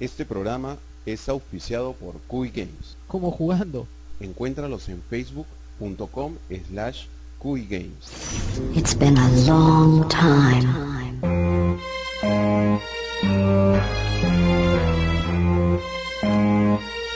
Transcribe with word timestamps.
Este 0.00 0.24
programa 0.24 0.76
es 1.06 1.28
auspiciado 1.28 1.92
por 1.92 2.20
Cui 2.28 2.50
Games. 2.50 2.96
¿Cómo 3.08 3.32
jugando? 3.32 3.88
Encuéntralos 4.20 4.88
en 4.88 5.02
facebook.com 5.10 6.34
slash 6.68 7.06
Cui 7.40 7.66
Games. 7.66 8.76
It's 8.76 8.96
been 8.96 9.18
a 9.18 9.28
long 9.46 10.08
time. 10.08 10.98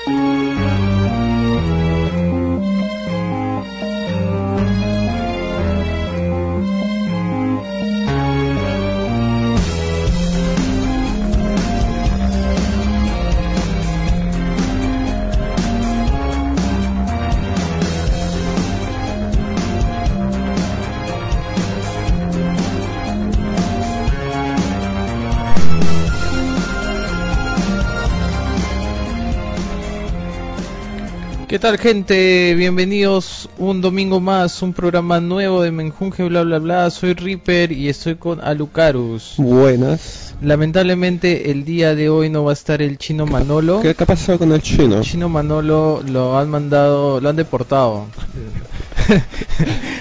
¿Qué 0.05 0.52
tal 31.63 31.79
gente? 31.79 32.57
Bienvenidos 32.57 33.49
un 33.57 33.81
domingo 33.81 34.19
más, 34.19 34.63
un 34.63 34.73
programa 34.73 35.21
nuevo 35.21 35.63
de 35.63 35.71
Menjunje, 35.71 36.25
bla 36.25 36.43
bla 36.43 36.59
bla. 36.59 36.91
Soy 36.91 37.15
Reaper 37.15 37.71
y 37.71 37.89
estoy 37.89 38.17
con 38.17 38.41
Alucarus. 38.41 39.35
Buenas. 39.37 40.35
Lamentablemente 40.43 41.53
el 41.53 41.65
día 41.65 41.95
de 41.95 42.09
hoy 42.09 42.31
no 42.31 42.43
va 42.43 42.51
a 42.51 42.55
estar 42.55 42.83
el 42.83 42.99
chino 42.99 43.27
Manolo. 43.27 43.81
¿Qué, 43.81 43.95
qué 43.95 44.03
ha 44.03 44.07
pasado 44.09 44.41
con 44.41 44.51
el 44.51 44.61
chino? 44.61 44.97
El 44.97 45.03
chino 45.03 45.29
Manolo 45.29 46.03
lo 46.05 46.37
han 46.37 46.51
mandado, 46.51 47.21
lo 47.21 47.29
han 47.29 47.37
deportado. 47.37 48.07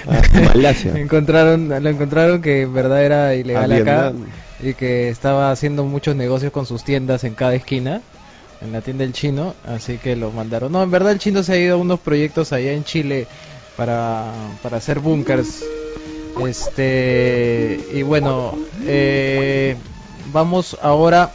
A 0.08 0.40
Malasia. 0.40 0.92
encontraron, 0.96 1.68
lo 1.68 1.88
encontraron 1.88 2.42
que 2.42 2.62
en 2.62 2.74
verdad 2.74 3.04
era 3.04 3.36
ilegal 3.36 3.70
A 3.70 3.76
acá 3.76 4.12
y 4.60 4.74
que 4.74 5.10
estaba 5.10 5.52
haciendo 5.52 5.84
muchos 5.84 6.16
negocios 6.16 6.50
con 6.50 6.66
sus 6.66 6.82
tiendas 6.82 7.22
en 7.22 7.34
cada 7.34 7.54
esquina, 7.54 8.00
en 8.64 8.72
la 8.72 8.80
tienda 8.80 9.04
del 9.04 9.12
chino, 9.12 9.54
así 9.66 9.98
que 9.98 10.16
lo 10.16 10.30
mandaron. 10.30 10.72
No, 10.72 10.82
en 10.82 10.90
verdad 10.90 11.12
el 11.12 11.18
chino 11.18 11.42
se 11.42 11.52
ha 11.54 11.58
ido 11.58 11.74
a 11.74 11.78
unos 11.78 12.00
proyectos 12.00 12.52
allá 12.52 12.72
en 12.72 12.84
Chile 12.84 13.26
para, 13.76 14.32
para 14.62 14.76
hacer 14.78 15.00
bunkers. 15.00 15.62
Este, 16.48 17.78
y 17.92 18.02
bueno, 18.02 18.56
eh, 18.84 19.76
vamos 20.32 20.76
ahora 20.80 21.30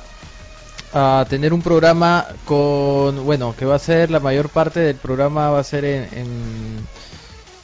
a 0.94 1.26
tener 1.30 1.54
un 1.54 1.62
programa 1.62 2.26
con, 2.46 3.24
bueno, 3.26 3.54
que 3.58 3.66
va 3.66 3.76
a 3.76 3.80
ser 3.80 4.10
la 4.10 4.20
mayor 4.20 4.50
parte 4.50 4.80
del 4.80 4.96
programa 4.96 5.50
va 5.52 5.60
a 5.60 5.64
ser 5.64 5.86
en, 5.86 6.08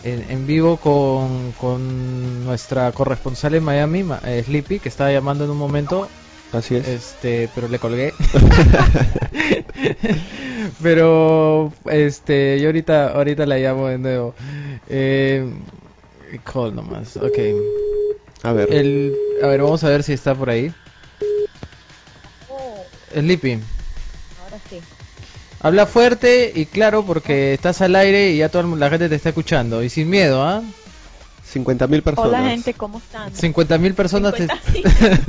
en, 0.03 0.25
en- 0.29 0.45
vivo 0.47 0.77
con, 0.77 1.53
con 1.59 2.43
nuestra 2.45 2.91
corresponsal 2.91 3.55
en 3.55 3.63
Miami, 3.63 4.05
eh, 4.25 4.43
Sleepy, 4.45 4.79
que 4.79 4.89
estaba 4.89 5.11
llamando 5.11 5.45
en 5.45 5.49
un 5.51 5.57
momento, 5.57 6.07
Así 6.53 6.75
es. 6.75 6.87
este, 6.87 7.49
pero 7.55 7.67
le 7.67 7.79
colgué. 7.79 8.13
pero, 10.83 11.73
este, 11.89 12.59
yo 12.61 12.67
ahorita, 12.67 13.09
ahorita 13.09 13.45
la 13.47 13.57
llamo 13.57 13.87
de 13.87 13.97
nuevo. 13.97 14.35
Eh, 14.87 15.51
call 16.43 16.75
nomás, 16.75 17.17
ok. 17.17 17.39
A 18.43 18.53
ver. 18.53 18.71
El, 18.71 19.15
a 19.41 19.47
ver, 19.47 19.61
vamos 19.63 19.83
a 19.83 19.89
ver 19.89 20.03
si 20.03 20.13
está 20.13 20.35
por 20.35 20.51
ahí. 20.51 20.71
Oh, 22.49 22.83
Sleepy. 23.13 23.53
ahora 24.43 24.59
sí. 24.69 24.79
Habla 25.59 25.85
fuerte 25.87 26.51
y 26.53 26.65
claro 26.65 27.03
porque 27.03 27.53
estás 27.53 27.81
al 27.81 27.95
aire 27.95 28.31
y 28.31 28.37
ya 28.37 28.49
toda 28.49 28.63
la 28.75 28.89
gente 28.89 29.09
te 29.09 29.15
está 29.15 29.29
escuchando. 29.29 29.81
Y 29.81 29.89
sin 29.89 30.09
miedo, 30.09 30.43
¿ah? 30.43 30.61
50.000 31.53 32.01
personas. 32.01 32.29
Hola 32.29 32.49
gente, 32.49 32.73
¿cómo 32.73 32.97
están? 32.99 33.31
50.000 33.33 33.93
personas. 33.93 34.33
te- 34.33 34.47
50, 34.47 35.19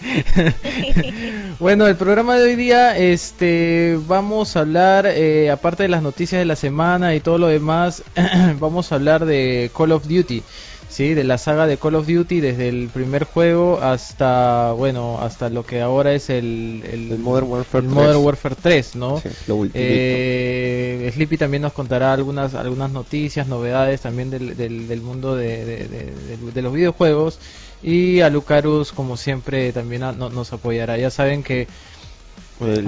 bueno, 1.60 1.86
el 1.86 1.96
programa 1.96 2.36
de 2.36 2.44
hoy 2.44 2.56
día, 2.56 2.96
este, 2.96 3.98
vamos 4.06 4.56
a 4.56 4.60
hablar, 4.60 5.06
eh, 5.06 5.50
aparte 5.50 5.82
de 5.84 5.88
las 5.88 6.02
noticias 6.02 6.38
de 6.38 6.44
la 6.44 6.56
semana 6.56 7.14
y 7.14 7.20
todo 7.20 7.38
lo 7.38 7.48
demás, 7.48 8.02
vamos 8.60 8.92
a 8.92 8.96
hablar 8.96 9.24
de 9.24 9.70
Call 9.76 9.92
of 9.92 10.06
Duty, 10.06 10.42
sí, 10.90 11.14
de 11.14 11.24
la 11.24 11.38
saga 11.38 11.66
de 11.66 11.78
Call 11.78 11.94
of 11.94 12.06
Duty 12.06 12.40
desde 12.40 12.68
el 12.68 12.88
primer 12.92 13.24
juego 13.24 13.80
hasta, 13.80 14.72
bueno, 14.72 15.18
hasta 15.22 15.48
lo 15.48 15.64
que 15.64 15.80
ahora 15.80 16.12
es 16.12 16.28
el, 16.28 16.82
el, 16.92 17.12
El 17.12 17.18
Modern 17.20 17.46
Warfare 17.48 17.84
el 17.86 17.90
3. 17.90 17.94
Modern 18.04 18.24
Warfare 18.24 18.56
3, 18.60 18.96
¿no? 18.96 19.20
Sí, 19.20 19.28
lo. 19.46 19.64
Eh, 19.74 21.10
Sleepy 21.14 21.36
también 21.38 21.62
nos 21.62 21.72
contará 21.72 22.12
algunas 22.12 22.54
algunas 22.54 22.90
noticias, 22.90 23.46
novedades 23.46 24.00
también 24.02 24.30
del, 24.30 24.56
del, 24.56 24.86
del 24.88 25.00
mundo 25.00 25.36
de, 25.36 25.64
de- 25.64 25.88
de- 25.88 26.36
de- 26.36 26.52
de 26.52 26.62
los 26.62 26.72
videojuegos 26.72 27.38
y 27.82 28.20
a 28.20 28.28
Lucarus 28.28 28.92
como 28.92 29.16
siempre 29.16 29.72
también 29.72 30.02
a- 30.02 30.12
no- 30.12 30.28
nos 30.28 30.52
apoyará. 30.52 30.98
Ya 30.98 31.10
saben 31.10 31.42
que 31.42 31.66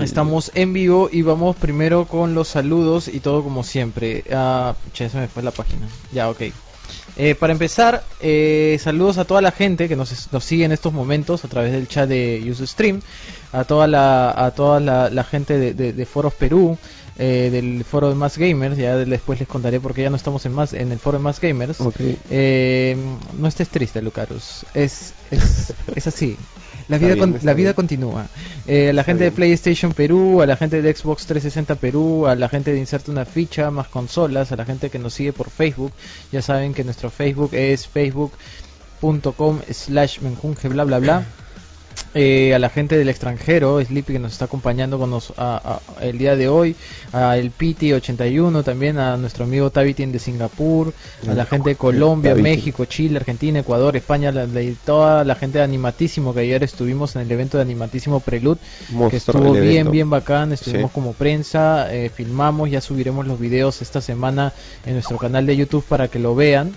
estamos 0.03 0.51
en 0.55 0.73
vivo 0.75 1.09
y 1.11 1.23
vamos 1.23 1.57
primero 1.57 2.07
con 2.07 2.35
los 2.35 2.49
saludos 2.49 3.09
y 3.09 3.21
todo 3.21 3.43
como 3.43 3.63
siempre. 3.65 4.23
Ah, 4.31 4.75
pucha, 4.85 5.09
se 5.09 5.17
me 5.19 5.29
fue 5.29 5.43
la 5.43 5.51
página. 5.51 5.87
Ya, 6.13 6.29
ok. 6.29 6.43
Eh, 7.17 7.35
para 7.35 7.53
empezar, 7.53 8.05
eh, 8.21 8.79
saludos 8.83 9.19
a 9.19 9.25
toda 9.25 9.43
la 9.43 9.53
gente 9.53 9.89
que 9.89 9.97
nos, 9.97 10.33
nos 10.33 10.45
sigue 10.45 10.65
en 10.65 10.73
estos 10.73 10.93
momentos 10.93 11.45
a 11.45 11.49
través 11.49 11.73
del 11.73 11.87
chat 11.87 12.09
de 12.09 12.43
Usestream, 12.51 13.01
a 13.53 13.65
toda 13.65 13.87
la, 13.87 14.31
a 14.31 14.51
toda 14.53 14.81
la, 14.81 15.11
la 15.11 15.23
gente 15.25 15.59
de, 15.59 15.75
de- 15.75 15.93
de 15.93 16.07
Foros 16.07 16.33
Perú, 16.35 16.79
eh, 17.19 17.51
del 17.53 17.85
foro 17.85 18.09
de 18.09 18.15
Más 18.15 18.39
Gamers, 18.39 18.79
ya 18.79 18.97
después 18.97 19.39
les 19.39 19.47
contaré 19.47 19.79
porque 19.81 20.01
ya 20.03 20.09
no 20.09 20.17
estamos 20.17 20.47
en 20.47 20.53
más 20.55 20.73
en 20.73 20.91
el 20.91 20.99
foro 20.99 21.19
de 21.19 21.25
Más 21.25 21.39
Gamers. 21.41 21.79
Ok. 21.83 21.97
Eh, 22.31 22.97
no 23.39 23.47
estés 23.47 23.69
triste, 23.69 24.01
Lucarus. 24.01 24.65
Es, 24.73 25.13
es, 25.31 25.75
es 25.95 26.07
así. 26.07 26.37
La 26.89 26.99
vida, 26.99 27.15
bien, 27.15 27.33
con- 27.33 27.41
la 27.43 27.55
vida 27.55 27.75
continúa. 27.75 28.27
Eh, 28.67 28.91
a 28.91 28.93
la 28.93 29.05
gente 29.05 29.25
de. 29.25 29.33
PlayStation 29.33 29.93
Perú, 29.93 30.43
a 30.43 30.47
la 30.47 30.57
gente 30.57 30.83
de 30.83 30.95
Xbox 30.95 31.27
360 31.27 31.75
Perú, 31.77 32.27
a 32.27 32.35
la 32.35 32.49
gente 32.49 32.73
de 32.73 32.79
Inserta 32.79 33.11
una 33.11 33.25
ficha, 33.25 33.71
más 33.71 33.89
consolas, 33.89 34.53
a 34.53 34.57
la 34.57 34.65
gente 34.65 34.91
que 34.91 34.99
nos 34.99 35.15
sigue 35.15 35.33
por 35.33 35.51
Facebook. 35.51 35.93
Ya 36.33 36.43
saben 36.43 36.75
que 36.75 36.85
nuestro 36.85 37.11
Facebook 37.11 37.55
es 37.55 37.87
facebook.com 37.89 39.61
slash 39.71 40.21
menjunje 40.21 40.69
bla 40.69 40.85
bla 40.85 40.99
bla. 40.99 41.25
Eh, 42.15 42.55
a 42.55 42.59
la 42.59 42.69
gente 42.69 42.99
del 42.99 43.09
extranjero, 43.09 43.83
Sleepy 43.83 44.13
que 44.13 44.19
nos 44.19 44.33
está 44.33 44.45
acompañando 44.45 44.99
con 44.99 45.09
nos, 45.11 45.33
a- 45.39 45.81
a- 45.99 46.05
el 46.05 46.19
día 46.19 46.37
de 46.37 46.47
hoy, 46.47 46.77
a 47.13 47.39
el 47.39 47.51
Piti81 47.57 48.63
también, 48.63 48.99
a 48.99 49.17
nuestro 49.17 49.45
amigo 49.45 49.71
Tavitin 49.71 50.13
de 50.13 50.19
Singapur, 50.19 50.93
a 51.27 51.33
la 51.33 51.47
gente 51.47 51.71
de 51.71 51.77
Colombia, 51.77 52.33
Tavitin. 52.33 52.51
México, 52.53 52.85
Chile, 52.85 53.17
Argentina, 53.17 53.61
Ecuador, 53.61 53.97
España, 53.97 54.31
la- 54.31 54.47
toda 54.85 55.25
la 55.25 55.35
gente 55.37 55.57
de 55.59 55.65
Animatísimo 55.65 56.35
que 56.35 56.41
ayer 56.41 56.63
estuvimos 56.63 57.17
en 57.17 57.23
el 57.23 57.33
evento 57.33 57.57
de 57.57 57.63
Animatísimo 57.63 58.21
Prelude, 58.21 58.61
que 59.11 59.17
estuvo 59.17 59.53
bien, 59.53 59.65
evento. 59.65 59.91
bien 59.93 60.11
bacán, 60.11 60.53
estuvimos 60.53 60.91
Sí. 60.91 60.95
como 60.95 61.15
prensa, 61.15 61.93
eh, 61.95 62.11
filmamos, 62.15 62.71
ya 62.71 62.83
subiremos 62.83 63.27
los 63.27 63.41
videos 63.41 63.81
esta 63.81 64.03
semana 64.03 64.53
en 64.85 64.93
nuestro 64.95 65.17
canal 65.17 65.47
de 65.47 65.57
YouTube 65.57 65.85
para 65.89 66.09
que 66.09 66.19
lo 66.19 66.35
vean. 66.35 66.73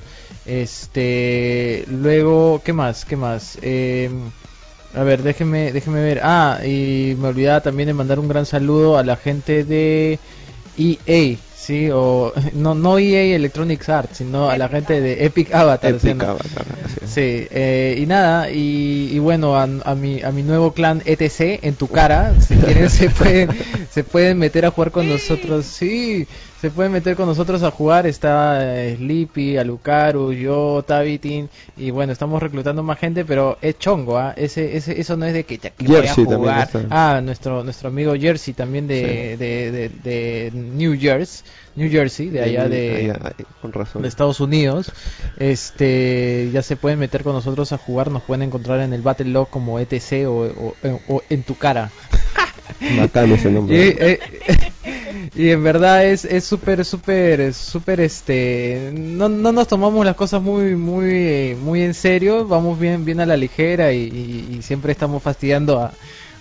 Este, 0.46 1.86
luego, 1.90 2.62
¿qué 2.64 2.72
más? 2.74 3.04
¿Qué 3.06 3.16
más? 3.18 3.58
Eh, 3.62 4.10
a 4.96 5.04
ver, 5.04 5.24
déjeme, 5.24 5.72
déjeme 5.72 6.02
ver. 6.02 6.22
Ah, 6.24 6.60
y 6.66 7.16
me 7.20 7.28
olvidaba 7.30 7.62
también 7.62 7.88
de 7.88 7.94
mandar 7.94 8.20
un 8.20 8.28
gran 8.28 8.46
saludo 8.46 8.98
a 8.98 9.04
la 9.04 9.16
gente 9.18 9.64
de 9.64 10.20
EA, 10.78 11.38
sí, 11.56 11.90
o 11.92 12.34
no, 12.54 12.76
no 12.76 12.98
EA 13.00 13.36
Electronics 13.36 13.90
Arts, 13.90 14.18
sino 14.18 14.50
a 14.50 14.58
la 14.58 14.70
gente 14.70 15.02
de 15.02 15.26
Epic 15.26 15.54
Avatar. 15.54 16.00
¿sí? 16.00 16.10
Epic. 16.10 16.24
Avatar, 16.24 16.66
es. 17.04 17.10
Sí, 17.10 17.48
eh, 17.50 17.98
y 18.00 18.06
nada, 18.06 18.50
y, 18.52 19.10
y 19.12 19.20
bueno, 19.20 19.56
a, 19.56 19.64
a 19.64 19.96
mi, 19.96 20.22
a 20.22 20.32
mi 20.32 20.44
nuevo 20.44 20.74
clan 20.74 21.02
ETC, 21.06 21.64
en 21.64 21.76
tu 21.76 21.88
cara, 21.88 22.34
si 22.40 22.56
quieren 22.56 22.90
se 22.90 23.10
pueden, 23.10 23.50
se 23.90 24.04
pueden 24.04 24.38
meter 24.38 24.66
a 24.66 24.72
jugar 24.72 24.92
con 24.92 25.08
nosotros, 25.08 25.66
sí, 25.66 26.28
se 26.66 26.72
pueden 26.72 26.92
meter 26.94 27.16
con 27.16 27.28
nosotros 27.28 27.62
a 27.62 27.70
jugar, 27.70 28.08
está 28.08 28.58
eh, 28.86 28.96
Sleepy, 28.98 29.56
Alucaru, 29.58 30.34
yo, 30.34 30.84
Tavitin, 30.88 31.48
y 31.78 31.92
bueno, 31.92 32.12
estamos 32.12 32.42
reclutando 32.42 32.82
más 32.82 32.98
gente, 32.98 33.24
pero 33.24 33.60
es 33.62 33.78
chongo, 33.78 34.18
¿ah? 34.18 34.34
Ese, 34.36 34.76
ese, 34.76 35.00
eso 35.00 35.16
no 35.16 35.28
es 35.28 35.34
de 35.36 35.44
que 35.44 35.60
te 35.60 35.70
que 35.70 35.86
voy 35.86 35.98
a 36.08 36.14
jugar. 36.38 36.70
Ah, 36.90 37.22
nuestro, 37.24 37.64
nuestro 37.64 37.90
amigo 37.90 38.16
Jersey 38.16 38.56
también 38.56 38.88
de, 38.88 39.38
de, 39.38 39.72
de, 39.72 39.90
de 40.04 40.52
New 40.56 40.98
Jersey, 41.00 41.46
New 41.76 41.92
Jersey, 41.92 42.30
de 42.32 42.42
allá 42.42 42.68
de, 42.68 42.96
Allá, 43.12 43.20
ahí, 43.38 43.46
con 43.62 43.72
razón. 43.72 44.02
de 44.02 44.08
Estados 44.08 44.40
Unidos. 44.40 44.92
Este, 45.38 46.50
ya 46.52 46.64
se 46.64 46.78
pueden 46.78 46.98
meter 46.98 47.22
con 47.22 47.34
nosotros 47.34 47.72
a 47.74 47.78
jugar, 47.78 48.10
nos 48.10 48.24
pueden 48.24 48.42
encontrar 48.42 48.80
en 48.80 48.92
el 48.94 49.04
Battle 49.04 49.30
Log 49.30 49.50
como 49.52 49.78
ETC 49.80 50.26
o, 50.28 50.46
o- 50.48 50.76
o 51.10 51.22
en 51.30 51.44
tu 51.44 51.56
cara. 51.56 51.92
Bacán 52.98 53.32
ese 53.32 53.50
Y, 53.50 53.52
nombre. 53.54 53.98
eh, 54.00 54.20
y 55.36 55.50
en 55.50 55.64
verdad 55.64 56.06
es 56.06 56.26
es 56.26 56.44
súper 56.44 56.84
súper 56.86 57.54
súper 57.54 58.00
este 58.02 58.92
no, 58.94 59.30
no 59.30 59.52
nos 59.52 59.68
tomamos 59.68 60.06
las 60.06 60.16
cosas 60.16 60.42
muy 60.42 60.76
muy 60.76 61.56
muy 61.56 61.82
en 61.84 61.94
serio, 61.94 62.46
vamos 62.46 62.80
bien 62.80 63.06
bien 63.06 63.20
a 63.22 63.26
la 63.26 63.38
ligera 63.38 63.92
y, 63.94 64.04
y- 64.04 64.56
y 64.58 64.62
siempre 64.62 64.92
estamos 64.92 65.24
fastidiando 65.24 65.80
a 65.82 65.92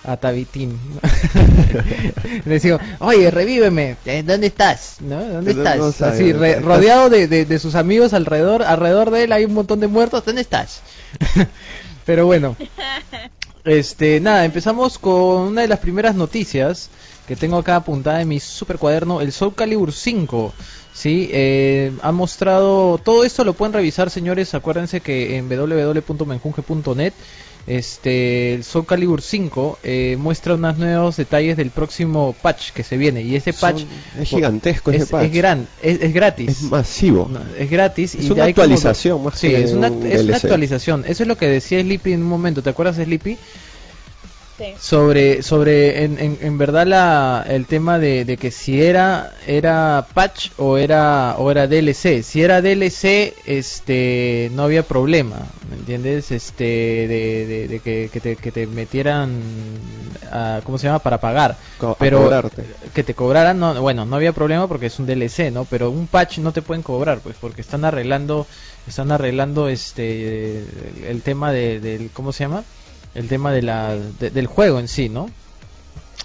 a 0.07 0.17
Tabitín. 0.17 0.77
Le 2.45 2.59
digo, 2.59 2.77
oye, 2.99 3.31
revíveme, 3.31 3.95
Eh, 4.05 4.21
¿dónde 4.23 4.45
estás? 4.47 4.97
¿No? 5.01 5.15
¿Dónde 5.23 5.51
No- 5.55 5.61
estás? 5.63 5.77
no 5.79 5.91
sabe, 5.91 6.13
Así, 6.13 6.31
re- 6.31 6.59
rodeado 6.59 7.09
de, 7.09 7.27
de- 7.27 7.45
de 7.45 7.57
sus 7.59 7.73
amigos 7.73 8.13
alrededor, 8.13 8.61
alrededor 8.61 9.09
de 9.09 9.23
él 9.23 9.31
hay 9.31 9.45
un 9.45 9.55
montón 9.55 9.79
de 9.79 9.87
muertos, 9.87 10.23
¿dónde 10.23 10.41
estás? 10.41 10.81
Pero 12.05 12.27
bueno, 12.27 12.55
este, 13.65 14.19
nada, 14.19 14.45
empezamos 14.45 14.99
con 14.99 15.41
una 15.41 15.61
de 15.61 15.67
las 15.67 15.79
primeras 15.79 16.15
noticias 16.15 16.89
que 17.27 17.35
tengo 17.35 17.57
acá 17.57 17.77
apuntada 17.77 18.21
en 18.21 18.27
mi 18.27 18.39
super 18.39 18.77
cuaderno, 18.77 19.21
el 19.21 19.31
Soul 19.31 19.55
Calibur 19.55 19.91
5. 19.91 20.53
Sí, 20.93 21.29
eh, 21.33 21.91
ha 22.01 22.11
mostrado 22.11 22.97
todo 22.99 23.25
esto 23.25 23.43
lo 23.43 23.53
pueden 23.53 23.73
revisar, 23.73 24.09
señores. 24.09 24.53
Acuérdense 24.53 25.01
que 25.01 25.37
en 25.37 25.49
www.menjunge.net 25.49 27.13
este 27.67 28.53
el 28.53 28.63
Soul 28.63 28.85
Calibur 28.85 29.21
5 29.21 29.79
eh, 29.83 30.17
muestra 30.19 30.53
unos 30.55 30.77
nuevos 30.77 31.17
detalles 31.17 31.57
del 31.57 31.71
próximo 31.71 32.35
patch 32.41 32.71
que 32.71 32.83
se 32.83 32.95
viene 32.97 33.21
y 33.23 33.35
ese 33.35 33.53
patch 33.53 33.79
Son- 33.79 34.21
es 34.21 34.29
gigantesco 34.29 34.91
es, 34.91 35.01
ese 35.03 35.11
patch. 35.11 35.25
es 35.25 35.33
gran, 35.33 35.67
es, 35.81 36.01
es 36.01 36.13
gratis. 36.13 36.49
Es 36.49 36.61
masivo. 36.63 37.27
No, 37.31 37.39
es 37.57 37.69
gratis 37.69 38.13
Es 38.15 38.21
y 38.23 38.27
una 38.27 38.35
como- 38.35 38.43
actualización 38.49 39.23
más 39.23 39.39
sí, 39.39 39.49
que 39.49 39.63
es 39.63 39.71
una, 39.73 39.89
un 39.89 40.05
es 40.05 40.23
una 40.23 40.35
actualización. 40.37 41.03
Eso 41.07 41.23
es 41.23 41.27
lo 41.27 41.37
que 41.37 41.47
decía 41.47 41.81
Sleepy 41.81 42.13
en 42.13 42.21
un 42.21 42.29
momento. 42.29 42.61
¿Te 42.61 42.69
acuerdas, 42.69 42.97
Sleepy? 42.97 43.37
Sí. 44.57 44.73
sobre 44.79 45.41
sobre 45.43 46.05
en, 46.05 46.17
en, 46.17 46.37
en 46.39 46.57
verdad 46.57 46.87
la 46.87 47.45
el 47.45 47.65
tema 47.67 47.99
de, 47.99 48.23
de 48.23 48.37
que 48.37 48.51
si 48.51 48.81
era 48.81 49.33
era 49.45 50.07
patch 50.13 50.51
o 50.55 50.77
era 50.77 51.35
o 51.37 51.51
era 51.51 51.67
DLC 51.67 52.23
si 52.23 52.41
era 52.41 52.61
DLC 52.61 53.33
este 53.45 54.49
no 54.53 54.63
había 54.63 54.83
problema 54.83 55.39
¿me 55.69 55.75
entiendes 55.75 56.31
este 56.31 56.63
de, 56.63 57.45
de, 57.47 57.67
de 57.67 57.79
que, 57.81 58.09
que 58.13 58.21
te, 58.21 58.37
que 58.37 58.51
te 58.53 58.65
metieran 58.65 59.41
a, 60.31 60.61
cómo 60.63 60.77
se 60.77 60.87
llama 60.87 60.99
para 60.99 61.19
pagar. 61.19 61.57
Co- 61.77 61.97
pero 61.99 62.21
cobrarte. 62.23 62.63
que 62.93 63.03
te 63.03 63.13
cobraran 63.13 63.59
no 63.59 63.81
bueno 63.81 64.05
no 64.05 64.15
había 64.15 64.31
problema 64.31 64.67
porque 64.69 64.85
es 64.85 64.97
un 64.99 65.05
DLC 65.05 65.51
no 65.51 65.65
pero 65.65 65.89
un 65.91 66.07
patch 66.07 66.37
no 66.37 66.53
te 66.53 66.61
pueden 66.61 66.81
cobrar 66.81 67.19
pues 67.19 67.35
porque 67.41 67.59
están 67.59 67.83
arreglando 67.83 68.47
están 68.87 69.11
arreglando 69.11 69.67
este 69.67 70.59
el, 70.59 70.67
el 71.09 71.21
tema 71.23 71.51
de, 71.51 71.81
del 71.81 72.09
cómo 72.13 72.31
se 72.31 72.45
llama 72.45 72.63
el 73.15 73.27
tema 73.27 73.51
de 73.51 73.61
la 73.61 73.95
de- 74.19 74.29
del 74.29 74.47
juego 74.47 74.79
en 74.79 74.87
sí 74.87 75.09
no 75.09 75.29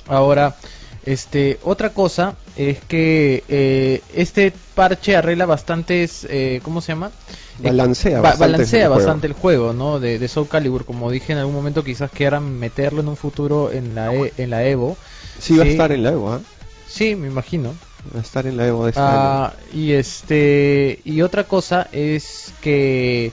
ahora 0.07 0.57
este 1.05 1.59
otra 1.63 1.91
cosa 1.91 2.35
es 2.57 2.79
que 2.81 3.43
eh, 3.49 4.03
este 4.15 4.53
parche 4.75 5.17
arregla 5.17 5.47
bastantes 5.47 6.27
eh, 6.29 6.61
cómo 6.63 6.81
se 6.81 6.93
llama 6.93 7.11
Balancea 7.59 8.21
Ba- 8.21 8.31
bastante 8.31 8.41
balancea 8.53 8.81
el 8.83 8.87
juego. 8.89 8.97
bastante 8.97 9.27
el 9.27 9.33
juego 9.33 9.73
no 9.73 9.99
de, 10.01 10.19
de 10.19 10.29
Soul 10.29 10.49
Calibur 10.49 10.85
como 10.85 11.11
dije 11.11 11.33
en 11.33 11.39
algún 11.39 11.55
momento 11.55 11.85
quizás 11.85 12.11
quieran 12.11 12.59
meterlo 12.59 13.01
en 13.01 13.09
un 13.09 13.17
futuro 13.17 13.71
en 13.73 13.95
la 13.95 14.15
E- 14.15 14.33
en 14.37 14.51
la 14.51 14.65
Evo. 14.67 14.97
Sí, 15.39 15.57
va 15.57 15.65
a 15.65 15.69
estar 15.69 15.93
en 15.93 16.03
la 16.03 16.11
Evo, 16.11 16.33
¿ah? 16.33 16.41
sí 16.89 17.15
me 17.17 17.29
imagino. 17.29 17.75
Va 18.15 18.19
a 18.19 18.23
estar 18.23 18.47
en 18.47 18.57
la 18.57 18.67
Evo 18.67 18.85
de 18.85 18.91
este 18.91 19.01
Ah, 19.03 19.53
y 19.73 19.93
este 19.93 21.01
y 21.05 21.23
otra 21.23 21.45
cosa 21.45 21.87
es 21.93 22.53
que 22.63 23.31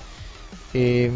eh, 0.80 1.12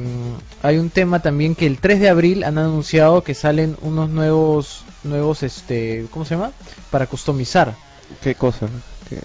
hay 0.64 0.80
un 0.80 0.90
tema 0.90 1.22
también 1.22 1.54
que 1.54 1.68
el 1.68 1.78
3 1.78 2.00
de 2.00 2.10
abril 2.10 2.44
han 2.44 2.58
anunciado 2.58 3.24
que 3.24 3.36
salen 3.36 3.78
unos 3.82 4.10
nuevos 4.10 4.84
nuevos 5.04 5.44
este 5.44 6.08
cómo 6.10 6.26
se 6.26 6.34
llama 6.34 6.52
para 6.90 7.06
customizar. 7.06 7.76
¿Qué 8.24 8.34
cosa? 8.34 8.68
¿Qué, 9.08 9.20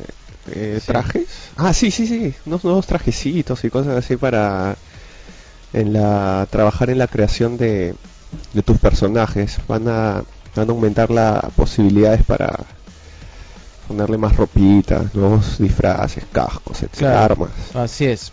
eh, 0.53 0.79
Sí. 0.79 0.87
¿Trajes? 0.87 1.27
Ah, 1.57 1.73
sí, 1.73 1.91
sí, 1.91 2.07
sí. 2.07 2.35
Unos 2.45 2.65
nuevos 2.65 2.87
trajecitos 2.87 3.65
y 3.65 3.71
cosas 3.71 3.97
así 3.97 4.19
para 4.19 4.77
en 5.73 5.95
la 5.95 6.47
trabajar 6.51 6.91
en 6.91 6.99
la 6.99 7.09
creación 7.09 7.57
de, 7.57 7.95
de 8.53 8.63
tus 8.63 8.77
personajes. 8.77 9.59
Van 9.67 9.89
a, 9.89 10.23
van 10.55 10.69
a 10.69 10.73
aumentar 10.73 11.11
las 11.11 11.51
posibilidades 11.57 12.23
para 12.25 12.61
ponerle 13.89 14.19
más 14.19 14.37
ropitas, 14.37 15.15
nuevos 15.15 15.59
disfraces, 15.59 16.25
cascos, 16.31 16.83
etc. 16.83 16.99
Claro. 16.99 17.33
armas. 17.33 17.51
Así 17.75 18.05
es. 18.05 18.33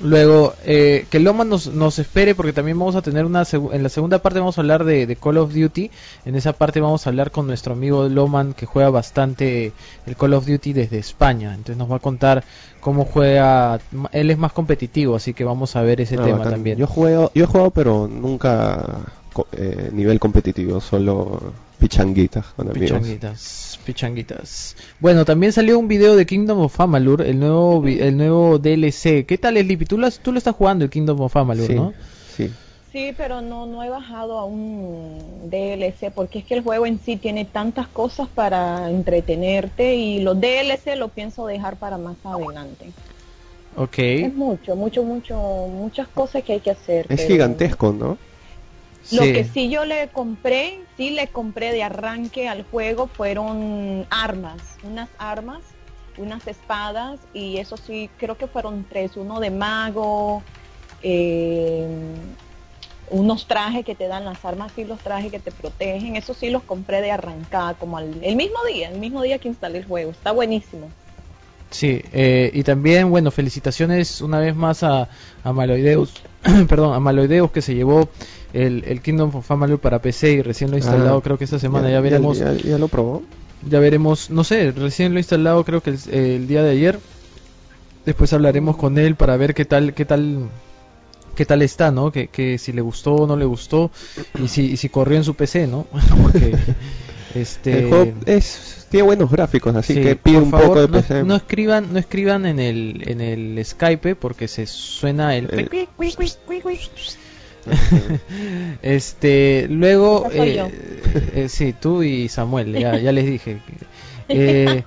Luego, 0.00 0.54
eh, 0.64 1.06
que 1.10 1.20
Loma 1.20 1.44
nos, 1.44 1.68
nos 1.68 1.98
espere 1.98 2.34
porque 2.34 2.52
también 2.52 2.78
vamos 2.78 2.96
a 2.96 3.02
tener 3.02 3.24
una... 3.24 3.44
En 3.52 3.82
la 3.82 3.88
segunda 3.88 4.20
parte 4.20 4.38
vamos 4.40 4.58
a 4.58 4.62
hablar 4.62 4.84
de, 4.84 5.06
de 5.06 5.16
Call 5.16 5.38
of 5.38 5.52
Duty. 5.54 5.90
En 6.24 6.34
esa 6.34 6.52
parte 6.54 6.80
vamos 6.80 7.06
a 7.06 7.10
hablar 7.10 7.30
con 7.30 7.46
nuestro 7.46 7.74
amigo 7.74 8.08
Loman 8.08 8.52
que 8.54 8.66
juega 8.66 8.90
bastante 8.90 9.72
el 10.06 10.16
Call 10.16 10.34
of 10.34 10.46
Duty 10.46 10.72
desde 10.72 10.98
España. 10.98 11.50
Entonces 11.50 11.76
nos 11.76 11.90
va 11.90 11.96
a 11.96 12.00
contar 12.00 12.42
cómo 12.80 13.04
juega... 13.04 13.78
Él 14.12 14.30
es 14.30 14.38
más 14.38 14.52
competitivo, 14.52 15.14
así 15.14 15.34
que 15.34 15.44
vamos 15.44 15.76
a 15.76 15.82
ver 15.82 16.00
ese 16.00 16.16
Ah, 16.16 16.24
tema 16.24 16.38
bacán. 16.38 16.52
también. 16.54 16.78
Yo 16.78 16.86
juego, 16.86 17.30
yo 17.34 17.44
he 17.44 17.46
jugado, 17.46 17.70
pero 17.70 18.08
nunca 18.08 18.84
eh, 19.52 19.90
nivel 19.92 20.18
competitivo, 20.18 20.80
solo 20.80 21.52
pichanguitas 21.78 22.46
con 22.56 22.68
amigos. 22.70 22.98
Pichanguitas, 22.98 23.71
pichanguitas. 23.82 24.76
Bueno, 25.00 25.24
también 25.24 25.52
salió 25.52 25.78
un 25.78 25.88
video 25.88 26.16
de 26.16 26.26
Kingdom 26.26 26.60
of 26.60 26.80
Amalur, 26.80 27.22
el 27.22 27.38
nuevo 27.38 27.82
el 27.86 28.16
nuevo 28.16 28.58
DLC. 28.58 29.24
¿Qué 29.26 29.38
tal, 29.38 29.56
Sleepy? 29.58 29.84
Tú 29.84 29.98
lo, 29.98 30.06
has- 30.06 30.18
tú 30.20 30.32
lo 30.32 30.38
estás 30.38 30.54
jugando, 30.54 30.84
el 30.84 30.90
Kingdom 30.90 31.20
of 31.20 31.36
Amalur, 31.36 31.66
Sí, 31.66 31.74
¿no? 31.74 31.92
sí. 32.36 32.50
Sí, 32.92 33.14
pero 33.16 33.40
no, 33.40 33.64
no 33.64 33.82
he 33.82 33.88
bajado 33.88 34.38
a 34.38 34.44
un 34.44 35.48
DLC 35.50 36.10
porque 36.14 36.40
es 36.40 36.44
que 36.44 36.54
el 36.54 36.62
juego 36.62 36.84
en 36.84 37.00
sí 37.00 37.16
tiene 37.16 37.46
tantas 37.46 37.86
cosas 37.86 38.28
para 38.28 38.90
entretenerte 38.90 39.94
y 39.94 40.20
los 40.20 40.38
DLC 40.38 40.96
lo 40.96 41.08
pienso 41.08 41.46
dejar 41.46 41.76
para 41.76 41.96
más 41.96 42.16
adelante. 42.22 42.86
Ok. 43.76 43.98
Es 43.98 44.34
mucho, 44.34 44.76
mucho, 44.76 45.02
mucho, 45.04 45.36
muchas 45.70 46.06
cosas 46.08 46.42
que 46.44 46.52
hay 46.52 46.60
que 46.60 46.70
hacer. 46.72 47.06
Es 47.08 47.16
pero 47.16 47.28
gigantesco, 47.28 47.92
¿no? 47.94 48.18
Lo 49.10 49.22
que 49.22 49.44
sí 49.44 49.68
yo 49.68 49.84
le 49.84 50.08
compré, 50.08 50.80
sí 50.96 51.10
le 51.10 51.28
compré 51.28 51.72
de 51.72 51.82
arranque 51.82 52.48
al 52.48 52.62
juego 52.64 53.08
fueron 53.08 54.06
armas, 54.10 54.78
unas 54.82 55.10
armas, 55.18 55.64
unas 56.16 56.46
espadas 56.46 57.20
y 57.32 57.58
eso 57.58 57.76
sí 57.76 58.10
creo 58.16 58.36
que 58.36 58.46
fueron 58.46 58.84
tres, 58.84 59.16
uno 59.16 59.40
de 59.40 59.50
mago, 59.50 60.44
eh, 61.02 61.86
unos 63.10 63.46
trajes 63.46 63.84
que 63.84 63.94
te 63.94 64.06
dan 64.08 64.24
las 64.24 64.44
armas 64.44 64.72
y 64.78 64.84
los 64.84 65.00
trajes 65.00 65.30
que 65.30 65.40
te 65.40 65.52
protegen, 65.52 66.16
eso 66.16 66.32
sí 66.32 66.48
los 66.50 66.62
compré 66.62 67.02
de 67.02 67.10
arrancada 67.10 67.74
como 67.74 67.98
al- 67.98 68.22
el 68.22 68.36
mismo 68.36 68.56
día, 68.72 68.88
el 68.88 68.98
mismo 68.98 69.20
día 69.22 69.38
que 69.38 69.48
instalé 69.48 69.78
el 69.78 69.86
juego, 69.86 70.10
está 70.12 70.32
buenísimo. 70.32 70.90
Sí, 71.72 72.00
eh, 72.12 72.50
y 72.54 72.62
también, 72.62 73.10
bueno, 73.10 73.30
felicitaciones 73.30 74.20
una 74.20 74.38
vez 74.38 74.54
más 74.54 74.82
a, 74.82 75.08
a 75.42 75.52
Maloideus, 75.52 76.12
perdón, 76.68 76.94
a 76.94 77.00
Maloideus 77.00 77.50
que 77.50 77.62
se 77.62 77.74
llevó 77.74 78.08
el, 78.52 78.84
el 78.86 79.00
Kingdom 79.00 79.34
of 79.34 79.50
Amalur 79.50 79.78
para 79.80 80.00
PC 80.00 80.32
y 80.32 80.42
recién 80.42 80.70
lo 80.70 80.76
ha 80.76 80.78
instalado, 80.80 81.16
Ah, 81.18 81.22
creo 81.22 81.38
que 81.38 81.44
esta 81.44 81.58
semana 81.58 81.90
ya, 81.90 82.00
veremos, 82.00 82.38
ya, 82.38 82.52
Ya, 82.52 82.62
ya 82.70 82.78
lo 82.78 82.88
probó. 82.88 83.22
veremos, 83.62 84.30
no 84.30 84.44
sé, 84.44 84.70
recién 84.72 85.12
lo 85.12 85.16
ha 85.16 85.20
instalado 85.20 85.64
creo 85.64 85.82
que 85.82 85.90
el, 85.90 85.98
el 86.12 86.46
día 86.46 86.62
de 86.62 86.70
ayer, 86.70 86.98
después 88.04 88.32
hablaremos 88.32 88.76
con 88.76 88.98
él 88.98 89.16
para 89.16 89.36
ver 89.38 89.54
qué 89.54 89.64
tal, 89.64 89.94
qué 89.94 90.04
tal, 90.04 90.50
qué 91.34 91.46
tal 91.46 91.62
está, 91.62 91.90
¿no? 91.90 92.12
Que, 92.12 92.28
que 92.28 92.58
si 92.58 92.72
le 92.72 92.82
gustó 92.82 93.14
o 93.14 93.26
no 93.26 93.36
le 93.36 93.46
gustó 93.46 93.90
y 94.42 94.48
si, 94.48 94.72
y 94.72 94.76
si 94.76 94.90
corrió 94.90 95.16
en 95.16 95.24
su 95.24 95.34
PC, 95.34 95.66
¿no? 95.66 95.86
Porque, 96.22 96.54
este... 97.34 97.78
El 97.80 97.88
juego 97.88 98.12
es, 98.26 98.86
tiene 98.90 99.04
buenos 99.06 99.30
gráficos, 99.30 99.74
así 99.76 99.94
Sí, 99.94 100.00
que 100.02 100.16
pide 100.16 100.38
un 100.38 100.50
favor, 100.50 100.66
poco 100.68 100.80
de 100.82 100.88
no, 100.88 100.92
PC. 101.00 101.24
no 101.24 101.36
escriban, 101.36 101.92
no 101.92 101.98
escriban 101.98 102.44
en 102.46 102.58
el 102.60 103.02
en 103.06 103.20
el 103.20 103.64
Skype 103.64 104.16
porque 104.16 104.48
se 104.48 104.66
suena 104.66 105.34
el 105.36 105.44
El- 105.50 105.68
este 108.82 109.66
luego 109.70 110.28
eh, 110.32 110.54
yo. 110.56 110.68
eh, 111.34 111.48
sí 111.48 111.72
tú 111.78 112.02
y 112.02 112.28
Samuel 112.28 112.72
ya, 112.76 112.98
ya 112.98 113.12
les 113.12 113.26
dije 113.26 113.58
Eh, 114.28 114.82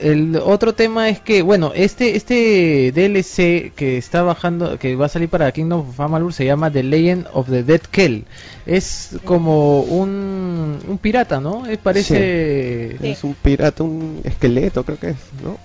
el 0.00 0.36
otro 0.36 0.74
tema 0.74 1.08
es 1.08 1.20
que 1.20 1.42
bueno 1.42 1.72
este 1.74 2.16
este 2.16 2.90
DLC 2.94 3.72
que 3.74 3.98
está 3.98 4.22
bajando 4.22 4.78
que 4.78 4.96
va 4.96 5.06
a 5.06 5.08
salir 5.08 5.28
para 5.28 5.50
Kingdom 5.52 5.88
of 5.90 6.00
Amalur 6.00 6.32
se 6.32 6.44
llama 6.44 6.70
The 6.70 6.82
Legend 6.82 7.26
of 7.32 7.48
the 7.50 7.62
Dead 7.62 7.80
Kell 7.90 8.24
es 8.66 9.16
como 9.24 9.82
un 9.82 10.78
un 10.88 10.98
pirata 10.98 11.40
no 11.40 11.66
Es- 11.66 11.78
parece 11.78 12.96
Sí. 13.00 13.08
Es 13.08 13.24
un 13.24 13.34
pirata, 13.34 13.82
un 13.82 14.20
esqueleto, 14.24 14.84
creo 14.84 14.98
que 14.98 15.10
es, 15.10 15.16
¿no? 15.42 15.58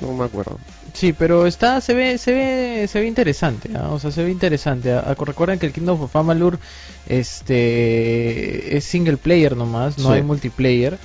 No, 0.00 0.08
no 0.08 0.12
me 0.14 0.24
acuerdo. 0.24 0.58
Sí, 0.92 1.12
pero 1.14 1.46
está 1.46 1.80
se 1.80 1.94
ve 1.94 2.18
se 2.18 2.32
ve 2.32 2.86
se 2.88 3.00
ve 3.00 3.06
interesante, 3.06 3.70
¿ah? 3.74 3.88
o 3.90 3.98
sea, 3.98 4.10
se 4.10 4.22
ve 4.22 4.30
interesante. 4.30 4.94
Recuerden 5.18 5.58
que 5.58 5.66
el 5.66 5.72
Kingdom 5.72 6.02
of 6.02 6.14
Amalur 6.16 6.58
este 7.52 8.76
es 8.76 8.84
single 8.84 9.16
player 9.16 9.56
nomás, 9.56 9.98
no 9.98 10.08
Sí. 10.08 10.14
hay 10.14 10.22
multiplayer. 10.22 10.98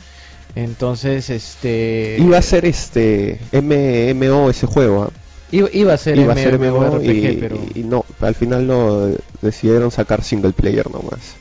Entonces, 0.64 1.30
este 1.30 2.18
Iba 2.20 2.40
a 2.40 2.42
ser 2.42 2.66
este 2.66 3.40
MMO 3.52 4.50
ese 4.50 4.66
juego, 4.66 5.04
¿ah? 5.04 5.10
iba, 5.52 5.70
iba 5.72 5.94
a 5.94 5.98
ser 5.98 6.18
Iba 6.18 6.34
a 6.34 6.36
ser 6.36 6.58
MMO 6.58 7.00
y, 7.04 7.38
pero 7.40 7.58
y 7.76 7.84
no, 7.84 8.04
al 8.20 8.34
final 8.34 8.66
lo 8.68 9.12
decidieron 9.42 9.92
sacar 9.92 10.24
single 10.24 10.54
player 10.54 10.90
nomás. 10.90 11.36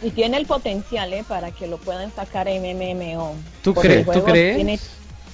Y 0.00 0.10
tiene 0.10 0.36
el 0.36 0.46
potencial 0.46 1.12
¿eh? 1.12 1.24
para 1.26 1.50
que 1.50 1.66
lo 1.66 1.76
puedan 1.78 2.12
sacar 2.14 2.46
en 2.48 2.62
MMO. 2.62 3.34
¿Tú 3.62 3.74
crees? 3.74 3.98
el 3.98 4.04
¿Tú 4.04 4.10
juego 4.12 4.26
crees? 4.26 4.56
tiene- 4.56 4.78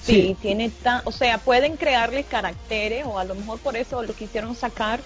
Sí. 0.01 0.13
sí, 0.29 0.37
tiene 0.41 0.69
tan, 0.69 1.01
o 1.03 1.11
sea, 1.11 1.37
pueden 1.39 1.75
crearle 1.75 2.23
caracteres 2.23 3.05
o 3.05 3.19
a 3.19 3.25
lo 3.25 3.35
mejor 3.35 3.59
por 3.59 3.75
eso 3.75 4.01
lo 4.01 4.13
quisieron 4.13 4.55
sacar, 4.55 5.01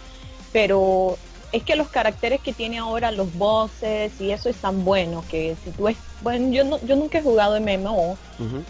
pero 0.53 1.17
es 1.51 1.63
que 1.63 1.75
los 1.75 1.87
caracteres 1.89 2.39
que 2.41 2.53
tiene 2.53 2.77
ahora 2.77 3.11
los 3.11 3.33
bosses 3.35 4.11
y 4.21 4.31
eso 4.31 4.49
es 4.49 4.55
tan 4.57 4.85
bueno 4.85 5.25
que 5.29 5.55
si 5.63 5.71
tú 5.71 5.87
bueno 6.23 6.51
yo 6.51 6.63
no, 6.63 6.79
yo 6.85 6.95
nunca 6.95 7.19
he 7.19 7.21
jugado 7.21 7.59
MMO 7.59 8.17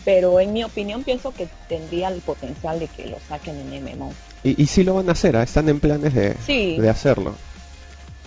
pero 0.03 0.39
en 0.39 0.51
mi 0.53 0.63
opinión 0.63 1.03
pienso 1.03 1.31
que 1.33 1.47
tendría 1.69 2.09
el 2.09 2.21
potencial 2.21 2.79
de 2.79 2.87
que 2.87 3.07
lo 3.07 3.17
saquen 3.27 3.55
en 3.71 3.83
MMO 3.83 4.11
Y, 4.43 4.61
y 4.61 4.65
sí 4.67 4.83
lo 4.83 4.95
van 4.95 5.07
a 5.09 5.13
hacer, 5.13 5.35
¿ah? 5.37 5.43
están 5.43 5.69
en 5.69 5.79
planes 5.79 6.13
de, 6.13 6.35
Sí. 6.45 6.77
de 6.77 6.89
hacerlo. 6.89 7.33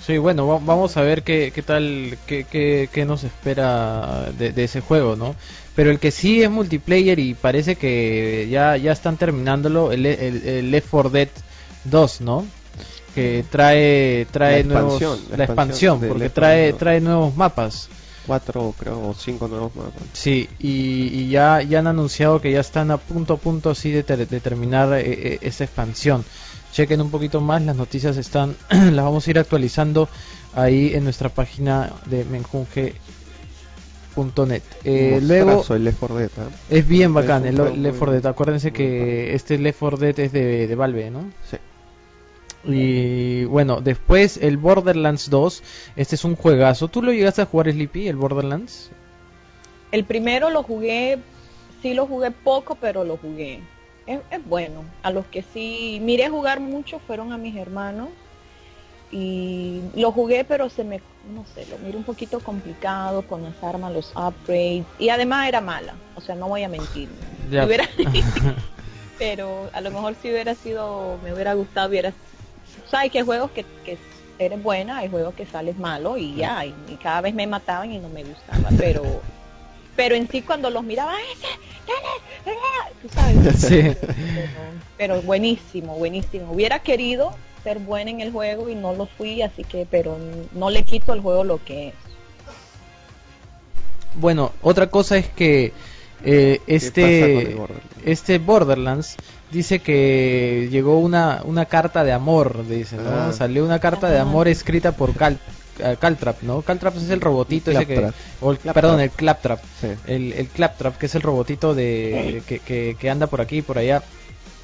Sí, 0.06 0.18
bueno, 0.18 0.46
va- 0.46 0.60
vamos 0.62 0.96
a 0.96 1.02
ver 1.02 1.22
qué, 1.24 1.50
qué 1.52 1.62
tal, 1.62 2.16
qué, 2.26 2.44
qué, 2.44 2.88
qué 2.92 3.04
nos 3.04 3.24
espera 3.24 4.30
de, 4.38 4.52
de 4.52 4.64
ese 4.64 4.80
juego, 4.80 5.16
¿no? 5.16 5.34
Pero 5.74 5.90
el 5.90 5.98
que 5.98 6.10
sí 6.12 6.42
es 6.42 6.48
multiplayer 6.50 7.18
y 7.18 7.34
parece 7.34 7.74
que 7.76 8.46
ya, 8.50 8.76
ya 8.76 8.92
están 8.92 9.16
terminándolo, 9.16 9.90
el, 9.92 10.06
el, 10.06 10.46
el 10.46 10.70
Left 10.70 10.88
4 10.90 11.10
Dead 11.10 11.28
2, 11.84 12.20
¿no? 12.20 12.46
Que 13.14 13.44
trae, 13.50 14.26
trae 14.30 14.62
La 14.62 14.74
nuevos, 14.74 15.02
expansión, 15.02 15.30
la 15.30 15.36
la 15.38 15.44
expansión 15.44 15.94
expansión, 15.96 16.08
porque 16.08 16.24
Left 16.24 16.34
4 16.34 16.40
trae, 16.40 16.58
Dead 16.62 16.70
2. 16.70 16.78
trae 16.78 17.00
nuevos 17.00 17.36
mapas. 17.36 17.88
Cuatro, 18.26 18.74
creo, 18.78 19.08
o 19.10 19.14
cinco 19.14 19.46
nuevos 19.48 19.74
mapas. 19.76 20.02
Sí, 20.12 20.48
y, 20.58 21.08
y 21.12 21.28
ya, 21.30 21.62
ya 21.62 21.78
han 21.78 21.86
anunciado 21.86 22.40
que 22.40 22.50
ya 22.50 22.60
están 22.60 22.90
a 22.90 22.96
punto 22.96 23.34
a 23.34 23.36
punto 23.36 23.70
así 23.70 23.90
de, 23.92 24.02
ter- 24.02 24.26
de 24.26 24.40
terminar 24.40 24.92
eh, 24.94 25.02
eh, 25.06 25.38
esta 25.42 25.62
expansión. 25.64 26.24
Chequen 26.72 27.00
un 27.00 27.10
poquito 27.10 27.40
más, 27.40 27.62
las 27.62 27.76
noticias 27.76 28.16
están, 28.16 28.56
las 28.70 29.04
vamos 29.04 29.26
a 29.26 29.30
ir 29.30 29.38
actualizando 29.38 30.08
ahí 30.54 30.92
en 30.94 31.04
nuestra 31.04 31.28
página 31.28 31.92
de 32.06 32.24
menjunge.net. 32.24 32.96
Eh, 34.84 35.20
luego 35.22 35.64
el 35.74 35.84
Left 35.84 35.98
4 36.00 36.16
Dead, 36.16 36.30
¿ah? 36.38 36.48
es 36.70 36.88
bien 36.88 37.12
bacán 37.14 37.46
el 37.46 37.56
juego 37.56 37.76
Left 37.76 37.98
4 37.98 38.12
muy- 38.12 38.20
Dead. 38.22 38.30
Acuérdense 38.30 38.72
que 38.72 39.34
este 39.34 39.58
Left 39.58 39.78
4 39.78 39.98
Dead 39.98 40.18
es 40.20 40.32
de, 40.32 40.66
de 40.66 40.74
Valve, 40.74 41.10
¿no? 41.10 41.24
Sí. 41.50 41.56
Y 42.68 43.35
bueno, 43.46 43.80
después 43.80 44.36
el 44.36 44.56
Borderlands 44.56 45.30
2. 45.30 45.62
Este 45.96 46.14
es 46.14 46.24
un 46.24 46.36
juegazo. 46.36 46.88
¿Tú 46.88 47.02
lo 47.02 47.12
llegaste 47.12 47.42
a 47.42 47.46
jugar, 47.46 47.70
Sleepy, 47.70 48.08
el 48.08 48.16
Borderlands? 48.16 48.90
el 49.92 50.04
primero 50.04 50.50
lo 50.50 50.62
jugué 50.64 51.18
sí 51.80 51.94
lo 51.94 52.06
jugué 52.06 52.30
poco 52.32 52.76
pero 52.80 53.04
lo 53.04 53.16
jugué 53.16 53.60
es, 54.06 54.18
es 54.30 54.44
bueno 54.44 54.84
a 55.04 55.10
los 55.12 55.24
que 55.26 55.42
sí 55.42 56.00
miré 56.02 56.28
jugar 56.28 56.58
mucho 56.60 56.98
fueron 57.06 57.32
a 57.32 57.38
mis 57.38 57.56
hermanos 57.56 58.08
y 59.12 59.80
lo 59.94 60.10
jugué 60.10 60.44
pero 60.44 60.68
se 60.68 60.82
me 60.84 61.00
no 61.34 61.44
sé 61.54 61.64
lo 61.70 61.78
miré 61.78 61.96
un 61.96 62.02
poquito 62.04 62.40
complicado 62.40 63.22
con 63.22 63.42
las 63.44 63.62
armas 63.62 63.92
los 63.92 64.10
upgrades 64.16 64.84
y 64.98 65.08
además 65.08 65.48
era 65.48 65.60
mala 65.60 65.94
o 66.16 66.20
sea 66.20 66.34
no 66.34 66.48
voy 66.48 66.64
a 66.64 66.68
mentir 66.68 67.08
Ya. 67.50 67.62
Si 67.62 67.66
hubiera- 67.68 67.88
pero 69.18 69.70
a 69.72 69.80
lo 69.80 69.90
mejor 69.92 70.14
si 70.20 70.30
hubiera 70.30 70.54
sido 70.56 71.16
me 71.22 71.32
hubiera 71.32 71.54
gustado 71.54 71.88
hubiera 71.88 72.12
sabes 72.90 73.10
que 73.10 73.18
hay 73.18 73.24
juegos 73.24 73.50
que, 73.50 73.64
que 73.84 73.98
eres 74.38 74.62
buena 74.62 74.98
hay 74.98 75.08
juegos 75.08 75.34
que 75.34 75.46
sales 75.46 75.78
malo 75.78 76.16
y 76.16 76.34
ya 76.34 76.64
y, 76.64 76.74
y 76.88 76.96
cada 76.96 77.20
vez 77.22 77.34
me 77.34 77.46
mataban 77.46 77.90
y 77.92 77.98
no 77.98 78.08
me 78.08 78.24
gustaba 78.24 78.68
pero 78.76 79.02
pero 79.96 80.14
en 80.14 80.28
sí 80.28 80.42
cuando 80.42 80.70
los 80.70 80.84
miraba 80.84 81.14
ese 81.32 81.48
dale, 81.86 82.60
dale", 82.60 82.96
tú 83.02 83.08
sabes. 83.08 83.56
Sí. 83.66 83.96
pero, 84.34 85.16
pero 85.16 85.22
buenísimo 85.22 85.96
buenísimo. 85.96 86.52
Hubiera 86.52 86.80
querido 86.80 87.32
ser 87.64 87.78
buena 87.78 88.10
en 88.10 88.20
el 88.20 88.30
juego 88.30 88.68
y 88.68 88.74
no 88.74 88.92
lo 88.92 89.06
fui 89.06 89.42
así 89.42 89.64
que 89.64 89.86
pero 89.90 90.18
no 90.52 90.70
le 90.70 90.84
quito 90.84 91.12
al 91.12 91.20
juego 91.20 91.44
lo 91.44 91.64
que 91.64 91.88
es. 91.88 91.94
Bueno, 94.14 94.52
otra 94.62 94.88
cosa 94.88 95.16
es 95.16 95.28
que 95.28 95.72
eh, 96.26 96.60
el 96.66 96.76
este, 96.76 97.54
Borderlands? 97.56 97.86
este 98.04 98.38
Borderlands 98.38 99.16
dice 99.50 99.78
que 99.80 100.68
llegó 100.70 100.98
una, 100.98 101.42
una 101.44 101.66
carta 101.66 102.04
de 102.04 102.12
amor, 102.12 102.66
dice, 102.68 102.96
¿no? 102.96 103.08
Ah. 103.10 103.32
Salió 103.32 103.64
una 103.64 103.78
carta 103.78 104.10
de 104.10 104.18
amor 104.18 104.48
escrita 104.48 104.92
por 104.92 105.14
Cal, 105.14 105.38
eh, 105.78 105.96
Caltrap, 106.00 106.42
¿no? 106.42 106.62
Caltrap 106.62 106.96
es 106.96 107.08
el 107.10 107.20
robotito 107.20 107.70
ese 107.70 107.86
que... 107.86 108.10
O 108.40 108.50
el-. 108.52 108.58
Perdón, 108.58 109.00
el 109.00 109.10
Claptrap. 109.10 109.60
Sí. 109.80 109.88
El, 110.06 110.32
el 110.32 110.48
Claptrap, 110.48 110.98
que 110.98 111.06
es 111.06 111.14
el 111.14 111.22
robotito 111.22 111.74
de 111.74 112.42
que, 112.46 112.58
que, 112.58 112.96
que 112.98 113.10
anda 113.10 113.26
por 113.28 113.40
aquí 113.40 113.58
y 113.58 113.62
por 113.62 113.78
allá. 113.78 114.02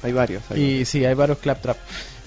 Hay 0.03 0.11
varios. 0.11 0.43
hay 0.51 0.61
Y 0.81 0.85
sí, 0.85 1.05
hay 1.05 1.13
varios 1.13 1.37
claptrap. 1.37 1.77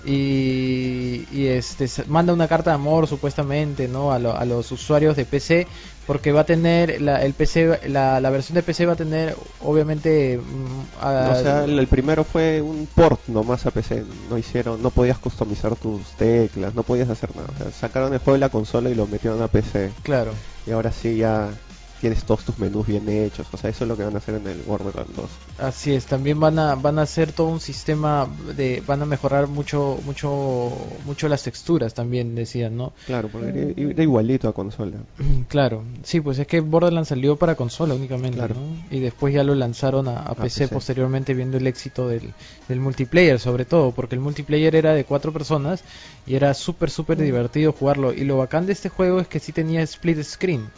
Y, 0.07 1.26
y 1.33 1.47
este 1.49 1.87
manda 2.07 2.33
una 2.33 2.49
carta 2.49 2.71
de 2.71 2.75
amor 2.76 3.07
supuestamente, 3.07 3.88
¿no? 3.88 4.12
A, 4.12 4.19
lo- 4.19 4.37
a 4.37 4.45
los 4.45 4.71
usuarios 4.73 5.16
de 5.16 5.25
PC 5.25 5.66
porque 6.07 6.33
va 6.33 6.43
a 6.43 6.47
tener 6.47 7.01
la, 7.03 7.23
el 7.25 7.35
PC, 7.35 7.81
la, 7.89 8.21
la 8.21 8.31
versión 8.31 8.55
de 8.55 8.63
PC 8.63 8.87
va 8.87 8.93
a 8.93 8.97
tener 8.97 9.37
obviamente 9.61 10.39
mm, 10.39 11.05
a- 11.05 11.31
O 11.33 11.43
sea, 11.43 11.65
el, 11.65 11.79
el 11.79 11.87
primero 11.89 12.25
fue 12.25 12.63
un 12.63 12.87
port 12.95 13.21
nomás 13.29 13.67
a 13.67 13.71
PC. 13.71 14.05
No 14.31 14.39
hicieron, 14.39 14.83
no 14.83 14.91
podías 14.91 15.19
customizar 15.19 15.75
tus 15.77 16.03
teclas, 16.17 16.75
no 16.75 16.83
podías 16.85 17.09
hacer 17.11 17.35
nada. 17.35 17.49
O 17.55 17.63
sea, 17.63 17.71
sacaron 17.73 18.13
el 18.13 18.19
juego 18.21 18.35
de 18.35 18.41
la 18.41 18.49
consola 18.49 18.89
y 18.91 18.95
lo 18.95 19.07
metieron 19.07 19.43
a 19.43 19.49
PC. 19.49 19.91
claro. 20.03 20.33
Y 20.67 20.73
ahora 20.73 20.91
sí 20.91 21.17
ya 21.17 21.51
tienes 22.00 22.25
todos 22.25 22.45
tus 22.45 22.59
menús 22.59 22.87
bien 22.87 23.09
hechos. 23.09 23.47
O 23.53 23.57
sea, 23.57 23.71
eso 23.71 23.85
es 23.85 23.88
lo 23.88 23.97
que 23.97 24.05
van 24.05 24.15
a 24.15 24.19
hacer 24.19 24.35
en 24.37 24.47
el 24.47 24.59
Borderlands 24.62 25.15
2. 25.17 25.31
Así 25.59 25.93
es, 25.95 26.07
también 26.07 26.38
van 26.38 26.59
a 26.59 26.75
van 26.75 26.99
a 26.99 27.03
hacer 27.03 27.33
todo 27.33 27.49
un 27.49 27.61
sistema 27.61 28.29
de 28.57 28.83
van 28.87 29.03
a 29.03 29.07
mejorar 29.07 29.47
mucho 29.47 29.99
mucho 30.05 30.73
mucho 31.05 31.29
las 31.29 31.43
texturas 31.43 31.95
también 31.95 32.35
decían, 32.35 32.76
¿no? 32.76 32.93
Claro, 33.07 33.29
porque 33.29 33.75
era, 33.76 34.03
igualito 34.03 34.49
a 34.49 34.53
consola. 34.53 34.97
Claro, 35.49 35.85
sí, 36.03 36.21
pues 36.21 36.38
es 36.38 36.47
que 36.47 36.61
Borderlands 36.61 37.09
salió 37.09 37.37
para 37.37 37.55
consola 37.55 37.95
únicamente, 37.95 38.37
Claro. 38.38 38.55
¿no? 38.57 38.76
Y 38.91 39.00
después 39.00 39.33
ya 39.33 39.45
lo 39.45 39.55
lanzaron 39.55 40.09
a, 40.09 40.21
a 40.21 40.35
PC, 40.35 40.65
PC. 40.65 40.75
posteriormente 40.75 41.35
viendo 41.35 41.57
el 41.57 41.67
éxito 41.67 42.09
del, 42.09 42.33
del 42.69 42.81
multiplayer, 42.81 43.38
sobre 43.38 43.65
todo, 43.65 43.93
porque 43.93 44.15
el 44.17 44.21
multiplayer 44.21 44.75
era 44.75 44.93
de 44.93 45.05
cuatro 45.05 45.33
personas 45.33 45.83
y 46.26 46.35
era 46.35 46.53
súper, 46.55 46.91
súper 46.91 47.19
divertido 47.19 47.73
jugarlo. 47.73 48.12
Y 48.12 48.25
lo 48.25 48.37
bacán 48.38 48.67
de 48.67 48.73
este 48.73 48.88
juego 48.88 49.21
es 49.21 49.29
que 49.29 49.38
sí 49.41 49.53
tenía 49.53 49.83
split 49.83 50.23
screen. 50.23 50.69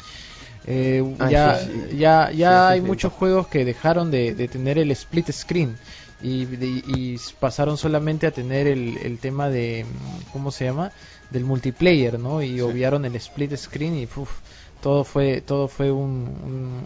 Eh, 0.70 1.02
Ah, 1.18 1.34
ya, 1.34 1.34
sí, 1.34 1.52
sí. 1.54 1.88
ya, 1.90 2.30
ya 2.30 2.52
Sí, 2.58 2.60
sí, 2.60 2.76
hay 2.76 2.80
sí. 2.80 2.88
muchos 2.90 3.12
juegos 3.12 3.48
que 3.48 3.64
dejaron 3.64 4.10
de, 4.10 4.34
de 4.34 4.48
tener 4.48 4.78
el 4.78 4.90
split 4.90 5.30
screen 5.32 5.78
y, 6.20 6.44
de- 6.44 6.82
y 6.84 7.16
pasaron 7.38 7.78
solamente 7.78 8.26
a 8.26 8.32
tener 8.32 8.66
el, 8.66 8.98
el 8.98 9.18
tema 9.18 9.48
de, 9.48 9.87
mm, 9.87 10.25
¿cómo 10.30 10.50
se 10.50 10.66
llama? 10.66 10.92
Del 11.30 11.44
multiplayer, 11.44 12.18
¿no? 12.18 12.42
Y 12.42 12.60
obviaron 12.60 13.04
el 13.06 13.14
split 13.16 13.54
screen 13.56 13.94
y 13.96 14.04
uf, 14.16 14.40
todo 14.80 15.04
fue 15.04 15.40
todo 15.40 15.68
fue 15.68 15.90
un, 15.90 16.28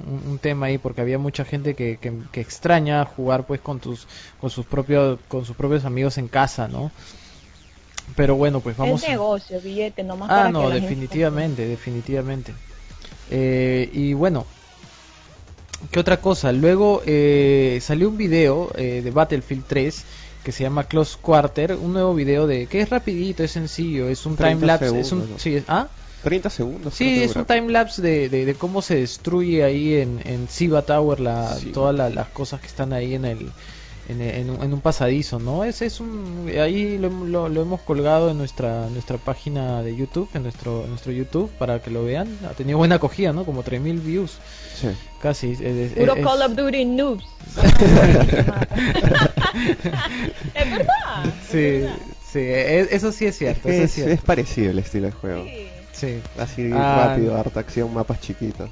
un, 0.07 0.23
un 0.31 0.39
tema 0.39 0.67
ahí 0.67 0.79
porque 0.79 1.01
había 1.01 1.19
mucha 1.19 1.45
gente 1.45 1.75
que, 1.75 1.99
que, 1.99 2.13
que 2.31 2.41
extraña 2.41 3.05
jugar 3.05 3.47
pues 3.47 3.61
con 3.61 3.81
tus 3.81 4.07
con 4.39 4.51
sus 4.51 4.67
propios 4.67 5.19
con 5.29 5.45
sus 5.45 5.57
propios 5.57 5.85
amigos 5.85 6.19
en 6.19 6.29
casa, 6.29 6.69
¿no? 6.69 6.93
Pero 8.15 8.37
bueno, 8.37 8.63
pues 8.63 8.77
vamos 8.77 9.09
es 9.09 9.21
negocio 9.21 9.61
billete 9.61 10.03
nomás 10.05 10.33
Ah, 10.37 10.47
para 10.47 10.53
no, 10.55 10.63
que 10.63 10.67
la 10.67 10.77
gente 10.77 10.91
definitivamente, 10.91 11.67
definitivamente. 11.69 12.57
Eh, 13.35 13.89
y 13.93 14.13
bueno, 14.13 14.45
¿qué 15.91 15.99
otra 16.01 16.19
cosa? 16.21 16.53
Luego 16.53 17.03
eh, 17.07 17.79
salió 17.81 18.09
un 18.11 18.17
video 18.17 18.71
eh, 18.77 19.01
de 19.03 19.11
Battlefield 19.11 19.65
3 19.67 20.05
que 20.45 20.53
se 20.53 20.65
llama 20.65 20.85
Close 20.85 21.17
Quarter, 21.21 21.73
un 21.75 21.93
nuevo 21.93 22.15
video 22.15 22.47
de 22.47 22.67
que 22.67 22.81
es 22.81 22.91
rapidito, 22.91 23.43
es 23.45 23.53
sencillo, 23.53 24.09
es 24.09 24.27
un 24.27 24.37
30 24.37 24.55
time 24.59 24.67
lapse, 24.67 24.85
es 24.87 24.93
un 24.93 25.05
segundos, 25.21 25.29
¿no? 25.31 25.39
sí, 25.39 25.55
es- 25.57 25.65
ah, 25.69 25.89
30 26.25 26.51
segundos. 26.51 26.95
sí, 26.95 27.23
es 27.23 27.35
un 27.37 27.45
time 27.45 27.71
lapse 27.73 28.03
de, 28.03 28.29
de, 28.29 28.45
de 28.45 28.55
cómo 28.55 28.83
se 28.83 28.97
destruye 28.97 29.65
ahí 29.65 29.95
en 29.95 30.21
en 30.25 30.49
Siva 30.49 30.83
Tower 30.83 31.21
la 31.21 31.55
Sí. 31.57 31.71
todas 31.73 31.95
la- 31.95 32.11
las 32.11 32.29
cosas 32.29 32.61
que 32.61 32.67
están 32.67 32.93
ahí 32.93 33.15
en 33.15 33.25
el 33.25 33.51
en, 34.09 34.21
en 34.21 34.51
un, 34.51 34.63
en 34.63 34.73
un 34.75 34.81
pasadizo, 34.81 35.39
¿no? 35.39 35.65
Ese 35.65 35.87
es 35.87 36.01
un 36.01 36.51
ahí 36.61 36.99
lo, 36.99 37.09
lo- 37.11 37.49
lo 37.49 37.63
hemos 37.63 37.81
colgado 37.83 38.31
en 38.31 38.39
nuestra 38.39 38.89
nuestra 38.91 39.17
página 39.19 39.83
de 39.83 39.95
YouTube, 39.97 40.29
en 40.35 40.43
nuestro 40.43 40.83
en 40.85 40.91
nuestro 40.91 41.13
YouTube 41.13 41.51
para 41.59 41.81
que 41.81 41.91
lo 41.91 42.05
vean. 42.05 42.39
Ha 42.49 42.55
tenido 42.55 42.79
buena 42.79 42.97
acogida, 42.97 43.33
¿no? 43.33 43.45
Como 43.45 43.63
3000 43.63 44.01
views, 44.01 44.39
Sí. 44.81 44.89
casi. 45.21 45.53
es- 45.61 45.93
Puro 45.93 46.15
es- 46.17 46.25
Call 46.27 46.43
of 46.43 46.57
Duty 46.57 46.85
noobs. 46.85 47.25
es 50.55 50.71
verdad. 50.71 51.25
Sí, 51.51 51.59
es 51.59 51.83
verdad. 51.83 51.97
sí, 52.33 52.39
es- 52.41 52.93
eso 52.93 53.13
sí 53.13 53.27
es 53.27 53.37
cierto, 53.39 53.69
es 53.69 53.81
Es, 53.81 53.93
cierto. 53.93 54.13
es 54.15 54.21
parecido 54.23 54.71
el 54.71 54.79
estilo 54.79 55.07
de 55.07 55.13
juego. 55.13 55.45
Sí. 55.45 55.69
Sí. 55.93 56.21
Así 56.39 56.71
Ah, 56.75 57.09
rápido, 57.11 57.37
harta 57.37 57.61
acción, 57.61 57.93
mapas 57.95 58.21
chiquitos. 58.21 58.69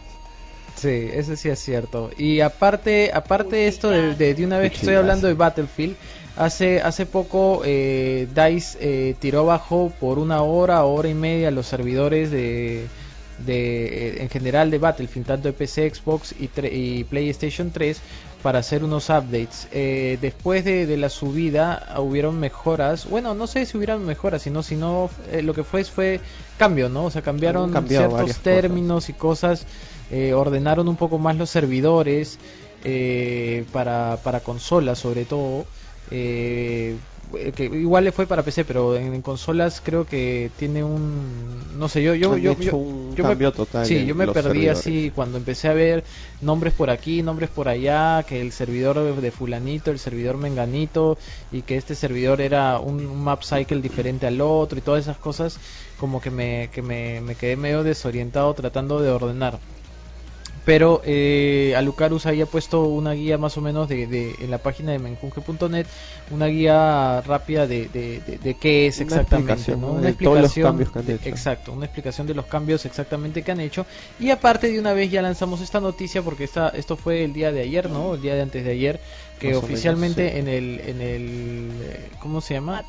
Sí, 0.77 1.09
eso 1.12 1.37
sí 1.37 1.49
es 1.49 1.59
cierto. 1.59 2.11
Y 2.17 2.41
aparte, 2.41 3.11
aparte 3.12 3.57
de 3.57 3.69
esto 3.69 3.91
de, 3.91 4.15
de, 4.15 4.35
de 4.35 4.45
una 4.45 4.59
vez 4.59 4.73
que 4.73 4.79
estoy 4.79 4.95
hablando 4.95 5.27
de 5.27 5.35
Battlefield, 5.35 5.97
hace 6.37 6.81
hace 6.81 7.07
poco 7.07 7.62
eh, 7.65 8.29
Dice 8.35 8.79
eh, 8.81 9.15
tiró 9.19 9.41
abajo 9.41 9.93
por 10.00 10.19
una 10.19 10.43
hora, 10.43 10.85
hora 10.85 11.09
y 11.09 11.15
media 11.15 11.50
los 11.50 11.67
servidores 11.67 12.31
de 12.31 12.87
de 13.47 13.87
eh, 13.87 14.23
en 14.23 14.29
general 14.29 14.71
de 14.71 14.79
Battlefield, 14.79 15.27
tanto 15.27 15.49
de 15.49 15.53
PC, 15.53 15.93
Xbox 15.95 16.35
y, 16.39 17.05
PlayStation 17.05 17.71
3 17.71 18.00
para 18.43 18.61
hacer 18.61 18.85
unos 18.85 19.11
updates. 19.11 19.69
Eh, 19.73 20.19
después 20.21 20.65
de, 20.65 20.87
de 20.87 20.97
la 20.97 21.09
subida 21.09 21.95
hubieron 21.99 22.39
mejoras. 22.39 23.09
Bueno, 23.09 23.35
no 23.35 23.47
sé 23.47 23.67
si 23.67 23.77
hubieran 23.77 24.05
mejoras, 24.05 24.43
sino 24.43 24.62
sino 24.62 25.11
eh, 25.31 25.43
lo 25.43 25.55
que 25.55 25.65
fue 25.65 25.85
fue 25.85 26.21
cambio, 26.59 26.89
¿no? 26.89 27.05
O 27.05 27.11
sea, 27.11 27.23
cambiaron 27.23 27.73
ciertos 27.87 28.21
cosas. 28.21 28.39
términos 28.39 29.09
y 29.09 29.12
cosas, 29.12 29.67
eh, 30.11 30.33
ordenaron 30.35 30.88
un 30.88 30.97
poco 30.97 31.19
más 31.19 31.37
los 31.37 31.50
servidores 31.50 32.38
eh, 32.85 33.64
para, 33.73 34.19
para 34.23 34.40
consolas 34.40 34.99
sobre 34.99 35.25
todo. 35.25 35.64
Eh, 36.11 36.97
que 37.55 37.64
igual 37.67 38.02
le 38.05 38.11
fue 38.11 38.26
para 38.26 38.43
PC, 38.43 38.64
pero 38.64 38.97
en, 38.97 39.14
en 39.14 39.23
consolas 39.23 39.81
creo 39.85 40.05
que 40.05 40.50
tiene 40.57 40.83
un 40.83 41.79
no 41.79 41.88
sé, 41.88 42.02
yo 42.02 42.14
yo 42.17 42.37
yo, 42.37 42.57
yo- 42.59 42.76
un 42.76 43.14
yo 43.14 43.23
me- 43.25 43.52
total 43.52 43.87
Sí, 43.87 44.05
yo 44.05 44.14
me 44.17 44.26
perdí 44.26 44.43
servidores. 44.43 44.79
así 44.81 45.12
cuando 45.14 45.38
empecé 45.38 45.69
a 45.69 45.73
ver 45.75 46.02
nombres 46.40 46.75
por 46.75 46.90
aquí, 46.90 47.23
nombres 47.23 47.49
por 47.49 47.69
allá, 47.69 48.25
que 48.26 48.40
el 48.40 48.50
servidor 48.50 49.21
de 49.21 49.31
fulanito, 49.31 49.93
el 49.93 50.00
servidor 50.00 50.38
menganito 50.38 51.17
y 51.52 51.62
que 51.62 51.76
este 51.76 51.95
servidor 51.95 52.40
era 52.40 52.81
un, 52.81 53.07
un 53.07 53.23
map 53.23 53.43
cycle 53.45 53.81
diferente 53.81 54.26
al 54.26 54.40
otro 54.40 54.79
y 54.79 54.83
todas 54.83 55.02
esas 55.05 55.19
cosas 55.19 55.59
como 56.00 56.21
que 56.21 56.31
me 56.33 56.69
que 56.73 56.83
me, 56.83 57.21
me 57.21 57.37
quedé 57.37 57.57
medio 57.57 57.85
desorientado 57.85 58.52
tratando 58.55 59.00
de 59.00 59.11
ordenar 59.11 59.61
pero 60.64 61.00
eh, 61.05 61.75
Alucarus 61.76 62.26
había 62.26 62.47
puesto 62.47 62.83
una 62.85 63.12
guía 63.12 63.38
más 63.38 63.57
o 63.57 63.61
menos 63.61 63.88
de, 63.88 64.07
de- 64.07 64.35
en 64.40 64.50
la 64.50 64.59
página 64.59 64.93
de 64.93 64.99
menjunge.net 64.99 65.87
una 66.31 66.47
guía 66.47 67.21
rápida 67.23 67.67
de, 67.67 67.88
de, 67.88 68.21
de- 68.21 68.38
de 68.38 68.55
qué 68.55 68.87
es 68.87 68.97
Una 68.99 69.05
exactamente 69.07 69.52
explicación, 69.52 69.81
¿no? 69.81 69.93
una 69.93 70.00
de 70.09 70.12
todos 70.12 70.38
los 70.40 70.45
explicación 70.57 70.67
cambios 70.67 70.90
que 70.93 70.99
han 70.99 71.07
de- 71.07 71.14
hecho. 71.14 71.29
exacto 71.29 71.73
una 71.73 71.87
explicación 71.87 72.26
de 72.26 72.35
los 72.35 72.47
cambios 72.47 72.85
exactamente 72.85 73.43
que 73.43 73.52
han 73.52 73.61
hecho 73.61 73.87
y 74.19 74.31
aparte 74.31 74.71
de 74.71 74.79
una 74.79 74.93
vez 74.93 75.11
ya 75.11 75.23
lanzamos 75.23 75.61
esta 75.61 75.81
noticia 75.81 76.23
porque 76.23 76.45
esta, 76.45 76.69
esto 76.71 76.97
fue 76.97 77.25
el 77.25 77.33
día 77.33 77.52
de 77.52 77.62
ayer 77.62 77.88
no 77.88 78.14
el 78.14 78.21
día 78.23 78.35
de 78.35 78.43
antes 78.43 78.64
de 78.64 78.71
ayer 78.73 79.00
que 79.40 79.49
Más 79.49 79.57
o 79.57 79.62
menos, 79.62 79.71
oficialmente 79.73 80.31
sí. 80.33 80.38
en 80.38 80.49
el 80.49 80.81
en 80.87 81.00
el 81.00 81.71
eh, 81.83 82.11
cómo 82.21 82.40
se 82.43 82.55
llama. 82.55 82.85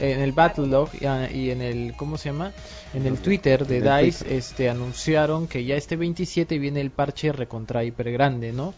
En 0.00 0.20
el 0.20 0.32
Battlelog 0.32 0.90
y 1.32 1.50
en 1.50 1.62
el 1.62 1.94
¿cómo 1.96 2.16
se 2.18 2.30
llama? 2.30 2.52
En 2.94 3.06
el 3.06 3.18
Twitter 3.18 3.66
de 3.66 3.78
el 3.78 3.82
DICE 3.84 4.18
Twitter. 4.24 4.38
este 4.38 4.68
anunciaron 4.70 5.46
que 5.48 5.64
ya 5.64 5.76
este 5.76 5.96
27 5.96 6.58
viene 6.58 6.80
el 6.80 6.90
parche 6.90 7.32
recontra 7.32 7.84
hiper 7.84 8.12
grande, 8.12 8.52
¿no? 8.52 8.74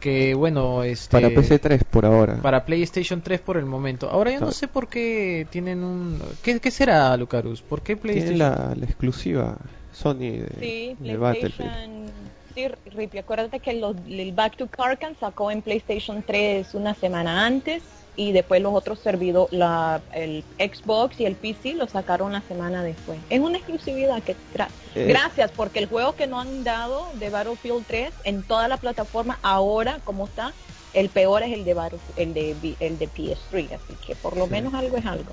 Que 0.00 0.34
bueno, 0.34 0.82
este 0.82 1.10
Para 1.10 1.30
PC3 1.30 1.82
por 1.84 2.04
ahora. 2.04 2.36
para 2.42 2.64
PlayStation 2.66 3.22
3 3.22 3.40
por 3.40 3.56
el 3.56 3.64
momento. 3.64 4.10
Ahora 4.10 4.30
yo 4.30 4.40
no 4.40 4.52
sé 4.52 4.68
por 4.68 4.88
qué 4.88 5.46
tienen 5.50 5.82
un 5.82 6.20
¿Qué, 6.42 6.60
qué 6.60 6.70
será, 6.70 7.16
Lucarus? 7.16 7.62
¿Por 7.62 7.80
qué 7.82 7.96
Tiene 7.96 8.20
PlayStation? 8.22 8.38
la, 8.38 8.74
la 8.78 8.84
exclusiva 8.84 9.56
Sony 9.92 10.14
de, 10.18 10.48
Sí, 10.60 10.96
de 10.98 11.16
Battlefield. 11.16 12.10
Sí, 12.54 12.68
Rippy, 12.94 13.18
acuérdate 13.18 13.60
que 13.60 13.72
los- 13.74 13.96
el 14.08 14.32
Back 14.32 14.56
to 14.56 14.66
Karkan 14.66 15.14
sacó 15.18 15.50
en 15.50 15.62
PlayStation 15.62 16.22
3 16.22 16.74
una 16.74 16.94
semana 16.94 17.44
antes 17.46 17.82
y 18.16 18.32
después 18.32 18.62
los 18.62 18.72
otros 18.74 18.98
servidores, 19.00 19.52
la, 19.52 20.00
el 20.14 20.42
Xbox 20.58 21.20
y 21.20 21.26
el 21.26 21.34
PC 21.36 21.74
lo 21.74 21.86
sacaron 21.86 22.32
la 22.32 22.40
semana 22.42 22.82
después. 22.82 23.18
Es 23.30 23.40
una 23.40 23.58
exclusividad 23.58 24.22
que 24.22 24.34
tra- 24.54 24.68
Eh. 24.94 25.04
gracias 25.08 25.50
porque 25.54 25.78
el 25.80 25.86
juego 25.86 26.14
que 26.16 26.26
no 26.26 26.40
han 26.40 26.64
dado 26.64 27.08
de 27.14 27.28
Battlefield 27.28 27.84
3 27.86 28.12
en 28.24 28.42
toda 28.42 28.68
la 28.68 28.78
plataforma 28.78 29.38
ahora 29.42 30.00
como 30.04 30.24
está 30.24 30.54
el 30.94 31.10
peor 31.10 31.42
es 31.42 31.52
el 31.52 31.64
de 31.66 31.74
Battlefield, 31.74 32.18
el 32.18 32.32
de 32.34 32.76
el 32.80 32.98
de 32.98 33.06
PS3, 33.08 33.72
así 33.72 33.94
que 34.06 34.16
por 34.16 34.34
lo 34.38 34.46
Sí. 34.46 34.52
menos 34.52 34.72
algo 34.72 34.96
es 34.96 35.04
algo. 35.04 35.32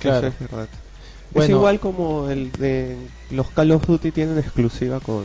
Claro. 0.00 0.26
Es 0.28 0.38
verdad. 0.38 0.68
Bueno. 1.32 1.44
Es 1.44 1.50
igual 1.50 1.80
como 1.80 2.28
el 2.28 2.52
de 2.52 2.96
los 3.30 3.48
Call 3.50 3.70
of 3.70 3.86
Duty 3.86 4.10
tienen 4.10 4.36
exclusiva 4.38 5.00
con. 5.00 5.24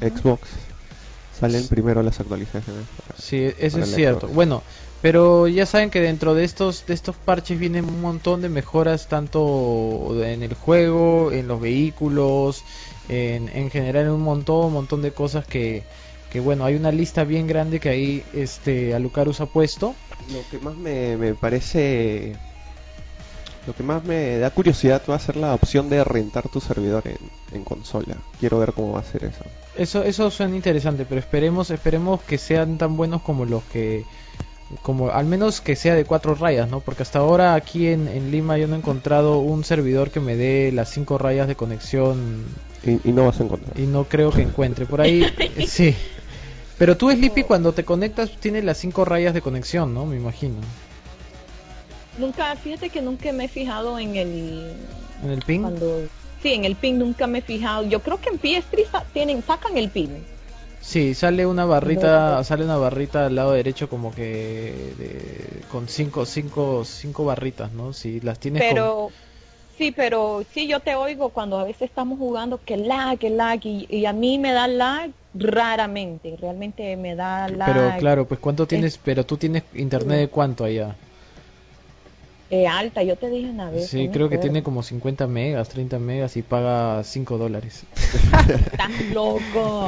Xbox. 0.00 0.48
Salen 1.38 1.68
primero 1.68 2.02
las 2.02 2.18
actualizaciones. 2.20 2.86
Sí, 3.16 3.48
eso 3.58 3.78
es 3.80 3.94
cierto. 3.94 4.28
Bueno, 4.28 4.62
pero 5.00 5.46
ya 5.46 5.66
saben 5.66 5.90
que 5.90 6.00
dentro 6.00 6.34
de 6.34 6.44
estos 6.44 6.84
de 6.86 6.94
estos 6.94 7.16
parches 7.16 7.58
vienen 7.58 7.84
un 7.84 8.00
montón 8.00 8.40
de 8.40 8.48
mejoras 8.48 9.06
tanto 9.08 10.12
en 10.24 10.42
el 10.42 10.54
juego, 10.54 11.30
en 11.30 11.46
los 11.46 11.60
vehículos, 11.60 12.64
en, 13.08 13.48
en 13.48 13.70
general 13.70 14.06
en 14.06 14.12
un 14.12 14.22
montón, 14.22 14.66
un 14.66 14.72
montón 14.72 15.02
de 15.02 15.12
cosas 15.12 15.46
que 15.46 15.82
que 16.30 16.40
bueno, 16.40 16.64
hay 16.64 16.74
una 16.74 16.92
lista 16.92 17.24
bien 17.24 17.46
grande 17.46 17.80
que 17.80 17.88
ahí 17.88 18.22
este 18.34 18.94
Alucarus 18.94 19.40
ha 19.40 19.46
puesto. 19.46 19.94
Lo 20.32 20.46
que 20.50 20.58
más 20.58 20.76
me, 20.76 21.16
me 21.16 21.34
parece. 21.34 22.36
Lo 23.66 23.74
que 23.74 23.82
más 23.82 24.02
me 24.04 24.38
da 24.38 24.50
curiosidad 24.50 25.02
va 25.10 25.16
a 25.16 25.18
ser 25.18 25.36
la 25.36 25.52
opción 25.54 25.90
de 25.90 26.02
rentar 26.04 26.48
tu 26.48 26.60
servidor 26.60 27.02
en, 27.06 27.18
en 27.52 27.64
consola. 27.64 28.16
Quiero 28.40 28.58
ver 28.58 28.72
cómo 28.72 28.92
va 28.92 29.00
a 29.00 29.04
ser 29.04 29.24
eso. 29.24 29.44
Eso 29.76 30.02
eso 30.04 30.30
suena 30.30 30.56
interesante, 30.56 31.04
pero 31.06 31.20
esperemos 31.20 31.70
esperemos 31.70 32.22
que 32.22 32.38
sean 32.38 32.78
tan 32.78 32.96
buenos 32.96 33.20
como 33.22 33.44
los 33.44 33.62
que 33.64 34.04
como 34.82 35.10
al 35.10 35.24
menos 35.26 35.60
que 35.62 35.76
sea 35.76 35.94
de 35.94 36.04
cuatro 36.04 36.34
rayas, 36.34 36.68
¿no? 36.70 36.80
Porque 36.80 37.02
hasta 37.02 37.20
ahora 37.20 37.54
aquí 37.54 37.88
en, 37.88 38.06
en 38.08 38.30
Lima 38.30 38.58
yo 38.58 38.68
no 38.68 38.74
he 38.74 38.78
encontrado 38.78 39.38
un 39.38 39.64
servidor 39.64 40.10
que 40.10 40.20
me 40.20 40.36
dé 40.36 40.72
las 40.72 40.90
cinco 40.90 41.16
rayas 41.16 41.48
de 41.48 41.54
conexión 41.56 42.44
Y, 42.84 43.08
y 43.08 43.12
no 43.12 43.24
vas 43.26 43.40
a 43.40 43.44
encontrar. 43.44 43.78
y 43.78 43.86
no 43.86 44.04
creo 44.04 44.30
que 44.30 44.42
encuentre 44.42 44.84
por 44.86 45.00
ahí 45.00 45.24
sí 45.66 45.94
pero 46.78 46.96
tú 46.98 47.10
Sleepy 47.10 47.44
cuando 47.44 47.72
te 47.72 47.84
conectas 47.84 48.30
tienes 48.40 48.62
las 48.62 48.76
cinco 48.78 49.04
rayas 49.06 49.32
de 49.34 49.40
conexión 49.40 49.94
no 49.94 50.04
me 50.04 50.16
imagino 50.16 50.56
Nunca, 52.18 52.54
fíjate 52.56 52.90
que 52.90 53.00
nunca 53.00 53.32
me 53.32 53.44
he 53.44 53.48
fijado 53.48 53.98
en 53.98 54.16
el 54.16 54.72
en 55.24 55.30
el 55.30 55.42
ping 55.42 55.60
cuando 55.60 56.02
sí 56.42 56.52
en 56.52 56.64
el 56.64 56.74
pin 56.76 56.98
nunca 56.98 57.26
me 57.26 57.38
he 57.38 57.42
fijado. 57.42 57.84
Yo 57.88 58.00
creo 58.00 58.20
que 58.20 58.30
en 58.30 58.38
PS3 58.38 58.86
sa- 58.90 59.04
tienen 59.12 59.42
sacan 59.42 59.76
el 59.76 59.88
pin 59.90 60.24
sí 60.80 61.12
sale 61.14 61.44
una 61.46 61.64
barrita 61.64 62.36
No. 62.36 62.44
sale 62.44 62.64
una 62.64 62.76
barrita 62.76 63.26
al 63.26 63.34
lado 63.34 63.52
derecho 63.52 63.88
como 63.88 64.12
que 64.14 64.22
de- 64.96 65.60
con 65.70 65.88
cinco 65.88 66.24
cinco 66.24 66.84
cinco 66.84 67.24
barritas 67.24 67.72
no 67.72 67.92
si 67.92 68.20
las 68.20 68.38
tienes 68.38 68.62
con- 68.62 68.68
pero 68.74 69.10
sí 69.76 69.92
pero 69.92 70.44
sí 70.54 70.68
yo 70.68 70.78
te 70.80 70.94
oigo 70.94 71.30
cuando 71.30 71.58
a 71.58 71.64
veces 71.64 71.82
estamos 71.82 72.18
jugando 72.18 72.60
que 72.64 72.76
lag 72.76 73.18
que 73.18 73.28
lag 73.30 73.58
y, 73.64 73.86
y 73.90 74.06
a 74.06 74.12
mí 74.12 74.38
me 74.38 74.52
da 74.52 74.66
lag 74.68 75.10
raramente 75.34 76.36
realmente 76.40 76.96
me 76.96 77.14
da 77.16 77.48
lag. 77.48 77.66
pero 77.74 77.98
claro 77.98 78.24
pues 78.26 78.38
cuánto 78.40 78.66
tienes 78.66 78.98
pero 78.98 79.26
tú 79.26 79.36
tienes 79.36 79.64
internet 79.74 80.18
de 80.18 80.28
cuánto 80.28 80.64
allá 80.64 80.94
eh, 82.50 82.66
alta 82.66 83.02
yo 83.02 83.16
te 83.16 83.28
dije 83.28 83.50
una 83.50 83.70
vez 83.70 83.88
sí 83.88 84.06
no 84.06 84.12
creo 84.12 84.28
que 84.28 84.38
tiene 84.38 84.62
como 84.62 84.82
50 84.82 85.26
megas 85.26 85.68
30 85.68 85.98
megas 85.98 86.36
y 86.36 86.42
paga 86.42 87.02
5 87.04 87.38
dólares 87.38 87.84
estás 88.72 88.90
loco 89.12 89.86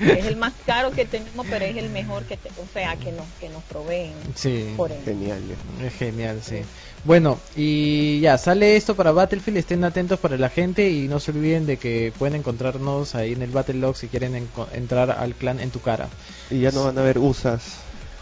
es 0.00 0.26
el 0.26 0.36
más 0.36 0.52
caro 0.66 0.90
que 0.90 1.04
tenemos 1.04 1.46
pero 1.48 1.64
es 1.64 1.76
el 1.76 1.90
mejor 1.90 2.24
que 2.24 2.36
te, 2.36 2.48
o 2.50 2.66
sea 2.72 2.96
que 2.96 3.12
nos 3.12 3.26
que 3.40 3.48
nos 3.48 3.62
proveen 3.64 4.12
sí 4.34 4.74
por. 4.76 4.90
Genial. 5.04 5.42
Es 5.84 5.94
genial, 5.94 6.40
sí. 6.42 6.60
Bueno, 7.04 7.38
y 7.56 8.20
ya, 8.20 8.38
sale 8.38 8.76
esto 8.76 8.94
para 8.94 9.12
Battlefield, 9.12 9.58
estén 9.58 9.84
atentos 9.84 10.18
para 10.18 10.36
la 10.36 10.48
gente 10.48 10.90
y 10.90 11.08
no 11.08 11.20
se 11.20 11.30
olviden 11.30 11.66
de 11.66 11.76
que 11.76 12.12
pueden 12.18 12.36
encontrarnos 12.36 13.14
ahí 13.14 13.32
en 13.32 13.42
el 13.42 13.50
Battle 13.50 13.78
Log 13.78 13.96
si 13.96 14.08
quieren 14.08 14.48
entrar 14.72 15.10
al 15.10 15.34
clan 15.34 15.60
en 15.60 15.70
tu 15.70 15.80
cara. 15.80 16.08
Y 16.50 16.60
ya 16.60 16.70
no 16.70 16.84
van 16.84 16.98
a 16.98 17.02
haber 17.02 17.18
usas. 17.18 17.78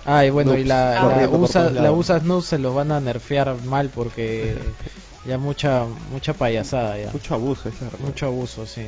Ah, 0.06 0.24
y 0.24 0.30
bueno, 0.30 0.56
y 0.56 0.64
la, 0.64 1.04
la 1.18 1.28
USA, 1.28 1.70
la. 1.70 1.90
USA 1.92 2.20
Snooze 2.20 2.48
se 2.50 2.58
los 2.58 2.74
van 2.74 2.92
a 2.92 3.00
nerfear 3.00 3.56
mal 3.64 3.90
porque 3.92 4.56
ya 5.26 5.36
mucha 5.36 5.84
mucha 6.12 6.32
payasada 6.32 6.96
ya. 6.98 7.10
Mucho 7.12 7.34
abuso, 7.34 7.64
verdad. 7.80 7.98
Mucho 7.98 8.26
abuso, 8.26 8.66
sí. 8.66 8.86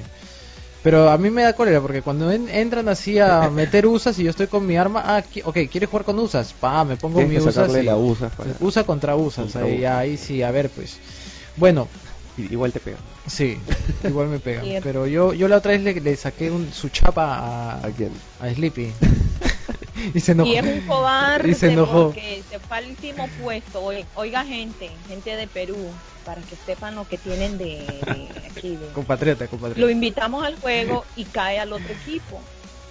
Pero 0.81 1.11
a 1.11 1.18
mí 1.18 1.28
me 1.31 1.42
da 1.42 1.54
cólera 1.54 1.81
porque 1.81 2.02
cuando 2.02 2.31
en- 2.31 2.48
entran 2.48 2.88
así 2.88 3.18
a 3.18 3.50
meter 3.52 3.85
usas 3.87 4.16
y 4.20 4.22
yo 4.24 4.31
estoy 4.31 4.46
con 4.46 4.64
mi 4.64 4.76
arma, 4.76 5.02
ah, 5.04 5.24
qui- 5.24 5.42
ok, 5.44 5.68
¿quieres 5.70 5.90
jugar 5.90 6.04
con 6.04 6.18
usas? 6.20 6.52
Pa, 6.52 6.85
me 6.85 6.96
pongo 6.96 7.16
Tienes 7.18 7.35
mi 7.35 7.42
que 7.42 7.48
usas 7.50 7.76
y- 7.76 7.83
la 7.83 7.96
usas 7.96 8.33
para- 8.37 8.50
USA 8.61 8.85
contra 8.85 9.16
usas, 9.16 9.46
Contra 9.52 9.62
ahí, 9.64 9.78
usas. 9.81 9.92
ahí 9.92 10.16
sí, 10.16 10.42
a 10.44 10.50
ver 10.52 10.70
pues. 10.70 10.98
Bueno, 11.57 11.88
Igual 12.38 12.72
te 12.72 12.78
pega. 12.78 12.98
sí, 13.26 13.59
igual 14.04 14.28
me. 14.28 14.38
Cierto. 14.38 14.81
Pero 14.85 15.09
yo 15.09 15.35
yo 15.35 15.48
la 15.48 15.57
otra 15.57 15.72
vez 15.72 15.83
le, 15.83 16.00
le 16.00 16.14
saqué 16.14 16.52
un, 16.52 16.72
su 16.72 16.88
chapa 16.90 17.35
a, 17.35 17.85
¿A 17.85 17.90
quién? 17.90 18.12
a 18.38 18.48
Sleepy. 18.54 18.92
y 20.14 20.20
se 20.20 20.32
enojó. 20.32 20.50
Y 20.50 20.56
es 20.56 20.64
un 20.64 20.80
cobarde 20.87 21.50
Y 21.50 21.54
se 21.54 21.72
enojó. 21.72 22.04
porque 22.06 22.42
se 22.50 22.58
fue 22.58 22.76
al 22.78 22.87
último 22.90 23.28
puesto. 23.42 23.82
Oi- 23.82 24.04
Oiga, 24.16 24.44
gente, 24.44 24.90
gente 25.08 25.37
de 25.37 25.46
Perú, 25.46 25.76
para 26.24 26.40
que 26.42 26.56
sepan 26.66 26.94
lo 26.94 27.06
que 27.08 27.18
tienen 27.18 27.58
de, 27.58 27.64
de 28.04 28.42
aquí. 28.50 28.76
de- 28.76 28.88
Compatriota, 28.92 29.44
Lo 29.44 29.50
compatriota. 29.50 29.92
invitamos 29.92 30.44
al 30.44 30.58
juego 30.61 31.04
y 31.16 31.24
cae 31.24 31.58
al 31.58 31.72
otro 31.72 31.92
equipo. 31.92 32.40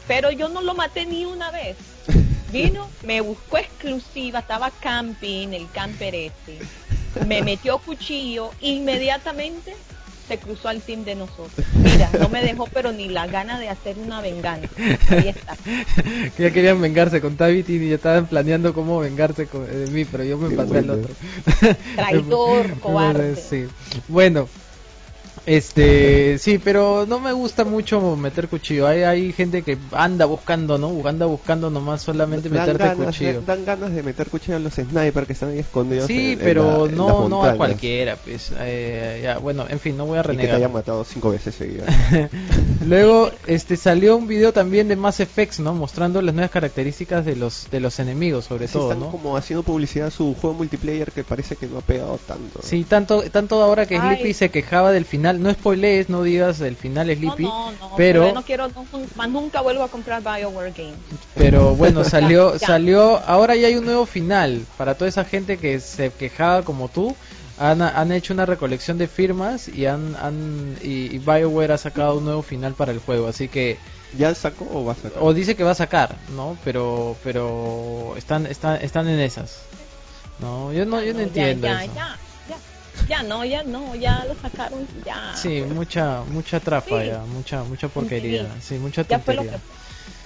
Pero 0.08 0.32
yo 0.32 0.48
no 0.50 0.62
lo 0.62 0.74
maté 0.74 1.06
ni 1.06 1.26
una 1.26 1.52
vez. 1.52 1.76
Vino, 2.52 2.90
me 3.04 3.20
buscó 3.22 3.58
exclusiva, 3.58 4.40
estaba 4.40 4.72
camping, 4.72 5.50
el 5.50 5.70
camper 5.72 6.16
este. 6.16 6.60
Me 7.26 7.42
metió 7.42 7.78
cuchillo, 7.80 8.52
inmediatamente 8.62 9.76
se 10.28 10.38
cruzó 10.38 10.68
al 10.70 10.82
team 10.82 11.04
de 11.06 11.16
nosotros. 11.16 11.52
Mira, 11.76 12.10
no 12.20 12.30
me 12.30 12.42
dejó 12.42 12.68
pero 12.74 12.92
ni 12.92 13.08
la 13.10 13.28
gana 13.28 13.60
de 13.60 13.70
hacer 13.70 13.98
una 13.98 14.22
venganza. 14.22 14.68
Ahí 15.10 15.30
está. 15.30 15.56
Que 16.36 16.44
ya 16.44 16.52
querían 16.52 16.82
vengarse 16.82 17.22
con 17.22 17.36
Tabit 17.38 17.70
y 17.70 17.90
ya 17.90 17.96
estaban 17.96 18.28
planeando 18.28 18.74
cómo 18.74 19.00
vengarse 19.00 19.48
con- 19.48 19.66
de 19.68 19.90
mí, 19.92 20.06
pero 20.06 20.24
yo 20.24 20.38
me 20.38 20.50
Qué 20.50 20.56
pasé 20.56 20.80
al 20.80 20.90
otro. 20.90 21.14
Traidor, 21.96 22.80
cobarde. 22.82 23.36
Sí. 23.36 23.66
Bueno, 24.08 24.48
Este, 25.48 26.38
sí, 26.40 26.58
pero 26.58 27.06
no 27.08 27.20
me 27.22 27.32
gusta 27.32 27.64
mucho 27.64 28.18
meter 28.18 28.50
cuchillo. 28.50 28.86
Hay, 28.86 29.04
hay 29.04 29.32
gente 29.32 29.64
que 29.64 29.78
anda 29.94 30.26
buscando, 30.26 30.78
¿no? 30.78 30.92
Anda 31.08 31.26
buscando 31.26 31.70
nomás 31.70 32.02
solamente 32.02 32.50
Dan 32.50 32.60
meterte 32.60 32.84
ganas, 32.84 33.06
cuchillo. 33.06 33.42
dan 33.46 33.64
ganas 33.64 33.94
de 33.94 34.04
meter 34.04 34.28
cuchillo 34.30 34.58
a 34.58 34.60
los 34.60 34.74
snipers 34.74 35.26
que 35.26 35.32
están 35.34 35.52
ahí 35.52 35.60
escondidos. 35.60 36.08
Sí, 36.08 36.34
en- 36.34 36.40
en 36.40 36.40
pero 36.40 36.86
la- 36.86 36.92
en 36.92 36.98
no, 36.98 37.22
las 37.22 37.30
no 37.30 37.44
a 37.46 37.54
cualquiera, 37.56 38.18
pues. 38.18 38.52
Eh, 38.60 39.22
ya, 39.24 39.38
bueno, 39.38 39.66
en 39.70 39.80
fin, 39.80 39.96
no 39.96 40.06
voy 40.06 40.18
a 40.18 40.20
Y 40.20 40.24
que 40.24 40.28
te 40.28 40.34
renegar. 40.36 40.56
hayan 40.58 40.74
matado 40.74 41.06
cinco 41.06 41.32
veces 41.32 41.56
seguidas. 41.56 41.88
Luego, 42.86 43.32
este, 43.48 43.78
salió 43.78 44.18
un 44.18 44.28
video 44.28 44.52
también 44.54 44.88
de 44.90 44.96
Mass 44.96 45.22
Effect, 45.22 45.60
¿no? 45.60 45.74
Mostrando 45.74 46.22
las 46.22 46.36
nuevas 46.36 46.52
características 46.52 47.26
de 47.26 47.36
los, 47.38 47.68
de 47.72 47.80
los 47.80 48.00
enemigos, 48.00 48.46
sobre 48.46 48.68
Sí, 48.68 48.74
todo, 48.74 48.92
están 48.92 49.00
¿no? 49.06 49.12
como 49.12 49.38
haciendo 49.38 49.64
publicidad 49.64 50.08
a 50.08 50.12
su 50.12 50.36
juego 50.36 50.56
multiplayer 50.58 51.12
que 51.12 51.24
parece 51.24 51.56
que 51.56 51.68
no 51.68 51.78
ha 51.78 51.82
pegado 51.82 52.20
tanto. 52.28 52.60
Sí, 52.62 52.84
tanto, 52.84 53.24
tanto 53.32 53.62
ahora 53.64 53.86
que 53.86 53.98
Ay. 53.98 54.18
Sleepy 54.18 54.34
se 54.34 54.50
quejaba 54.50 54.92
del 54.92 55.06
final, 55.06 55.37
no 55.40 55.52
spoilees, 55.52 56.10
no 56.10 56.24
digas 56.24 56.60
el 56.62 56.76
final 56.76 57.08
Sleepy, 57.08 57.44
No, 57.44 57.72
no, 57.72 57.78
no, 57.90 57.92
pero, 57.98 58.28
yo 58.28 58.34
no 58.34 58.44
quiero, 58.44 58.68
no, 58.70 58.86
más 59.16 59.30
nunca 59.30 59.62
vuelvo 59.62 59.84
a 59.84 59.90
comprar 59.90 60.22
BioWare 60.22 60.72
Games. 60.74 60.98
pero 61.36 61.76
bueno, 61.76 62.04
salió, 62.06 62.54
Ya. 62.58 62.68
salió, 62.68 63.18
ahora 63.26 63.56
ya 63.56 63.68
hay 63.68 63.76
un 63.76 63.86
nuevo 63.86 64.06
final, 64.06 64.66
para 64.78 64.96
toda 64.96 65.10
esa 65.10 65.26
gente 65.26 65.58
que 65.58 65.80
se 65.80 66.12
quejaba 66.12 66.64
como 66.64 66.90
tú, 66.90 67.16
han, 67.60 67.82
han 67.82 68.12
hecho 68.12 68.34
una 68.34 68.46
recolección 68.46 68.98
de 69.00 69.08
firmas 69.08 69.68
y 69.68 69.88
han, 69.88 70.16
han 70.22 70.76
y, 70.84 71.16
y 71.16 71.18
BioWare 71.18 71.72
ha 71.74 71.78
sacado 71.78 72.18
un 72.18 72.26
nuevo 72.26 72.42
final 72.44 72.74
para 72.74 72.92
el 72.92 73.00
juego, 73.00 73.28
así 73.28 73.48
que 73.48 73.78
¿Ya 74.18 74.34
sacó 74.36 74.66
o 74.74 74.86
va 74.86 74.94
a 74.94 74.96
sacar? 74.96 75.18
o 75.22 75.34
dice 75.34 75.56
que 75.56 75.64
va 75.64 75.72
a 75.72 75.76
sacar, 75.76 76.16
¿no? 76.36 76.58
Pero 76.64 77.18
pero 77.24 78.14
están 78.16 78.46
están 78.46 78.82
están 78.82 79.08
en 79.10 79.20
esas. 79.20 79.64
No, 80.40 80.72
yo 80.72 80.86
no 80.86 81.04
yo 81.04 81.14
no 81.14 81.20
ya, 81.20 81.26
entiendo 81.26 81.68
ya, 81.68 81.84
eso. 81.84 81.92
Ya, 83.08 83.24
no, 83.24 83.46
ya 83.46 83.64
no, 83.64 83.96
ya 83.96 84.26
lo 84.26 84.36
sacaron, 84.36 84.88
ya. 85.06 85.34
Sí, 85.36 85.62
mucha 85.62 86.24
mucha 86.24 86.60
trafa 86.60 87.02
Sí. 87.02 87.08
ya, 87.08 87.20
mucha 87.22 87.64
mucha 87.64 87.88
porquería, 87.88 88.60
sí, 88.62 88.76
mucha 88.76 89.04
tontería. 89.04 89.52
que 89.52 89.58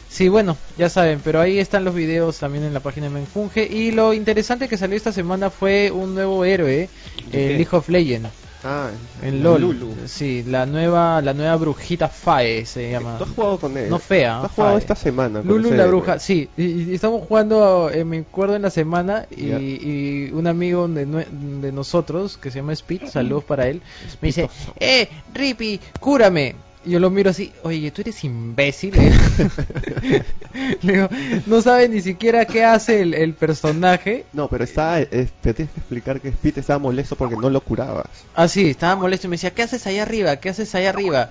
Sí, 0.07 0.27
bueno, 0.27 0.57
ya 0.77 0.89
saben, 0.89 1.21
pero 1.23 1.39
ahí 1.39 1.57
están 1.59 1.85
los 1.85 1.95
videos 1.95 2.37
también 2.37 2.65
en 2.65 2.73
la 2.73 2.81
página 2.81 3.07
de 3.07 3.13
Menfunge 3.13 3.63
y 3.63 3.91
lo 3.91 4.13
interesante 4.13 4.67
que 4.67 4.77
salió 4.77 4.97
esta 4.97 5.13
semana 5.13 5.49
fue 5.49 5.89
un 5.89 6.13
nuevo 6.15 6.43
héroe, 6.43 6.89
¿De 7.27 7.41
el 7.43 7.47
qué? 7.47 7.55
League 7.55 7.69
of 7.77 7.87
Legends, 7.87 8.29
Ah, 8.63 8.91
en 9.23 9.41
LoL. 9.41 9.61
Lulu. 9.61 9.95
Sí, 10.05 10.43
la 10.43 10.65
nueva 10.67 11.19
la 11.21 11.33
nueva 11.33 11.55
brujita 11.55 12.07
Fae 12.09 12.65
se 12.65 12.91
llama. 12.91 13.17
¿Tú 13.17 13.23
has 13.23 13.29
jugado 13.31 13.57
con 13.59 13.75
él? 13.77 13.89
No 13.89 13.97
fea, 13.97 14.39
¿Tú 14.41 14.45
has 14.45 14.51
jugado 14.51 14.73
Fae. 14.73 14.81
esta 14.81 14.95
semana? 14.95 15.39
con 15.39 15.47
Lulu 15.47 15.67
ese 15.69 15.77
la 15.77 15.85
bruja, 15.87 16.19
sí, 16.19 16.47
y, 16.55 16.63
y 16.91 16.93
estamos 16.93 17.23
jugando, 17.27 17.89
eh, 17.91 18.03
me 18.05 18.19
acuerdo 18.19 18.55
en 18.55 18.61
la 18.61 18.69
semana, 18.69 19.25
y, 19.31 19.45
y 19.51 20.31
un 20.31 20.45
amigo 20.45 20.87
de, 20.87 21.05
de 21.05 21.71
nosotros, 21.71 22.37
que 22.37 22.51
se 22.51 22.59
llama 22.59 22.73
Speed, 22.73 23.07
saludos 23.07 23.43
para 23.45 23.67
él, 23.67 23.81
me 24.21 24.27
dice, 24.27 24.47
eh, 24.79 25.09
Rippy, 25.33 25.79
cúrame. 25.99 26.55
Y 26.83 26.91
yo 26.91 26.99
lo 26.99 27.09
miro 27.11 27.29
así, 27.29 27.51
oye, 27.63 27.91
tú 27.91 28.01
eres 28.01 28.23
imbécil. 28.23 28.93
eh". 28.97 29.11
Le 30.81 30.93
digo, 30.93 31.09
no 31.45 31.61
sabe 31.61 31.87
ni 31.87 32.01
siquiera 32.01 32.45
qué 32.45 32.63
hace 32.63 33.01
el, 33.01 33.13
el 33.13 33.33
personaje. 33.33 34.25
No, 34.33 34.47
pero 34.47 34.63
está, 34.63 34.99
eh, 34.99 35.27
te 35.41 35.53
tienes 35.53 35.73
que 35.73 35.79
explicar 35.79 36.19
que 36.19 36.29
Speed 36.29 36.57
estaba 36.57 36.79
molesto 36.79 37.15
porque 37.15 37.35
no 37.35 37.49
lo 37.49 37.61
curabas. 37.61 38.07
Ah, 38.33 38.47
sí, 38.47 38.71
estaba 38.71 38.95
molesto 38.95 39.27
y 39.27 39.29
me 39.29 39.35
decía, 39.35 39.51
¿qué 39.51 39.61
haces 39.61 39.85
allá 39.85 40.01
arriba? 40.01 40.37
¿Qué 40.37 40.49
haces 40.49 40.73
allá 40.73 40.89
arriba? 40.89 41.29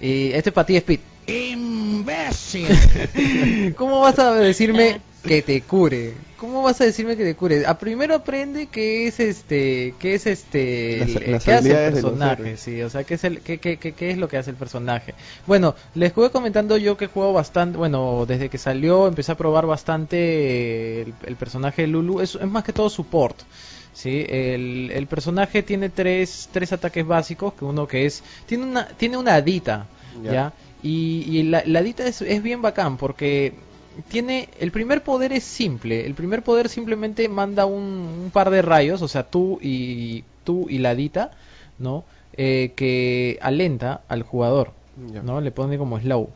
Y 0.00 0.32
este 0.32 0.52
para 0.52 0.66
ti, 0.66 0.76
Speed. 0.76 1.00
¡Imbécil! 1.26 2.66
¿Cómo 3.76 4.00
vas 4.00 4.18
a 4.18 4.34
decirme 4.34 5.00
que 5.22 5.42
te 5.42 5.62
cure? 5.62 6.12
¿Cómo 6.36 6.62
vas 6.62 6.80
a 6.80 6.84
decirme 6.84 7.16
que 7.16 7.24
te 7.24 7.36
cure? 7.36 7.64
A 7.66 7.78
primero 7.78 8.14
aprende 8.14 8.66
qué 8.66 9.06
es 9.06 9.20
este, 9.20 9.94
qué 10.00 10.14
es 10.14 10.26
este, 10.26 10.98
Las- 10.98 11.16
el- 11.16 11.32
las 11.32 11.44
qué 11.44 11.52
hace 11.52 11.86
el 11.86 11.92
personaje, 11.92 12.56
sí, 12.56 12.82
o 12.82 12.90
sea, 12.90 13.04
qué 13.04 13.14
es 13.14 13.24
el, 13.24 13.40
es 14.10 14.18
lo 14.18 14.28
que 14.28 14.36
hace 14.36 14.50
el 14.50 14.56
personaje. 14.56 15.14
Bueno, 15.46 15.74
les 15.94 16.08
estuve 16.08 16.30
comentando 16.30 16.76
yo 16.76 16.96
que 16.96 17.06
juego 17.06 17.32
bastante, 17.32 17.78
bueno, 17.78 18.24
desde 18.26 18.48
que 18.48 18.58
salió 18.58 19.06
empecé 19.06 19.32
a 19.32 19.36
probar 19.36 19.66
bastante 19.66 21.02
el, 21.02 21.14
el 21.24 21.36
personaje 21.36 21.82
de 21.82 21.88
Lulu, 21.88 22.20
es, 22.20 22.34
es 22.34 22.48
más 22.48 22.64
que 22.64 22.72
todo 22.72 22.90
support. 22.90 23.38
Sí, 23.94 24.24
el, 24.28 24.90
el 24.92 25.06
personaje 25.06 25.62
tiene 25.62 25.90
tres, 25.90 26.48
tres 26.50 26.72
ataques 26.72 27.06
básicos, 27.06 27.52
que 27.54 27.64
uno 27.64 27.86
que 27.86 28.06
es, 28.06 28.22
tiene 28.46 28.64
una, 28.64 28.88
tiene 28.88 29.18
una 29.18 29.34
hadita, 29.34 29.86
Ya. 30.24 30.32
¿ya? 30.32 30.52
Y, 30.82 31.24
y 31.28 31.42
la, 31.44 31.62
la 31.66 31.80
es, 31.80 32.22
es 32.22 32.42
bien 32.42 32.62
bacán 32.62 32.96
porque 32.96 33.52
tiene, 34.08 34.48
el 34.58 34.70
primer 34.70 35.02
poder 35.02 35.32
es 35.32 35.44
simple, 35.44 36.06
el 36.06 36.14
primer 36.14 36.42
poder 36.42 36.68
simplemente 36.68 37.28
manda 37.28 37.66
un, 37.66 37.82
un 38.24 38.30
par 38.32 38.50
de 38.50 38.62
rayos, 38.62 39.02
o 39.02 39.08
sea, 39.08 39.24
tú 39.24 39.58
y, 39.60 40.24
tú 40.44 40.66
y 40.68 40.78
la 40.78 40.90
hadita, 40.90 41.32
¿no? 41.78 42.04
Eh, 42.34 42.72
que 42.76 43.38
alenta 43.42 44.02
al 44.08 44.22
jugador. 44.22 44.72
¿no? 44.96 45.40
Le 45.40 45.50
pone 45.50 45.78
como 45.78 45.98
slow. 45.98 46.30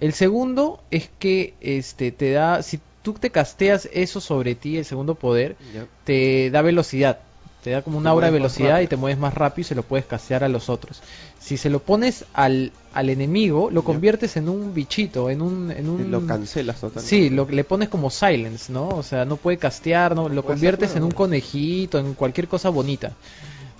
El 0.00 0.12
segundo 0.12 0.82
es 0.90 1.10
que 1.18 1.54
este 1.60 2.12
te 2.12 2.32
da, 2.32 2.62
si 2.62 2.80
tú 3.02 3.14
te 3.14 3.30
casteas 3.30 3.88
eso 3.92 4.20
sobre 4.20 4.54
ti, 4.54 4.78
el 4.78 4.84
segundo 4.84 5.14
poder, 5.14 5.56
te 6.04 6.50
da 6.50 6.62
velocidad. 6.62 7.20
Te 7.64 7.70
da 7.70 7.80
como 7.80 7.96
una 7.96 8.10
aura 8.10 8.26
de 8.26 8.34
velocidad 8.34 8.80
y 8.82 8.88
te 8.88 8.96
mueves 8.96 9.18
más 9.18 9.32
rápido 9.32 9.62
y 9.62 9.64
se 9.64 9.74
lo 9.74 9.82
puedes 9.84 10.04
castear 10.04 10.44
a 10.44 10.50
los 10.50 10.68
otros. 10.68 11.00
Si 11.40 11.56
se 11.56 11.70
lo 11.70 11.78
pones 11.78 12.26
al, 12.34 12.72
al 12.92 13.08
enemigo, 13.08 13.70
lo 13.70 13.82
conviertes 13.82 14.36
en 14.36 14.50
un 14.50 14.74
bichito, 14.74 15.30
en 15.30 15.40
un... 15.40 15.70
En 15.70 15.88
un 15.88 16.10
lo 16.10 16.26
cancelas 16.26 16.78
totalmente. 16.78 17.08
Sí, 17.08 17.30
lo, 17.30 17.48
le 17.48 17.64
pones 17.64 17.88
como 17.88 18.10
silence, 18.10 18.70
¿no? 18.70 18.88
O 18.88 19.02
sea, 19.02 19.24
no 19.24 19.36
puede 19.36 19.56
castear, 19.56 20.14
no, 20.14 20.28
lo 20.28 20.44
conviertes 20.44 20.94
en 20.94 21.04
un 21.04 21.12
conejito, 21.12 21.98
en 21.98 22.12
cualquier 22.12 22.48
cosa 22.48 22.68
bonita. 22.68 23.12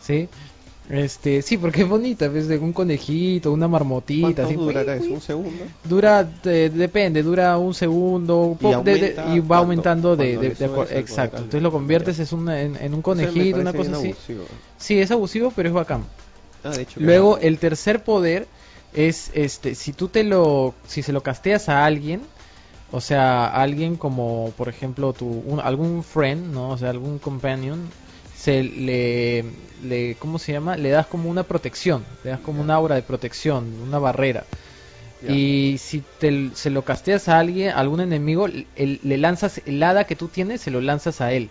¿Sí? 0.01 0.31
Este, 0.91 1.41
sí, 1.41 1.57
porque 1.57 1.83
es 1.83 1.89
bonita, 1.89 2.29
ves 2.29 2.47
de 2.47 2.59
un 2.59 2.75
conejito, 2.75 3.51
una 3.53 3.67
marmotita, 3.69 4.27
¿Cuánto 4.27 4.43
así. 4.43 4.55
durará 4.55 4.97
eso? 4.97 5.15
¿Un 5.15 5.21
segundo? 5.23 5.65
Dura, 5.83 6.23
de- 6.25 6.69
depende, 6.69 7.23
dura 7.23 7.57
un 7.57 7.73
segundo 7.73 8.39
un 8.43 8.59
Y 8.61 8.85
de- 8.85 8.95
de- 8.99 9.09
y 9.35 9.41
va 9.41 9.47
cuando- 9.47 9.55
aumentando 9.57 10.15
de, 10.17 10.35
exacto. 10.93 11.39
Entonces 11.39 11.63
lo 11.63 11.73
conviertes 11.73 12.19
es 12.19 12.33
un- 12.33 12.51
en, 12.51 12.77
en 12.77 12.93
un 12.93 13.01
conejito, 13.01 13.61
una 13.61 13.73
cosa 13.73 13.93
así. 13.93 14.09
abusivo. 14.13 14.45
Sí, 14.77 14.99
es 15.01 15.11
abusivo, 15.11 15.53
pero 15.57 15.71
es 15.71 15.75
bacán. 15.75 16.05
Ah, 16.63 16.71
de 16.71 16.83
hecho. 16.83 17.01
Luego 17.01 17.33
claro. 17.37 17.49
el 17.49 17.59
tercer 17.59 18.05
poder 18.05 18.47
es 18.93 19.31
este, 19.35 19.75
si 19.75 19.93
tú 19.95 20.09
te 20.09 20.23
lo, 20.23 20.75
si 20.87 21.03
se 21.03 21.13
lo 21.13 21.23
casteas 21.23 21.69
a 21.71 21.85
alguien, 21.87 22.21
o 22.93 23.01
sea, 23.01 23.47
a 23.47 23.63
alguien 23.63 23.97
como, 23.97 24.53
por 24.59 24.69
ejemplo, 24.69 25.15
tu, 25.15 25.27
un- 25.47 25.61
algún 25.61 26.05
friend, 26.05 26.53
¿no? 26.53 26.69
O 26.71 26.77
sea, 26.79 26.91
algún 26.91 27.19
companion, 27.19 27.81
se 28.45 28.63
le, 28.63 29.43
le, 29.83 30.17
¿cómo 30.17 30.39
se 30.39 30.53
llama? 30.53 30.77
Le 30.77 30.91
das 30.91 31.07
como 31.07 31.31
una 31.31 31.45
protección, 31.45 32.05
le 32.25 32.31
das 32.31 32.41
como 32.41 32.61
una 32.63 32.75
aura 32.75 32.95
de 32.95 33.03
protección, 33.03 33.81
una 33.81 33.99
barrera. 33.99 34.45
Y 35.33 35.79
si 35.79 36.03
te, 36.21 36.51
se 36.55 36.69
lo 36.71 36.83
casteas 36.85 37.29
a 37.29 37.39
alguien, 37.39 37.71
a 37.71 37.79
algún 37.79 38.01
enemigo, 38.01 38.47
el- 38.47 39.01
le 39.03 39.17
lanzas 39.17 39.63
el 39.65 39.83
hada 39.83 40.05
que 40.05 40.17
tú 40.17 40.29
tienes, 40.29 40.61
se 40.61 40.71
lo 40.71 40.81
lanzas 40.81 41.21
a 41.21 41.33
él. 41.33 41.49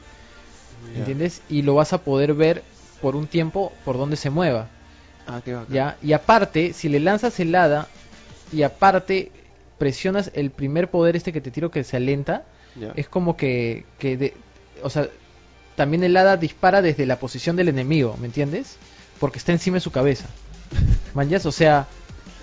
¿Entiendes? 0.95 1.41
Y 1.49 1.63
lo 1.63 1.73
vas 1.75 1.93
a 1.93 2.03
poder 2.03 2.33
ver 2.35 2.63
por 3.01 3.15
un 3.15 3.27
tiempo 3.27 3.71
por 3.83 3.97
donde 3.97 4.15
se 4.15 4.29
mueva. 4.29 4.69
Ah, 5.25 5.41
qué. 5.43 5.57
¿ya? 5.69 5.97
Y 6.03 6.13
aparte, 6.13 6.73
si 6.73 6.89
le 6.89 6.99
lanzas 6.99 7.39
el 7.39 7.55
hada 7.55 7.87
y 8.51 8.61
aparte 8.63 9.31
presionas 9.79 10.29
el 10.35 10.51
primer 10.51 10.89
poder 10.91 11.15
este 11.15 11.33
que 11.33 11.41
te 11.41 11.49
tiro 11.51 11.71
que 11.71 11.83
se 11.83 11.97
alenta, 11.97 12.43
es 12.95 13.07
como 13.07 13.35
que, 13.35 13.85
que 13.97 14.17
de, 14.17 14.33
o 14.83 14.89
sea, 14.89 15.07
también 15.75 16.03
el 16.03 16.15
hada 16.17 16.37
dispara 16.37 16.81
desde 16.81 17.05
la 17.05 17.19
posición 17.19 17.55
del 17.55 17.69
enemigo, 17.69 18.17
¿me 18.19 18.27
entiendes? 18.27 18.77
Porque 19.19 19.39
está 19.39 19.51
encima 19.51 19.75
de 19.75 19.81
su 19.81 19.91
cabeza. 19.91 20.25
Manjas, 21.13 21.45
o 21.45 21.51
sea, 21.51 21.87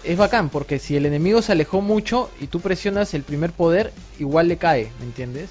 es 0.04 0.16
bacán 0.16 0.48
porque 0.48 0.78
si 0.78 0.96
el 0.96 1.06
enemigo 1.06 1.42
se 1.42 1.52
alejó 1.52 1.80
mucho 1.80 2.30
y 2.40 2.46
tú 2.46 2.60
presionas 2.60 3.12
el 3.14 3.22
primer 3.22 3.52
poder, 3.52 3.92
igual 4.18 4.48
le 4.48 4.56
cae, 4.56 4.90
¿me 4.98 5.06
entiendes? 5.06 5.50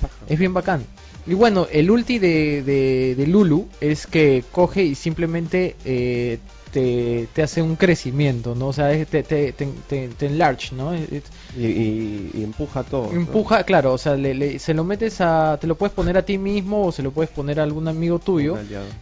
Paja. 0.00 0.14
Es 0.28 0.38
bien 0.38 0.54
bacán. 0.54 0.84
Y 1.26 1.34
bueno, 1.34 1.66
el 1.70 1.90
ulti 1.90 2.18
de, 2.18 2.62
de, 2.62 3.14
de 3.16 3.26
Lulu 3.26 3.68
es 3.80 4.06
que 4.06 4.42
coge 4.52 4.82
y 4.84 4.94
simplemente 4.94 5.76
eh, 5.84 6.38
te, 6.72 7.28
te 7.34 7.42
hace 7.42 7.62
un 7.62 7.76
crecimiento, 7.76 8.54
¿no? 8.54 8.68
O 8.68 8.72
sea, 8.72 8.92
es- 8.92 9.06
te, 9.08 9.22
te, 9.22 9.52
te, 9.52 10.26
enlarge, 10.26 10.74
¿no? 10.74 10.92
Es- 10.94 11.24
Y, 11.58 11.66
y- 11.66 12.30
y 12.34 12.42
empuja 12.44 12.84
todo. 12.84 13.06
¿no? 13.12 13.18
Empuja, 13.18 13.64
claro, 13.64 13.92
o 13.92 13.98
sea, 13.98 14.14
le, 14.14 14.34
le- 14.34 14.58
se 14.60 14.72
lo 14.72 14.84
metes 14.84 15.20
a... 15.20 15.58
Te 15.60 15.66
lo 15.66 15.74
puedes 15.76 15.92
poner 15.92 16.16
a 16.16 16.24
ti 16.24 16.38
mismo 16.38 16.86
o 16.86 16.92
se 16.92 17.02
lo 17.02 17.10
puedes 17.10 17.30
poner 17.30 17.58
a 17.58 17.64
algún 17.64 17.88
amigo 17.88 18.18
tuyo. 18.20 18.56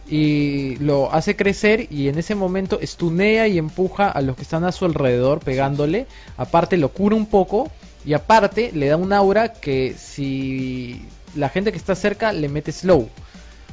Y 0.09 0.75
lo 0.77 1.13
hace 1.13 1.35
crecer 1.35 1.87
y 1.91 2.07
en 2.07 2.17
ese 2.17 2.33
momento 2.35 2.79
estunea 2.79 3.47
y 3.47 3.57
empuja 3.57 4.09
a 4.09 4.21
los 4.21 4.35
que 4.35 4.41
están 4.41 4.63
a 4.63 4.71
su 4.71 4.85
alrededor 4.85 5.39
pegándole. 5.39 6.07
Aparte 6.37 6.77
lo 6.77 6.89
cura 6.89 7.15
un 7.15 7.27
poco 7.27 7.69
y 8.05 8.13
aparte 8.13 8.71
le 8.73 8.87
da 8.87 8.97
un 8.97 9.13
aura 9.13 9.53
que 9.53 9.93
si 9.97 11.01
la 11.35 11.49
gente 11.49 11.71
que 11.71 11.77
está 11.77 11.93
cerca 11.95 12.33
le 12.33 12.49
mete 12.49 12.71
slow. 12.71 13.09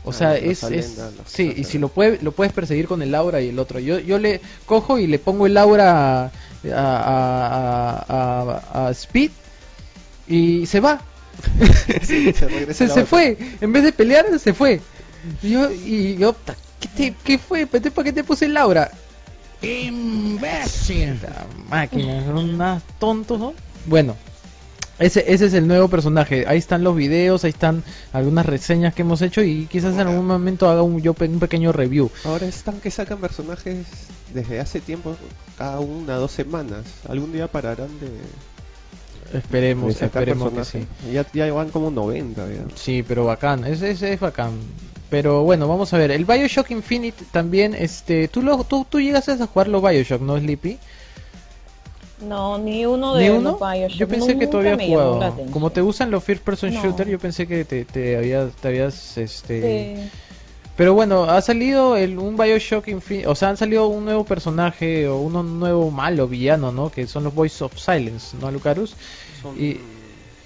O 0.04 0.10
Ah, 0.10 0.12
sea, 0.12 0.36
es, 0.36 0.62
es 0.62 1.00
sí, 1.26 1.52
y 1.56 1.64
si 1.64 1.78
lo 1.78 1.88
puede, 1.88 2.18
lo 2.22 2.30
puedes 2.32 2.52
perseguir 2.52 2.86
con 2.86 3.02
el 3.02 3.12
aura 3.14 3.40
y 3.40 3.48
el 3.48 3.58
otro. 3.58 3.80
Yo, 3.80 3.98
yo 3.98 4.18
le 4.20 4.40
cojo 4.66 4.98
y 4.98 5.06
le 5.08 5.18
pongo 5.18 5.46
el 5.46 5.56
aura 5.56 6.30
a, 6.72 6.78
a, 6.78 8.04
a- 8.08 8.62
a- 8.82 8.88
a 8.88 8.90
Speed 8.92 9.30
y 10.28 10.66
se 10.66 10.80
va. 10.80 11.00
Sí, 12.02 12.32
se 12.32 12.88
se, 12.88 13.04
fue. 13.06 13.36
En 13.60 13.72
vez 13.72 13.82
de 13.84 13.92
pelear, 13.92 14.24
se 14.38 14.54
fue. 14.54 14.80
Y 15.42 15.50
yo, 15.50 15.70
y 15.70 16.16
yo 16.16 16.32
"Ta, 16.32 16.54
¿qué, 16.80 16.88
te- 16.88 17.14
qué 17.24 17.38
fue? 17.38 17.66
¿Para 17.66 18.04
qué 18.04 18.12
te 18.12 18.24
puse 18.24 18.46
el 18.46 18.56
aura? 18.56 18.90
¡Imbécil! 19.62 21.18
La 21.22 21.46
máquina, 21.68 22.24
son 22.24 22.36
unas 22.38 22.82
tontos, 22.98 23.38
¿no? 23.38 23.54
Bueno, 23.86 24.16
ese, 24.98 25.24
ese 25.32 25.46
es 25.46 25.54
el 25.54 25.66
nuevo 25.66 25.88
personaje. 25.88 26.46
Ahí 26.46 26.58
están 26.58 26.82
los 26.82 26.96
videos, 26.96 27.44
ahí 27.44 27.50
están 27.50 27.82
algunas 28.12 28.46
reseñas 28.46 28.94
que 28.94 29.02
hemos 29.02 29.22
hecho 29.22 29.42
y 29.42 29.66
quizás 29.66 29.94
en 29.94 30.00
algún 30.00 30.26
momento 30.26 30.68
haga 30.68 30.82
un, 30.82 31.00
yo 31.00 31.14
un 31.18 31.38
pequeño 31.38 31.72
review. 31.72 32.10
Ahora 32.24 32.46
están 32.46 32.80
que 32.80 32.90
sacan 32.90 33.18
personajes 33.18 33.86
desde 34.32 34.60
hace 34.60 34.80
tiempo, 34.80 35.16
cada 35.58 35.80
una 35.80 36.16
dos 36.16 36.32
semanas. 36.32 36.84
Algún 37.08 37.32
día 37.32 37.46
pararán 37.48 37.88
de, 38.00 38.08
Esperemos, 39.32 40.00
esperemos 40.00 40.52
que 40.52 40.64
sí. 40.64 40.86
Ya, 41.12 41.26
ya 41.32 41.52
van 41.52 41.70
como 41.70 41.90
90 41.90 42.46
ya. 42.48 42.64
Sí, 42.74 43.04
pero 43.06 43.24
bacán, 43.24 43.64
ese, 43.64 43.90
ese 43.90 44.12
es 44.12 44.20
bacán. 44.20 44.52
Pero 45.10 45.42
bueno, 45.44 45.68
vamos 45.68 45.92
a 45.92 45.98
ver. 45.98 46.10
El 46.10 46.24
Bioshock 46.24 46.70
Infinite 46.70 47.24
también, 47.30 47.74
este, 47.74 48.28
tú 48.28 48.42
lo, 48.42 48.64
tú, 48.64 48.86
tú 48.88 49.00
llegaste 49.00 49.32
a 49.32 49.46
jugar 49.46 49.68
los 49.68 49.82
Bioshock, 49.82 50.20
¿no, 50.20 50.38
Sleepy? 50.38 50.78
No, 52.20 52.56
ni 52.58 52.86
uno 52.86 53.14
de 53.14 53.22
¿Ni 53.24 53.28
los 53.28 53.38
uno? 53.38 53.58
Bioshock. 53.58 53.98
Yo 53.98 54.08
pensé 54.08 54.38
que 54.38 54.46
jugado. 54.88 55.22
atención. 55.22 55.50
Como 55.50 55.70
te 55.70 55.80
gustan 55.82 56.10
los 56.10 56.24
first 56.24 56.42
person 56.42 56.72
No. 56.72 56.82
shooter, 56.82 57.08
yo 57.08 57.18
pensé 57.18 57.46
que 57.46 57.64
te, 57.64 57.84
te 57.84 58.16
habías, 58.16 58.52
te 58.54 58.68
habías, 58.68 59.18
este... 59.18 59.96
Sí. 59.96 60.10
Pero 60.76 60.92
bueno, 60.92 61.24
ha 61.24 61.40
salido 61.40 61.96
el, 61.96 62.18
un 62.18 62.36
Bioshock 62.36 62.88
Infinite, 62.88 63.26
o 63.28 63.34
sea, 63.34 63.48
han 63.48 63.56
salido 63.56 63.86
un 63.88 64.04
nuevo 64.04 64.24
personaje 64.24 65.08
o 65.08 65.16
uno 65.18 65.42
nuevo 65.42 65.90
malo 65.90 66.28
villano, 66.28 66.70
¿no? 66.70 66.90
Que 66.90 67.06
son 67.06 67.24
los 67.24 67.34
Voice 67.34 67.64
of 67.64 67.72
Silence, 67.78 68.36
¿no, 68.38 68.50
Lucarus? 68.50 68.94
Son 69.40 69.58
Y- 69.58 69.78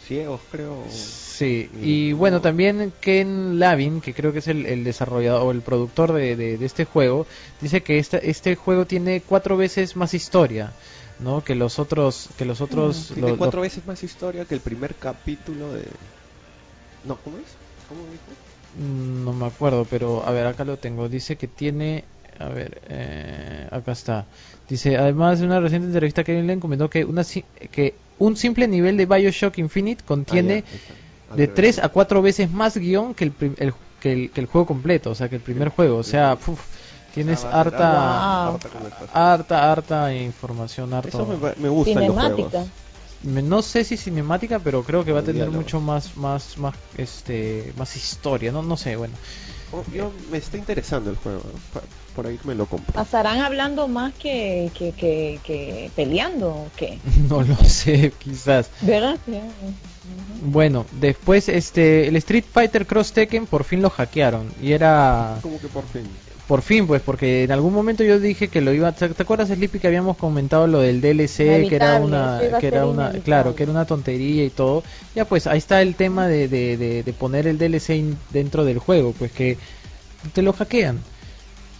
ciegos, 0.07 0.41
creo. 0.53 0.85
Sí, 0.89 1.69
Y- 1.83 1.89
y 2.11 2.13
bueno, 2.13 2.41
también 2.41 2.93
Ken 3.01 3.59
Lavin, 3.59 4.01
que 4.01 4.15
creo 4.15 4.33
que 4.33 4.39
es 4.39 4.47
el, 4.47 4.67
el 4.67 4.85
desarrollador 4.85 5.43
o 5.43 5.51
el 5.51 5.63
productor 5.63 6.13
de, 6.13 6.37
de- 6.37 6.59
de 6.59 6.67
este 6.67 6.85
juego, 6.85 7.27
dice 7.61 7.83
que 7.83 7.99
este, 7.99 8.31
este 8.31 8.55
juego 8.55 8.87
tiene 8.87 9.23
cuatro 9.23 9.57
veces 9.57 9.97
más 9.97 10.15
historia, 10.15 10.73
¿no? 11.23 11.43
Que 11.43 11.55
los 11.55 11.79
otros, 11.79 12.29
que 12.37 12.45
los 12.45 12.61
otros, 12.61 13.09
Tiene 13.09 13.23
lo- 13.23 13.29
lo- 13.29 13.39
cuatro 13.39 13.61
veces 13.61 13.85
más 13.87 14.03
historia 14.03 14.45
que 14.45 14.55
el 14.55 14.61
primer 14.61 14.95
capítulo 14.97 15.73
de... 15.73 15.85
No, 17.05 17.17
¿cómo 17.17 17.39
es? 17.39 17.45
¿Cómo 17.89 18.01
dijo? 18.11 18.25
Mm, 18.79 19.25
No 19.25 19.33
me 19.33 19.47
acuerdo, 19.47 19.85
pero 19.91 20.25
a 20.27 20.31
ver, 20.33 20.47
acá 20.47 20.65
lo 20.65 20.77
tengo. 20.77 21.09
Dice 21.09 21.37
que 21.37 21.49
tiene. 21.49 22.05
A 22.39 22.49
ver, 22.49 22.81
eh, 22.89 23.69
acá 23.71 23.93
está. 23.93 24.27
Dice, 24.69 24.97
además 24.97 25.41
de 25.41 25.47
una 25.47 25.61
reciente 25.61 25.89
entrevista, 25.89 26.25
Kevin 26.25 26.47
Lane 26.47 26.61
comentó 26.61 26.89
que, 26.89 27.05
una, 27.05 27.23
que 27.71 27.95
un 28.19 28.37
simple 28.37 28.67
nivel 28.69 28.97
de 28.97 29.07
Bioshock 29.07 29.59
Infinite 29.59 30.05
contiene 30.05 30.65
Ah, 30.67 30.71
ya, 31.31 31.37
de 31.37 31.47
revés. 31.47 31.55
3 31.55 31.79
a 31.81 31.89
4 31.91 32.23
veces 32.23 32.51
más 32.51 32.77
guion 32.77 33.15
que 33.15 33.25
el, 33.25 33.33
el- 33.59 33.75
que 34.01 34.13
el, 34.13 34.31
que 34.31 34.41
el 34.41 34.47
juego 34.47 34.67
completo, 34.67 35.11
o 35.11 35.15
sea, 35.15 35.29
que 35.29 35.37
el 35.37 35.43
primer 35.43 35.69
juego. 35.69 35.99
O 35.99 36.03
sea, 36.03 36.37
puf, 36.37 36.61
tienes 37.14 37.44
Ah, 37.44 37.61
harta, 37.61 38.49
Wow. 38.51 38.59
harta 39.12 39.33
harta, 39.33 39.73
harta 39.73 40.14
información, 40.14 40.92
harto. 40.94 41.09
Eso 41.09 41.27
me, 41.27 41.37
me 41.57 41.68
gusta 41.68 41.90
en 41.92 42.07
los 42.07 42.07
Cinemática. 42.16 42.49
juegos. 42.51 42.68
Me- 43.23 43.42
No 43.42 43.61
sé 43.62 43.85
si 43.85 43.96
cinemática, 43.96 44.59
pero 44.61 44.83
creo 44.83 45.05
que 45.05 45.12
va 45.12 45.20
a 45.20 45.23
tener 45.23 45.42
Diálogo. 45.42 45.59
mucho 45.59 45.81
más, 45.81 46.16
más, 46.16 46.57
más, 46.59 46.75
este, 46.96 47.73
más 47.77 47.94
historia. 47.96 48.51
No, 48.53 48.62
no 48.62 48.77
sé, 48.77 48.96
bueno. 48.96 49.14
Oh, 49.73 49.85
yo 49.94 50.11
me 50.33 50.38
está 50.38 50.57
interesando 50.57 51.11
el 51.11 51.16
juego. 51.16 51.42
Por 52.16 52.27
ahí 52.27 52.40
me 52.44 52.55
lo 52.57 52.66
compro. 52.66 52.92
¿Pasarán 52.92 53.38
hablando 53.40 53.87
más 53.87 54.12
que, 54.14 54.70
que, 54.75 54.90
que, 54.92 55.38
que 55.44 55.90
peleando 55.94 56.49
o 56.49 56.66
qué? 56.77 56.99
No 57.29 57.42
lo 57.42 57.55
sé, 57.57 58.12
quizás. 58.18 58.70
¿Verdad? 58.81 59.16
Bueno, 60.42 60.87
después 60.92 61.49
este 61.49 62.09
el 62.09 62.16
Street 62.16 62.44
Fighter 62.51 62.87
Cross 62.87 63.12
Tekken 63.12 63.46
por 63.46 63.64
fin 63.64 63.83
lo 63.83 63.90
hackearon 63.90 64.51
y 64.61 64.73
era 64.73 65.38
Como 65.42 65.61
que 65.61 65.68
por 65.68 65.85
fin. 65.87 66.03
Por 66.51 66.63
fin 66.63 66.89
pues 66.89 67.01
porque 67.01 67.45
en 67.45 67.53
algún 67.53 67.73
momento 67.73 68.03
yo 68.03 68.19
dije 68.19 68.49
que 68.49 68.61
lo 68.61 68.73
iba 68.73 68.91
¿te, 68.91 69.09
te 69.11 69.23
acuerdas 69.23 69.51
Sleepy 69.51 69.79
que 69.79 69.87
habíamos 69.87 70.17
comentado 70.17 70.67
lo 70.67 70.81
del 70.81 71.01
DLC 71.01 71.69
que 71.69 71.77
era 71.77 71.95
una 71.95 72.41
que 72.59 72.67
era 72.67 72.87
una 72.87 73.03
inevitable. 73.03 73.21
claro, 73.23 73.55
que 73.55 73.63
era 73.63 73.71
una 73.71 73.85
tontería 73.85 74.45
y 74.45 74.51
todo. 74.51 74.83
Ya 75.15 75.27
pues 75.27 75.47
ahí 75.47 75.59
está 75.59 75.81
el 75.81 75.95
tema 75.95 76.27
de, 76.27 76.49
de, 76.49 76.77
de, 76.77 77.05
de 77.05 77.13
poner 77.13 77.47
el 77.47 77.57
DLC 77.57 77.91
in- 77.99 78.19
dentro 78.33 78.65
del 78.65 78.81
juego, 78.81 79.15
pues 79.17 79.31
que 79.31 79.59
te 80.33 80.43
lo 80.43 80.53
hackean. 80.53 80.99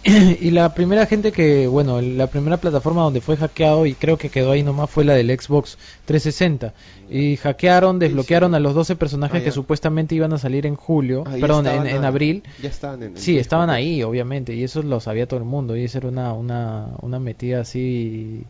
Y 0.03 0.49
la 0.49 0.73
primera 0.73 1.05
gente 1.05 1.31
que, 1.31 1.67
bueno, 1.67 2.01
la 2.01 2.27
primera 2.27 2.57
plataforma 2.57 3.03
donde 3.03 3.21
fue 3.21 3.37
hackeado 3.37 3.85
y 3.85 3.93
creo 3.93 4.17
que 4.17 4.29
quedó 4.29 4.51
ahí 4.51 4.63
nomás 4.63 4.89
fue 4.89 5.05
la 5.05 5.13
del 5.13 5.29
Xbox 5.29 5.77
360. 6.05 6.73
Y 7.09 7.35
hackearon, 7.35 7.99
desbloquearon 7.99 8.55
a 8.55 8.59
los 8.59 8.73
12 8.73 8.95
personajes 8.95 9.41
Ah, 9.41 9.43
que 9.43 9.51
supuestamente 9.51 10.15
iban 10.15 10.33
a 10.33 10.39
salir 10.39 10.65
en 10.65 10.75
julio, 10.75 11.23
Ahí 11.27 11.39
perdón, 11.39 11.67
en, 11.67 12.03
abril. 12.03 12.41
Ya 12.61 12.69
estaban 12.69 13.03
en 13.03 13.17
Sí, 13.17 13.37
estaban 13.37 13.69
ahí, 13.69 14.01
obviamente, 14.01 14.55
y 14.55 14.63
eso 14.63 14.81
lo 14.81 14.99
sabía 14.99 15.27
todo 15.27 15.39
el 15.39 15.45
mundo, 15.45 15.77
y 15.77 15.83
eso 15.83 15.99
era 15.99 16.07
una, 16.07 16.33
una, 16.33 16.87
una 17.01 17.19
metida 17.19 17.61
así, 17.61 18.43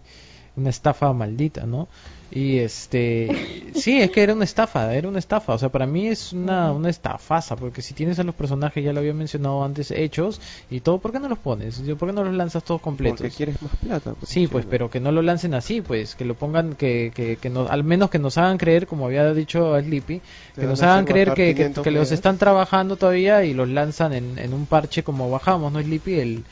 una 0.56 0.70
estafa 0.70 1.12
maldita, 1.12 1.66
¿no? 1.66 1.90
Y 2.32 2.60
este, 2.60 3.28
sí, 3.76 4.02
es 4.02 4.10
que 4.10 4.24
era 4.24 4.34
una 4.34 4.46
estafa, 4.46 4.96
era 4.96 5.10
una 5.10 5.20
estafa, 5.20 5.54
o 5.54 5.58
sea, 5.58 5.68
para 5.68 5.86
mí 5.86 6.08
es 6.08 6.32
una, 6.32 6.72
una 6.72 6.90
estafaza, 6.90 7.58
porque 7.58 7.82
si 7.82 7.94
tienes 7.94 8.20
a 8.20 8.24
los 8.24 8.34
personajes, 8.36 8.82
ya 8.82 8.94
lo 8.94 9.02
había 9.02 9.14
mencionado 9.14 9.66
antes, 9.66 9.92
hechos 9.92 10.40
y 10.70 10.80
todo, 10.80 11.00
¿por 11.00 11.12
qué 11.12 11.20
no 11.20 11.28
los 11.28 11.40
pones? 11.40 11.82
¿Por 12.00 12.08
qué 12.08 12.14
no 12.14 12.24
los 12.24 12.34
lanzas 12.34 12.64
todos 12.64 12.80
completos? 12.80 13.20
Porque 13.20 13.36
quieres 13.36 13.62
más 13.62 13.76
plata. 13.76 14.14
pues, 14.14 14.32
Sí, 14.32 14.48
pues, 14.48 14.66
pero 14.66 14.90
que 14.90 15.02
no 15.02 15.12
lo 15.12 15.22
lancen 15.22 15.54
así, 15.54 15.82
pues, 15.82 16.16
que 16.16 16.24
lo 16.24 16.36
pongan, 16.36 16.76
que, 16.76 17.12
que, 17.14 17.36
que 17.36 17.50
nos, 17.50 17.70
al 17.70 17.84
menos 17.84 18.10
que 18.10 18.20
nos 18.20 18.38
hagan 18.38 18.58
creer, 18.58 18.88
como 18.88 19.08
había 19.08 19.34
dicho 19.34 19.78
Sleepy, 19.78 20.22
que 20.56 20.66
nos 20.66 20.82
hagan 20.84 21.04
creer 21.04 21.34
que, 21.34 21.48
que, 21.48 21.56
500 21.56 21.84
que 21.84 21.92
los 21.92 22.14
están 22.14 22.38
trabajando 22.38 22.96
todavía 22.96 23.44
y 23.44 23.54
los 23.54 23.68
lanzan 23.68 24.14
en, 24.14 24.40
en 24.40 24.54
un 24.54 24.68
parche 24.68 25.04
como 25.04 25.30
bajamos, 25.30 25.74
¿no, 25.74 25.82
Sleepy? 25.82 26.20
El, 26.20 26.44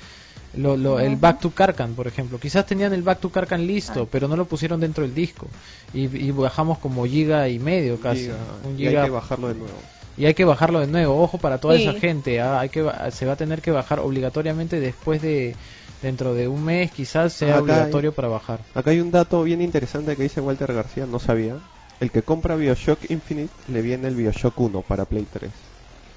lo, 0.55 0.75
lo- 0.77 0.99
el 0.99 1.15
Back 1.15 1.39
to 1.41 1.51
Karkan, 1.51 1.93
por 1.93 2.07
ejemplo. 2.07 2.39
Quizás 2.39 2.65
tenían 2.65 2.93
el 2.93 3.03
Back 3.03 3.19
to 3.19 3.29
Karkan 3.29 3.65
listo, 3.67 4.03
Ah. 4.03 4.07
pero 4.11 4.27
no 4.27 4.35
lo 4.35 4.45
pusieron 4.45 4.79
dentro 4.79 5.03
del 5.03 5.13
disco. 5.13 5.47
Y, 5.93 6.05
y 6.05 6.31
bajamos 6.31 6.77
como 6.79 7.05
giga 7.05 7.47
y 7.49 7.59
medio 7.59 7.99
casi. 7.99 8.21
Giga, 8.23 8.35
un 8.65 8.79
y 8.79 8.87
hay 8.87 8.95
que 9.05 9.09
bajarlo 9.11 9.47
de 9.49 9.53
nuevo. 9.55 9.73
y 10.17 10.25
hay 10.25 10.33
que 10.33 10.45
bajarlo 10.45 10.79
de 10.79 10.87
nuevo. 10.87 11.21
Ojo 11.21 11.37
para 11.37 11.59
toda 11.59 11.75
Sí. 11.77 11.83
esa 11.83 11.99
gente. 11.99 12.41
¿ah? 12.41 12.59
Hay 12.59 12.69
que 12.69 12.85
se 13.11 13.25
va 13.25 13.33
a 13.33 13.35
tener 13.37 13.61
que 13.61 13.71
bajar 13.71 13.99
obligatoriamente 13.99 14.79
después 14.79 15.21
de 15.21 15.55
dentro 16.01 16.33
de 16.33 16.47
un 16.47 16.63
mes, 16.63 16.91
quizás 16.91 17.33
sea 17.33 17.55
Acá 17.55 17.61
obligatorio 17.61 18.13
para 18.13 18.27
bajar. 18.29 18.61
Acá 18.73 18.91
hay 18.91 19.01
un 19.01 19.11
dato 19.11 19.43
bien 19.43 19.61
interesante 19.61 20.15
que 20.15 20.23
dice 20.23 20.39
Walter 20.41 20.73
García, 20.73 21.05
no 21.05 21.19
sabía. 21.19 21.57
El 21.99 22.09
que 22.11 22.21
compra 22.21 22.55
Bioshock 22.55 23.11
Infinite 23.11 23.51
le 23.67 23.81
viene 23.81 24.07
el 24.07 24.15
Bioshock 24.15 24.57
1 24.59 24.81
para 24.81 25.03
Play 25.05 25.27
3. 25.31 25.51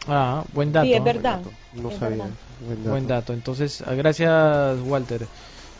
Ah, 0.08 0.44
buen 0.52 0.72
dato. 0.72 0.86
Sí, 0.86 0.94
es 0.94 1.04
verdad. 1.04 1.40
No 1.74 1.90
Es 1.90 1.96
sabía. 1.98 2.16
verdad. 2.18 2.30
Buen 2.66 2.76
dato. 2.78 2.90
Buen 2.90 3.06
dato. 3.06 3.32
Entonces, 3.32 3.82
ah, 3.86 3.94
gracias 3.94 4.78
Walter. 4.84 5.26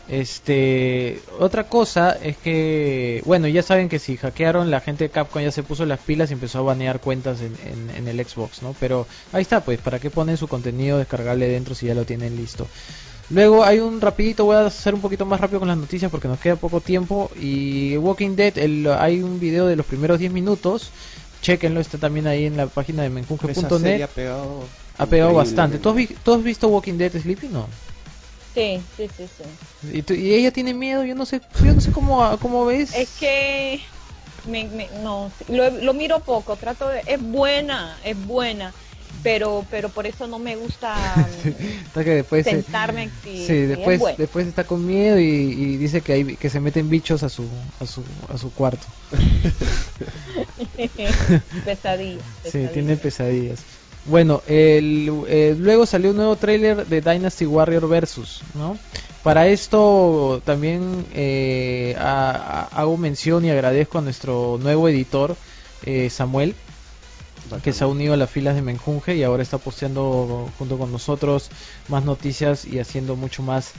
Este, 0.09 1.21
otra 1.39 1.63
cosa 1.69 2.17
es 2.21 2.35
que, 2.37 3.21
bueno, 3.25 3.47
ya 3.47 3.63
saben 3.63 3.87
que 3.87 3.99
si 3.99 4.17
hackearon, 4.17 4.69
la 4.69 4.81
gente 4.81 5.05
de 5.05 5.09
Capcom 5.09 5.41
ya 5.41 5.51
se 5.51 5.63
puso 5.63 5.85
las 5.85 5.99
pilas 5.99 6.29
y 6.29 6.33
empezó 6.33 6.59
a 6.59 6.63
banear 6.63 6.99
cuentas 6.99 7.39
en, 7.41 7.55
en- 7.65 7.89
en 7.95 8.07
el 8.09 8.25
Xbox, 8.25 8.61
¿no? 8.61 8.75
Pero 8.79 9.07
ahí 9.31 9.41
está, 9.41 9.61
pues, 9.63 9.79
¿para 9.79 9.99
qué 9.99 10.09
ponen 10.09 10.35
su 10.35 10.47
contenido 10.49 10.97
descargable 10.97 11.47
dentro 11.47 11.73
si 11.73 11.85
ya 11.87 11.95
lo 11.95 12.03
tienen 12.05 12.35
listo? 12.35 12.67
Luego 13.29 13.63
hay 13.63 13.79
un 13.79 14.01
rapidito, 14.01 14.43
voy 14.43 14.57
a 14.57 14.65
hacer 14.65 14.93
un 14.93 14.99
poquito 15.01 15.25
más 15.25 15.39
rápido 15.39 15.59
con 15.59 15.69
las 15.69 15.77
noticias 15.77 16.11
porque 16.11 16.27
nos 16.27 16.39
queda 16.39 16.57
poco 16.57 16.81
tiempo. 16.81 17.31
Y 17.39 17.95
Walking 17.97 18.35
Dead, 18.35 18.57
el- 18.57 18.87
hay 18.99 19.21
un 19.21 19.39
video 19.39 19.67
de 19.67 19.77
los 19.77 19.85
primeros 19.85 20.19
10 20.19 20.31
minutos. 20.33 20.91
Chequenlo, 21.43 21.81
está 21.81 21.97
también 21.97 22.25
ahí 22.25 22.45
en 22.45 22.55
la 22.55 22.67
página 22.67 23.03
de 23.03 23.09
serie 23.79 24.03
ha 24.03 24.07
pegado, 24.07 24.69
Ha 24.97 25.05
pegado 25.05 25.33
bastante. 25.33 25.77
¿Tú 25.77 25.89
has, 25.89 25.95
vi- 25.95 26.07
tú 26.23 26.33
has 26.33 26.41
visto 26.41 26.69
Walking 26.69 26.93
Dead, 26.97 27.11
Sleepy? 27.19 27.49
No. 27.49 27.67
Sí, 28.55 28.81
sí, 28.95 29.09
sí, 29.17 29.27
sí. 29.27 29.97
¿Y, 29.97 30.01
tú- 30.03 30.13
y 30.13 30.33
ella 30.33 30.51
tiene 30.51 30.73
miedo, 30.73 31.03
yo 31.03 31.15
no 31.15 31.25
sé, 31.25 31.41
yo 31.65 31.73
no 31.73 31.81
sé 31.81 31.91
cómo, 31.91 32.39
cómo 32.39 32.65
ves. 32.65 32.97
Es 32.97 33.19
que 33.19 33.83
me, 34.47 34.63
me- 34.69 34.89
no, 35.03 35.31
lo, 35.49 35.69
lo 35.69 35.93
miro 35.93 36.21
poco, 36.21 36.55
trato 36.55 36.87
de, 36.87 37.03
es 37.05 37.19
buena, 37.19 37.99
es 38.05 38.15
buena, 38.25 38.73
pero 39.23 39.65
pero 39.71 39.89
por 39.89 40.05
eso 40.05 40.27
no 40.27 40.37
me 40.37 40.55
gusta 40.55 41.25
que 41.93 42.03
después, 42.03 42.43
se- 42.43 42.51
sentarme 42.51 43.09
sí, 43.23 43.47
sí, 43.47 43.53
es 43.53 43.67
después, 43.69 44.03
después 44.17 44.47
está 44.47 44.65
con 44.65 44.85
miedo 44.85 45.19
y, 45.19 45.23
y 45.23 45.77
dice 45.77 46.01
que 46.01 46.13
hay, 46.13 46.35
que 46.35 46.49
se 46.49 46.59
meten 46.59 46.89
bichos 46.89 47.23
a 47.23 47.29
su, 47.29 47.47
a 47.79 47.85
su, 47.85 48.03
a 48.29 48.37
su 48.37 48.51
cuarto. 48.53 48.85
pesadilla, 51.65 52.21
Sí, 52.43 52.49
pesadilla. 52.51 52.71
tiene 52.71 52.97
pesadillas. 52.97 53.59
Bueno, 54.05 54.41
el, 54.47 55.09
eh, 55.27 55.55
luego 55.57 55.85
salió 55.85 56.09
un 56.11 56.17
nuevo 56.17 56.35
tráiler 56.35 56.85
de 56.85 56.99
Dynasty 56.99 57.45
Warrior 57.45 57.87
Versus, 57.87 58.41
¿no? 58.53 58.77
Para 59.23 59.47
esto 59.47 60.41
también 60.43 61.05
eh, 61.13 61.95
a- 61.97 62.67
a- 62.73 62.81
hago 62.81 62.97
mención 62.97 63.45
y 63.45 63.49
agradezco 63.49 63.99
a 63.99 64.01
nuestro 64.01 64.59
nuevo 64.61 64.89
editor, 64.89 65.37
eh, 65.85 66.09
Samuel, 66.09 66.53
que 67.61 67.73
se 67.73 67.83
ha 67.83 67.87
unido 67.87 68.13
a 68.13 68.17
las 68.17 68.29
filas 68.29 68.55
de 68.55 68.61
Menjunje 68.61 69.15
y 69.15 69.23
ahora 69.23 69.43
está 69.43 69.57
posteando 69.57 70.49
junto 70.57 70.77
con 70.77 70.91
nosotros 70.91 71.49
más 71.89 72.03
noticias 72.03 72.65
y 72.65 72.79
haciendo 72.79 73.15
mucho 73.15 73.43
más 73.43 73.73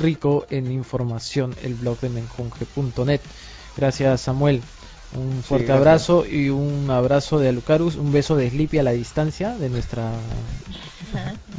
rico 0.00 0.46
en 0.50 0.72
información 0.72 1.54
el 1.62 1.74
blog 1.74 2.00
de 2.00 2.08
menjunje.net. 2.08 3.20
Gracias 3.76 4.20
Samuel. 4.22 4.62
Un 5.14 5.42
fuerte 5.42 5.72
abrazo 5.72 6.26
y 6.26 6.50
un 6.50 6.90
abrazo 6.90 7.38
de 7.38 7.48
Alucarus, 7.48 7.94
un 7.96 8.12
beso 8.12 8.36
de 8.36 8.50
Sleepy 8.50 8.78
a 8.78 8.82
la 8.82 8.92
distancia 8.92 9.56
de 9.56 9.68
nuestra... 9.68 10.10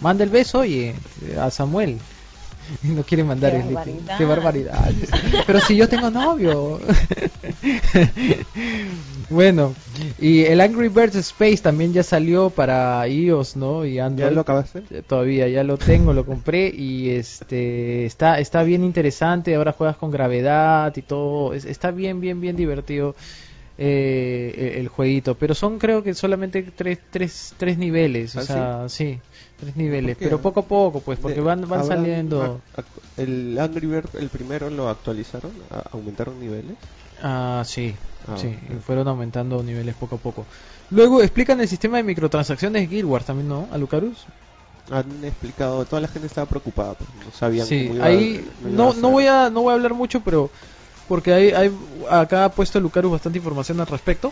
Manda 0.01 0.23
el 0.23 0.29
beso 0.29 0.65
y 0.65 0.79
eh, 0.79 0.95
a 1.39 1.49
Samuel. 1.49 1.97
Y 2.84 2.88
no 2.89 3.03
quiere 3.03 3.23
mandar 3.23 3.51
Qué 3.51 3.58
Sleepy. 3.62 3.73
barbaridad. 3.75 4.17
Qué 4.17 4.25
barbaridad. 4.25 4.91
Pero 5.45 5.60
si 5.62 5.75
yo 5.75 5.88
tengo 5.88 6.10
novio. 6.12 6.80
bueno, 9.30 9.73
y 10.19 10.43
el 10.43 10.62
Angry 10.62 10.89
Birds 10.89 11.15
Space 11.15 11.58
también 11.58 11.93
ya 11.93 12.03
salió 12.03 12.49
para 12.49 13.08
iOS, 13.08 13.56
¿no? 13.56 13.86
Y 13.86 13.99
Android. 13.99 14.30
¿Ya 14.30 14.36
lo 14.36 14.41
acabaste? 14.41 14.84
Eh, 14.91 15.01
Todavía 15.08 15.47
ya 15.47 15.63
lo 15.63 15.77
tengo, 15.77 16.13
lo 16.13 16.25
compré 16.25 16.67
y 16.75 17.10
este 17.10 18.06
está 18.06 18.39
está 18.39 18.63
bien 18.63 18.84
interesante. 18.84 19.56
Ahora 19.56 19.71
juegas 19.73 19.97
con 19.97 20.12
gravedad 20.12 20.93
y 20.95 21.01
todo. 21.01 21.53
es- 21.53 21.65
está 21.65 21.91
bien, 21.91 22.19
bien, 22.21 22.41
bien 22.41 22.56
divertido 22.56 23.15
eh, 23.77 24.71
el, 24.75 24.82
el 24.82 24.88
jueguito. 24.88 25.36
Pero 25.36 25.53
son 25.56 25.77
creo 25.80 26.03
que 26.03 26.13
solamente 26.13 26.63
tres, 26.75 26.99
tres, 27.12 27.53
tres 27.58 27.77
niveles. 27.77 28.36
O 28.36 28.39
¿Ah, 28.39 28.43
sea, 28.43 28.89
sí, 28.89 29.19
tres 29.59 29.75
niveles. 29.75 30.17
Pero 30.19 30.41
poco 30.41 30.61
a 30.61 30.67
poco, 30.67 31.01
pues, 31.01 31.19
porque 31.19 31.39
De- 31.39 31.45
van, 31.45 31.61
van 31.61 31.81
¿habrán 31.81 31.97
saliendo. 31.99 32.61
¿El 33.17 33.57
Angry 33.59 33.87
Bird, 33.87 34.09
el 34.19 34.29
primero, 34.29 34.69
lo 34.69 34.89
actualizaron? 34.89 35.51
¿A- 35.71 35.83
¿Aumentaron 35.91 36.39
niveles? 36.39 36.77
Ah, 37.21 37.63
sí, 37.65 37.95
Ah, 38.27 38.35
sí, 38.37 38.53
fueron 38.85 39.07
aumentando 39.07 39.63
niveles 39.63 39.95
poco 39.95 40.15
a 40.15 40.17
poco. 40.19 40.45
Luego 40.91 41.21
explican 41.21 41.59
el 41.61 41.67
sistema 41.67 41.97
de 41.97 42.03
microtransacciones 42.03 42.81
de 42.81 42.87
Guild 42.87 43.09
Wars 43.09 43.25
también, 43.25 43.47
¿no? 43.47 43.67
A 43.71 43.77
Lucarus. 43.77 44.25
Han 44.91 45.23
explicado, 45.25 45.83
toda 45.85 46.01
la 46.01 46.07
gente 46.07 46.27
estaba 46.27 46.47
preocupada, 46.47 46.95
no 47.25 47.31
sabían 47.31 47.67
Sí, 47.67 47.87
cómo 47.89 48.03
ahí 48.03 48.49
iba 48.61 48.69
no, 48.71 48.93
no 48.93 48.93
ser. 48.93 49.11
voy 49.11 49.27
a 49.27 49.49
no 49.49 49.61
voy 49.63 49.71
a 49.71 49.75
hablar 49.75 49.93
mucho, 49.93 50.21
pero 50.21 50.49
porque 51.07 51.33
hay, 51.33 51.49
hay 51.51 51.71
acá 52.09 52.45
ha 52.45 52.49
puesto 52.55 52.79
Lucarus 52.79 53.11
bastante 53.11 53.37
información 53.39 53.79
al 53.81 53.87
respecto. 53.87 54.31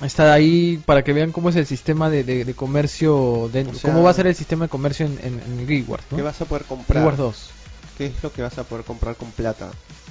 Está 0.00 0.32
ahí 0.32 0.82
para 0.84 1.04
que 1.04 1.12
vean 1.12 1.30
cómo 1.32 1.48
es 1.50 1.56
el 1.56 1.66
sistema 1.66 2.10
de, 2.10 2.24
de- 2.24 2.44
de 2.44 2.54
comercio, 2.54 3.48
de, 3.52 3.62
O 3.62 3.74
sea, 3.74 3.90
cómo 3.92 4.02
va 4.02 4.10
a 4.10 4.14
ser 4.14 4.26
el 4.26 4.34
sistema 4.34 4.64
de 4.64 4.68
comercio 4.68 5.06
en, 5.06 5.18
en, 5.22 5.40
en 5.40 5.66
Guild 5.66 5.88
Wars, 5.88 6.04
¿no? 6.10 6.16
¿Qué 6.16 6.22
vas 6.22 6.40
a 6.40 6.44
poder 6.44 6.64
comprar? 6.64 7.04
Wars 7.04 7.18
2. 7.18 7.50
¿Qué 7.98 8.06
es 8.06 8.22
lo 8.22 8.32
que 8.32 8.42
vas 8.42 8.58
a 8.58 8.64
poder 8.64 8.84
comprar 8.84 9.16
con 9.16 9.30
plata? 9.30 9.70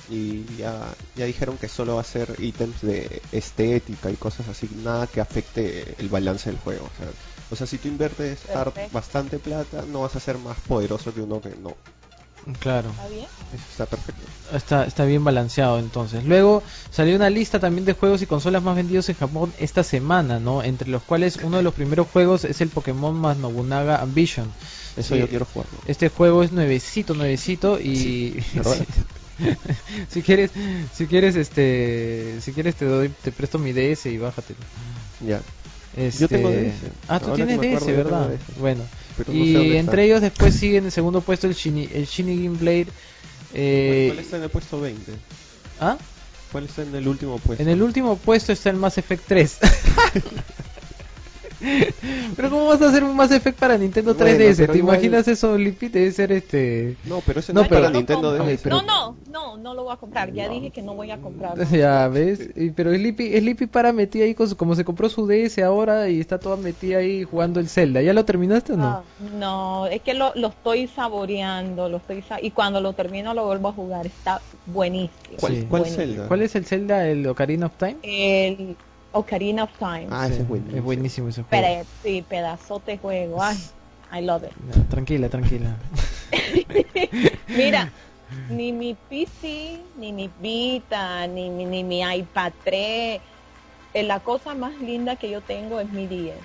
Y 0.10 0.46
ya, 0.58 0.78
ya 1.16 1.26
dijeron 1.26 1.58
que 1.58 1.68
solo 1.68 1.96
va 1.96 2.02
a 2.02 2.06
ser 2.06 2.36
ítems 2.40 2.82
de 2.82 3.22
estética 3.32 4.12
y 4.12 4.16
cosas 4.16 4.48
así, 4.48 4.70
nada 4.84 5.08
que 5.08 5.20
afecte 5.22 5.96
el 5.98 6.10
balance 6.10 6.50
del 6.50 6.60
juego. 6.60 6.86
O 6.86 6.98
sea, 6.98 7.12
o 7.50 7.56
sea 7.56 7.68
si 7.68 7.78
tú 7.78 7.88
inviertes 7.88 8.40
bastante 8.92 9.40
plata, 9.40 9.84
no 9.90 10.02
vas 10.02 10.16
a 10.16 10.20
ser 10.20 10.38
más 10.38 10.58
poderoso 10.68 11.14
que 11.14 11.22
uno 11.22 11.42
que 11.42 11.54
no. 11.62 11.76
Claro. 12.60 12.90
¿Está 12.90 13.08
bien? 13.08 13.26
Eso 13.54 13.64
está 13.72 13.86
perfecto. 13.86 14.22
Está, 14.54 14.86
está 14.86 15.06
bien 15.06 15.24
balanceado 15.24 15.80
entonces. 15.80 16.24
Luego 16.26 16.64
salió 16.90 17.16
una 17.16 17.30
lista 17.30 17.60
también 17.60 17.86
de 17.86 17.94
juegos 17.94 18.22
y 18.22 18.26
consolas 18.26 18.64
más 18.64 18.76
vendidos 18.76 19.08
en 19.10 19.16
Japón 19.16 19.54
esta 19.60 19.84
semana, 19.84 20.40
¿no? 20.40 20.64
Entre 20.64 20.90
los 20.90 21.04
cuales 21.04 21.38
uno 21.44 21.58
de 21.58 21.64
los 21.64 21.74
primeros 21.74 22.08
juegos 22.08 22.44
es 22.46 22.60
el 22.62 22.70
Pokémon 22.70 23.16
más 23.16 23.38
Nobunaga 23.38 24.02
Ambition. 24.02 24.52
Eso 24.98 25.16
Sí. 25.16 25.20
yo 25.22 25.28
quiero 25.30 25.46
jugarlo. 25.46 25.78
Este 25.86 26.10
juego 26.10 26.44
es 26.44 26.52
nuevecito, 26.52 27.14
nuevecito 27.14 27.80
y 27.80 28.44
si 30.10 30.22
quieres, 30.22 30.52
si 30.94 31.08
quieres 31.08 31.36
este, 31.36 32.40
si 32.42 32.52
quieres 32.54 32.76
te 32.76 32.86
doy, 32.86 33.10
te 33.10 33.32
presto 33.32 33.58
mi 33.60 33.72
DS 33.74 34.06
y 34.08 34.18
bájate. 34.18 34.56
Ya. 35.26 35.42
Este... 35.96 36.28
tengo 36.28 36.50
DS. 36.50 36.74
Ah, 37.08 37.20
tú 37.20 37.32
Ahora 37.32 37.36
tienes 37.46 37.60
DS, 37.60 37.66
acuerdo, 37.66 37.88
yo 37.90 37.98
¿verdad? 37.98 38.30
DS. 38.30 38.60
Bueno. 38.60 38.84
Pero 39.18 39.34
no 39.34 39.40
sé 39.40 39.42
y 39.44 39.54
dónde 39.54 39.80
entre 39.80 40.06
ellos 40.06 40.22
después 40.22 40.56
sigue 40.56 40.78
en 40.78 40.86
el 40.86 40.92
segundo 40.92 41.22
puesto 41.22 41.48
el 41.48 41.54
Shini, 41.54 41.90
el 41.94 42.06
Shinigami 42.06 42.58
Blade. 42.58 42.88
Eh, 43.54 44.08
¿Cuál 44.14 44.20
está 44.20 44.38
en 44.38 44.44
el 44.44 44.50
puesto 44.50 44.80
20? 44.80 45.12
¿ah? 45.82 45.98
¿Cuál 46.52 46.66
está 46.66 46.84
en 46.84 46.96
el 46.96 47.08
último 47.08 47.40
puesto? 47.40 47.62
En 47.62 47.70
el 47.70 47.82
último 47.82 48.18
puesto 48.18 48.52
está 48.52 48.70
el 48.70 48.78
Mass 48.78 48.98
Effect 48.98 49.24
3. 49.28 49.58
pero 52.36 52.50
¿cómo 52.50 52.66
vas 52.66 52.82
a 52.82 52.90
hacer 52.90 53.04
un 53.04 53.16
Mass 53.16 53.32
Effect 53.32 53.60
para 53.60 53.78
Nintendo 53.78 54.16
3DS? 54.16 54.18
Bueno, 54.18 54.56
pero 54.58 54.74
¿Te 54.74 54.80
igual- 54.80 54.96
imaginas 54.96 55.28
eso, 55.28 55.58
Lipi? 55.58 55.90
Debe 55.90 56.12
ser 56.12 56.32
este... 56.32 56.98
No, 57.06 57.22
pero 57.26 57.40
ese 57.40 57.54
No, 57.54 57.62
no, 57.64 57.68
pero- 57.68 57.82
para 57.82 57.92
no 57.92 57.98
Nintendo 58.00 58.30
compro. 58.38 58.46
DS. 58.54 58.62
pero- 58.64 58.82
No, 58.82 58.84
no, 58.84 59.18
no, 59.32 59.58
no 59.58 59.74
lo 59.74 59.84
voy 59.84 59.94
a 59.94 59.98
comprar. 59.98 60.32
Ya 60.34 60.50
dije 60.50 60.72
que 60.72 60.82
no 60.82 60.96
voy 60.96 61.12
a 61.12 61.18
comprarlo. 61.22 61.64
Ya 61.72 62.08
ves, 62.08 62.50
Y- 62.56 62.72
pero 62.72 62.94
Sleepy, 62.94 63.38
Sleepy 63.40 63.68
para 63.68 63.94
metida 63.94 64.26
ahí 64.26 64.34
con 64.36 64.48
su- 64.50 64.58
como 64.58 64.76
se 64.76 64.84
compró 64.86 65.10
su 65.10 65.28
DS 65.28 65.60
ahora 65.64 66.10
y 66.10 66.20
está 66.20 66.40
toda 66.40 66.58
metida 66.58 66.98
ahí 67.00 67.24
jugando 67.24 67.60
el 67.60 67.70
Zelda. 67.70 68.02
¿Ya 68.02 68.14
lo 68.14 68.26
terminaste 68.26 68.74
o 68.74 68.78
no? 68.78 68.86
Ah, 68.88 69.04
no, 69.40 69.88
es 69.88 70.02
que 70.02 70.14
lo, 70.14 70.32
lo 70.36 70.48
estoy 70.50 70.88
saboreando, 70.88 71.90
lo 71.90 71.98
estoy 71.98 72.22
sa- 72.24 72.42
y 72.42 72.52
cuando 72.52 72.82
lo 72.82 72.94
termino 72.94 73.34
lo 73.34 73.46
vuelvo 73.46 73.70
a 73.70 73.74
jugar, 73.74 74.06
está 74.08 74.42
buenísimo. 74.66 75.12
¿Cuál, 75.40 75.54
Sí. 75.56 75.66
cuál 75.70 75.82
buenísimo. 75.82 76.06
Zelda? 76.06 76.28
¿Cuál 76.28 76.42
es 76.42 76.56
el 76.56 76.66
Zelda, 76.66 77.08
el 77.08 77.26
Ocarina 77.28 77.68
of 77.68 77.74
Time? 77.78 77.98
El 78.04 78.76
Ocarina 79.14 79.64
of 79.64 79.72
Time. 79.78 80.08
Ah, 80.10 80.28
ese 80.28 80.42
es 80.42 80.48
buenísimo. 80.48 80.78
Es 80.78 80.84
buenísimo 80.84 81.30
ese 81.30 81.44
juego. 81.44 81.66
Pero, 81.68 81.88
sí, 82.04 82.22
pedazote 82.22 82.98
juego. 82.98 83.42
Ay, 83.42 83.58
I 84.12 84.22
love 84.26 84.44
it. 84.44 84.56
No, 84.58 84.74
tranquila, 84.90 85.30
tranquila. 85.30 85.78
Mira, 87.48 87.92
ni 88.50 88.72
mi 88.72 88.96
PC, 89.10 89.84
ni 89.98 90.14
mi 90.14 90.32
Vita, 90.40 91.28
ni, 91.28 91.50
mi- 91.50 91.66
ni 91.66 91.84
mi 91.84 92.02
iPad 92.02 92.54
3, 92.64 93.22
eh, 93.94 94.04
la 94.04 94.20
cosa 94.22 94.56
más 94.56 94.74
linda 94.80 95.16
que 95.16 95.30
yo 95.30 95.42
tengo 95.42 95.80
es 95.80 95.90
mi 95.90 96.08
10. 96.08 96.40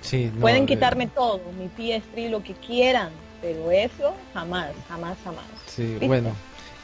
Sí, 0.00 0.30
no, 0.34 0.40
Pueden 0.40 0.64
eh, 0.64 0.66
quitarme 0.66 1.08
todo, 1.08 1.52
mi 1.52 1.68
PS3, 1.68 2.30
lo 2.30 2.42
que 2.42 2.54
quieran, 2.54 3.12
pero 3.40 3.70
eso 3.70 4.14
jamás, 4.32 4.74
jamás, 4.88 5.18
jamás. 5.22 5.46
Sí, 5.66 5.82
¿Viste? 5.84 6.06
bueno. 6.06 6.34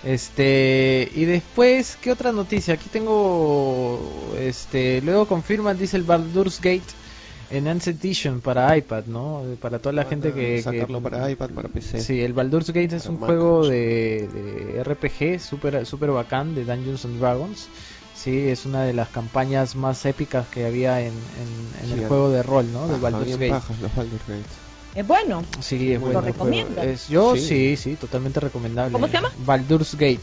Este, 0.05 1.11
y 1.15 1.25
después, 1.25 1.97
¿qué 2.01 2.13
otra 2.13 2.33
noticia? 2.33 2.75
Aquí 2.75 2.89
tengo, 2.89 4.01
este, 4.39 5.01
luego 5.03 5.27
confirman, 5.27 5.77
dice 5.79 5.97
el 5.97 6.05
Baldur's 6.05 6.61
Gate 6.61 6.83
Enhanced 7.51 7.97
Edition 7.97 8.41
para 8.41 8.77
iPad, 8.77 9.05
¿no? 9.07 9.43
Para 9.61 9.79
toda 9.79 9.93
la 9.93 10.03
Van 10.03 10.11
gente 10.11 10.33
que... 10.33 10.63
sacarlo 10.63 10.99
que- 10.99 11.03
para 11.11 11.31
iPad, 11.31 11.51
para 11.51 11.69
PC. 11.69 12.01
Sí, 12.01 12.21
el 12.21 12.33
Baldur's 12.33 12.69
Gate 12.69 12.97
es 12.97 13.07
un 13.07 13.17
Mac. 13.21 13.27
juego 13.27 13.67
de, 13.67 14.29
de 14.29 14.85
RPG 14.85 15.41
súper 15.41 15.87
super 15.87 16.11
bacán 16.11 16.55
de 16.55 16.65
Dungeons 16.65 17.05
and 17.05 17.19
Dragons. 17.21 17.69
Sí, 18.15 18.49
es 18.49 18.65
una 18.67 18.83
de 18.83 18.95
las 18.95 19.09
campañas 19.11 19.77
más 19.77 20.05
épicas 20.07 20.49
que 20.49 20.67
había 20.67 21.01
en, 21.01 21.09
en- 21.09 21.83
en 21.83 21.87
Sí, 21.97 22.01
el 22.03 22.09
juego 22.09 22.31
de 22.31 22.43
rol, 22.43 22.73
¿no? 22.73 22.89
De 22.89 22.99
Baldur's 22.99 23.31
Gate. 23.39 23.51
pajas 23.51 23.79
los 23.81 23.95
Baldur's 23.95 24.27
Gate. 24.27 24.43
Es 24.97 25.07
bueno. 25.07 25.45
Sí, 25.61 25.93
es 25.93 26.01
¿Lo 26.01 26.07
bueno. 26.07 26.21
juego. 26.21 26.33
recomiendas? 26.35 26.85
Es, 26.87 27.09
yo 27.09 27.37
sí. 27.37 27.43
Sí. 27.43 27.77
sí, 27.77 27.95
totalmente 27.97 28.41
recomendable. 28.41 28.93
¿Cómo 28.93 29.07
se 29.07 29.13
llama? 29.13 29.31
Baldur's 29.45 29.95
Gate. 29.95 30.21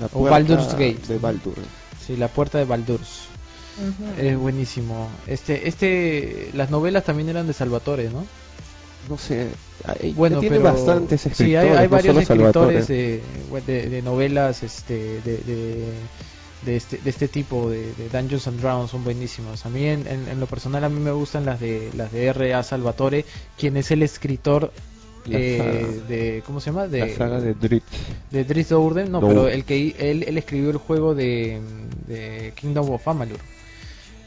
La 0.00 0.06
O 0.06 0.08
puerta 0.10 0.30
Baldur's 0.32 0.72
Gate. 0.72 0.98
De 1.08 1.18
Baldur. 1.18 1.54
Sí, 2.04 2.16
la 2.16 2.28
puerta 2.28 2.58
de 2.58 2.64
Baldur's. 2.64 3.22
Es 4.18 4.36
buenísimo. 4.36 5.08
Este, 5.26 5.68
este, 5.68 6.50
las 6.54 6.70
novelas 6.70 7.04
también 7.04 7.28
eran 7.28 7.46
de 7.46 7.52
Salvatore, 7.52 8.08
¿no? 8.10 8.24
No 9.08 9.18
sé. 9.18 9.48
hay- 9.84 10.12
Bueno, 10.14 10.40
tiene 10.40 10.56
pero 10.56 10.72
bastantes 10.72 11.26
escritores. 11.26 11.36
sí, 11.36 11.56
hay, 11.56 11.68
hay 11.76 11.84
no 11.84 11.90
varios 11.90 12.16
escritores 12.16 12.88
de, 12.88 13.22
de, 13.66 13.88
de 13.90 14.02
novelas, 14.02 14.62
este, 14.62 15.20
de, 15.20 15.36
de, 15.38 15.84
de 16.64 16.76
este, 16.76 16.98
de 16.98 17.10
este 17.10 17.28
tipo 17.28 17.70
de, 17.70 17.92
de 17.94 18.08
Dungeons 18.08 18.46
and 18.48 18.60
Dragons 18.60 18.90
son 18.90 19.04
buenísimos. 19.04 19.64
A 19.66 19.68
mí, 19.68 19.84
en, 19.84 20.06
en, 20.06 20.28
en 20.28 20.40
lo 20.40 20.46
personal, 20.46 20.82
a 20.84 20.88
mí 20.88 20.98
me 21.00 21.12
gustan 21.12 21.44
las 21.44 21.60
de 21.60 21.90
las 21.94 22.10
de 22.12 22.26
R.A. 22.26 22.62
Salvatore, 22.62 23.24
quien 23.58 23.76
es 23.76 23.90
el 23.90 24.02
escritor 24.02 24.72
eh, 25.28 26.02
de, 26.08 26.42
¿cómo 26.46 26.60
se 26.60 26.70
llama? 26.70 26.86
De, 26.86 27.00
La 27.00 27.08
saga 27.16 27.40
de 27.40 27.54
Drit. 27.54 27.82
de 28.30 28.44
Drizzt 28.44 28.70
Do'Urden, 28.70 29.10
no, 29.10 29.20
No. 29.20 29.28
pero 29.28 29.48
el 29.48 29.64
que 29.64 29.94
él, 29.98 30.22
él 30.26 30.38
escribió 30.38 30.70
el 30.70 30.76
juego 30.76 31.14
de, 31.14 31.60
de 32.06 32.52
Kingdom 32.56 32.90
of 32.92 33.06
Amalur. 33.08 33.38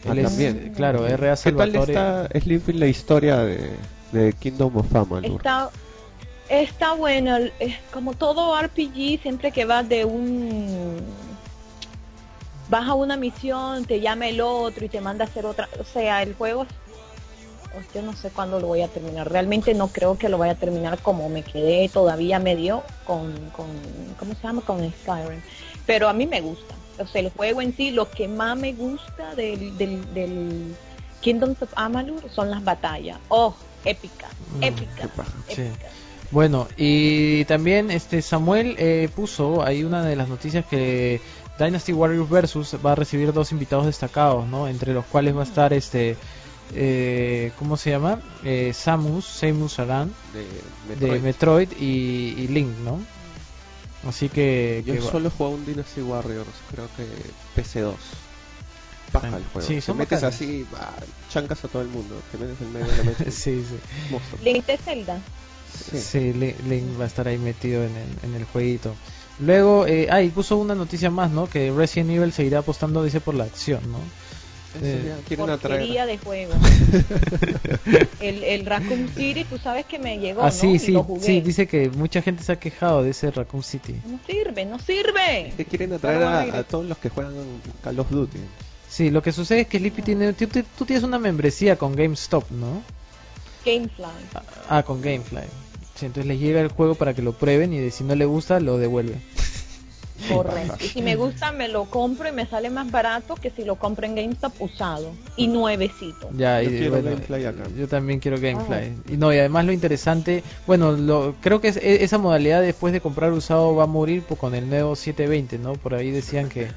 Ah, 0.05 0.11
Él 0.11 0.19
es, 0.19 0.25
también. 0.27 0.73
claro, 0.75 1.05
R.A. 1.07 1.35
¿Qué 1.35 1.51
tal 1.51 1.71
Salvatore. 1.71 1.93
está 1.93 2.29
Sleeping 2.39 2.79
la 2.79 2.87
historia 2.87 3.37
de, 3.39 3.69
de 4.11 4.33
Kingdom 4.33 4.75
of 4.77 4.93
Amalur? 4.95 5.37
Está, 5.37 5.69
está 6.49 6.93
bueno, 6.93 7.37
es 7.59 7.75
como 7.93 8.13
todo 8.13 8.61
RPG, 8.61 9.21
siempre 9.21 9.51
que 9.51 9.65
vas 9.65 9.87
de 9.87 10.03
un... 10.05 10.97
Vas 12.69 12.87
a 12.87 12.93
una 12.93 13.17
misión, 13.17 13.85
te 13.85 13.99
llama 13.99 14.27
el 14.27 14.41
otro 14.41 14.85
y 14.85 14.89
te 14.89 15.01
manda 15.01 15.25
a 15.25 15.27
hacer 15.27 15.45
otra. 15.45 15.67
O 15.79 15.83
sea, 15.83 16.21
el 16.21 16.35
juego, 16.35 16.63
es- 16.63 17.93
yo 17.93 18.01
no 18.01 18.13
sé 18.13 18.29
cuándo 18.29 18.59
lo 18.59 18.67
voy 18.67 18.81
a 18.81 18.87
terminar. 18.87 19.31
Realmente 19.31 19.73
no 19.73 19.87
creo 19.87 20.17
que 20.17 20.29
lo 20.29 20.37
vaya 20.37 20.53
a 20.53 20.55
terminar 20.55 20.99
como 20.99 21.29
me 21.29 21.43
quedé 21.43 21.89
todavía 21.89 22.39
medio 22.39 22.83
con, 23.05 23.31
con 23.55 23.67
¿cómo 24.17 24.33
se 24.35 24.41
llama? 24.43 24.61
Con 24.61 24.79
Skyrim. 25.01 25.39
Pero 25.85 26.07
a 26.09 26.13
mí 26.13 26.25
me 26.27 26.41
gusta. 26.41 26.75
O 26.99 27.07
sea, 27.07 27.21
el 27.21 27.31
juego 27.31 27.61
en 27.61 27.75
sí, 27.75 27.91
lo 27.91 28.09
que 28.09 28.27
más 28.27 28.57
me 28.57 28.73
gusta 28.73 29.33
del, 29.35 29.75
del, 29.77 30.13
del 30.13 30.75
Kingdoms 31.21 31.61
of 31.61 31.69
Amalur 31.75 32.21
son 32.35 32.51
las 32.51 32.63
batallas. 32.63 33.17
Oh, 33.29 33.55
épica, 33.85 34.27
Mm. 34.55 34.61
Sí. 34.61 34.65
épica. 35.61 35.89
Bueno, 36.31 36.67
y 36.77 37.43
también 37.45 37.89
este 37.89 38.21
Samuel 38.21 38.75
eh, 38.77 39.09
puso 39.15 39.63
ahí 39.63 39.83
una 39.83 40.03
de 40.03 40.15
las 40.15 40.27
noticias 40.29 40.63
que 40.65 41.19
Dynasty 41.59 41.93
Warriors 41.93 42.29
Versus 42.29 42.75
va 42.83 42.93
a 42.93 42.95
recibir 42.95 43.33
dos 43.33 43.51
invitados 43.51 43.85
destacados, 43.85 44.47
¿no? 44.47 44.67
Entre 44.67 44.93
los 44.93 45.05
cuales 45.05 45.35
va 45.35 45.41
a 45.41 45.43
estar 45.43 45.73
este 45.73 46.15
eh, 46.73 47.51
¿cómo 47.57 47.77
se 47.77 47.89
llama? 47.89 48.21
Eh, 48.43 48.71
Samus, 48.73 49.25
Samus 49.25 49.79
Aran 49.79 50.13
de 50.33 50.95
de 50.95 51.19
Metroid. 51.19 51.69
Y, 51.79 52.35
y 52.37 52.47
Link, 52.47 52.69
¿no? 52.83 52.99
Así 54.07 54.29
que, 54.29 54.83
Yo 54.85 54.93
que 54.93 55.01
solo 55.01 55.27
he 55.27 55.31
jugado 55.31 55.55
un 55.55 55.65
Dynasty 55.65 56.01
Warriors, 56.01 56.47
creo 56.71 56.87
que 56.95 57.05
PC2. 57.61 57.93
Paja 59.11 59.27
el 59.37 59.43
juego. 59.45 59.67
Sí, 59.67 59.75
Te 59.75 59.81
son 59.81 59.97
metes 59.97 60.23
así, 60.23 60.65
bah, 60.71 60.93
chancas 61.29 61.63
a 61.65 61.67
todo 61.67 61.81
el 61.81 61.87
mundo. 61.89 62.15
Te 62.31 62.37
metes 62.37 62.61
en 62.61 62.71
medio 62.71 62.87
de 62.87 62.97
la 62.97 63.03
mesa. 63.19 63.23
sí, 63.25 63.65
sí. 63.67 63.75
monstruo. 64.11 64.39
Link 64.43 64.65
de 64.65 64.77
Zelda. 64.77 65.19
Sí, 65.93 66.31
Link, 66.33 66.55
Link 66.67 66.99
va 66.99 67.05
a 67.05 67.07
estar 67.07 67.27
ahí 67.27 67.37
metido 67.37 67.83
en 67.83 67.95
el, 67.95 68.07
en 68.23 68.35
el 68.35 68.45
jueguito. 68.45 68.95
Luego, 69.39 69.85
eh, 69.87 70.07
ah, 70.11 70.21
y 70.21 70.29
puso 70.29 70.57
una 70.57 70.75
noticia 70.75 71.09
más, 71.09 71.31
¿no? 71.31 71.47
Que 71.49 71.71
Resident 71.71 72.11
Evil 72.11 72.31
seguirá 72.33 72.59
apostando, 72.59 73.03
dice, 73.03 73.21
por 73.21 73.35
la 73.35 73.45
acción, 73.45 73.79
¿no? 73.91 73.99
Eh, 74.83 75.15
Porquería 75.35 76.05
de 76.05 76.17
juego. 76.19 76.53
el, 78.19 78.43
el 78.43 78.65
Raccoon 78.65 79.09
City, 79.15 79.43
tú 79.45 79.57
sabes 79.57 79.85
que 79.85 79.97
me 79.97 80.19
llegó, 80.19 80.41
Ah, 80.41 80.45
¿no? 80.45 80.51
sí, 80.51 80.67
Y 80.73 80.79
sí, 80.79 80.91
lo 80.91 81.03
jugué. 81.03 81.25
sí, 81.25 81.41
dice 81.41 81.67
que 81.67 81.89
mucha 81.89 82.21
gente 82.21 82.43
se 82.43 82.51
ha 82.51 82.59
quejado 82.59 83.01
de 83.03 83.09
ese 83.11 83.31
Raccoon 83.31 83.63
City. 83.63 83.95
No 84.05 84.19
sirve, 84.27 84.65
no 84.65 84.77
sirve. 84.79 85.53
Que 85.57 85.65
quieren 85.65 85.93
atraer 85.93 86.23
a, 86.23 86.41
a 86.59 86.63
todos 86.63 86.85
los 86.85 86.97
que 86.99 87.09
juegan 87.09 87.33
Call 87.83 87.99
of 87.99 88.09
Duty. 88.11 88.37
Sí, 88.87 89.09
lo 89.09 89.21
que 89.23 89.31
sucede 89.31 89.61
es 89.61 89.67
que 89.67 89.79
Lippy 89.79 90.01
tiene, 90.01 90.33
tú, 90.33 90.47
tú- 90.47 90.63
tú 90.77 90.85
tienes 90.85 91.03
una 91.03 91.17
membresía 91.19 91.75
con 91.77 91.95
GameStop, 91.95 92.49
¿no? 92.51 92.81
Gamefly. 93.65 94.05
Ah, 94.69 94.83
con 94.83 95.01
Gamefly. 95.01 95.43
Sí, 95.99 96.05
entonces 96.05 96.27
les 96.27 96.39
llega 96.39 96.61
el 96.61 96.69
juego 96.69 96.95
para 96.95 97.13
que 97.13 97.21
lo 97.21 97.33
prueben 97.33 97.73
y 97.73 97.79
de- 97.79 97.91
si 97.91 98.03
no 98.03 98.15
le 98.15 98.25
gusta 98.25 98.59
lo 98.59 98.77
devuelve. 98.77 99.15
Correcto. 100.31 100.75
Y 100.83 100.87
si 100.89 101.01
me 101.01 101.15
gusta, 101.15 101.51
me 101.53 101.69
lo 101.69 101.85
compro 101.85 102.27
y 102.27 102.33
me 102.33 102.45
sale 102.45 102.69
más 102.69 102.91
barato 102.91 103.35
que 103.35 103.49
si 103.51 103.63
lo 103.63 103.77
compro 103.77 104.05
en 104.05 104.15
GameStop 104.15 104.51
usado 104.61 105.13
y 105.37 105.47
nuevecito. 105.47 106.29
Ya, 106.35 106.61
Yo 106.61 106.69
y 106.69 106.77
quiero 106.77 106.91
bueno, 106.91 107.11
Gamefly 107.11 107.45
acá. 107.45 107.63
Yo 107.77 107.87
también 107.87 108.19
quiero 108.19 108.37
Gamefly. 108.37 108.75
Ah. 108.75 109.11
Y 109.13 109.17
no, 109.17 109.33
y 109.33 109.39
además 109.39 109.65
lo 109.65 109.71
interesante, 109.71 110.43
bueno, 110.67 110.91
lo, 110.91 111.35
creo 111.41 111.61
que 111.61 111.69
es- 111.69 111.77
e- 111.77 112.03
esa 112.03 112.17
modalidad 112.17 112.61
después 112.61 112.91
de 112.91 112.99
comprar 112.99 113.31
usado 113.31 113.73
va 113.75 113.83
a 113.83 113.87
morir 113.87 114.23
pues, 114.27 114.37
con 114.39 114.53
el 114.55 114.69
nuevo 114.69 114.95
720, 114.97 115.57
¿no? 115.57 115.73
Por 115.73 115.93
ahí 115.95 116.11
decían 116.11 116.49
que, 116.49 116.67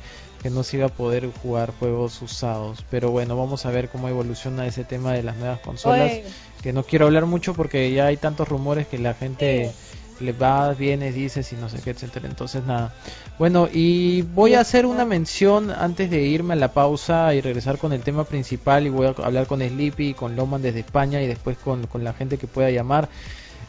que 0.43 0.51
no 0.51 0.63
se 0.63 0.79
iba 0.79 0.87
a 0.87 0.91
poder 0.91 1.31
jugar 1.43 1.73
juegos 1.79 2.21
usados. 2.21 2.85
Pero 2.91 3.11
bueno, 3.11 3.37
vamos 3.37 3.65
a 3.67 3.71
ver 3.71 3.89
cómo 3.89 4.09
evoluciona 4.09 4.67
ese 4.67 4.85
tema 4.85 5.13
de 5.13 5.23
las 5.23 5.37
nuevas 5.37 5.61
consolas. 5.61 6.11
Oye, 6.11 6.25
Que 6.63 6.73
no 6.73 6.83
quiero 6.83 7.07
hablar 7.07 7.27
mucho 7.27 7.55
porque 7.55 7.93
ya 7.93 8.07
hay 8.07 8.17
tantos 8.17 8.49
rumores 8.49 8.87
que 8.87 8.99
la 8.99 9.15
gente 9.15 9.73
le 10.21 10.33
va, 10.33 10.73
viene, 10.73 11.13
dices 11.13 11.53
y 11.53 11.57
no 11.57 11.69
sé 11.69 11.79
qué, 11.83 11.91
etcétera. 11.91 12.29
Entonces 12.29 12.65
nada. 12.65 12.95
Bueno, 13.39 13.69
y 13.73 14.23
voy 14.23 14.55
a 14.55 14.61
hacer 14.61 14.87
una 14.87 15.05
mención 15.05 15.71
antes 15.71 16.11
de 16.11 16.23
irme 16.23 16.55
a 16.55 16.57
la 16.57 16.73
pausa 16.73 17.35
y 17.35 17.41
regresar 17.41 17.79
con 17.79 17.93
el 17.93 18.03
tema 18.03 18.25
principal 18.25 18.87
y 18.87 18.91
voy 18.91 19.07
a 19.07 19.11
hablar 19.25 19.47
con 19.47 19.61
Sleepy 19.61 20.11
y 20.11 20.15
con 20.15 20.37
Loman 20.37 20.63
desde 20.63 20.81
España 20.81 21.23
y 21.23 21.27
después 21.27 21.59
con, 21.59 21.87
con 21.87 22.05
la 22.05 22.13
gente 22.13 22.39
que 22.39 22.47
pueda 22.47 22.71
llamar 22.71 23.09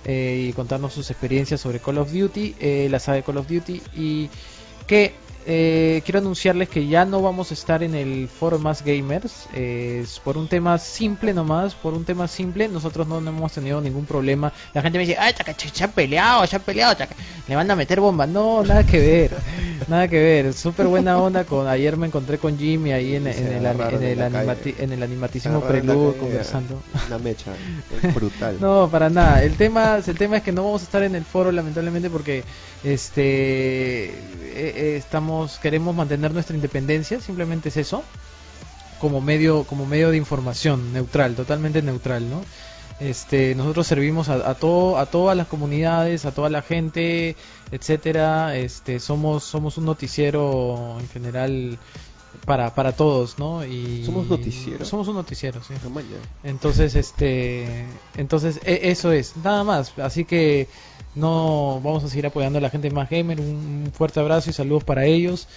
eh, 0.06 0.48
y 0.50 0.54
contarnos 0.54 0.94
sus 0.94 1.10
experiencias 1.12 1.62
sobre 1.62 1.80
Call 1.80 1.98
of 1.98 2.12
Duty, 2.12 2.56
eh, 2.60 2.88
la 2.90 3.00
saga 3.00 3.18
de 3.18 3.24
Call 3.24 3.38
of 3.38 3.48
Duty 3.48 3.82
y 3.96 4.30
que 4.86 5.14
eh, 5.46 6.02
quiero 6.06 6.20
anunciarles 6.20 6.70
que 6.70 6.88
ya 6.88 7.06
no 7.06 7.22
vamos 7.22 7.52
a 7.52 7.54
estar 7.54 7.84
en 7.84 7.96
el 7.96 8.28
foro 8.28 8.60
más 8.60 8.84
gamers 8.84 9.48
eh, 9.54 10.00
es 10.04 10.20
por 10.20 10.38
un 10.38 10.48
tema 10.48 10.78
simple 10.78 11.34
nomás 11.34 11.76
por 11.76 11.94
un 11.94 12.06
tema 12.06 12.28
simple 12.28 12.68
nosotros 12.68 13.08
no, 13.08 13.20
no 13.22 13.30
hemos 13.32 13.52
tenido 13.54 13.82
ningún 13.82 14.06
problema 14.06 14.54
la 14.74 14.82
gente 14.82 14.98
me 14.98 15.06
dice 15.06 15.18
ay 15.20 15.34
chaca, 15.34 15.56
ch- 15.56 15.72
se 15.72 15.84
han 15.84 15.92
peleado 15.92 16.46
se 16.48 16.56
han 16.56 16.62
peleado 16.62 16.94
chaca". 16.96 17.16
le 17.48 17.56
van 17.56 17.70
a 17.70 17.76
meter 17.76 18.00
bomba 18.00 18.26
no 18.28 18.64
nada 18.64 18.86
que 18.86 19.00
ver 19.00 19.32
nada 19.88 20.08
que 20.08 20.18
ver 20.20 20.54
súper 20.54 20.88
buena 20.88 21.18
onda 21.20 21.44
con 21.46 21.68
ayer 21.68 21.98
me 21.98 22.08
encontré 22.08 22.38
con 22.38 22.58
Jimmy 22.58 22.92
ahí 22.92 23.16
en, 23.16 23.28
el, 23.28 23.34
en, 23.38 23.48
el 23.54 23.64
la 23.64 24.30
animati- 24.30 24.76
en 24.80 24.92
el 24.94 25.04
animatísimo 25.04 25.60
la 25.60 25.68
preludio 25.68 26.18
conversando 26.18 26.82
Una 27.08 27.18
mecha 27.18 27.52
brutal. 28.14 28.58
no, 28.62 28.90
para 28.90 29.10
nada. 29.10 29.44
El 29.44 29.56
tema, 29.58 29.98
el 30.06 30.18
tema 30.18 30.38
es 30.38 30.44
que 30.44 30.52
no 30.52 30.64
vamos 30.64 30.82
a 30.82 30.86
estar 30.86 31.04
en 31.04 31.16
el 31.16 31.26
foro 31.26 31.52
lamentablemente 31.52 32.10
porque 32.10 32.44
este 32.84 34.10
eh, 34.10 34.14
eh, 34.56 34.96
queremos 35.62 35.96
mantener 35.96 36.32
nuestra 36.34 36.56
independencia, 36.56 37.20
simplemente 37.20 37.70
es 37.70 37.78
eso. 37.78 38.04
Como 39.00 39.22
medio 39.22 39.64
como 39.66 39.86
medio 39.86 40.12
de 40.12 40.18
información 40.18 40.94
neutral, 40.94 41.36
totalmente 41.36 41.82
neutral, 41.82 42.30
¿no? 42.30 42.44
Este, 43.00 43.54
nosotros 43.56 43.88
servimos 43.88 44.30
a, 44.30 44.50
a 44.50 44.56
todo 44.56 44.98
a 44.98 45.06
todas 45.08 45.36
las 45.36 45.48
comunidades, 45.48 46.26
a 46.26 46.32
toda 46.32 46.50
la 46.50 46.62
gente, 46.62 47.36
etcétera. 47.72 48.56
Este, 48.56 49.00
somos 49.00 49.44
somos 49.44 49.78
un 49.78 49.86
noticiero 49.86 50.98
en 51.00 51.10
general 51.10 51.80
para 52.46 52.74
para 52.76 52.92
todos, 52.94 53.40
¿no? 53.40 53.66
Y 53.66 54.04
¿Somos 54.06 54.28
noticiero? 54.30 54.86
Somos 54.86 55.08
un 55.08 55.16
noticiero, 55.16 55.62
sí. 55.64 55.74
No. 55.84 56.02
Entonces, 56.44 56.96
este, 56.96 57.86
entonces 58.18 58.60
e- 58.66 58.90
eso 58.92 59.12
es, 59.12 59.38
nada 59.38 59.64
más. 59.64 59.98
Así 60.00 60.26
que 60.26 60.68
no 61.16 61.80
vamos 61.84 62.04
a 62.04 62.08
seguir 62.10 62.26
apoyando 62.26 62.58
a 62.60 62.62
la 62.62 62.70
gente 62.70 62.90
más 62.90 63.10
gamer. 63.10 63.40
Un 63.40 63.92
fuerte 63.94 64.20
abrazo 64.20 64.50
y 64.50 64.54
saludos 64.54 64.84
para 64.84 65.06
ellos. 65.06 65.48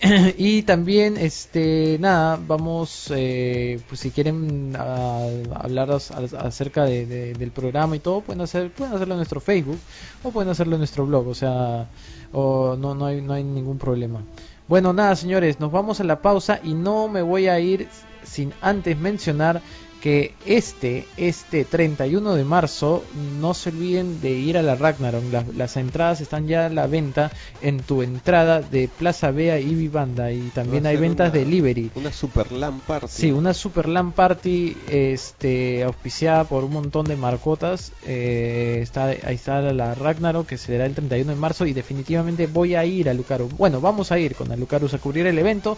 y 0.38 0.62
también, 0.62 1.18
este, 1.18 1.98
nada, 2.00 2.38
vamos, 2.46 3.12
eh, 3.14 3.80
pues 3.88 4.00
si 4.00 4.10
quieren 4.10 4.74
ah, 4.78 5.26
hablar 5.54 5.90
acerca 5.90 6.84
de- 6.84 7.04
de- 7.04 7.34
del 7.34 7.50
programa 7.50 7.96
y 7.96 7.98
todo, 7.98 8.22
pueden 8.22 8.40
hacer, 8.40 8.70
pueden 8.72 8.94
hacerlo 8.94 9.14
en 9.14 9.18
nuestro 9.18 9.40
Facebook 9.40 9.78
o 10.22 10.30
pueden 10.30 10.48
hacerlo 10.50 10.76
en 10.76 10.80
nuestro 10.80 11.04
blog. 11.04 11.28
O 11.28 11.34
sea, 11.34 11.86
o 12.32 12.76
no, 12.76 12.94
no 12.94 13.06
hay, 13.06 13.20
no 13.20 13.34
hay 13.34 13.44
ningún 13.44 13.76
problema. 13.78 14.22
Bueno, 14.70 14.92
nada, 14.92 15.16
señores, 15.16 15.58
nos 15.58 15.72
vamos 15.72 15.98
a 15.98 16.04
la 16.04 16.22
pausa 16.22 16.60
y 16.62 16.74
no 16.74 17.08
me 17.08 17.22
voy 17.22 17.48
a 17.48 17.58
ir 17.58 17.88
sin 18.22 18.52
antes 18.60 18.96
mencionar 18.96 19.62
que 20.00 20.34
este, 20.46 21.06
este 21.16 21.64
31 21.64 22.34
de 22.34 22.44
marzo, 22.44 23.04
no 23.38 23.52
se 23.54 23.68
olviden 23.70 24.20
de 24.20 24.30
ir 24.30 24.56
a 24.56 24.62
la 24.62 24.74
Ragnarok. 24.74 25.22
Las, 25.30 25.48
las 25.54 25.76
entradas 25.76 26.20
están 26.20 26.48
ya 26.48 26.66
a 26.66 26.68
la 26.70 26.86
venta 26.86 27.30
en 27.60 27.80
tu 27.80 28.02
entrada 28.02 28.60
de 28.62 28.88
Plaza 28.88 29.30
Bea 29.30 29.60
y 29.60 29.74
Vivanda 29.74 30.32
y 30.32 30.40
también 30.54 30.86
hay 30.86 30.96
ventas 30.96 31.30
una- 31.30 31.38
delivery. 31.38 31.90
Una 31.94 32.12
super 32.12 32.50
LAN 32.50 32.80
party. 32.80 33.06
Sí, 33.10 33.30
una 33.30 33.52
super 33.52 33.88
LAN 33.88 34.12
party 34.12 34.76
este, 34.88 35.82
auspiciada 35.84 36.44
por 36.44 36.64
un 36.64 36.72
montón 36.72 37.04
de 37.06 37.16
marcotas. 37.16 37.92
Eh, 38.06 38.78
está, 38.82 39.06
ahí 39.06 39.34
está 39.34 39.60
la 39.72 39.94
Ragnarok 39.94 40.46
que 40.46 40.56
será 40.58 40.86
el 40.86 40.94
31 40.94 41.30
de 41.32 41.36
marzo 41.38 41.66
y 41.66 41.72
definitivamente 41.72 42.46
voy 42.46 42.74
a 42.74 42.84
ir 42.84 43.08
a 43.08 43.14
Lucaru. 43.14 43.48
Bueno, 43.58 43.80
vamos 43.80 44.12
a 44.12 44.18
ir 44.18 44.34
con 44.34 44.50
Alucarus 44.50 44.94
a 44.94 44.98
cubrir 44.98 45.26
el 45.26 45.38
evento. 45.38 45.76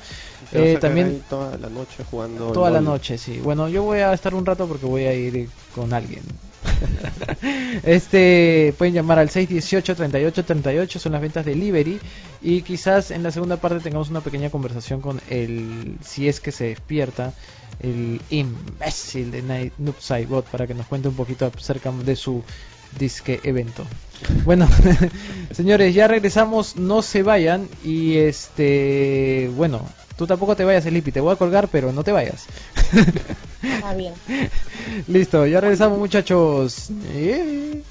Eh, 0.53 0.79
también 0.81 1.23
toda 1.29 1.57
la 1.59 1.69
noche 1.69 2.05
jugando. 2.11 2.53
toda 2.53 2.71
la 2.71 2.81
noche, 2.81 3.19
sí. 3.19 3.39
Bueno, 3.43 3.69
yo 3.69 3.83
voy 3.83 4.01
a 4.01 4.12
estar 4.15 4.35
un 4.35 4.47
rato 4.47 4.67
porque 4.67 4.87
voy 4.87 5.05
a 5.05 5.15
ir 5.15 5.49
con 5.75 5.93
alguien. 5.93 6.23
este 7.85 8.75
pueden 8.79 8.95
llamar 8.95 9.19
al 9.19 9.31
618 9.31 9.97
38 9.97 10.45
38 10.45 10.99
son 10.99 11.13
las 11.13 11.21
ventas 11.21 11.45
delivery 11.45 12.01
y 12.41 12.63
quizás 12.63 13.11
en 13.11 13.23
la 13.23 13.31
segunda 13.31 13.57
parte 13.57 13.81
tengamos 13.81 14.11
una 14.11 14.21
pequeña 14.21 14.51
conversación 14.51 15.01
con 15.01 15.21
el 15.29 15.97
si 16.05 16.29
es 16.29 16.41
que 16.41 16.53
se 16.53 16.67
despierta 16.67 17.33
el 17.81 18.21
imbécil 18.31 19.31
de 19.31 19.43
Night 19.43 19.73
Noob 19.79 20.01
Saibot 20.01 20.47
para 20.47 20.67
que 20.67 20.75
nos 20.75 20.87
cuente 20.87 21.09
un 21.09 21.15
poquito 21.15 21.51
acerca 21.57 21.91
de 21.91 22.17
su 22.17 22.43
disque 22.99 23.41
evento. 23.43 23.85
Bueno, 24.45 24.69
señores, 25.51 25.95
ya 25.95 26.09
regresamos, 26.09 26.77
no 26.77 27.03
se 27.03 27.23
vayan 27.23 27.69
y 27.85 28.17
este, 28.17 29.51
bueno, 29.57 29.83
tú 30.17 30.27
tampoco 30.27 30.57
te 30.57 30.65
vayas, 30.65 30.87
Elipi, 30.87 31.13
te 31.13 31.21
voy 31.21 31.33
a 31.33 31.37
colgar, 31.37 31.69
pero 31.69 31.93
no 31.93 32.05
te 32.05 32.13
vayas. 32.13 32.47
Está 33.63 33.95
bien. 33.95 34.15
Listo, 35.07 35.47
ya 35.47 35.61
regresamos 35.61 35.99
muchachos. 35.99 36.91
Eh. 37.15 37.83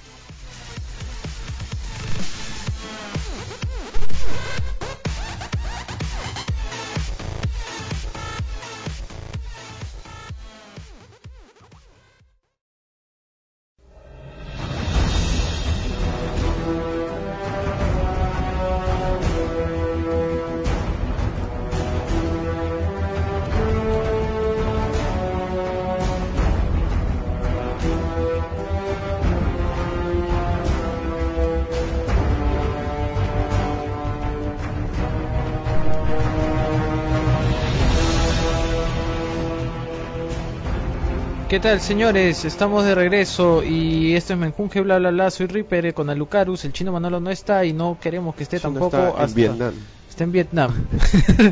Tal, 41.61 41.79
señores? 41.79 42.43
Estamos 42.43 42.85
de 42.85 42.95
regreso 42.95 43.63
y 43.63 44.15
esto 44.15 44.33
es 44.33 44.39
Menjunje, 44.39 44.81
bla 44.81 44.97
bla 44.97 45.11
bla. 45.11 45.29
Soy 45.29 45.45
Reaper 45.45 45.93
con 45.93 46.09
Alucarus. 46.09 46.65
El 46.65 46.73
chino 46.73 46.91
Manolo 46.91 47.19
no 47.19 47.29
está 47.29 47.63
y 47.65 47.71
no 47.71 47.99
queremos 48.01 48.33
que 48.33 48.43
esté 48.43 48.55
Eso 48.55 48.71
no 48.71 48.79
tampoco. 48.79 49.09
está 49.09 49.25
en 49.25 49.33
Vietnam. 49.35 49.73
Está 50.09 50.23
en 50.23 50.31
Vietnam. 50.31 50.87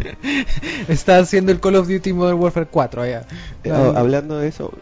está 0.87 1.19
haciendo 1.19 1.51
el 1.51 1.59
Call 1.59 1.75
of 1.75 1.87
Duty 1.87 2.13
Modern 2.13 2.39
Warfare 2.39 2.65
4 2.65 3.01
allá. 3.03 3.25
Eh, 3.63 3.71
oh, 3.71 3.93
hablando 3.95 4.39
de 4.39 4.47
eso, 4.47 4.73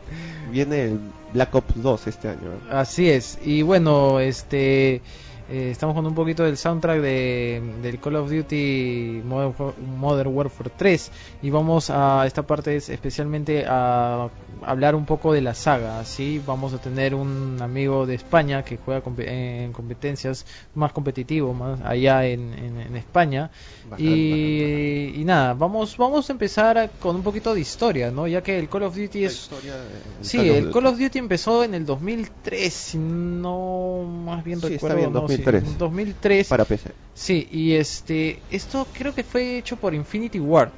viene 0.50 0.86
el 0.86 1.00
Black 1.34 1.54
Ops 1.56 1.74
2 1.76 2.08
este 2.08 2.30
año. 2.30 2.54
¿eh? 2.54 2.70
Así 2.72 3.10
es. 3.10 3.38
Y 3.44 3.64
bueno, 3.64 4.22
este 4.22 5.02
Eh, 5.50 5.70
estamos 5.72 5.96
con 5.96 6.06
un 6.06 6.14
poquito 6.14 6.44
del 6.44 6.58
soundtrack 6.58 7.00
de, 7.00 7.62
del 7.82 8.00
Call 8.00 8.18
of 8.18 8.30
Duty 8.30 9.22
Modern, 9.24 9.54
Wa- 9.58 9.74
Modern 9.98 10.36
Warfare 10.36 10.70
3 10.76 11.12
y 11.42 11.50
vamos 11.50 11.90
a 11.90 12.26
esta 12.28 12.44
parte 12.44 12.76
es 12.76 12.90
especialmente 12.90 13.64
a 13.66 14.28
hablar 14.66 14.94
un 14.94 15.06
poco 15.06 15.32
de 15.32 15.40
la 15.42 15.54
saga. 15.54 16.04
¿sí? 16.04 16.42
Vamos 16.46 16.74
a 16.74 16.80
tener 16.80 17.16
un 17.16 17.58
amigo 17.62 18.06
de 18.06 18.16
España 18.16 18.64
que 18.64 18.76
juega 18.78 19.02
en 19.20 19.72
competencias 19.72 20.46
más 20.76 20.92
competitivo, 20.92 21.54
más 21.54 21.80
allá 21.82 22.26
en, 22.26 22.54
en- 22.54 22.82
en 22.82 22.96
España. 22.98 23.50
Y, 23.98 25.14
y 25.16 25.24
nada, 25.24 25.54
vamos, 25.54 25.96
vamos 25.96 26.30
a 26.30 26.34
empezar 26.34 26.78
a- 26.78 26.90
con 26.90 27.16
un 27.16 27.24
poquito 27.24 27.54
de 27.54 27.62
historia, 27.62 28.12
¿no? 28.12 28.28
ya 28.28 28.42
que 28.44 28.60
el 28.60 28.68
Call 28.68 28.84
of 28.84 28.98
Duty 28.98 29.22
La 29.22 29.28
es 29.28 29.34
historia 29.34 29.76
de- 29.76 30.26
Sí, 30.26 30.50
el 30.50 30.72
Call 30.72 30.88
of 30.88 31.00
Duty 31.00 31.20
empezó 31.20 31.64
en 31.64 31.74
el 31.74 31.86
2003, 31.86 32.74
si 32.74 32.98
no 32.98 34.04
más 34.26 34.44
bien 34.44 34.60
Sí, 34.60 34.66
está 34.74 34.74
recuerdo. 34.76 34.98
bien, 34.98 35.14
no, 35.14 35.28
sí, 35.28 35.37
2003. 35.44 35.64
en 35.64 35.78
2003. 35.78 36.48
para 36.48 36.66
PC. 36.66 36.92
Sí, 37.14 37.48
y 37.52 37.74
este, 37.74 38.40
esto 38.52 38.88
creo 38.94 39.14
que 39.14 39.24
fue 39.24 39.58
hecho 39.58 39.78
por 39.78 39.94
Infinity 39.94 40.40
War. 40.40 40.72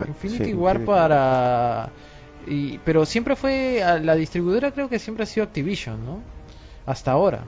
Ah, 0.00 0.04
Infinity 0.06 0.46
sí, 0.46 0.54
War 0.54 0.76
Infinity 0.76 0.86
para... 0.86 1.90
Y, 2.46 2.78
pero 2.78 3.06
siempre 3.06 3.36
fue, 3.36 3.82
la 4.02 4.14
distribuidora 4.16 4.72
creo 4.72 4.88
que 4.88 4.98
siempre 4.98 5.22
ha 5.22 5.26
sido 5.26 5.44
Activision, 5.44 6.04
¿no? 6.04 6.20
Hasta 6.86 7.12
ahora. 7.12 7.44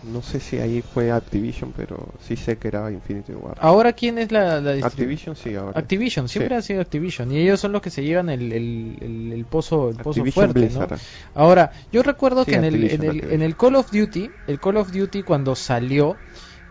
No 0.00 0.22
sé 0.22 0.38
si 0.38 0.58
ahí 0.58 0.80
fue 0.80 1.10
Activision, 1.10 1.72
pero 1.72 2.14
sí 2.20 2.36
sé 2.36 2.56
que 2.56 2.68
era 2.68 2.90
Infinity 2.92 3.32
War. 3.32 3.56
Ahora, 3.60 3.92
¿quién 3.94 4.18
es 4.18 4.30
la, 4.30 4.60
la 4.60 4.72
Activision 4.86 5.34
sí, 5.34 5.54
ahora. 5.56 5.78
Activision, 5.80 6.28
siempre 6.28 6.54
Sí. 6.54 6.58
ha 6.58 6.62
sido 6.62 6.80
Activision. 6.80 7.32
Y 7.32 7.38
ellos 7.38 7.58
son 7.58 7.72
los 7.72 7.82
que 7.82 7.90
se 7.90 8.04
llevan 8.04 8.28
el, 8.28 8.52
el, 8.52 8.96
el, 9.00 9.32
el 9.32 9.44
pozo, 9.44 9.90
el 9.90 9.96
pozo 9.96 10.24
fuerte, 10.26 10.70
¿no? 10.70 10.86
Ahora, 11.34 11.72
yo 11.90 12.02
recuerdo 12.04 12.44
Sí, 12.44 12.52
que 12.52 12.56
en 12.56 12.64
el, 12.64 12.90
en, 12.90 13.02
el, 13.02 13.24
en 13.32 13.42
el 13.42 13.56
Call 13.56 13.74
of 13.74 13.90
Duty, 13.90 14.30
el 14.46 14.60
Call 14.60 14.76
of 14.76 14.92
Duty 14.92 15.24
cuando 15.24 15.56
salió, 15.56 16.20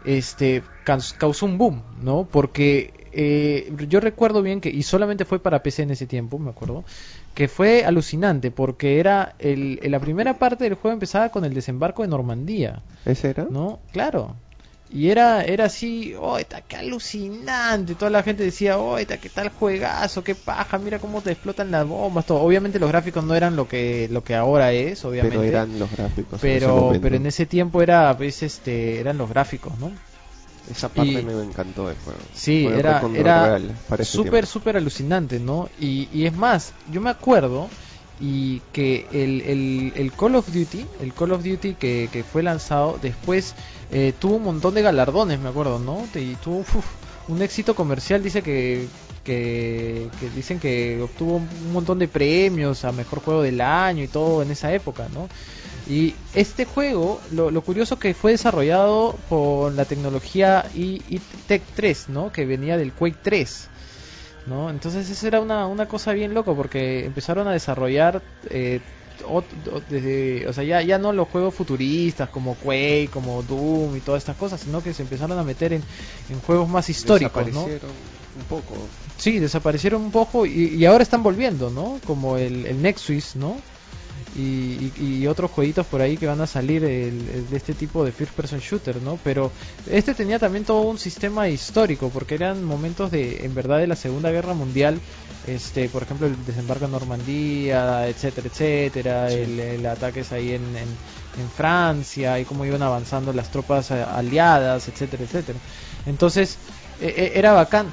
este, 0.01 0.63
caus- 0.86 1.13
causó 1.17 1.45
un 1.45 1.57
boom, 1.57 1.84
¿no? 2.01 2.28
Porque 2.32 2.93
eh, 3.11 3.71
yo 3.88 3.99
recuerdo 3.99 4.41
bien 4.41 4.61
que, 4.61 4.69
y 4.69 4.84
solamente 4.84 5.25
fue 5.25 5.39
para 5.39 5.63
PC 5.63 5.84
en 5.84 5.91
ese 5.91 6.07
tiempo, 6.07 6.39
me 6.39 6.49
acuerdo, 6.51 6.86
que 7.38 7.47
fue 7.47 7.85
alucinante, 7.85 8.49
porque 8.49 8.99
era, 8.99 9.35
el, 9.38 9.79
la 9.83 9.99
primera 9.99 10.39
parte 10.39 10.63
del 10.63 10.73
juego 10.73 10.93
empezaba 10.93 11.29
con 11.29 11.45
el 11.45 11.53
desembarco 11.53 12.01
de 12.01 12.07
Normandía, 12.07 12.81
¿Ese 13.05 13.29
era? 13.29 13.45
¿no? 13.47 13.77
Claro. 13.91 14.35
Y 14.89 15.11
era, 15.11 15.43
era 15.43 15.65
así, 15.65 16.15
oh, 16.19 16.39
está 16.39 16.61
qué 16.61 16.77
alucinante. 16.77 17.93
Toda 17.93 18.09
la 18.09 18.23
gente 18.23 18.41
decía, 18.41 18.79
oh, 18.79 18.97
está 18.97 19.17
qué 19.17 19.29
tal 19.29 19.49
juegazo, 19.49 20.23
qué 20.23 20.33
paja, 20.33 20.79
mira 20.79 20.97
cómo 20.97 21.21
te 21.21 21.31
explotan 21.31 21.69
las 21.69 21.85
bombas, 21.85 22.25
todo. 22.25 22.41
Obviamente 22.41 22.79
los 22.79 22.89
gráficos 22.89 23.23
no 23.23 23.35
eran 23.35 23.55
lo 23.55 23.67
que, 23.67 24.07
lo 24.09 24.23
que 24.23 24.33
ahora 24.33 24.71
es, 24.71 25.05
obviamente. 25.05 25.38
pero 25.38 25.47
eran 25.47 25.77
los 25.77 25.91
gráficos. 25.91 26.33
en 26.33 26.39
pero, 26.39 26.75
momento. 26.75 27.01
pero 27.03 27.15
en 27.17 27.27
ese 27.27 27.45
tiempo 27.45 27.83
era, 27.83 28.17
pues, 28.17 28.41
este, 28.41 28.99
eran 28.99 29.19
los 29.19 29.29
gráficos, 29.29 29.77
¿no? 29.77 29.91
Esa 30.70 30.89
parte 30.89 31.09
y- 31.09 31.24
me 31.24 31.32
encantó 31.43 31.88
del 31.88 31.97
juego. 31.97 32.20
Sí, 32.34 32.63
Fue 32.63 32.80
era, 32.80 33.01
era 33.15 33.59
súper, 34.03 34.45
súper 34.45 34.78
alucinante, 34.78 35.39
¿no? 35.39 35.70
Y, 35.80 36.07
y 36.13 36.26
es 36.26 36.34
más, 36.34 36.74
yo 36.91 37.01
me 37.01 37.09
acuerdo 37.09 37.68
y 38.20 38.59
que 38.74 39.07
el, 39.11 39.41
el, 39.41 39.93
el 39.95 40.11
Call 40.13 40.36
of 40.36 40.47
Duty, 40.51 40.86
el 41.01 41.13
Call 41.13 41.32
of 41.34 41.43
Duty 41.43 41.76
que, 41.76 42.09
que 42.11 42.24
fue 42.24 42.41
lanzado 42.43 42.97
después 43.01 43.53
eh, 43.91 44.13
tuvo 44.20 44.38
un 44.38 44.43
montón 44.43 44.74
de 44.74 44.82
galardones, 44.82 45.39
me 45.39 45.49
acuerdo, 45.49 45.80
¿no? 45.80 46.03
Y 46.15 46.36
tuvo 46.36 46.59
uf, 46.59 46.86
un 47.28 47.41
éxito 47.41 47.76
comercial, 47.76 48.24
dice 48.24 48.41
que, 48.41 48.88
que, 49.24 50.09
que 50.20 50.30
dicen 50.30 50.59
que 50.59 50.99
obtuvo 51.01 51.36
un 51.38 51.72
montón 51.72 51.99
de 51.99 52.07
premios 52.07 52.86
a 52.86 52.91
mejor 52.91 53.20
juego 53.20 53.43
del 53.43 53.61
año 53.61 54.03
y 54.03 54.07
todo 54.07 54.41
en 54.41 54.49
esa 54.51 54.74
época, 54.74 55.07
¿no? 55.13 55.28
Y 55.89 56.15
este 56.35 56.65
juego, 56.65 57.21
lo, 57.31 57.49
lo 57.49 57.61
curioso 57.61 57.97
que 57.97 58.13
fue 58.13 58.31
desarrollado 58.31 59.15
por 59.29 59.73
la 59.73 59.85
tecnología 59.85 60.65
Tech 61.47 61.61
3, 61.75 62.09
¿no? 62.09 62.31
Que 62.31 62.45
venía 62.45 62.77
del 62.77 62.91
Quake 62.91 63.17
3, 63.21 63.67
¿no? 64.47 64.69
Entonces 64.69 65.09
eso 65.09 65.27
era 65.27 65.39
una, 65.39 65.65
una 65.67 65.88
cosa 65.88 66.11
bien 66.11 66.33
loco 66.33 66.55
porque 66.55 67.05
empezaron 67.05 67.47
a 67.47 67.53
desarrollar 67.53 68.21
eh, 68.49 68.81
desde, 69.89 70.47
o 70.47 70.53
sea, 70.53 70.63
ya, 70.63 70.81
ya 70.81 70.97
no 70.97 71.13
los 71.13 71.27
juegos 71.29 71.55
futuristas 71.55 72.29
como 72.29 72.55
Quake, 72.55 73.09
como 73.11 73.41
Doom 73.43 73.95
y 73.95 73.99
todas 74.01 74.23
estas 74.23 74.35
cosas, 74.35 74.59
sino 74.61 74.83
que 74.83 74.93
se 74.93 75.03
empezaron 75.03 75.39
a 75.39 75.43
meter 75.43 75.73
en, 75.73 75.83
en 76.29 76.39
juegos 76.41 76.67
más 76.69 76.89
históricos, 76.89 77.47
¿no? 77.47 77.65
Desaparecieron 77.65 77.91
un 78.38 78.43
poco. 78.43 78.75
Sí, 79.17 79.39
desaparecieron 79.39 80.01
un 80.01 80.11
poco 80.11 80.45
y, 80.45 80.75
y 80.75 80.85
ahora 80.85 81.03
están 81.03 81.23
volviendo, 81.23 81.69
¿no? 81.69 81.99
Como 82.05 82.38
el, 82.38 82.65
el 82.65 82.81
Nexus, 82.81 83.35
¿no? 83.35 83.57
Y, 84.38 84.91
y- 84.99 85.17
y 85.23 85.27
otros 85.27 85.49
jueguitos 85.51 85.88
por 85.88 85.99
ahí 86.01 86.15
que 86.15 86.27
van 86.27 86.39
a 86.41 86.47
salir 86.47 86.81
de 86.83 87.11
este 87.55 87.73
tipo 87.73 88.05
de 88.05 88.11
first 88.11 88.33
person 88.33 88.59
shooter, 88.59 89.01
¿no? 89.01 89.17
Pero 89.23 89.51
este 89.89 90.13
tenía 90.13 90.38
también 90.38 90.63
todo 90.63 90.81
un 90.81 90.99
sistema 90.99 91.49
histórico 91.49 92.09
porque 92.09 92.35
eran 92.35 92.63
momentos 92.63 93.09
de, 93.09 93.43
en 93.43 93.55
verdad, 93.55 93.79
de 93.79 93.88
la 93.88 93.95
Segunda 93.95 94.29
Guerra 94.29 94.53
Mundial. 94.53 94.99
Este, 95.47 95.88
por 95.89 96.03
ejemplo, 96.03 96.27
el 96.27 96.45
desembarco 96.45 96.85
en 96.85 96.91
Normandía, 96.91 98.07
etcétera, 98.07 98.47
etcétera, 98.47 99.31
el, 99.31 99.59
el 99.59 99.85
ataques 99.85 100.31
ahí 100.33 100.51
en, 100.51 100.61
en, 100.75 100.88
en 101.41 101.49
Francia 101.55 102.38
y 102.39 102.45
cómo 102.45 102.65
iban 102.65 102.81
avanzando 102.83 103.31
las 103.33 103.49
tropas 103.49 103.89
eh, 103.91 104.03
aliadas, 104.03 104.88
etcétera, 104.88 105.23
etcétera. 105.23 105.57
Entonces, 106.05 106.57
eh, 106.99 107.13
eh, 107.17 107.31
era 107.35 107.53
bacán 107.53 107.88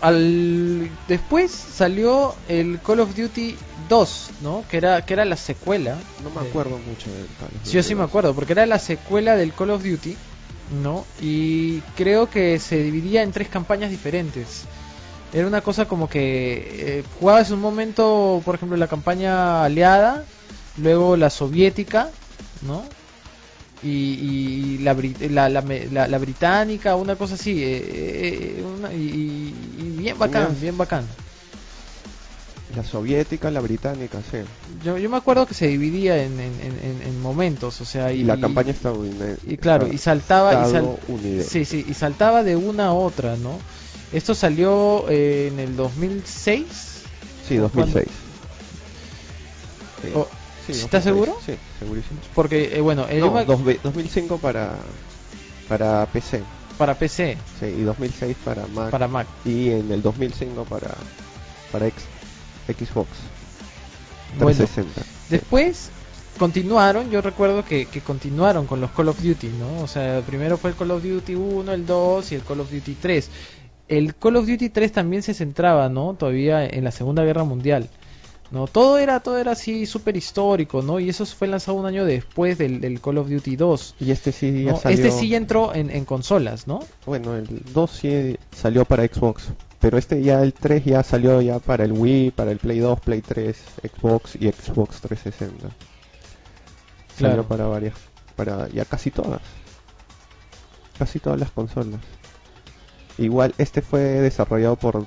al 0.00 0.90
después 1.08 1.50
salió 1.50 2.34
el 2.48 2.80
Call 2.80 3.00
of 3.00 3.16
Duty 3.16 3.56
2, 3.88 4.30
¿no? 4.42 4.64
Que 4.70 4.76
era 4.78 5.04
que 5.04 5.14
era 5.14 5.24
la 5.24 5.36
secuela. 5.36 5.96
No 6.22 6.30
me 6.30 6.42
de- 6.42 6.48
acuerdo 6.48 6.78
mucho 6.78 7.10
del 7.10 7.26
Call 7.38 7.48
of 7.48 7.64
Sí, 7.64 7.72
yo 7.72 7.82
sí 7.82 7.88
Duty 7.90 7.94
me 7.96 8.00
2. 8.02 8.08
acuerdo, 8.10 8.34
porque 8.34 8.52
era 8.52 8.66
la 8.66 8.78
secuela 8.78 9.36
del 9.36 9.52
Call 9.52 9.70
of 9.70 9.82
Duty, 9.84 10.16
¿no? 10.82 11.04
Y 11.20 11.80
creo 11.96 12.28
que 12.28 12.58
se 12.58 12.82
dividía 12.82 13.22
en 13.22 13.32
tres 13.32 13.48
campañas 13.48 13.90
diferentes. 13.90 14.64
Era 15.32 15.46
una 15.46 15.60
cosa 15.60 15.86
como 15.86 16.08
que 16.08 16.98
eh, 16.98 17.04
jugabas 17.20 17.50
un 17.50 17.60
momento, 17.60 18.40
por 18.44 18.54
ejemplo, 18.54 18.76
la 18.78 18.86
campaña 18.88 19.62
aliada, 19.64 20.24
luego 20.78 21.16
la 21.16 21.28
soviética, 21.30 22.08
¿no? 22.62 22.82
Y, 23.82 23.88
y 23.88 24.78
la, 24.78 24.94
la, 25.30 25.48
la, 25.48 25.62
me- 25.62 25.86
la- 25.86 26.08
la 26.08 26.18
británica, 26.18 26.96
una 26.96 27.14
cosa 27.16 27.34
así, 27.34 27.62
eh, 27.62 28.58
eh, 28.58 28.64
una- 28.64 28.92
y, 28.92 29.54
y 29.78 29.94
bien 29.98 30.18
bacán, 30.18 30.58
bien 30.60 30.76
bacán. 30.76 31.06
La 32.78 32.84
soviética, 32.84 33.50
la 33.50 33.60
británica, 33.60 34.20
sí. 34.30 34.38
Yo, 34.84 34.98
yo 34.98 35.10
me 35.10 35.16
acuerdo 35.16 35.46
que 35.46 35.54
se 35.54 35.66
dividía 35.66 36.22
en, 36.22 36.38
en, 36.38 36.52
en- 36.60 37.02
en 37.04 37.20
momentos, 37.20 37.80
o 37.80 37.84
sea, 37.84 38.12
Y, 38.12 38.22
la 38.22 38.38
campaña 38.38 38.70
estadounidense. 38.70 39.40
y 39.52 39.56
claro, 39.56 39.88
y 39.88 39.98
saltaba 39.98 40.52
y 40.68 40.70
sal- 40.70 40.96
sí, 41.44 41.64
sí, 41.64 41.84
y 41.88 41.94
saltaba 41.94 42.44
de 42.44 42.54
una 42.54 42.86
a 42.86 42.92
otra, 42.92 43.34
¿no? 43.36 43.58
Esto 44.12 44.32
salió 44.32 45.06
eh, 45.08 45.48
en 45.52 45.58
el 45.58 45.74
2006. 45.74 46.66
Sí, 47.48 47.56
2006. 47.56 48.06
Sí. 50.02 50.08
O- 50.14 50.28
Sí, 50.64 50.72
¿estás 50.74 51.02
2006. 51.02 51.04
seguro? 51.04 51.36
Sí, 51.44 51.54
segurísimo. 51.80 52.20
Porque 52.36 52.76
eh, 52.76 52.80
bueno, 52.80 53.06
eh, 53.10 53.18
yo 53.18 53.26
No, 53.26 53.32
me- 53.32 53.44
dos 53.44 53.64
ve- 53.64 53.80
2005 53.82 54.38
para 54.38 54.76
para 55.68 56.06
PC, 56.06 56.44
para 56.76 56.94
PC, 56.94 57.38
sí, 57.58 57.66
y 57.66 57.82
2006 57.82 58.36
para 58.44 58.68
Mac, 58.68 58.90
para 58.90 59.08
Mac. 59.08 59.26
y 59.44 59.70
en 59.70 59.90
el 59.90 60.00
2005 60.00 60.64
para 60.64 60.94
para 61.72 61.86
X- 61.88 62.04
Xbox 62.72 63.08
Bueno, 64.38 64.56
360. 64.56 65.00
Sí. 65.00 65.06
Después 65.30 65.90
continuaron, 66.38 67.10
yo 67.10 67.20
recuerdo 67.20 67.64
que, 67.64 67.86
que 67.86 68.00
continuaron 68.00 68.66
con 68.66 68.80
los 68.80 68.90
Call 68.92 69.08
of 69.08 69.20
Duty, 69.20 69.48
¿no? 69.48 69.82
O 69.82 69.86
sea, 69.86 70.22
primero 70.26 70.56
fue 70.56 70.70
el 70.70 70.76
Call 70.76 70.92
of 70.92 71.02
Duty 71.02 71.34
1, 71.34 71.72
el 71.72 71.84
2 71.84 72.32
y 72.32 72.34
el 72.36 72.42
Call 72.42 72.60
of 72.60 72.70
Duty 72.70 72.94
3. 72.94 73.30
El 73.88 74.14
Call 74.14 74.36
of 74.36 74.46
Duty 74.46 74.68
3 74.68 74.92
también 74.92 75.22
se 75.22 75.34
centraba, 75.34 75.88
¿no? 75.88 76.14
Todavía 76.14 76.64
en 76.66 76.84
la 76.84 76.90
Segunda 76.90 77.24
Guerra 77.24 77.44
Mundial. 77.44 77.88
No, 78.50 78.66
todo 78.66 78.96
era, 78.96 79.20
todo 79.20 79.36
era 79.38 79.52
así 79.52 79.84
súper 79.84 80.16
histórico, 80.16 80.80
¿no? 80.80 81.00
Y 81.00 81.10
eso 81.10 81.26
fue 81.26 81.48
lanzado 81.48 81.76
un 81.76 81.84
año 81.84 82.06
después 82.06 82.56
del, 82.56 82.80
del 82.80 83.00
Call 83.00 83.18
of 83.18 83.28
Duty 83.28 83.56
2. 83.56 83.96
Y 84.00 84.10
este 84.10 84.32
sí 84.32 84.64
ya 84.64 84.72
¿no? 84.72 84.78
salió. 84.78 84.96
Este 84.96 85.10
sí 85.10 85.28
ya 85.28 85.36
entró 85.36 85.74
en, 85.74 85.90
en 85.90 86.06
consolas, 86.06 86.66
¿no? 86.66 86.80
Bueno, 87.04 87.36
el 87.36 87.62
2 87.74 87.90
sí 87.90 88.36
salió 88.56 88.86
para 88.86 89.06
Xbox, 89.06 89.48
pero 89.80 89.98
este 89.98 90.22
ya 90.22 90.42
el 90.42 90.52
3 90.52 90.84
ya 90.84 91.02
salió 91.02 91.40
ya 91.40 91.58
para 91.58 91.84
el 91.84 91.92
Wii, 91.92 92.32
para 92.32 92.50
el 92.50 92.58
Play 92.58 92.78
2, 92.80 93.00
Play 93.00 93.20
3, 93.22 93.56
Xbox 93.96 94.34
y 94.36 94.50
Xbox 94.50 95.00
360. 95.00 95.68
Salió 97.16 97.42
Claro. 97.42 97.44
para 97.48 97.66
varias, 97.66 97.94
para 98.36 98.68
ya 98.68 98.84
casi 98.84 99.10
todas. 99.10 99.40
Casi 100.98 101.20
todas 101.20 101.38
las 101.38 101.50
consolas. 101.50 102.00
Igual 103.18 103.54
este 103.58 103.82
fue 103.82 104.00
desarrollado 104.00 104.76
por 104.76 105.06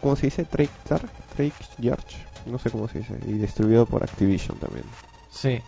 ¿cómo 0.00 0.16
se 0.16 0.26
dice? 0.26 0.44
Treyarch, 0.44 1.10
Treyarch, 1.36 2.16
no 2.46 2.58
sé 2.58 2.70
cómo 2.70 2.88
se 2.88 2.98
dice, 2.98 3.14
y 3.26 3.32
distribuido 3.34 3.86
por 3.86 4.02
Activision 4.02 4.58
también. 4.58 4.84
Sí. 5.30 5.60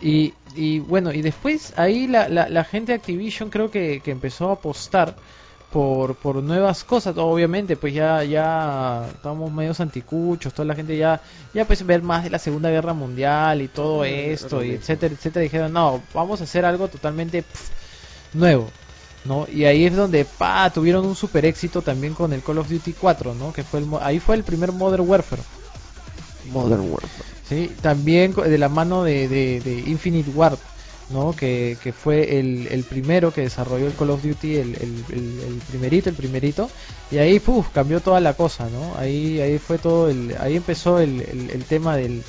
Y, 0.00 0.34
y 0.54 0.78
bueno, 0.80 1.12
y 1.12 1.22
después 1.22 1.74
ahí 1.78 2.06
la, 2.06 2.28
la, 2.28 2.48
la 2.48 2.64
gente 2.64 2.92
de 2.92 2.96
Activision 2.96 3.50
creo 3.50 3.70
que, 3.70 4.00
que 4.04 4.10
empezó 4.10 4.50
a 4.50 4.54
apostar 4.54 5.16
por, 5.72 6.14
por 6.16 6.42
nuevas 6.42 6.84
cosas, 6.84 7.16
obviamente, 7.16 7.76
pues 7.76 7.94
ya, 7.94 8.22
ya 8.24 9.08
estamos 9.12 9.50
medios 9.50 9.80
anticuchos, 9.80 10.52
toda 10.52 10.66
la 10.66 10.74
gente 10.74 10.96
ya, 10.96 11.20
ya 11.54 11.64
pues 11.64 11.84
ver 11.84 12.02
más 12.02 12.24
de 12.24 12.30
la 12.30 12.38
Segunda 12.38 12.70
Guerra 12.70 12.92
Mundial 12.92 13.62
y 13.62 13.68
todo 13.68 14.04
esto, 14.04 14.62
y 14.62 14.72
etcétera, 14.72 15.14
etcétera, 15.14 15.42
dijeron, 15.42 15.72
no, 15.72 16.02
vamos 16.12 16.40
a 16.40 16.44
hacer 16.44 16.66
algo 16.66 16.88
totalmente 16.88 17.42
nuevo, 18.34 18.68
¿no? 19.24 19.46
Y 19.50 19.64
ahí 19.64 19.86
es 19.86 19.96
donde, 19.96 20.26
pa, 20.26 20.68
tuvieron 20.70 21.06
un 21.06 21.16
super 21.16 21.44
éxito 21.46 21.80
también 21.80 22.12
con 22.12 22.32
el 22.34 22.42
Call 22.42 22.58
of 22.58 22.68
Duty 22.68 22.92
4, 22.92 23.34
¿no? 23.34 23.52
Que 23.52 23.62
fue 23.62 23.80
el, 23.80 23.86
ahí 24.02 24.20
fue 24.20 24.36
el 24.36 24.44
primer 24.44 24.72
Modern 24.72 25.08
Warfare. 25.08 25.42
Modern 26.52 26.82
Warfare. 26.82 27.32
Sí, 27.48 27.74
también 27.80 28.34
de 28.34 28.58
la 28.58 28.68
mano 28.68 29.04
de, 29.04 29.26
de, 29.26 29.60
de 29.60 29.90
Infinite 29.90 30.30
Ward, 30.30 30.58
¿no? 31.12 31.34
Que, 31.36 31.76
que 31.82 31.92
fue 31.92 32.38
el, 32.40 32.66
el 32.70 32.84
primero 32.84 33.32
que 33.32 33.42
desarrolló 33.42 33.86
el 33.86 33.94
Call 33.94 34.10
of 34.10 34.22
Duty, 34.22 34.56
el, 34.56 34.74
el, 34.76 35.04
el- 35.12 35.60
primerito, 35.70 36.08
el 36.10 36.16
primerito, 36.16 36.70
y 37.10 37.18
ahí 37.18 37.38
puf, 37.40 37.68
cambió 37.72 38.00
toda 38.00 38.20
la 38.20 38.34
cosa, 38.34 38.68
¿no? 38.70 38.96
Ahí, 38.98 39.40
ahí 39.40 39.58
fue 39.58 39.78
todo, 39.78 40.08
el, 40.10 40.34
ahí 40.40 40.56
empezó 40.56 40.98
el, 40.98 41.64
tema 41.68 41.96
del... 41.96 42.22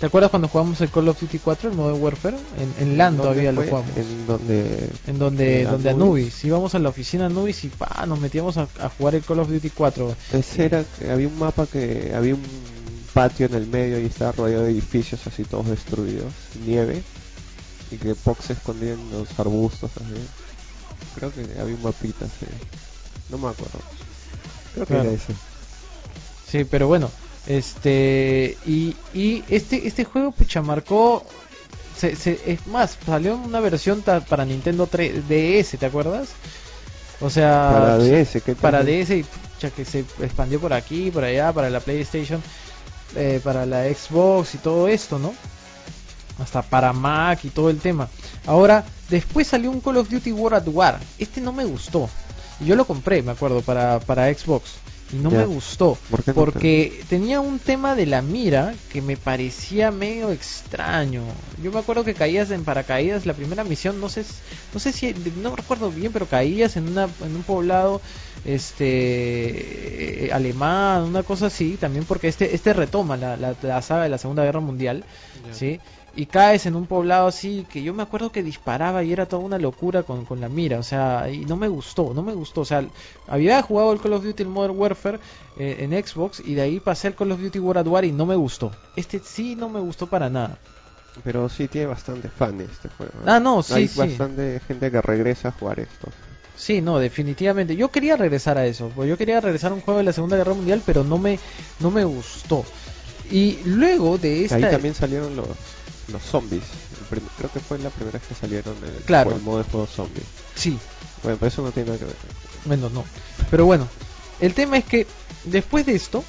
¿Te 0.00 0.06
acuerdas 0.06 0.30
cuando 0.30 0.48
jugamos 0.48 0.80
el 0.80 0.90
Call 0.90 1.08
of 1.08 1.20
Duty 1.20 1.38
4, 1.38 1.70
el 1.70 1.76
Modern 1.76 2.02
Warfare? 2.02 2.36
En, 2.58 2.88
en 2.88 2.98
LAN 2.98 3.16
¿Dónde 3.16 3.22
todavía 3.22 3.52
lo 3.52 3.60
fue? 3.62 3.70
jugamos. 3.70 3.90
En 3.96 4.26
donde 4.26 4.88
En 5.06 5.18
donde, 5.18 5.60
en 5.62 5.70
donde 5.70 5.90
Anubis. 5.90 6.04
Anubis, 6.34 6.44
íbamos 6.44 6.74
a 6.74 6.78
la 6.80 6.88
oficina 6.88 7.26
Anubis 7.26 7.64
y 7.64 7.68
pa, 7.68 8.04
nos 8.06 8.18
metíamos 8.20 8.56
a, 8.58 8.66
a 8.80 8.88
jugar 8.90 9.14
el 9.14 9.22
Call 9.22 9.38
of 9.38 9.48
Duty 9.48 9.70
4. 9.70 10.14
ese 10.32 10.64
era 10.66 10.84
había 11.10 11.28
un 11.28 11.38
mapa 11.38 11.66
que 11.66 12.12
había 12.14 12.34
un 12.34 12.42
patio 13.14 13.46
en 13.46 13.54
el 13.54 13.66
medio 13.68 14.00
y 14.00 14.06
estaba 14.06 14.32
rodeado 14.32 14.64
de 14.64 14.72
edificios 14.72 15.24
así 15.28 15.44
todos 15.44 15.68
destruidos, 15.68 16.32
nieve 16.66 17.02
y 17.94 17.98
que 17.98 18.14
Pox 18.14 18.46
se 18.46 18.52
escondía 18.54 18.92
en 18.92 19.10
los 19.10 19.28
arbustos 19.38 19.90
así. 19.96 20.26
Creo 21.14 21.32
que 21.32 21.40
había 21.60 21.74
un 21.76 21.82
mapita 21.82 22.24
así. 22.24 22.46
No 23.30 23.38
me 23.38 23.48
acuerdo. 23.48 23.78
Creo 24.74 24.86
que 24.86 24.92
Claro. 24.94 25.08
era 25.10 25.16
ese. 25.16 25.34
Sí, 26.50 26.64
pero 26.64 26.86
bueno, 26.88 27.10
este 27.46 28.56
y, 28.66 28.96
y 29.12 29.44
este 29.48 29.86
este 29.86 30.04
juego 30.04 30.30
pucha 30.32 30.62
marcó 30.62 31.24
se, 31.96 32.16
se- 32.16 32.40
es 32.46 32.66
más, 32.66 32.96
salió 33.06 33.36
una 33.36 33.60
versión 33.60 34.02
ta- 34.02 34.20
para 34.20 34.44
Nintendo 34.44 34.86
3 34.86 35.28
DS, 35.28 35.78
¿te 35.78 35.86
acuerdas? 35.86 36.28
O 37.20 37.30
sea, 37.30 37.70
Para 37.72 37.98
DS, 37.98 38.40
¿qué 38.40 38.54
para 38.56 38.82
DS 38.82 39.16
y 39.16 39.22
pucha, 39.22 39.70
que 39.70 39.84
se 39.84 40.00
expandió 40.20 40.60
por 40.60 40.72
aquí, 40.72 41.10
por 41.10 41.22
allá, 41.24 41.52
para 41.52 41.70
la 41.70 41.80
PlayStation, 41.80 42.42
eh, 43.14 43.40
para 43.42 43.64
la 43.66 43.84
Xbox 43.84 44.54
y 44.56 44.58
todo 44.58 44.88
esto, 44.88 45.18
¿no? 45.20 45.32
Hasta 46.38 46.62
para 46.62 46.92
Mac 46.92 47.44
y 47.44 47.50
todo 47.50 47.70
el 47.70 47.78
tema. 47.78 48.08
Ahora, 48.46 48.84
después 49.08 49.46
salió 49.46 49.70
un 49.70 49.80
Call 49.80 49.98
of 49.98 50.08
Duty 50.10 50.32
War 50.32 50.54
at 50.54 50.66
War. 50.68 50.98
Este 51.18 51.40
no 51.40 51.52
me 51.52 51.64
gustó. 51.64 52.08
Y 52.60 52.66
Yo 52.66 52.76
lo 52.76 52.84
compré, 52.86 53.22
me 53.22 53.32
acuerdo, 53.32 53.60
para, 53.62 54.00
para 54.00 54.32
Xbox. 54.34 54.70
Y 55.12 55.16
no 55.16 55.30
me 55.30 55.44
gustó. 55.46 55.96
¿Por 56.10 56.24
qué 56.24 56.30
no 56.32 56.34
te- 56.34 56.40
porque 56.40 57.02
tenía 57.08 57.38
un 57.40 57.58
tema 57.60 57.94
de 57.94 58.06
la 58.06 58.20
mira 58.22 58.74
que 58.92 59.00
me 59.02 59.16
parecía 59.16 59.90
medio 59.92 60.32
extraño. 60.32 61.22
Yo 61.62 61.70
me 61.70 61.78
acuerdo 61.78 62.02
que 62.04 62.14
caías 62.14 62.50
en 62.50 62.64
paracaídas 62.64 63.26
la 63.26 63.34
primera 63.34 63.62
misión, 63.64 64.00
no 64.00 64.08
sé, 64.08 64.24
no 64.72 64.80
sé 64.80 64.92
si 64.92 65.14
no 65.40 65.54
recuerdo 65.54 65.90
bien, 65.90 66.10
pero 66.12 66.26
caías 66.26 66.76
en 66.76 66.88
una 66.88 67.04
en 67.24 67.36
un 67.36 67.42
poblado 67.44 68.00
este 68.44 70.26
eh, 70.26 70.32
alemán, 70.32 71.02
una 71.04 71.22
cosa 71.22 71.46
así, 71.46 71.76
también 71.78 72.04
porque 72.04 72.28
este 72.28 72.54
este 72.54 72.72
retoma 72.72 73.16
la, 73.16 73.36
la, 73.36 73.54
la 73.62 73.82
saga 73.82 74.04
de 74.04 74.08
la 74.08 74.18
Segunda 74.18 74.44
Guerra 74.44 74.60
Mundial, 74.60 75.04
¿sí? 75.52 75.80
Y 76.16 76.26
caes 76.26 76.66
en 76.66 76.76
un 76.76 76.86
poblado 76.86 77.26
así 77.26 77.66
que 77.68 77.82
yo 77.82 77.92
me 77.92 78.02
acuerdo 78.02 78.30
que 78.30 78.42
disparaba 78.42 79.02
y 79.02 79.12
era 79.12 79.26
toda 79.26 79.42
una 79.42 79.58
locura 79.58 80.04
con, 80.04 80.24
con 80.24 80.40
la 80.40 80.48
mira, 80.48 80.78
o 80.78 80.82
sea, 80.82 81.28
y 81.28 81.44
no 81.44 81.56
me 81.56 81.66
gustó, 81.66 82.12
no 82.14 82.22
me 82.22 82.34
gustó, 82.34 82.60
o 82.60 82.64
sea, 82.64 82.84
había 83.26 83.60
jugado 83.62 83.92
el 83.92 84.00
Call 84.00 84.12
of 84.12 84.24
Duty 84.24 84.44
Modern 84.44 84.78
Warfare 84.78 85.18
eh, 85.58 85.78
en 85.80 85.90
Xbox 86.04 86.40
y 86.44 86.54
de 86.54 86.62
ahí 86.62 86.78
pasé 86.78 87.08
al 87.08 87.16
Call 87.16 87.32
of 87.32 87.40
Duty 87.40 87.58
World 87.58 87.80
at 87.80 87.86
War 87.88 88.04
y 88.04 88.12
no 88.12 88.26
me 88.26 88.36
gustó. 88.36 88.70
Este 88.94 89.18
sí 89.18 89.56
no 89.56 89.68
me 89.68 89.80
gustó 89.80 90.06
para 90.06 90.30
nada. 90.30 90.58
Pero 91.22 91.48
sí 91.48 91.68
tiene 91.68 91.86
bastante 91.88 92.28
fans 92.28 92.62
este 92.62 92.88
juego. 92.88 93.12
¿eh? 93.20 93.26
Ah, 93.26 93.40
no, 93.40 93.62
sí, 93.62 93.74
Hay 93.74 93.88
sí. 93.88 93.98
bastante 93.98 94.60
gente 94.66 94.90
que 94.90 95.00
regresa 95.00 95.48
a 95.48 95.52
jugar 95.52 95.80
esto. 95.80 96.08
Sí, 96.56 96.80
no, 96.80 96.98
definitivamente. 96.98 97.76
Yo 97.76 97.90
quería 97.90 98.16
regresar 98.16 98.58
a 98.58 98.66
eso, 98.66 98.90
pues 98.94 99.08
yo 99.08 99.18
quería 99.18 99.40
regresar 99.40 99.72
a 99.72 99.74
un 99.74 99.80
juego 99.80 99.98
de 99.98 100.04
la 100.04 100.12
Segunda 100.12 100.36
Guerra 100.36 100.54
Mundial, 100.54 100.82
pero 100.86 101.02
no 101.02 101.18
me 101.18 101.38
no 101.80 101.90
me 101.90 102.04
gustó. 102.04 102.64
Y 103.30 103.58
luego 103.64 104.18
de 104.18 104.44
esta 104.44 104.56
Ahí 104.56 104.62
también 104.62 104.94
salieron 104.94 105.34
los, 105.34 105.48
los 106.08 106.22
zombies. 106.22 106.62
Creo 107.38 107.50
que 107.52 107.60
fue 107.60 107.78
la 107.78 107.90
primera 107.90 108.18
vez 108.18 108.26
que 108.28 108.34
salieron 108.34 108.74
el, 108.84 109.02
Claro. 109.04 109.34
el 109.34 109.42
modo 109.42 109.58
de 109.58 109.64
juego 109.64 109.86
zombie. 109.86 110.22
sí, 110.54 110.78
Bueno, 111.22 111.38
pero 111.40 111.48
eso 111.48 111.62
no 111.62 111.70
tiene 111.72 111.88
nada 111.88 111.98
que 111.98 112.04
ver. 112.06 112.16
Menos 112.66 112.92
no. 112.92 113.04
Pero 113.50 113.64
bueno, 113.66 113.88
el 114.40 114.54
tema 114.54 114.76
es 114.78 114.84
que 114.84 115.06
después 115.44 115.86
de 115.86 115.94
esto, 115.94 116.24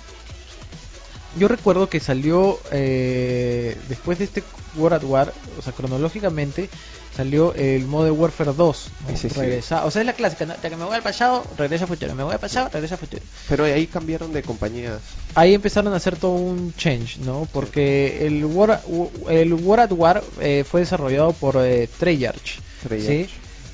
yo 1.37 1.47
recuerdo 1.47 1.89
que 1.89 1.99
salió 1.99 2.59
eh, 2.71 3.77
después 3.89 4.17
de 4.19 4.25
este 4.25 4.43
War 4.77 4.93
at 4.93 5.03
War, 5.03 5.33
o 5.57 5.61
sea, 5.61 5.73
cronológicamente 5.73 6.69
salió 7.15 7.53
el 7.55 7.85
Modern 7.85 8.19
Warfare 8.19 8.51
2. 8.53 8.87
¿no? 9.07 9.13
Ese 9.13 9.29
sí. 9.29 9.35
Regresa- 9.39 9.85
o 9.85 9.91
sea, 9.91 10.01
es 10.01 10.05
la 10.05 10.13
clásica, 10.13 10.45
¿no? 10.45 10.53
Ya 10.61 10.69
que 10.69 10.75
me 10.75 10.83
voy 10.83 10.95
al 10.95 11.01
pasado, 11.01 11.45
regresa 11.57 11.85
al 11.85 11.89
futuro, 11.89 12.13
me 12.13 12.23
voy 12.23 12.33
al 12.33 12.39
pasado, 12.39 12.69
regresa 12.73 12.95
al 12.95 12.99
futuro. 12.99 13.21
Pero 13.47 13.63
ahí 13.63 13.87
cambiaron 13.87 14.33
de 14.33 14.41
compañías. 14.43 14.99
Ahí 15.33 15.53
empezaron 15.53 15.93
a 15.93 15.97
hacer 15.97 16.17
todo 16.17 16.31
un 16.33 16.73
change, 16.75 17.19
¿no? 17.19 17.47
Porque 17.53 18.25
el 18.27 18.43
War, 18.45 18.81
el 19.29 19.53
War 19.53 19.79
at 19.79 19.91
War 19.93 20.23
eh, 20.41 20.65
fue 20.69 20.81
desarrollado 20.81 21.31
por 21.33 21.55
eh, 21.59 21.87
Treyarch, 21.99 22.59
Treyarch. 22.83 23.29
¿sí? 23.29 23.29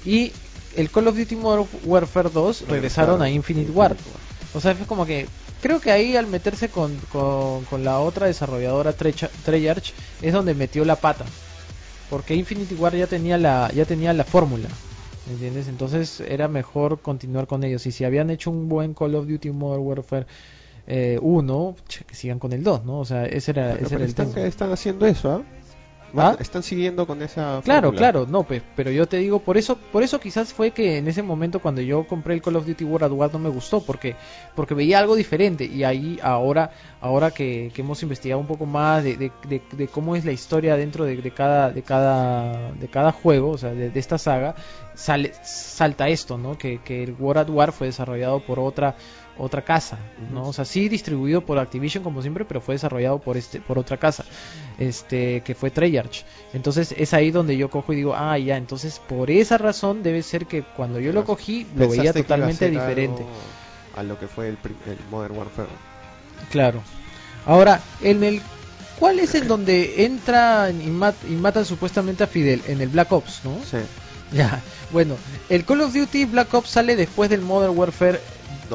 Y 0.05 0.31
el 0.75 0.91
Call 0.91 1.07
of 1.07 1.17
Duty 1.17 1.35
Modern 1.35 1.67
Warfare 1.85 2.29
2 2.31 2.65
regresaron 2.69 3.21
a 3.23 3.29
Infinite 3.29 3.71
War. 3.71 3.95
O 4.53 4.61
sea, 4.61 4.75
fue 4.75 4.85
como 4.85 5.05
que 5.05 5.27
creo 5.61 5.79
que 5.79 5.91
ahí 5.91 6.15
al 6.15 6.27
meterse 6.27 6.69
con, 6.69 6.99
con, 7.01 7.65
con 7.65 7.83
la 7.83 7.99
otra 7.99 8.27
desarrolladora 8.27 8.93
Treyarch 8.97 9.93
es 10.21 10.33
donde 10.33 10.53
metió 10.55 10.85
la 10.85 11.01
pata. 11.01 11.25
Porque 12.09 12.35
Infinity 12.35 12.75
War 12.75 12.95
ya 12.95 13.07
tenía 13.07 13.37
la 13.37 13.71
ya 13.73 13.85
tenía 13.85 14.13
la 14.13 14.25
fórmula. 14.25 14.81
¿me 15.25 15.33
¿Entiendes? 15.33 15.67
Entonces 15.67 16.19
era 16.21 16.47
mejor 16.47 17.01
continuar 17.01 17.47
con 17.47 17.63
ellos. 17.63 17.85
Y 17.85 17.91
si 17.91 18.03
habían 18.03 18.29
hecho 18.29 18.51
un 18.51 18.67
buen 18.69 18.93
Call 18.93 19.15
of 19.15 19.27
Duty 19.27 19.51
Modern 19.51 19.83
Warfare 19.83 20.27
eh, 20.87 21.19
1, 21.21 21.75
che, 21.87 22.03
que 22.05 22.15
sigan 22.15 22.39
con 22.39 22.53
el 22.53 22.63
2, 22.63 22.85
¿no? 22.85 22.99
O 22.99 23.05
sea, 23.05 23.25
ese 23.25 23.51
era, 23.51 23.77
Pero, 23.77 23.85
ese 23.85 23.95
pero 23.95 23.95
era 23.97 24.05
el 24.05 24.09
están, 24.09 24.33
tema. 24.33 24.47
están 24.47 24.71
haciendo 24.71 25.05
eso, 25.05 25.31
¿ah? 25.31 25.45
¿Ah? 26.17 26.35
Están 26.39 26.63
siguiendo 26.63 27.07
con 27.07 27.21
esa. 27.21 27.61
Claro, 27.63 27.87
fórmula. 27.89 27.97
claro, 27.97 28.25
no, 28.27 28.43
pues, 28.43 28.61
pero 28.75 28.91
yo 28.91 29.07
te 29.07 29.17
digo, 29.17 29.39
por 29.39 29.57
eso, 29.57 29.77
por 29.91 30.03
eso 30.03 30.19
quizás 30.19 30.53
fue 30.53 30.71
que 30.71 30.97
en 30.97 31.07
ese 31.07 31.23
momento 31.23 31.59
cuando 31.61 31.81
yo 31.81 32.05
compré 32.05 32.33
el 32.33 32.41
Call 32.41 32.57
of 32.57 32.65
Duty 32.65 32.83
World 32.83 33.05
at 33.05 33.11
War 33.11 33.31
no 33.33 33.39
me 33.39 33.49
gustó, 33.49 33.81
porque, 33.81 34.15
porque 34.55 34.73
veía 34.73 34.99
algo 34.99 35.15
diferente 35.15 35.65
y 35.65 35.83
ahí 35.83 36.19
ahora, 36.21 36.71
ahora 36.99 37.31
que, 37.31 37.71
que 37.73 37.81
hemos 37.81 38.01
investigado 38.03 38.41
un 38.41 38.47
poco 38.47 38.65
más 38.65 39.03
de, 39.03 39.15
de, 39.17 39.31
de- 39.47 39.61
de 39.71 39.87
cómo 39.87 40.15
es 40.15 40.25
la 40.25 40.31
historia 40.31 40.75
dentro 40.75 41.05
de, 41.05 41.31
cada, 41.31 41.71
de 41.71 41.81
cada, 41.81 42.71
de 42.73 42.87
cada 42.89 43.11
juego, 43.11 43.51
o 43.51 43.57
sea, 43.57 43.71
de, 43.73 43.89
de 43.89 43.99
esta 43.99 44.17
saga, 44.17 44.55
sale, 44.95 45.31
salta 45.43 46.09
esto, 46.09 46.37
¿no? 46.37 46.57
Que, 46.57 46.79
que 46.83 47.03
el 47.03 47.13
World 47.17 47.41
at 47.43 47.49
War 47.49 47.71
fue 47.71 47.87
desarrollado 47.87 48.39
por 48.41 48.59
otra, 48.59 48.95
otra 49.37 49.63
casa, 49.63 49.97
¿no? 50.33 50.47
O 50.47 50.53
sea, 50.53 50.65
sí 50.65 50.89
distribuido 50.89 51.41
por 51.41 51.57
Activision 51.57 52.03
como 52.03 52.21
siempre, 52.21 52.45
pero 52.45 52.61
fue 52.61 52.75
desarrollado 52.75 53.19
por 53.19 53.37
este, 53.37 53.59
por 53.61 53.79
otra 53.79 53.97
casa, 53.97 54.23
este, 54.77 55.41
que 55.41 55.55
fue 55.55 55.71
Treyarch. 55.71 56.25
Entonces 56.53 56.93
es 56.97 57.13
ahí 57.13 57.31
donde 57.31 57.57
yo 57.57 57.69
cojo 57.69 57.93
y 57.93 57.95
digo, 57.95 58.13
ah, 58.15 58.37
ya, 58.37 58.57
entonces 58.57 58.99
por 59.07 59.31
esa 59.31 59.57
razón 59.57 60.03
debe 60.03 60.21
ser 60.23 60.45
que 60.45 60.63
cuando 60.63 60.99
yo 60.99 61.13
lo 61.13 61.23
cogí 61.25 61.65
lo 61.75 61.89
veía 61.89 62.13
totalmente 62.13 62.69
diferente. 62.69 63.23
A 63.95 64.03
lo 64.03 64.19
que 64.19 64.27
fue 64.27 64.49
el, 64.49 64.57
el 64.87 64.97
Modern 65.09 65.37
Warfare. 65.37 65.69
Claro. 66.49 66.81
Ahora, 67.45 67.81
en 68.01 68.23
el 68.23 68.41
¿cuál 68.99 69.19
es 69.19 69.33
el 69.35 69.47
donde 69.47 70.05
entran 70.05 70.81
y, 70.81 70.87
mat- 70.87 71.15
y 71.27 71.33
matan 71.33 71.65
supuestamente 71.65 72.23
a 72.23 72.27
Fidel? 72.27 72.61
En 72.67 72.81
el 72.81 72.89
Black 72.89 73.11
Ops, 73.11 73.41
¿no? 73.43 73.57
Sí. 73.65 73.77
Ya. 74.31 74.61
Bueno, 74.91 75.15
el 75.49 75.65
Call 75.65 75.81
of 75.81 75.93
Duty 75.93 76.25
Black 76.25 76.53
Ops 76.53 76.69
sale 76.69 76.95
después 76.95 77.29
del 77.29 77.41
Modern 77.41 77.77
Warfare 77.77 78.19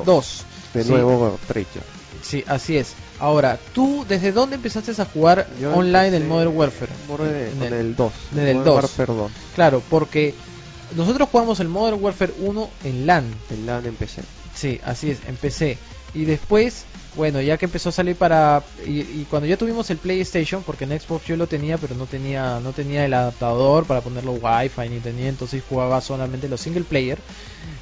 2. 0.05 0.45
De 0.75 0.85
Sí. 0.85 0.91
nuevo 0.91 1.39
Treyarch. 1.47 1.85
Sí, 2.23 2.45
así 2.49 2.77
es. 2.77 2.89
Ahora, 3.21 3.59
¿tú 3.73 4.05
desde 4.09 4.33
dónde 4.33 4.57
empezaste 4.57 5.01
a 5.01 5.05
jugar 5.05 5.47
Yo 5.61 5.75
online 5.75 6.17
el 6.17 6.25
Modern 6.25 6.57
Warfare? 6.57 6.91
El, 7.21 7.57
En 7.57 7.63
el- 7.63 7.73
el 7.73 7.97
2. 7.97 8.13
en 8.33 8.39
el 8.41 8.57
Modern 8.57 8.65
2. 8.65 8.75
Warfare 8.75 9.13
2. 9.15 9.33
Claro, 9.55 9.83
porque 9.89 10.35
nosotros 10.97 11.29
jugamos 11.31 11.61
el 11.61 11.69
Modern 11.69 12.03
Warfare 12.03 12.33
1 12.41 12.69
en 12.85 13.07
LAN. 13.07 13.33
El 13.51 13.67
LAN 13.67 13.87
empecé. 13.87 14.23
Sí, 14.55 14.81
así 14.85 15.11
es, 15.11 15.19
empecé. 15.29 15.79
Y 16.15 16.25
después 16.25 16.85
bueno, 17.17 17.41
ya 17.41 17.57
que 17.57 17.65
empezó 17.65 17.89
a 17.89 17.93
salir 17.93 18.15
para 18.17 18.63
y, 18.87 19.01
y 19.01 19.27
cuando 19.31 19.47
ya 19.49 19.57
tuvimos 19.57 19.89
el 19.91 19.97
PlayStation, 19.99 20.63
porque 20.63 20.85
en 20.85 20.99
Xbox 21.01 21.25
yo 21.27 21.37
lo 21.37 21.47
tenía, 21.47 21.79
pero 21.79 21.95
no 21.95 22.07
tenía 22.07 22.61
no 22.61 22.73
tenía 22.73 23.05
el 23.05 23.15
adaptador 23.15 23.85
para 23.87 24.01
ponerlo 24.03 24.33
Wi-Fi 24.33 24.89
ni 24.91 25.01
tenía, 25.01 25.29
entonces 25.29 25.63
jugaba 25.69 26.01
solamente 26.01 26.49
los 26.49 26.61
single 26.61 26.85
player. 26.85 27.19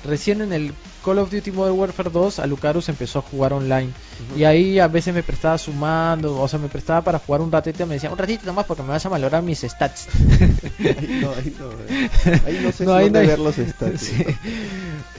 Recién 0.05 0.41
en 0.43 0.53
el 0.53 0.73
Call 1.05 1.19
of 1.19 1.31
Duty 1.31 1.51
Modern 1.51 1.79
Warfare 1.79 2.11
2, 2.11 2.39
Alucarus 2.39 2.89
empezó 2.89 3.19
a 3.19 3.23
jugar 3.23 3.53
online 3.53 3.91
y 4.37 4.45
ahí 4.45 4.79
a 4.79 4.87
veces 4.89 5.15
me 5.15 5.23
prestaba 5.23 5.57
sumando, 5.59 6.41
o 6.41 6.47
sea, 6.49 6.59
me 6.59 6.69
prestaba 6.69 7.03
para 7.03 7.19
jugar 7.19 7.41
un 7.41 7.51
ratito, 7.53 7.87
me 7.87 7.95
decía 7.95 8.11
un 8.11 8.17
ratito 8.19 8.43
nomás 8.47 8.65
porque 8.67 8.83
me 8.83 8.91
vas 8.91 9.05
a 9.05 9.09
valorar 9.11 9.43
mis 9.43 9.61
stats. 9.61 10.07
Ahí 10.81 11.19
no, 11.23 11.31
ahí 11.33 11.57
no, 11.59 11.71
eh. 11.89 12.41
ahí 12.47 12.61
no 12.63 12.73
sé 12.73 12.85
No, 12.85 12.93
si 12.93 12.97
ahí 12.99 13.05
dónde 13.05 13.11
no 13.11 13.19
hay- 13.21 13.27
ver 13.27 13.39
los 13.39 13.55
stats. 13.57 14.01
Sí. 14.05 14.25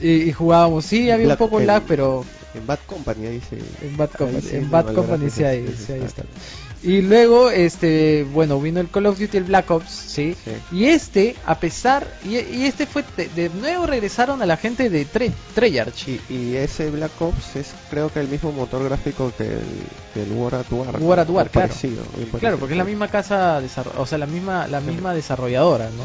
y, 0.00 0.10
y 0.28 0.32
jugábamos, 0.32 0.84
sí, 0.84 1.10
había 1.10 1.26
Black- 1.26 1.40
un 1.40 1.46
poco 1.48 1.60
el- 1.60 1.66
lag, 1.66 1.82
pero 1.86 2.24
En 2.56 2.66
Bad 2.66 2.78
Company 2.86 3.26
ahí 3.26 3.40
sí. 3.48 3.56
en 3.82 3.96
Bad 3.96 4.10
Company, 4.10 4.40
sí 4.42 4.56
en 4.56 4.70
Bad 4.70 4.94
Company 4.94 5.30
sí 5.30 5.44
ahí, 5.44 5.74
sí, 5.86 5.92
ahí 5.92 6.02
está. 6.02 6.22
Y 6.82 7.00
luego, 7.02 7.50
este, 7.50 8.24
bueno, 8.32 8.60
vino 8.60 8.78
el 8.80 8.88
Call 8.88 9.06
of 9.06 9.18
Duty, 9.18 9.38
el 9.38 9.44
Black 9.44 9.70
Ops, 9.70 9.90
¿sí? 9.90 10.36
Sí. 10.44 10.52
Y 10.76 10.84
este, 10.84 11.34
a 11.44 11.58
pesar, 11.58 12.06
y, 12.24 12.36
y 12.36 12.64
este 12.66 12.86
fue, 12.86 13.02
de, 13.16 13.28
de 13.30 13.48
nuevo 13.48 13.86
regresaron 13.86 14.40
a 14.42 14.46
la 14.46 14.56
gente 14.56 14.88
de 14.88 15.04
Tre 15.04 15.32
Treyarch. 15.54 16.06
Y, 16.08 16.20
y 16.28 16.56
ese 16.56 16.90
Black 16.90 17.10
Ops 17.20 17.56
es 17.56 17.74
creo 17.90 18.12
que 18.12 18.20
el 18.20 18.28
mismo 18.28 18.52
motor 18.52 18.84
gráfico 18.84 19.32
que 19.36 19.44
el, 19.44 19.60
que 20.14 20.22
el 20.22 20.32
War 20.32 20.54
at 20.54 20.70
War. 20.70 20.96
War 21.00 21.18
at 21.20 21.28
War, 21.30 21.50
claro. 21.50 21.68
parecido, 21.68 22.04
muy 22.14 22.26
Claro, 22.26 22.30
parecido. 22.30 22.58
porque 22.58 22.74
es 22.74 22.78
la 22.78 22.84
misma 22.84 23.08
casa, 23.08 23.60
o 23.96 24.06
sea, 24.06 24.18
la 24.18 24.26
misma, 24.26 24.68
la 24.68 24.80
misma 24.80 25.12
desarrolladora, 25.14 25.86
¿no? 25.90 26.04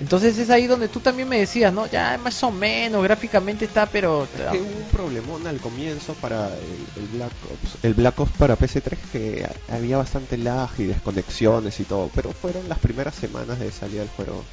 Entonces 0.00 0.38
es 0.38 0.48
ahí 0.50 0.66
donde 0.68 0.88
tú 0.88 1.00
también 1.00 1.28
me 1.28 1.38
decías, 1.40 1.72
¿no? 1.72 1.86
Ya 1.88 2.16
más 2.18 2.40
o 2.44 2.52
menos, 2.52 3.02
gráficamente 3.02 3.64
está, 3.64 3.86
pero... 3.86 4.24
Es 4.32 4.42
que 4.52 4.60
hubo 4.60 4.76
un 4.82 4.88
problemón 4.90 5.44
al 5.48 5.58
comienzo 5.58 6.14
para 6.14 6.54
el, 6.56 6.86
el 7.02 7.08
Black 7.08 7.32
Ops. 7.52 7.84
El 7.84 7.94
Black 7.94 8.20
Ops 8.20 8.32
para 8.38 8.56
PC3 8.56 8.96
que 9.10 9.44
ha- 9.68 9.74
había 9.74 9.96
bastante 9.96 10.36
lag 10.38 10.70
y 10.78 10.84
desconexiones 10.84 11.80
y 11.80 11.84
todo, 11.84 12.10
pero 12.14 12.30
fueron 12.32 12.68
las 12.68 12.78
primeras 12.78 13.16
semanas 13.16 13.58
de 13.58 13.72
salida 13.72 14.00
del 14.02 14.10
juego 14.10 14.44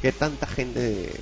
que 0.00 0.10
tanta 0.10 0.48
gente 0.48 1.12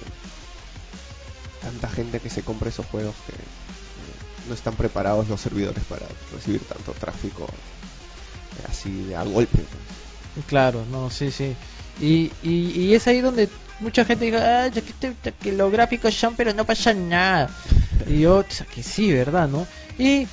tanta 1.61 1.89
gente 1.91 2.21
que 2.21 2.31
se 2.31 2.43
compra 2.43 2.71
esos 2.71 2.87
juegos 2.87 3.15
que 3.27 3.33
eh, 3.35 4.49
no 4.49 4.55
están 4.55 4.75
preparados 4.75 5.29
los 5.29 5.39
servidores 5.41 5.85
para 5.85 6.07
recibir 6.33 6.63
tanto 6.63 6.93
tráfico 6.93 7.45
eh, 7.45 8.67
así 8.71 8.91
de 9.05 9.17
a 9.17 9.23
golpe. 9.25 9.59
pues. 9.59 10.47
Claro, 10.47 10.85
no, 10.91 11.11
sí, 11.11 11.31
sí. 11.31 11.55
Y, 12.01 12.31
y, 12.43 12.73
y 12.75 12.95
es 12.95 13.07
ahí 13.07 13.21
donde 13.21 13.49
mucha 13.81 14.05
gente 14.05 14.25
diga, 14.25 14.65
ah, 14.65 14.69
ya 14.69 14.81
que, 14.83 15.33
que 15.41 15.53
los 15.53 15.71
gráficos 15.71 16.15
son, 16.15 16.35
pero 16.35 16.53
no 16.55 16.65
pasa 16.65 16.95
nada. 16.95 17.51
Y 18.09 18.21
yo, 18.21 18.43
"Tsa, 18.45 18.65
que 18.65 18.83
sí, 18.83 19.13
¿verdad? 19.13 19.49
¿No? 19.49 19.67
Y, 19.99 20.27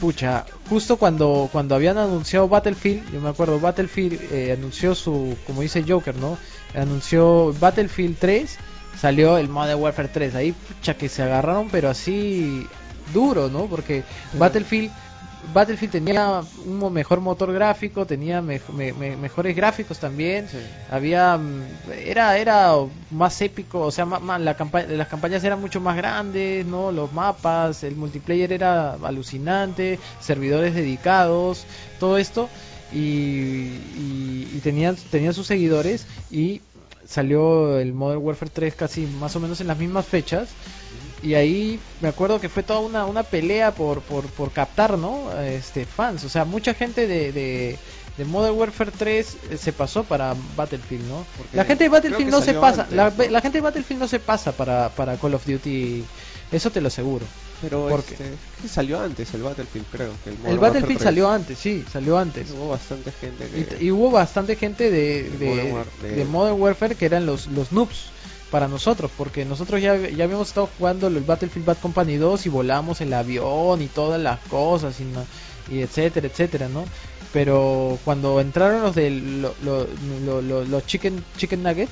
pucha, 0.00 0.44
justo 0.68 0.96
cuando, 0.96 1.48
cuando 1.52 1.74
habían 1.74 1.98
anunciado 1.98 2.48
Battlefield, 2.48 3.12
yo 3.12 3.20
me 3.20 3.28
acuerdo, 3.28 3.60
Battlefield 3.60 4.18
eh, 4.32 4.52
anunció 4.52 4.94
su, 4.94 5.36
como 5.46 5.62
dice 5.62 5.84
Joker, 5.86 6.16
¿no? 6.16 6.38
Anunció 6.74 7.54
Battlefield 7.60 8.16
3, 8.18 8.56
salió 9.00 9.38
el 9.38 9.48
Modern 9.48 9.80
Warfare 9.80 10.08
3. 10.08 10.34
Ahí, 10.34 10.52
pucha, 10.52 10.94
que 10.94 11.08
se 11.08 11.22
agarraron, 11.22 11.68
pero 11.70 11.88
así 11.90 12.66
duro, 13.12 13.48
¿no? 13.48 13.66
Porque 13.66 14.02
Battlefield 14.38 14.90
Battlefield 15.52 15.92
tenía 15.92 16.46
un 16.56 16.92
mejor 16.92 17.20
motor 17.20 17.52
gráfico, 17.52 18.06
tenía 18.06 18.40
me- 18.42 18.60
me- 18.68 19.16
mejores 19.16 19.54
gráficos 19.56 19.98
también. 19.98 20.50
Había 20.88 21.36
mm, 21.38 21.80
era 21.90 22.36
era 22.38 22.72
más 23.10 23.40
épico, 23.42 23.80
o 23.80 23.90
sea, 23.90 24.04
la 24.06 24.56
campa- 24.56 24.86
las 24.86 25.08
campañas 25.08 25.44
eran 25.44 25.60
mucho 25.60 25.80
más 25.80 25.96
grandes, 25.96 26.64
no, 26.66 26.92
los 26.92 27.12
mapas, 27.12 27.82
el 27.84 27.96
multiplayer 27.96 28.52
era 28.52 28.94
alucinante, 28.94 30.00
servidores 30.18 30.74
dedicados, 30.74 31.66
todo 31.98 32.18
esto. 32.18 32.52
Y, 32.90 32.98
y, 33.94 34.48
y 34.56 34.60
tenían 34.60 34.96
tenían 34.96 35.34
sus 35.34 35.46
seguidores 35.46 36.06
y 36.30 36.62
salió 37.04 37.78
el 37.78 37.92
Modern 37.92 38.22
Warfare 38.22 38.50
3 38.50 38.74
casi 38.76 39.06
más 39.06 39.34
o 39.36 39.40
menos 39.40 39.60
en 39.60 39.66
las 39.66 39.78
mismas 39.78 40.06
fechas 40.06 40.56
y 41.24 41.34
ahí 41.34 41.80
me 42.00 42.08
acuerdo 42.08 42.40
que 42.40 42.48
fue 42.48 42.62
toda 42.62 42.80
una, 42.80 43.06
una 43.06 43.22
pelea 43.22 43.72
por, 43.74 44.02
por, 44.02 44.26
por 44.26 44.52
captar 44.52 44.98
no 44.98 45.32
este 45.40 45.86
fans. 45.86 46.22
O 46.24 46.28
sea 46.28 46.44
mucha 46.44 46.74
gente 46.74 47.06
de, 47.06 47.32
de, 47.32 47.78
de 48.18 48.24
Modern 48.26 48.56
Warfare 48.56 48.92
3 48.96 49.36
eh, 49.50 49.56
se 49.56 49.72
pasó 49.72 50.04
para 50.04 50.36
Battlefield 50.56 51.08
no 51.08 51.24
Porque 51.36 51.56
la 51.56 51.64
gente 51.64 51.84
de 51.84 51.88
Battlefield 51.90 52.30
no 52.30 52.40
se 52.42 52.54
pasa 52.54 52.86
la, 52.90 53.10
gente 53.40 53.58
de 53.58 53.62
Battlefield 53.62 54.00
no 54.02 54.08
se 54.08 54.20
pasa 54.20 54.52
para, 54.52 54.90
para 54.90 55.16
Call 55.16 55.34
of 55.34 55.46
Duty 55.46 56.04
eso 56.52 56.70
te 56.70 56.80
lo 56.80 56.86
aseguro. 56.88 57.24
Pero 57.62 57.86
Porque- 57.88 58.12
este, 58.14 58.30
que 58.62 58.68
salió 58.68 59.00
antes 59.00 59.32
el 59.34 59.42
Battlefield, 59.42 59.86
creo. 59.90 60.10
Que 60.22 60.30
el, 60.30 60.36
el 60.36 60.58
Battlefield 60.58 60.62
Warfare 60.62 60.94
3. 60.94 61.02
salió 61.02 61.30
antes 61.30 61.58
sí 61.58 61.84
salió 61.90 62.18
antes. 62.18 62.50
Hubo 62.50 62.68
bastante 62.68 63.10
gente 63.12 63.48
Y, 63.58 63.62
que... 63.64 63.84
y 63.84 63.90
hubo 63.90 64.10
bastante 64.10 64.54
gente 64.56 64.90
de, 64.90 65.30
De 65.30 65.38
de, 65.38 65.46
Modern 65.48 65.72
War- 65.72 65.86
de- 66.02 66.14
de 66.16 66.24
Modern 66.26 66.60
Warfare 66.60 66.94
que 66.94 67.06
eran 67.06 67.24
los, 67.26 67.46
los 67.48 67.72
noobs 67.72 68.10
para 68.54 68.68
nosotros, 68.68 69.10
porque 69.18 69.44
nosotros 69.44 69.82
ya, 69.82 69.96
ya 69.96 70.22
habíamos 70.22 70.46
estado 70.46 70.68
jugando 70.78 71.08
el 71.08 71.18
Battlefield 71.24 71.66
Bad 71.66 71.78
Company 71.78 72.18
2 72.18 72.46
y 72.46 72.48
volamos 72.50 73.00
el 73.00 73.12
avión 73.12 73.82
y 73.82 73.88
todas 73.88 74.20
las 74.20 74.38
cosas 74.48 75.00
y, 75.00 75.04
no- 75.04 75.26
y 75.72 75.80
etcétera, 75.82 76.28
etcétera, 76.28 76.68
¿no? 76.68 76.84
Pero 77.32 77.98
cuando 78.04 78.40
entraron 78.40 78.82
los 78.82 78.94
de 78.94 79.10
lo- 79.10 79.56
lo- 79.64 79.88
lo- 80.24 80.40
lo- 80.40 80.64
los 80.64 80.86
chicken 80.86 81.24
chicken 81.36 81.64
nuggets, 81.64 81.90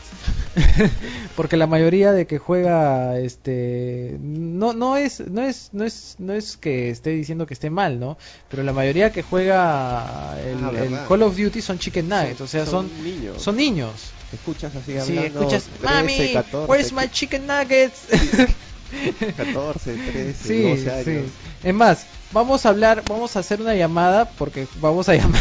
porque 1.36 1.56
la 1.56 1.66
mayoría 1.66 2.12
de 2.12 2.26
que 2.28 2.38
juega 2.38 3.18
este 3.18 4.18
no 4.20 4.72
no 4.72 4.96
es 4.96 5.18
no 5.28 5.42
es 5.42 5.70
no 5.72 5.82
es 5.82 6.14
no 6.20 6.32
es 6.32 6.56
que 6.56 6.90
esté 6.90 7.10
diciendo 7.10 7.46
que 7.46 7.54
esté 7.54 7.70
mal, 7.70 7.98
¿no? 7.98 8.16
Pero 8.50 8.62
la 8.62 8.72
mayoría 8.72 9.10
que 9.10 9.22
juega 9.22 10.36
el, 10.46 10.58
Ah. 10.94 11.06
Call 11.08 11.22
of 11.24 11.36
Duty 11.36 11.60
son 11.60 11.78
chicken 11.80 12.08
nuggets, 12.08 12.40
o 12.40 12.46
sea, 12.46 12.64
son 12.64 12.88
niños. 13.02 13.42
son 13.42 13.56
niños. 13.56 13.90
Escuchas 14.33 14.74
así 14.74 14.93
Sí, 14.93 14.99
hablando. 15.18 15.41
escuchas, 15.41 15.64
13, 15.64 15.85
mami, 15.85 16.33
14, 16.33 16.70
where's 16.70 16.93
my 16.93 17.09
chicken 17.09 17.47
nuggets? 17.47 18.07
14, 19.37 19.97
13, 19.97 20.35
sí, 20.35 20.62
12 20.62 20.91
años. 20.91 21.05
sí. 21.05 21.68
Es 21.68 21.74
más, 21.74 22.07
vamos 22.33 22.66
a 22.66 22.70
hablar, 22.70 23.03
vamos 23.09 23.37
a 23.37 23.41
hacer 23.41 23.61
una 23.61 23.74
llamada 23.74 24.30
porque 24.37 24.66
vamos 24.80 25.09
a 25.09 25.14
llamar 25.14 25.41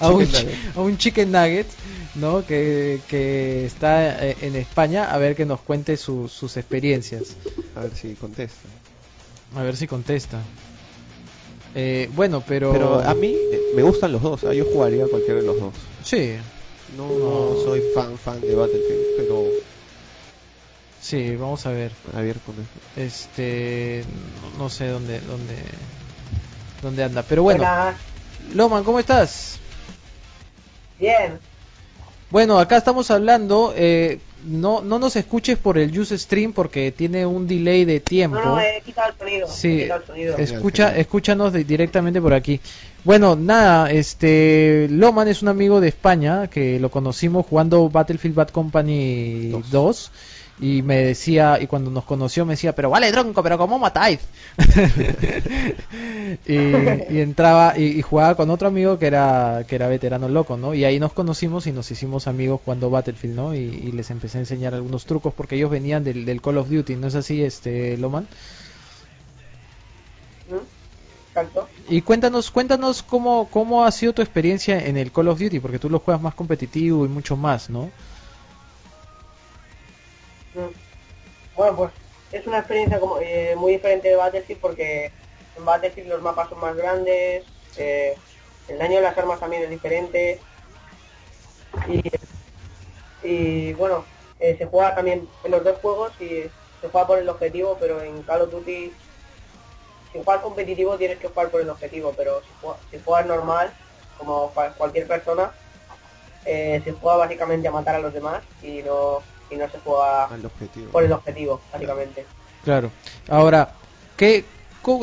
a 0.00 0.08
un, 0.12 0.28
a 0.74 0.80
un 0.80 0.96
chicken 0.98 1.32
nugget, 1.32 1.66
¿no? 2.14 2.44
Que, 2.46 3.00
que 3.08 3.66
está 3.66 4.24
eh, 4.26 4.36
en 4.42 4.56
España 4.56 5.04
a 5.12 5.18
ver 5.18 5.34
que 5.36 5.44
nos 5.46 5.60
cuente 5.60 5.96
su- 5.96 6.28
sus 6.28 6.56
experiencias. 6.56 7.36
A 7.76 7.80
ver 7.80 7.94
si 7.96 8.14
contesta. 8.14 8.68
A 9.56 9.62
ver 9.62 9.76
si 9.76 9.86
contesta. 9.86 10.38
Eh, 11.74 12.08
bueno, 12.14 12.42
pero 12.46 12.72
Pero 12.72 13.00
a 13.00 13.14
mí 13.14 13.34
eh, 13.34 13.60
me 13.74 13.82
gustan 13.82 14.12
los 14.12 14.22
dos. 14.22 14.44
ah, 14.44 14.54
Yo 14.54 14.64
jugaría 14.64 15.06
cualquiera 15.06 15.40
de 15.40 15.46
los 15.46 15.58
dos. 15.60 15.74
sí, 16.04 16.32
No, 16.96 17.08
no 17.08 17.56
soy 17.64 17.80
fan 17.94 18.16
fan 18.18 18.40
de 18.40 18.54
Battlefield, 18.54 19.16
pero 19.16 19.44
sí, 21.00 21.36
vamos 21.36 21.64
a 21.66 21.70
ver. 21.72 21.92
a 22.14 22.20
ver 22.22 22.36
con 22.40 22.56
eso. 22.56 22.70
Este, 22.96 24.04
no, 24.42 24.64
no 24.64 24.70
sé 24.70 24.88
dónde, 24.88 25.20
dónde, 25.20 25.56
dónde 26.82 27.04
anda, 27.04 27.22
pero 27.22 27.42
bueno. 27.42 27.64
Loman, 28.54 28.84
¿cómo 28.84 28.98
estás? 28.98 29.58
Bien. 30.98 31.47
Bueno, 32.30 32.58
acá 32.58 32.76
estamos 32.76 33.10
hablando, 33.10 33.72
eh, 33.74 34.18
no, 34.44 34.82
no 34.82 34.98
nos 34.98 35.16
escuches 35.16 35.56
por 35.56 35.78
el 35.78 35.98
Use 35.98 36.16
Stream 36.18 36.52
porque 36.52 36.92
tiene 36.92 37.24
un 37.24 37.46
delay 37.48 37.84
de 37.86 38.00
tiempo. 38.00 38.38
No, 38.38 38.56
no, 38.56 38.60
he 38.60 38.82
quitado 38.84 39.10
el 39.12 39.18
sonido. 39.18 39.46
he 39.46 39.50
Sí, 39.50 39.78
quitado 39.82 40.00
el 40.00 40.06
sonido. 40.06 40.36
escucha, 40.36 40.96
escúchanos 40.96 41.52
de- 41.54 41.64
directamente 41.64 42.20
por 42.20 42.34
aquí. 42.34 42.60
Bueno, 43.04 43.34
nada, 43.34 43.90
este 43.90 44.88
Loman 44.90 45.28
es 45.28 45.40
un 45.40 45.48
amigo 45.48 45.80
de 45.80 45.88
España 45.88 46.48
que 46.48 46.78
lo 46.78 46.90
conocimos 46.90 47.46
jugando 47.46 47.88
Battlefield 47.88 48.34
Bad 48.34 48.48
Company 48.50 49.50
2 49.70 50.10
y 50.60 50.82
me 50.82 50.96
decía, 50.96 51.58
y 51.60 51.66
cuando 51.66 51.90
nos 51.90 52.04
conoció 52.04 52.44
me 52.44 52.54
decía, 52.54 52.74
pero 52.74 52.90
vale 52.90 53.12
tronco, 53.12 53.42
pero 53.42 53.58
¿cómo 53.58 53.78
matáis? 53.78 54.20
y, 56.46 56.54
y 56.54 57.20
entraba 57.20 57.78
y, 57.78 57.84
y 57.98 58.02
jugaba 58.02 58.34
con 58.34 58.50
otro 58.50 58.68
amigo 58.68 58.98
que 58.98 59.06
era 59.06 59.64
que 59.68 59.76
era 59.76 59.88
veterano 59.88 60.28
loco, 60.28 60.56
¿no? 60.56 60.74
Y 60.74 60.84
ahí 60.84 60.98
nos 60.98 61.12
conocimos 61.12 61.66
y 61.66 61.72
nos 61.72 61.90
hicimos 61.90 62.26
amigos 62.26 62.60
jugando 62.64 62.90
Battlefield, 62.90 63.36
¿no? 63.36 63.54
Y, 63.54 63.58
y 63.58 63.92
les 63.92 64.10
empecé 64.10 64.38
a 64.38 64.40
enseñar 64.40 64.74
algunos 64.74 65.06
trucos 65.06 65.32
porque 65.34 65.56
ellos 65.56 65.70
venían 65.70 66.04
del, 66.04 66.24
del 66.24 66.42
Call 66.42 66.58
of 66.58 66.68
Duty, 66.68 66.96
¿no 66.96 67.06
es 67.06 67.14
así, 67.14 67.42
este 67.42 67.96
Loman? 67.96 68.26
Y 71.88 72.02
cuéntanos, 72.02 72.50
cuéntanos 72.50 73.02
cómo, 73.02 73.48
cómo 73.50 73.84
ha 73.84 73.92
sido 73.92 74.12
tu 74.12 74.22
experiencia 74.22 74.78
en 74.86 74.96
el 74.96 75.12
Call 75.12 75.28
of 75.28 75.38
Duty, 75.38 75.60
porque 75.60 75.78
tú 75.78 75.88
lo 75.88 76.00
juegas 76.00 76.22
más 76.22 76.34
competitivo 76.34 77.04
y 77.04 77.08
mucho 77.08 77.36
más, 77.36 77.70
¿no? 77.70 77.90
Bueno, 81.54 81.76
pues 81.76 81.92
es 82.30 82.46
una 82.46 82.58
experiencia 82.58 83.00
como 83.00 83.18
eh, 83.20 83.54
muy 83.56 83.72
diferente 83.72 84.08
de 84.08 84.16
Battlefield 84.16 84.60
porque 84.60 85.14
en 85.54 85.64
Battlefield 85.64 86.08
los 86.08 86.22
mapas 86.22 86.48
son 86.50 86.60
más 86.60 86.76
grandes, 86.76 87.46
eh, 87.76 88.22
el 88.66 88.78
daño 88.78 88.96
de 88.96 89.02
las 89.02 89.18
armas 89.18 89.40
también 89.40 89.64
es 89.64 89.70
diferente. 89.70 90.44
Y, 93.22 93.72
bueno, 93.74 94.08
eh, 94.38 94.56
se 94.56 94.66
juega 94.66 94.94
también 94.94 95.28
en 95.42 95.50
los 95.50 95.64
dos 95.64 95.78
juegos 95.80 96.12
y 96.20 96.42
se 96.80 96.88
juega 96.88 97.06
por 97.06 97.18
el 97.18 97.28
objetivo, 97.28 97.78
pero 97.78 98.02
en 98.02 98.22
Call 98.24 98.42
of 98.42 98.50
Duty 98.50 98.96
si 100.12 100.18
juegas 100.22 100.42
competitivo 100.42 100.98
tienes 100.98 101.18
que 101.18 101.28
jugar 101.28 101.50
por 101.50 101.60
el 101.60 101.68
objetivo, 101.70 102.14
pero 102.16 102.42
si 102.42 102.54
juegas, 103.02 103.26
normal, 103.26 103.76
como 104.16 104.52
cua- 104.54 104.74
cualquier 104.74 105.06
persona, 105.06 105.56
se 106.84 106.92
juega 106.92 107.16
básicamente 107.18 107.68
a 107.68 107.72
matar 107.72 107.96
a 107.96 108.00
los 108.00 108.12
demás 108.12 108.44
y 108.60 108.82
no, 108.82 109.26
y 109.50 109.56
no 109.56 109.68
se 109.70 109.78
juega 109.78 110.24
Al 110.26 110.44
objetivo. 110.44 110.90
por 110.90 111.04
el 111.04 111.12
objetivo, 111.12 111.60
básicamente. 111.72 112.26
Claro. 112.64 112.90
Ahora, 113.28 113.72
¿qué, 114.16 114.44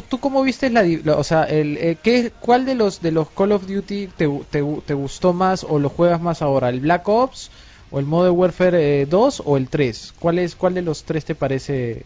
¿tú 0.09 0.19
cómo 0.19 0.41
viste 0.43 0.69
la, 0.69 0.83
la- 0.83 1.15
o 1.17 1.23
sea, 1.23 1.43
el, 1.45 1.77
eh, 1.77 1.97
¿qué, 2.01 2.31
cuál 2.39 2.65
de 2.65 2.75
los 2.75 3.01
de 3.01 3.11
los 3.11 3.29
Call 3.31 3.51
of 3.53 3.65
Duty 3.67 4.07
te, 4.07 4.27
te, 4.51 4.63
te 4.85 4.93
gustó 4.93 5.33
más 5.33 5.63
o 5.63 5.79
lo 5.79 5.89
juegas 5.89 6.21
más 6.21 6.41
ahora? 6.41 6.69
¿El 6.69 6.79
Black 6.81 7.07
Ops 7.07 7.49
o 7.91 7.99
el 7.99 8.05
Modern 8.05 8.35
Warfare 8.35 9.01
eh, 9.01 9.05
2 9.05 9.41
o 9.45 9.57
el 9.57 9.69
3? 9.69 10.13
¿Cuál 10.19 10.39
es 10.39 10.55
cuál 10.55 10.73
de 10.73 10.81
los 10.81 11.03
tres 11.03 11.23
te 11.25 11.35
parece? 11.35 12.03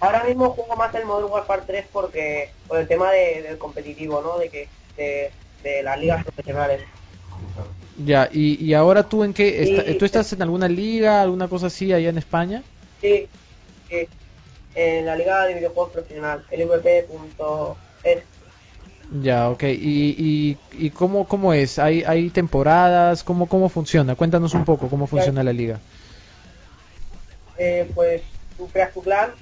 Ahora 0.00 0.24
mismo 0.24 0.50
juego 0.50 0.76
más 0.76 0.94
el 0.94 1.04
Modern 1.06 1.30
Warfare 1.30 1.62
3 1.66 1.86
porque 1.92 2.50
por 2.68 2.78
el 2.78 2.86
tema 2.88 3.10
de- 3.10 3.42
del 3.42 3.58
competitivo, 3.58 4.20
¿no? 4.22 4.38
De 4.38 4.48
que 4.48 4.68
de, 4.96 5.30
de 5.62 5.82
las 5.82 5.98
ligas 5.98 6.22
profesionales. 6.24 6.82
Ya, 8.06 8.28
y, 8.32 8.64
y 8.64 8.74
ahora 8.74 9.02
tú 9.08 9.24
en 9.24 9.32
qué 9.34 9.64
Sí, 9.64 9.76
esta- 9.76 9.98
tú 9.98 10.04
estás 10.04 10.32
en 10.32 10.42
alguna 10.42 10.68
liga, 10.68 11.22
alguna 11.22 11.48
cosa 11.48 11.66
así 11.66 11.92
allá 11.92 12.08
en 12.08 12.18
España? 12.18 12.62
Sí, 13.00 13.28
sí. 13.88 14.08
En 14.74 15.06
la 15.06 15.16
liga 15.16 15.46
de 15.46 15.54
videojuegos 15.54 15.92
profesional, 15.92 16.44
LVP.es. 16.50 18.24
Ya, 19.22 19.50
ok. 19.50 19.64
¿Y, 19.64 20.14
y, 20.18 20.56
y 20.72 20.90
cómo, 20.90 21.26
cómo 21.26 21.52
es? 21.52 21.78
¿Hay, 21.78 22.02
hay 22.06 22.30
temporadas? 22.30 23.24
¿Cómo, 23.24 23.48
¿Cómo 23.48 23.68
funciona? 23.68 24.14
Cuéntanos 24.14 24.54
un 24.54 24.64
poco 24.64 24.88
cómo 24.88 25.06
funciona 25.06 25.42
la 25.42 25.52
liga. 25.52 25.80
Eh, 27.56 27.90
pues 27.94 28.22
tú 28.56 28.68
creas 28.70 28.92
tu 28.92 29.02
clan, 29.02 29.34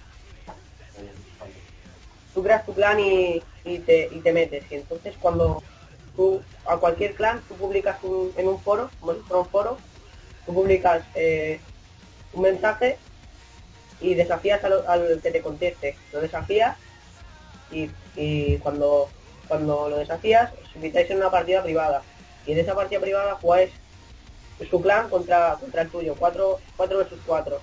tú 2.35 2.43
creas 2.43 2.65
tu 2.65 2.75
clan 2.75 3.01
y, 3.01 3.43
y, 3.65 3.79
te, 3.81 4.09
y 4.13 4.21
te 4.21 4.33
metes. 4.33 4.71
Y 4.71 4.77
entonces 4.77 5.15
cuando 5.21 5.63
tú, 6.19 6.43
a 6.67 6.77
cualquier 6.77 7.15
clan, 7.15 7.43
tú 7.49 7.55
publicas 7.57 7.97
un- 8.03 8.33
en 8.37 8.49
un 8.49 8.61
foro, 8.61 8.91
como 9.01 9.15
si 9.15 9.21
fuera 9.21 9.43
un 9.45 9.49
foro, 9.49 9.79
tú 10.45 10.53
publicas 10.53 11.03
eh, 11.15 11.61
un 12.35 12.43
mensaje 12.43 12.99
y 14.01 14.15
desafías 14.15 14.63
al, 14.65 14.85
al 14.87 15.21
que 15.23 15.31
te 15.31 15.41
conteste. 15.43 15.97
Lo 16.13 16.21
desafías 16.21 16.77
y, 17.71 17.89
y 18.17 18.59
cuando, 18.59 19.09
cuando 19.49 19.89
lo 19.89 19.97
desafías, 19.99 20.51
os 20.53 20.75
invitáis 20.75 21.09
en 21.11 21.19
una 21.19 21.31
partida 21.31 21.63
privada. 21.63 22.03
Y 22.47 22.53
en 22.53 22.59
esa 22.59 22.75
partida 22.75 23.01
privada 23.01 23.37
jugáis 23.37 23.71
su 24.71 24.83
clan 24.83 25.09
contra, 25.09 25.55
contra 25.61 25.83
el 25.83 25.91
tuyo, 25.91 26.17
4 26.19 26.59
cuatro 26.77 26.99
versus 26.99 27.21
4 27.27 27.61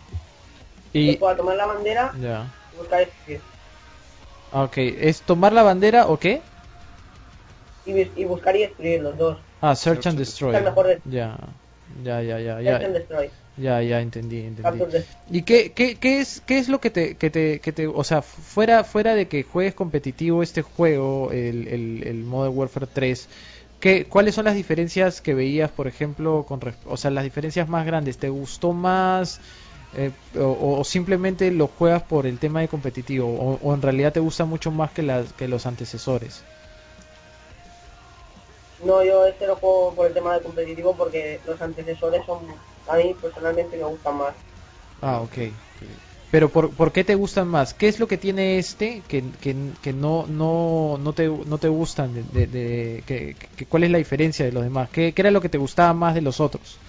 Y, 0.94 1.16
pueda 1.18 1.36
tomar 1.36 1.58
la 1.58 1.66
bandera 1.66 2.14
ya. 2.22 2.48
y 2.74 2.78
buscar 2.78 3.00
destruir. 3.00 3.42
Ah, 4.54 4.64
Ok, 4.64 4.78
¿es 4.78 5.22
tomar 5.24 5.52
la 5.52 5.64
bandera 5.64 6.08
o 6.08 6.18
qué? 6.18 6.42
Y, 7.86 7.92
y 8.16 8.26
buscar 8.26 8.56
y 8.56 8.62
destruir 8.62 9.02
los 9.02 9.18
dos. 9.18 9.38
Ah, 9.62 9.76
Search 9.76 10.08
and 10.08 10.18
Destroy. 10.18 10.54
Ya, 11.06 11.38
ya, 12.04 12.22
ya, 12.22 12.40
ya, 12.40 12.62
Search 12.62 12.84
and 12.86 12.94
destroy. 12.94 13.30
ya, 13.58 13.82
ya, 13.82 14.02
entendí, 14.02 14.40
entendí. 14.42 14.84
¿Y 15.30 15.44
qué, 15.44 15.72
qué, 15.72 15.96
qué 15.96 16.20
es, 16.20 16.42
qué 16.46 16.58
es 16.58 16.68
lo 16.68 16.80
que 16.82 16.90
te, 16.90 17.16
que 17.16 17.30
te, 17.30 17.60
que 17.60 17.72
te, 17.72 17.88
o 17.88 18.04
sea, 18.04 18.22
fuera, 18.22 18.84
fuera 18.84 19.16
de 19.16 19.28
que 19.28 19.44
juegues 19.44 19.74
competitivo 19.76 20.44
este 20.44 20.62
juego, 20.62 21.32
el, 21.32 21.68
el, 21.68 22.04
el 22.06 22.24
Modern 22.24 22.58
Warfare 22.58 22.88
3, 22.92 23.28
¿qué, 23.80 24.06
¿cuáles 24.06 24.36
son 24.36 24.46
las 24.46 24.56
diferencias 24.56 25.22
que 25.22 25.34
veías, 25.34 25.72
por 25.72 25.88
ejemplo, 25.88 26.44
con, 26.48 26.60
o 26.86 26.98
sea, 26.98 27.12
las 27.12 27.24
diferencias 27.24 27.70
más 27.70 27.86
grandes? 27.86 28.18
¿Te 28.18 28.30
gustó 28.30 28.74
más 28.74 29.40
eh, 29.96 30.12
o, 30.38 30.78
o 30.80 30.84
simplemente 30.84 31.50
lo 31.52 31.68
juegas 31.68 32.04
por 32.04 32.28
el 32.28 32.40
tema 32.40 32.62
de 32.62 32.68
competitivo 32.68 33.28
o, 33.28 33.60
o 33.62 33.74
en 33.74 33.82
realidad 33.82 34.12
te 34.12 34.20
gusta 34.20 34.44
mucho 34.46 34.70
más 34.72 34.92
que, 34.92 35.04
las, 35.04 35.32
que 35.34 35.48
los 35.48 35.66
antecesores? 35.66 36.44
No, 38.80 39.04
yo 39.04 39.26
este 39.26 39.48
lo 39.48 39.58
juego 39.58 39.94
por 39.96 40.08
el 40.08 40.14
tema 40.14 40.34
de 40.34 40.42
competitivo 40.44 40.96
porque 40.96 41.42
los 41.46 41.60
antecesores 41.62 42.26
son, 42.26 42.40
a 42.88 42.96
mí 42.98 43.14
personalmente 43.22 43.76
me 43.78 43.84
gustan 43.84 44.16
más. 44.18 44.36
Ah, 45.02 45.22
ok. 45.22 45.38
Pero 46.32 46.52
por, 46.52 46.76
¿por 46.76 46.92
qué 46.92 47.04
te 47.04 47.16
gustan 47.16 47.48
más? 47.48 47.74
¿Qué 47.74 47.88
es 47.88 48.00
lo 48.00 48.08
que 48.08 48.18
tiene 48.18 48.58
este 48.60 49.04
que, 49.08 49.32
que, 49.34 49.74
que 49.82 49.94
no, 49.94 50.28
no, 50.28 50.98
no, 51.00 51.14
te, 51.14 51.28
no 51.30 51.58
te 51.60 51.70
gustan? 51.70 52.14
De, 52.14 52.24
de- 52.24 52.48
de- 52.48 53.04
que, 53.08 53.36
que- 53.56 53.68
¿Cuál 53.68 53.86
es 53.86 53.92
la 53.92 53.98
diferencia 54.00 54.46
de 54.46 54.52
los 54.52 54.64
demás? 54.64 54.90
¿Qué, 54.92 55.14
qué 55.14 55.22
era 55.22 55.32
lo 55.32 55.42
que 55.42 55.50
te 55.50 55.58
gustaba 55.60 55.94
más 55.94 56.16
de 56.16 56.22
los 56.22 56.40
otros? 56.42 56.82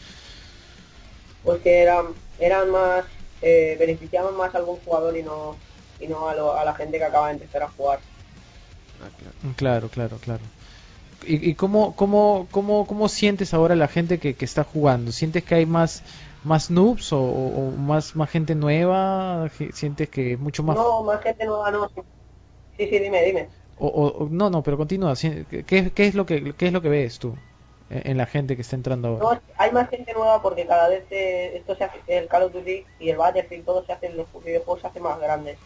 Porque 1.43 1.80
eran, 1.82 2.14
eran 2.39 2.70
más, 2.70 3.07
eh, 3.41 3.76
beneficiaban 3.78 4.37
más 4.37 4.55
a 4.55 4.59
algún 4.59 4.76
jugador 4.80 5.16
y 5.16 5.22
no, 5.22 5.57
y 5.99 6.09
no 6.09 6.28
a, 6.28 6.34
lo- 6.34 6.55
a 6.57 6.64
la 6.64 6.74
gente 6.74 6.99
que 6.99 7.05
acaba 7.05 7.28
de 7.28 7.34
empezar 7.34 7.62
a 7.62 7.68
jugar. 7.70 8.01
Ah, 9.01 9.11
claro. 9.18 9.37
Mm, 9.43 9.53
Claro, 9.55 9.89
claro, 9.91 10.18
claro. 10.18 10.45
¿Y, 11.27 11.51
y 11.51 11.55
cómo, 11.55 11.95
cómo, 11.97 12.47
cómo, 12.51 12.87
cómo 12.87 13.09
sientes 13.09 13.53
ahora 13.55 13.74
la 13.77 13.89
gente 13.89 14.18
que, 14.18 14.35
que 14.35 14.45
está 14.45 14.64
jugando? 14.64 15.12
¿Sientes 15.12 15.45
que 15.45 15.55
hay 15.57 15.66
más, 15.66 16.03
más 16.45 16.70
noobs 16.70 17.12
o, 17.12 17.72
más, 17.77 18.14
más 18.16 18.31
gente 18.31 18.55
nueva? 18.55 19.49
¿Sientes 19.72 20.09
que 20.09 20.35
es 20.35 20.39
mucho 20.39 20.62
más... 20.62 20.77
No, 20.77 21.03
más 21.03 21.22
gente 21.22 21.45
nueva 21.45 21.70
no. 21.70 21.89
Sí, 22.77 22.89
sí, 22.89 22.99
dime, 22.99 23.22
dime. 23.24 23.49
O, 23.79 23.87
o- 23.89 24.29
no, 24.31 24.51
no, 24.51 24.62
pero 24.62 24.77
continúa. 24.77 25.14
¿Qué, 25.16 25.64
qué 25.95 26.07
es 26.07 26.14
lo 26.14 26.24
que, 26.27 26.55
¿Qué 26.55 26.66
es 26.68 26.72
lo 26.72 26.83
que 26.83 26.89
ves 26.89 27.18
tú 27.18 27.35
en, 27.91 28.16
la 28.16 28.27
gente 28.27 28.57
que 28.57 28.62
está 28.62 28.77
entrando 28.77 29.09
ahora? 29.09 29.37
No, 29.37 29.41
hay 29.59 29.72
más 29.72 29.89
gente 29.89 30.12
nueva 30.14 30.43
porque 30.43 30.66
cada 30.66 30.89
vez 30.89 31.05
eh, 31.11 31.53
esto 31.57 31.74
se 31.74 31.85
hace, 31.85 32.01
el 32.07 32.29
Call 32.29 32.45
of 32.45 32.53
Duty 32.53 32.85
y 33.01 33.11
el 33.11 33.16
Battlefield, 33.16 33.64
todo 33.64 33.85
se 33.85 33.93
hace, 33.93 34.11
los 34.11 34.27
videojuegos 34.45 34.81
se 34.81 34.87
hacen 34.89 35.03
más 35.03 35.18
grandes. 35.20 35.59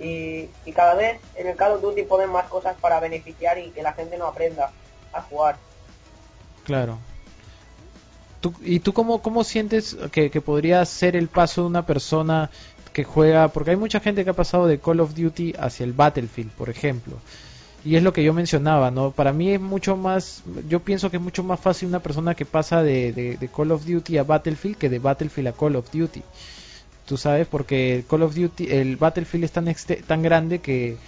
Y, 0.00 0.48
y 0.64 0.72
cada 0.72 0.94
vez 0.94 1.20
en 1.34 1.48
el 1.48 1.56
Call 1.56 1.72
of 1.72 1.82
Duty 1.82 2.02
ponen 2.02 2.30
más 2.30 2.46
cosas 2.46 2.76
para 2.80 3.00
beneficiar 3.00 3.58
y 3.58 3.70
que 3.70 3.82
la 3.82 3.92
gente 3.92 4.16
no 4.16 4.26
aprenda 4.26 4.70
a 5.12 5.22
jugar. 5.22 5.56
Claro. 6.64 6.98
¿Tú, 8.40 8.54
¿Y 8.62 8.80
tú 8.80 8.92
cómo, 8.92 9.20
cómo 9.20 9.42
sientes 9.42 9.96
que, 10.12 10.30
que 10.30 10.40
podría 10.40 10.84
ser 10.84 11.16
el 11.16 11.28
paso 11.28 11.62
de 11.62 11.66
una 11.66 11.86
persona 11.86 12.50
que 12.92 13.02
juega? 13.02 13.48
Porque 13.48 13.70
hay 13.70 13.76
mucha 13.76 13.98
gente 13.98 14.22
que 14.22 14.30
ha 14.30 14.34
pasado 14.34 14.66
de 14.66 14.78
Call 14.78 15.00
of 15.00 15.14
Duty 15.14 15.54
hacia 15.58 15.84
el 15.84 15.92
Battlefield, 15.92 16.52
por 16.52 16.70
ejemplo. 16.70 17.16
Y 17.84 17.96
es 17.96 18.02
lo 18.02 18.12
que 18.12 18.22
yo 18.22 18.32
mencionaba, 18.34 18.90
¿no? 18.90 19.10
Para 19.10 19.32
mí 19.32 19.50
es 19.52 19.60
mucho 19.60 19.96
más, 19.96 20.42
yo 20.68 20.80
pienso 20.80 21.10
que 21.10 21.16
es 21.16 21.22
mucho 21.22 21.42
más 21.42 21.58
fácil 21.58 21.88
una 21.88 22.00
persona 22.00 22.34
que 22.34 22.44
pasa 22.44 22.82
de 22.82 23.50
Call 23.56 23.72
of 23.72 23.84
Duty 23.84 24.18
a 24.18 24.24
Battlefield 24.24 24.76
que 24.76 24.88
de 24.88 24.98
Battlefield 24.98 25.48
a 25.48 25.52
Call 25.52 25.76
of 25.76 25.90
Duty. 25.90 26.22
Tú 27.08 27.16
sabes, 27.16 27.46
porque 27.46 27.94
el 27.94 28.04
Call 28.04 28.22
of 28.22 28.34
Duty, 28.34 28.70
el 28.70 28.98
Battlefield 28.98 29.44
es 29.44 29.52
tan, 29.52 29.74
tan 30.06 30.22
grande 30.22 30.58
que, 30.58 30.98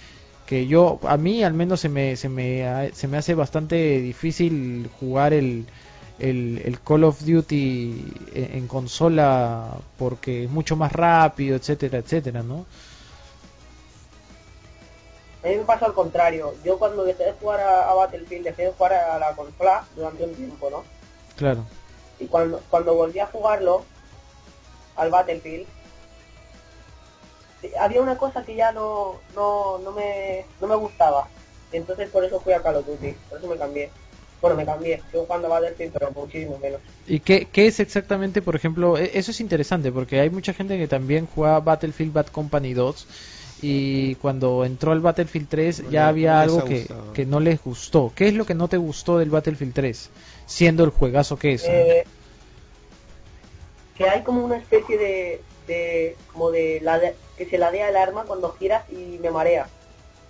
que 0.47 0.65
yo, 0.65 0.99
a 1.03 1.15
mí 1.15 1.43
al 1.43 1.53
menos 1.53 1.79
se 1.79 1.89
me, 1.89 2.15
se 2.15 2.27
me, 2.27 2.91
se 2.91 3.07
me 3.07 3.17
hace 3.17 3.35
bastante 3.35 4.01
difícil 4.01 4.89
jugar 4.99 5.31
el, 5.31 5.67
el, 6.17 6.59
el 6.65 6.79
Call 6.81 7.03
of 7.03 7.21
Duty 7.21 8.13
en, 8.33 8.57
en 8.57 8.67
consola 8.67 9.77
porque 9.99 10.45
es 10.45 10.49
mucho 10.49 10.75
más 10.75 10.91
rápido, 10.91 11.55
etcétera, 11.55 11.99
etcétera, 11.99 12.41
¿no? 12.41 12.65
A 15.43 15.49
mí 15.49 15.57
me 15.57 15.63
pasa 15.65 15.85
al 15.85 15.93
contrario. 15.93 16.55
Yo 16.65 16.79
cuando 16.79 17.03
dejé 17.03 17.25
de 17.25 17.33
jugar 17.33 17.59
a, 17.59 17.91
a 17.91 17.93
Battlefield, 17.93 18.45
dejé 18.45 18.63
de 18.63 18.71
jugar 18.71 18.93
a 18.93 19.19
la 19.19 19.35
consola 19.35 19.85
durante 19.95 20.23
un 20.23 20.33
tiempo, 20.33 20.67
¿no? 20.71 20.83
Claro. 21.37 21.63
Y 22.19 22.25
cuando, 22.25 22.59
cuando 22.71 22.95
volví 22.95 23.19
a 23.19 23.27
jugarlo 23.27 23.83
al 24.95 25.11
Battlefield, 25.11 25.67
había 27.79 28.01
una 28.01 28.17
cosa 28.17 28.43
que 28.43 28.55
ya 28.55 28.71
no, 28.71 29.19
no, 29.35 29.77
no, 29.79 29.91
me, 29.91 30.45
no 30.59 30.67
me 30.67 30.75
gustaba. 30.75 31.27
Y 31.71 31.77
entonces 31.77 32.09
por 32.09 32.23
eso 32.23 32.39
fui 32.39 32.53
a 32.53 32.61
Call 32.61 32.77
of 32.77 32.85
Duty, 32.87 33.13
por 33.29 33.37
eso 33.39 33.47
me 33.47 33.57
cambié. 33.57 33.89
Bueno, 34.41 34.55
me 34.57 34.65
cambié, 34.65 34.99
sigo 35.11 35.25
jugando 35.25 35.47
a 35.47 35.51
Battlefield, 35.59 35.93
pero 35.93 36.11
muchísimo 36.11 36.57
menos. 36.57 36.81
¿Y 37.07 37.19
qué, 37.19 37.47
qué 37.51 37.67
es 37.67 37.79
exactamente, 37.79 38.41
por 38.41 38.55
ejemplo, 38.55 38.97
e- 38.97 39.11
eso 39.13 39.29
es 39.29 39.39
interesante 39.39 39.91
porque 39.91 40.19
hay 40.19 40.31
mucha 40.31 40.51
gente 40.53 40.79
que 40.79 40.87
también 40.87 41.27
juega 41.27 41.59
Battlefield 41.59 42.11
Bad 42.11 42.27
Company 42.27 42.73
2 42.73 43.07
y 43.61 44.15
cuando 44.15 44.65
entró 44.65 44.91
al 44.93 44.99
Battlefield 45.01 45.47
3 45.47 45.83
No 45.83 45.91
ya 45.91 46.07
había 46.07 46.41
algo 46.41 46.65
que, 46.65 46.87
que 47.13 47.27
no 47.27 47.39
les 47.39 47.63
gustó. 47.63 48.11
¿Qué 48.15 48.27
es 48.29 48.33
lo 48.33 48.45
que 48.47 48.55
no 48.55 48.67
te 48.67 48.77
gustó 48.77 49.19
del 49.19 49.29
Battlefield 49.29 49.73
3? 49.75 50.09
Siendo 50.47 50.83
el 50.83 50.89
juegazo 50.89 51.37
que 51.37 51.53
es. 51.53 51.65
Eh, 51.67 52.03
que 53.95 54.09
hay 54.09 54.23
como 54.23 54.43
una 54.43 54.57
especie 54.57 54.97
de, 54.97 55.41
de 55.67 56.15
como 56.33 56.49
de, 56.49 56.81
lade- 56.81 57.13
que 57.43 57.49
se 57.49 57.57
ladea 57.57 57.89
el 57.89 57.97
arma 57.97 58.23
cuando 58.25 58.51
giras 58.59 58.83
y 58.91 59.17
me 59.19 59.31
marea. 59.31 59.67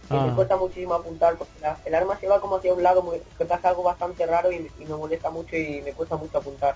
Y 0.09 0.13
Ah. 0.15 0.25
me 0.27 0.33
cuesta 0.33 0.55
muchísimo 0.57 0.93
apuntar 0.93 1.35
porque 1.35 1.51
la- 1.61 1.77
el 1.85 1.93
arma 1.95 2.17
se 2.19 2.27
va 2.27 2.39
como 2.39 2.55
hacia 2.57 2.73
un 2.73 2.83
lado, 2.83 3.03
que 3.37 3.45
pasa 3.45 3.69
algo 3.69 3.83
bastante 3.83 4.25
raro 4.25 4.51
y, 4.51 4.69
y 4.79 4.85
me 4.85 4.95
molesta 4.95 5.29
mucho 5.29 5.55
y 5.57 5.81
me 5.83 5.91
cuesta 5.93 6.15
mucho 6.15 6.37
apuntar. 6.37 6.75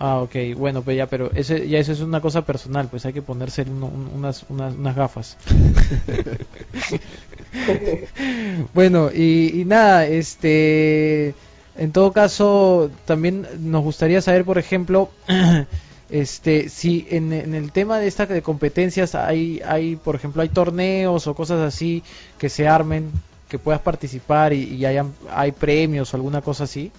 Ah, 0.00 0.20
ok, 0.20 0.34
bueno, 0.56 0.82
pues 0.82 0.96
ya, 0.96 1.06
pero 1.06 1.30
ese, 1.34 1.68
ya 1.68 1.78
eso 1.78 1.92
es 1.92 2.00
una 2.00 2.20
cosa 2.20 2.42
personal, 2.42 2.88
pues 2.88 3.06
hay 3.06 3.12
que 3.12 3.22
ponerse 3.22 3.62
uno- 3.62 3.86
un- 3.86 4.10
unas, 4.12 4.44
unas, 4.48 4.74
unas 4.74 4.96
gafas. 4.96 5.36
bueno, 8.74 9.10
y, 9.14 9.60
y 9.60 9.64
nada, 9.64 10.06
este, 10.06 11.34
en 11.76 11.92
todo 11.92 12.12
caso, 12.12 12.90
también 13.04 13.46
nos 13.60 13.84
gustaría 13.84 14.20
saber, 14.20 14.44
por 14.44 14.58
ejemplo, 14.58 15.10
este, 16.10 16.68
si 16.68 17.06
en, 17.10 17.32
el 17.32 17.72
tema 17.72 17.98
de 17.98 18.06
esta 18.06 18.26
de 18.26 18.42
competencias 18.42 19.14
hay, 19.14 19.60
hay, 19.66 19.96
por 19.96 20.14
ejemplo, 20.14 20.42
hay 20.42 20.48
torneos 20.48 21.26
o 21.26 21.34
cosas 21.34 21.60
así 21.60 22.02
que 22.38 22.48
se 22.48 22.68
armen, 22.68 23.10
que 23.48 23.58
puedas 23.58 23.80
participar 23.80 24.52
y, 24.52 24.74
y 24.74 24.84
hay 24.84 25.52
premios 25.52 26.12
o 26.12 26.16
alguna 26.16 26.42
cosa 26.42 26.64
así. 26.64 26.92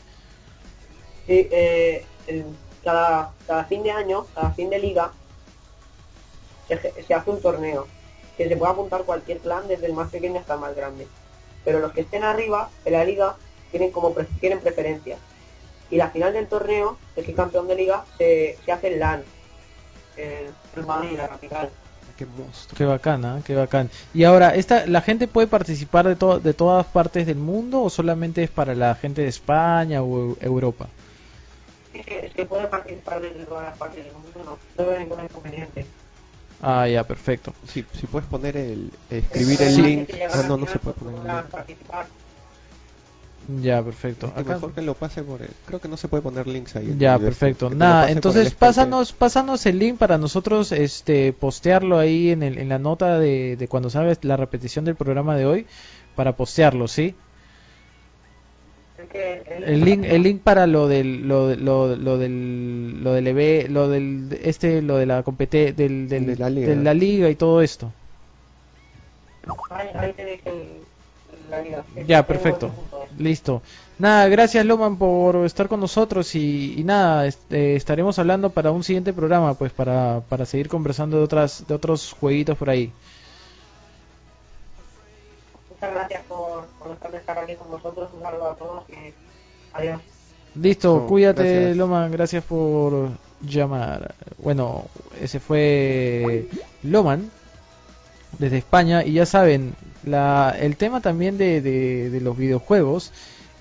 Sí, 1.28 1.48
eh, 1.52 2.06
cada, 2.84 3.34
cada 3.48 3.66
fin 3.66 3.84
de 3.84 3.92
año, 3.92 4.26
cada 4.34 4.52
fin 4.52 4.70
de 4.70 4.80
liga, 4.80 5.12
se, 6.68 7.04
se 7.04 7.14
hace 7.14 7.30
un 7.30 7.42
torneo 7.42 7.88
que 8.38 8.48
se 8.48 8.58
puede 8.58 8.72
apuntar 8.72 9.04
cualquier 9.04 9.40
clan 9.40 9.68
desde 9.68 9.86
el 9.88 9.94
más 9.94 10.10
pequeño 10.10 10.40
hasta 10.40 10.56
el 10.56 10.60
más 10.60 10.76
grande. 10.76 11.08
Pero 11.64 11.80
los 11.80 11.94
que 11.94 12.02
estén 12.02 12.24
arriba 12.24 12.70
en 12.86 12.94
la 12.94 13.04
liga 13.04 13.36
tienen 13.72 13.92
como 13.92 14.16
tienen 14.40 14.60
preferencias. 14.60 15.20
Y 15.92 15.98
la 15.98 16.10
final 16.10 16.34
del 16.34 16.48
torneo, 16.48 16.98
el 17.16 17.24
que 17.26 17.32
es 17.32 17.38
campeón 17.38 17.68
de 17.68 17.76
liga, 17.76 18.04
se, 18.18 18.58
se 18.66 18.72
hace 18.72 18.94
en 18.94 19.00
LAN, 19.00 19.24
en 20.18 20.86
Madrid, 20.86 21.18
la 21.18 21.28
capital. 21.30 21.70
Qué 22.18 22.26
monstruo. 22.26 22.78
Qué 22.78 22.86
bacana, 22.86 23.42
qué 23.46 23.56
bacán. 23.56 23.90
Y 24.14 24.24
ahora, 24.24 24.56
esta, 24.56 24.86
¿la 24.88 25.02
gente 25.02 25.28
puede 25.28 25.48
participar 25.48 26.08
de, 26.08 26.16
to- 26.16 26.40
de 26.40 26.54
todas 26.54 26.86
partes 26.86 27.28
del 27.28 27.36
mundo 27.38 27.84
o 27.84 27.90
solamente 27.90 28.42
es 28.42 28.50
para 28.50 28.74
la 28.74 28.96
gente 28.96 29.22
de 29.22 29.28
España 29.28 30.02
o 30.02 30.32
Eu- 30.34 30.38
Europa? 30.40 30.88
Sí, 31.92 32.02
Se, 32.04 32.32
se 32.34 32.46
puede 32.46 32.68
participar 32.68 33.20
desde 33.22 33.46
todas 33.46 33.66
las 33.66 33.78
partes 33.78 34.04
del 34.06 34.14
mundo, 34.14 34.30
no, 34.46 34.58
no 34.84 34.90
veo 34.90 35.00
ningún 35.00 35.24
inconveniente. 35.24 35.86
Ah, 36.62 36.88
ya, 36.88 37.04
perfecto. 37.04 37.54
Si, 37.68 37.86
si 37.94 38.08
puedes 38.08 38.28
poner 38.30 38.56
el, 38.56 38.92
escribir 39.10 39.62
el 39.62 39.74
Sí. 39.76 39.82
link. 39.82 40.10
Ah, 40.34 40.44
no, 40.48 40.56
no 40.58 40.68
se 40.68 40.80
puede 40.80 40.96
poner 40.98 41.16
el 41.20 41.24
link. 41.28 41.46
Ya, 43.62 43.84
perfecto. 43.84 44.28
Es 44.28 44.34
que 44.34 44.40
Acá- 44.42 44.54
mejor 44.56 44.74
que 44.74 44.82
lo 44.82 44.94
pase 44.96 45.22
por 45.24 45.42
el... 45.42 45.50
Creo 45.68 45.80
que 45.80 45.88
no 45.88 45.98
se 45.98 46.08
puede 46.08 46.24
poner 46.24 46.48
links 46.48 46.76
ahí. 46.76 46.96
Ya, 46.98 47.14
este, 47.16 47.26
perfecto. 47.26 47.70
Nada, 47.70 48.10
entonces 48.10 48.54
pásanos, 48.56 49.14
pásanos 49.14 49.66
el 49.68 49.78
link 49.80 49.98
para 49.98 50.18
nosotros 50.18 50.72
este 50.72 51.32
postearlo 51.34 52.00
ahí 52.00 52.32
en, 52.32 52.42
el, 52.44 52.58
en 52.58 52.70
la 52.70 52.80
nota 52.80 53.20
de, 53.20 53.56
de 53.56 53.68
cuando 53.68 53.90
salga 53.90 54.14
la 54.24 54.38
repetición 54.38 54.84
del 54.86 54.96
programa 54.96 55.36
de 55.38 55.46
hoy 55.46 55.66
para 56.16 56.36
postearlo, 56.36 56.88
¿sí? 56.88 57.14
El 59.14 59.84
link, 59.86 60.04
el 60.06 60.24
link 60.24 60.42
para 60.42 60.68
lo 60.68 60.88
del, 60.88 61.28
lo, 61.28 61.48
de- 61.48 61.58
lo, 61.58 61.96
lo 61.96 62.18
del, 62.18 63.04
lo 63.04 63.14
del 63.14 63.28
EV, 63.28 63.70
lo 63.70 63.88
del, 63.90 64.40
este, 64.44 64.82
lo 64.82 64.98
de 64.98 65.06
la 65.06 65.24
compete, 65.24 65.74
del, 65.74 66.08
del- 66.10 66.26
De 66.26 66.36
la 66.38 66.50
liga. 66.50 66.68
de 66.70 66.76
la 66.78 66.94
liga 66.94 67.30
y 67.30 67.36
todo 67.36 67.62
esto. 67.62 67.92
Ahí, 69.70 69.88
ahí 69.94 70.14
tenéis 70.14 70.42
el, 70.46 70.64
la 71.50 71.62
liga. 71.62 71.84
Ya, 72.08 72.26
perfecto. 72.26 72.72
Listo. 73.18 73.62
Nada, 73.98 74.28
gracias 74.28 74.66
Loman 74.66 74.98
por 74.98 75.46
estar 75.46 75.70
con 75.70 75.80
nosotros 75.80 76.36
y, 76.36 76.76
y 76.78 76.84
nada, 76.84 77.26
este, 77.28 77.76
estaremos 77.78 78.20
hablando 78.20 78.50
para 78.50 78.72
un 78.72 78.84
siguiente 78.84 79.14
programa, 79.14 79.54
pues 79.54 79.72
para, 79.72 80.22
para 80.28 80.46
seguir 80.46 80.68
conversando 80.68 81.18
de 81.18 81.24
otras, 81.24 81.66
de 81.68 81.74
otros 81.74 82.14
jueguitos 82.20 82.58
por 82.58 82.70
ahí. 82.70 82.92
Muchas 85.70 85.94
gracias 85.94 86.24
por, 86.24 86.66
por 86.66 87.16
estar 87.16 87.38
aquí 87.40 87.56
con 87.56 87.70
vosotros. 87.70 88.10
Un 88.14 88.22
saludo 88.22 88.50
a 88.52 88.56
todos 88.56 88.84
y 88.90 89.14
adiós. 89.74 90.02
Listo, 90.56 91.02
No, 91.02 91.08
cuídate 91.08 91.44
gracias. 91.44 91.78
Loman, 91.78 92.12
gracias 92.12 92.44
por 92.44 93.10
llamar. 93.42 94.16
Bueno, 94.38 94.86
ese 95.22 95.40
fue 95.40 96.50
Loman 96.84 97.30
desde 98.40 98.58
España. 98.58 99.04
Y 99.04 99.14
ya 99.14 99.26
saben, 99.26 99.74
la, 100.06 100.56
el 100.60 100.78
tema 100.78 101.02
también 101.02 101.38
de, 101.38 101.62
los 102.22 102.38
videojuegos 102.38 103.12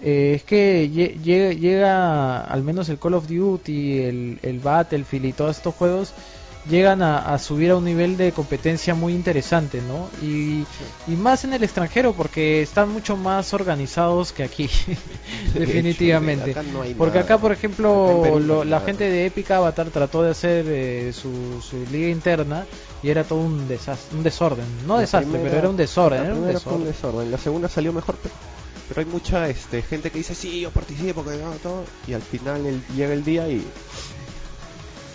eh, 0.02 0.32
es 0.36 0.42
que 0.42 0.90
lle- 0.90 1.20
llega, 1.22 1.52
llega 1.52 2.40
al 2.40 2.62
menos 2.62 2.88
el 2.88 2.98
Call 2.98 3.14
of 3.14 3.28
Duty, 3.28 4.02
el, 4.02 4.38
el 4.42 4.58
Battlefield 4.60 5.26
y 5.26 5.32
todos 5.32 5.56
estos 5.56 5.74
juegos 5.74 6.12
llegan 6.68 7.02
a, 7.02 7.18
a 7.34 7.38
subir 7.38 7.70
a 7.72 7.76
un 7.76 7.84
nivel 7.84 8.16
de 8.16 8.32
competencia 8.32 8.94
muy 8.94 9.12
interesante, 9.14 9.82
¿no? 9.82 10.08
Y, 10.26 10.64
y 11.06 11.16
más 11.16 11.44
en 11.44 11.52
el 11.52 11.62
extranjero 11.62 12.14
porque 12.14 12.62
están 12.62 12.88
mucho 12.90 13.16
más 13.16 13.52
organizados 13.52 14.32
que 14.32 14.44
aquí, 14.44 14.70
definitivamente. 15.54 16.52
acá 16.52 16.62
no 16.62 16.82
hay 16.82 16.94
Porque 16.94 17.18
nada. 17.18 17.24
acá, 17.26 17.38
por 17.38 17.52
Acá 17.52 17.58
ejemplo, 17.58 18.20
Perú 18.22 18.40
lo- 18.40 18.64
la 18.64 18.76
nada. 18.76 18.86
gente 18.86 19.04
de 19.10 19.26
Epic 19.26 19.50
Avatar 19.50 19.88
trató 19.90 20.22
de 20.22 20.30
hacer 20.30 20.64
eh, 20.68 21.12
su, 21.12 21.60
su 21.60 21.84
liga 21.92 22.08
interna 22.08 22.64
y 23.02 23.10
era 23.10 23.24
todo 23.24 23.40
un, 23.40 23.68
desastre, 23.68 24.16
un 24.16 24.22
desorden. 24.22 24.64
No 24.86 24.94
La 24.94 25.00
desastre, 25.02 25.30
primera- 25.30 25.50
pero 25.50 25.58
era 25.60 25.68
un 25.70 25.76
desorden. 25.76 26.20
La 26.20 26.26
Era 26.26 26.34
un 26.34 26.84
desorden. 26.84 27.30
La 27.30 27.38
segunda 27.38 27.68
salió 27.68 27.92
mejor, 27.92 28.16
pero, 28.22 28.34
pero 28.88 29.00
hay 29.00 29.06
mucha 29.06 29.48
este, 29.50 29.82
gente 29.82 30.10
que 30.10 30.18
dice, 30.18 30.34
sí, 30.34 30.60
yo 30.60 30.70
participo, 30.70 31.22
que 31.24 31.36
no, 31.36 31.50
todo. 31.62 31.84
Y 32.08 32.14
al 32.14 32.22
final 32.22 32.64
el- 32.64 32.82
llega 32.96 33.12
el 33.12 33.22
día 33.22 33.46
y 33.48 33.62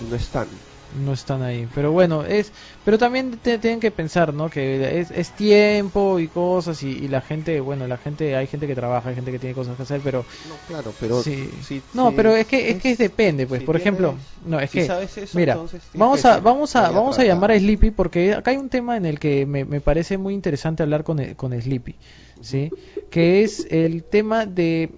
no 0.09 0.15
están. 0.15 0.47
No 0.91 1.13
están 1.13 1.41
ahí. 1.43 1.67
Pero 1.73 1.91
bueno, 1.91 2.25
es 2.25 2.51
pero 2.83 2.97
también 2.97 3.31
te- 3.31 3.59
tienen 3.59 3.79
que 3.79 3.91
pensar, 3.91 4.33
¿no? 4.33 4.49
Que 4.49 4.99
es, 4.99 5.11
es 5.11 5.33
tiempo 5.33 6.19
y 6.19 6.27
cosas 6.29 6.81
y, 6.83 6.89
y 6.89 7.07
la 7.07 7.21
gente, 7.21 7.59
bueno, 7.61 7.87
la 7.87 7.97
gente, 7.97 8.35
hay 8.35 8.47
gente 8.47 8.65
que 8.67 8.75
trabaja, 8.75 9.09
hay 9.09 9.15
gente 9.15 9.31
que 9.31 9.39
tiene 9.39 9.53
cosas 9.55 9.75
que 9.75 9.83
hacer, 9.83 10.01
pero 10.01 10.25
No, 10.47 10.57
claro, 10.65 10.93
pero... 10.99 11.21
sí. 11.21 11.83
no, 11.93 12.15
pero 12.15 12.35
es 12.35 12.47
que 12.47 12.71
es 12.71 12.81
que 12.81 12.95
depende, 12.95 13.45
pues. 13.45 13.59
si 13.59 13.65
Por 13.65 13.75
ejemplo, 13.75 14.17
no, 14.45 14.59
es 14.59 14.69
que 14.71 14.85
sabes 14.85 15.15
eso, 15.17 15.37
Mira, 15.37 15.55
vamos 15.93 16.25
a, 16.25 16.39
vamos 16.39 16.75
a, 16.75 16.91
vamos 16.91 17.19
a 17.19 17.23
llamar 17.23 17.51
a 17.51 17.59
Sleepy 17.59 17.91
porque 17.91 18.33
acá 18.33 18.51
hay 18.51 18.57
un 18.57 18.69
tema 18.69 18.97
en 18.97 19.05
el 19.05 19.19
que 19.19 19.45
me, 19.45 19.65
me 19.65 19.81
parece 19.81 20.17
muy 20.17 20.33
interesante 20.33 20.83
hablar 20.83 21.03
con, 21.03 21.23
con 21.35 21.59
Sleepy, 21.59 21.95
¿sí? 22.41 22.71
Que 23.11 23.43
es 23.43 23.67
el 23.69 24.03
tema 24.03 24.45
de, 24.45 24.89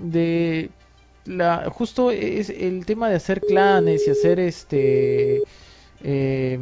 de 0.00 0.70
la, 1.24 1.70
justo 1.70 2.10
es 2.10 2.50
el 2.50 2.86
tema 2.86 3.08
de 3.08 3.16
hacer 3.16 3.44
clanes 3.44 4.06
y 4.06 4.10
hacer 4.10 4.40
este, 4.40 5.44
eh, 6.00 6.58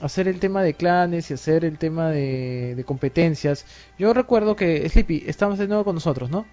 hacer 0.00 0.28
el 0.28 0.40
tema 0.40 0.62
de 0.62 0.76
clanes 0.76 1.30
y 1.30 1.34
hacer 1.34 1.64
el 1.64 1.78
tema 1.78 2.10
de, 2.10 2.74
de 2.76 2.84
competencias. 2.84 3.66
Yo 3.98 4.14
recuerdo 4.14 4.56
que 4.56 4.88
Sleepy, 4.88 5.24
estamos 5.26 5.58
de 5.58 5.68
nuevo 5.68 5.84
con 5.84 5.94
nosotros, 5.96 6.30
¿no? 6.30 6.50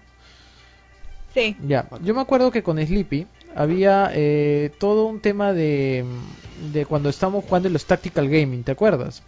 Sí, 1.34 1.56
Ya, 1.56 1.88
yo 2.00 2.14
me 2.14 2.20
acuerdo 2.20 2.50
que 2.50 2.62
con 2.64 2.78
Sleepy 2.84 3.28
había 3.54 4.10
eh, 4.12 4.74
todo 4.78 5.06
un 5.06 5.20
tema 5.20 5.52
de, 5.52 6.04
de 6.56 6.86
cuando 6.86 7.08
estábamos 7.08 7.44
jugando 7.44 7.68
en 7.68 7.72
los 7.74 7.86
Tactical 7.86 8.28
Gaming, 8.28 8.64
¿te 8.64 8.72
acuerdas? 8.72 9.24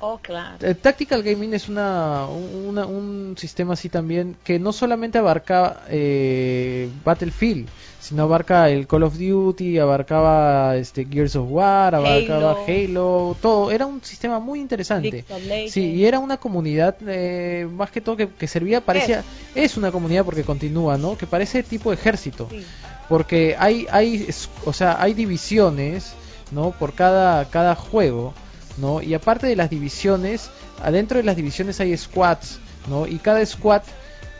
Oh 0.00 0.18
claro. 0.22 0.56
El 0.66 0.76
Tactical 0.76 1.22
Gaming 1.22 1.54
es 1.54 1.68
una, 1.68 2.26
una- 2.26 2.86
un 2.86 3.34
sistema 3.38 3.74
así 3.74 3.88
también 3.88 4.36
que 4.44 4.58
no 4.58 4.72
solamente 4.72 5.18
abarca 5.18 5.82
eh, 5.88 6.88
Battlefield, 7.04 7.68
sino 8.00 8.22
abarca 8.24 8.68
el 8.70 8.86
Call 8.86 9.02
of 9.04 9.18
Duty, 9.18 9.78
abarcaba 9.78 10.74
este 10.76 11.04
Gears 11.04 11.36
of 11.36 11.46
War, 11.50 11.94
abarcaba 11.94 12.52
Halo. 12.52 12.64
Halo, 12.66 13.36
todo. 13.40 13.70
Era 13.70 13.86
un 13.86 14.02
sistema 14.02 14.38
muy 14.40 14.58
interesante. 14.58 15.24
Sí, 15.68 15.92
y 15.92 16.04
era 16.06 16.18
una 16.18 16.38
comunidad 16.38 16.96
eh, 17.06 17.68
más 17.70 17.90
que 17.90 18.00
todo 18.00 18.16
que, 18.16 18.28
que 18.28 18.48
servía, 18.48 18.80
parecía, 18.80 19.22
es. 19.54 19.76
una 19.76 19.92
comunidad 19.92 20.24
porque 20.24 20.42
continúa, 20.44 20.96
¿no? 20.98 21.16
Que 21.16 21.26
parece 21.26 21.62
tipo 21.62 21.92
ejército, 21.92 22.48
Sí. 22.50 22.64
porque 23.08 23.54
hay, 23.58 23.86
hay, 23.90 24.26
o 24.64 24.72
sea, 24.72 25.00
hay 25.00 25.14
divisiones, 25.14 26.12
¿no? 26.52 26.70
Por 26.72 26.94
cada, 26.94 27.44
cada 27.50 27.74
juego, 27.76 28.34
¿no? 28.80 29.02
Y 29.02 29.14
aparte 29.14 29.46
de 29.46 29.56
las 29.56 29.70
divisiones, 29.70 30.50
adentro 30.82 31.18
de 31.18 31.24
las 31.24 31.36
divisiones 31.36 31.80
hay 31.80 31.96
squads, 31.96 32.58
¿no? 32.88 33.06
Y 33.06 33.18
cada 33.18 33.44
squad 33.44 33.82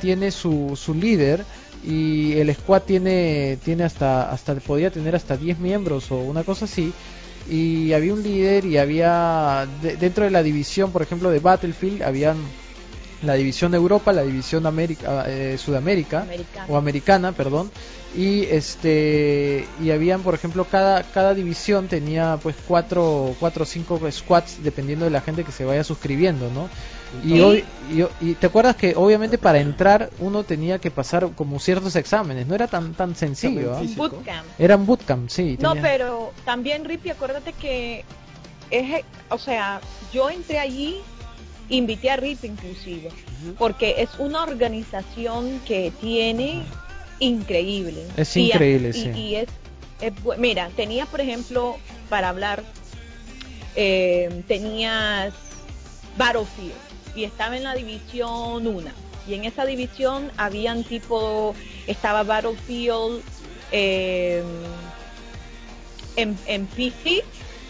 tiene 0.01 0.31
su, 0.31 0.79
su 0.83 0.95
líder 0.95 1.45
y 1.85 2.33
el 2.39 2.55
squad 2.55 2.83
tiene 2.83 3.59
tiene 3.65 3.85
hasta 3.85 4.31
hasta 4.31 4.55
podía 4.57 4.91
tener 4.91 5.15
hasta 5.17 5.37
10 5.37 5.59
miembros 5.59 6.11
o 6.11 6.17
una 6.19 6.43
cosa 6.45 6.67
así 6.67 6.93
y 7.51 7.93
había 7.95 8.13
un 8.13 8.23
líder 8.23 8.67
y 8.67 8.77
había 8.77 9.67
de- 9.83 9.97
dentro 9.97 10.25
de 10.25 10.31
la 10.31 10.43
división 10.43 10.93
por 10.93 11.01
ejemplo 11.03 11.31
de 11.31 11.39
Battlefield 11.39 12.03
habían 12.03 12.37
la 13.23 13.35
división 13.35 13.71
de 13.73 13.77
Europa 13.79 14.13
la 14.13 14.23
división 14.23 14.67
América 14.67 15.25
eh, 15.29 15.57
Sudamérica 15.59 16.27
o 16.69 16.77
americana 16.77 17.33
perdón 17.33 17.71
y 18.17 18.45
este 18.45 19.67
y 19.81 19.91
habían 19.91 20.23
por 20.23 20.35
ejemplo 20.35 20.65
cada 20.65 21.03
cada 21.03 21.35
división 21.35 21.87
tenía 21.89 22.39
pues 22.43 22.57
cuatro 22.67 23.35
cuatro 23.39 23.63
o 23.65 23.67
cinco 23.67 24.01
squads 24.11 24.63
dependiendo 24.65 25.05
de 25.05 25.11
la 25.11 25.21
gente 25.21 25.45
que 25.45 25.53
se 25.53 25.65
vaya 25.65 25.85
suscribiendo 25.85 26.51
no 26.51 26.69
y, 27.25 27.41
hoy, 27.41 27.65
y, 27.91 28.05
y 28.25 28.35
te 28.35 28.47
acuerdas 28.47 28.77
que 28.77 28.95
obviamente 28.97 29.37
para 29.37 29.59
entrar 29.61 30.11
uno 30.21 30.45
tenía 30.45 30.79
que 30.79 30.91
pasar 30.93 31.29
como 31.35 31.59
ciertos 31.59 31.97
exámenes 31.97 32.47
no 32.47 32.55
era 32.55 32.69
tan 32.69 32.95
tan 32.95 33.15
sencillo 33.17 33.77
físico. 33.81 34.09
Bootcamp. 34.09 34.47
eran 34.59 34.87
bootcamp 34.87 35.29
sí 35.29 35.57
No, 35.61 35.71
tenía- 35.75 35.83
pero 35.83 36.33
también, 36.45 36.85
Rippy, 36.85 37.11
acuérdate 37.11 37.53
que 37.53 38.05
es, 38.71 39.05
o 39.29 39.39
sea, 39.39 39.81
yo 40.13 40.31
entré 40.31 40.61
allí, 40.61 41.01
invité 41.71 42.11
a 42.11 42.17
Rip 42.17 42.45
inclusive, 42.45 43.11
porque 43.59 43.97
es 43.99 44.11
una 44.19 44.43
organización 44.43 45.61
que 45.67 45.93
tiene 46.01 46.63
increíble. 47.19 48.05
Es 48.17 48.37
Y 48.37 48.47
increíble, 48.47 48.93
sí. 48.93 49.11
y 49.11 49.35
es, 49.37 49.49
es 50.01 50.13
mira, 50.39 50.71
tenía, 50.77 51.07
por 51.07 51.21
ejemplo, 51.21 51.79
para 52.09 52.29
hablar, 52.29 52.63
eh, 53.77 54.43
tenías 54.49 55.33
Battlefield 56.19 56.73
y 57.15 57.25
estaba 57.25 57.57
en 57.57 57.63
la 57.65 57.75
división 57.75 58.67
1 58.67 58.91
y 59.29 59.35
en 59.35 59.45
esa 59.45 59.65
división 59.65 60.31
habían 60.37 60.83
tipo 60.85 61.55
estaba 61.87 62.23
Battlefield 62.25 63.23
eh, 63.73 64.43
en, 66.17 66.37
en 66.47 66.67
PC, 66.67 67.23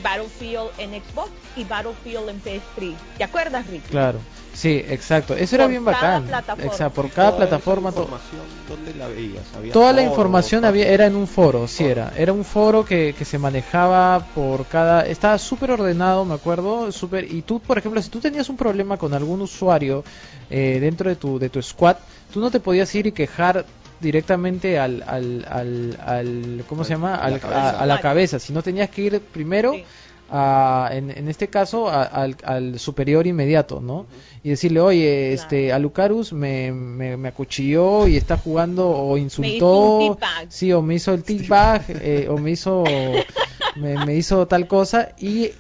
Battlefield 0.03 0.71
en 0.79 0.91
Xbox 1.03 1.31
y 1.57 1.65
Battlefield 1.65 2.29
en 2.29 2.43
PS3. 2.43 2.95
¿Te 3.19 3.25
acuerdas, 3.25 3.67
Ricky? 3.67 3.89
Claro, 3.91 4.19
sí, 4.55 4.85
exacto. 4.89 5.35
Eso 5.35 5.57
era 5.57 5.67
bien 5.67 5.85
bacán. 5.85 6.29
Exacto, 6.59 6.91
por 6.95 7.11
cada 7.11 7.31
Toda 7.31 7.37
plataforma. 7.47 7.89
información, 7.91 8.41
¿Dónde 8.69 8.95
la 8.95 9.09
veías? 9.09 9.45
¿Había 9.57 9.73
Toda 9.73 9.93
la 9.93 10.03
información 10.03 10.65
había, 10.65 10.87
era 10.89 11.07
en 11.07 11.17
un 11.17 11.27
foro, 11.27 11.67
sí 11.67 11.85
era. 11.85 12.13
Era 12.17 12.33
un 12.33 12.45
foro 12.45 12.85
que, 12.85 13.15
que 13.17 13.25
se 13.25 13.39
manejaba 13.39 14.27
por 14.35 14.67
cada... 14.67 15.07
Estaba 15.07 15.39
súper 15.39 15.73
ordenado, 15.73 16.25
me 16.25 16.35
acuerdo. 16.35 16.93
Súper, 16.93 17.25
y 17.33 17.43
tú, 17.43 17.61
por 17.61 17.79
ejemplo, 17.79 18.01
si 18.03 18.09
tú 18.11 18.21
tenías 18.21 18.49
un 18.49 18.57
problema 18.57 18.97
con 18.97 19.13
algún 19.15 19.41
usuario 19.43 20.05
eh, 20.51 20.79
dentro 20.81 21.09
de 21.09 21.17
tu, 21.17 21.39
de 21.39 21.49
tu 21.51 21.61
squad, 21.63 21.97
tú 22.33 22.41
no 22.41 22.51
te 22.51 22.61
podías 22.61 22.95
ir 22.95 23.07
y 23.07 23.13
quejar 23.13 23.65
directamente 24.01 24.79
al, 24.79 25.03
al, 25.07 25.47
al, 25.49 25.99
al- 26.05 26.65
¿cómo 26.69 26.85
se 26.85 26.91
llama? 26.95 27.15
A 27.17 27.29
la 27.31 27.35
Al- 27.37 27.41
cabeza. 27.41 27.71
a, 27.71 27.83
a 27.83 27.87
la 27.87 28.01
cabeza, 28.01 28.39
sino 28.39 28.63
tenías 28.63 28.91
que 28.91 29.03
ir 29.03 29.21
primero 29.21 29.73
Sí. 29.75 29.85
a- 30.31 30.89
en, 30.93 31.11
en 31.11 31.29
este 31.29 31.49
caso 31.49 31.89
a- 31.89 32.05
al, 32.05 32.37
al 32.45 32.79
superior 32.79 33.27
inmediato, 33.27 33.81
¿no? 33.81 34.07
Y 34.43 34.51
decirle, 34.51 34.81
oye, 34.81 35.33
este, 35.35 35.73
Alucarus 35.73 36.33
me, 36.33 36.73
me, 36.73 37.17
me 37.17 37.29
acuchilló 37.29 38.07
y 38.07 38.17
está 38.17 38.37
jugando 38.37 38.89
o 38.89 39.19
insultó, 39.19 40.19
sí, 40.49 40.73
o 40.73 40.81
me 40.83 40.95
hizo 40.95 41.13
el 41.13 41.23
teabag, 41.25 41.83
eh, 41.89 42.27
o 42.31 42.39
me 42.39 42.53
hizo, 42.53 42.85
me, 43.77 43.99
me 44.07 44.15
hizo 44.17 44.47
tal 44.47 44.67
cosa, 44.67 45.11
y 45.19 45.51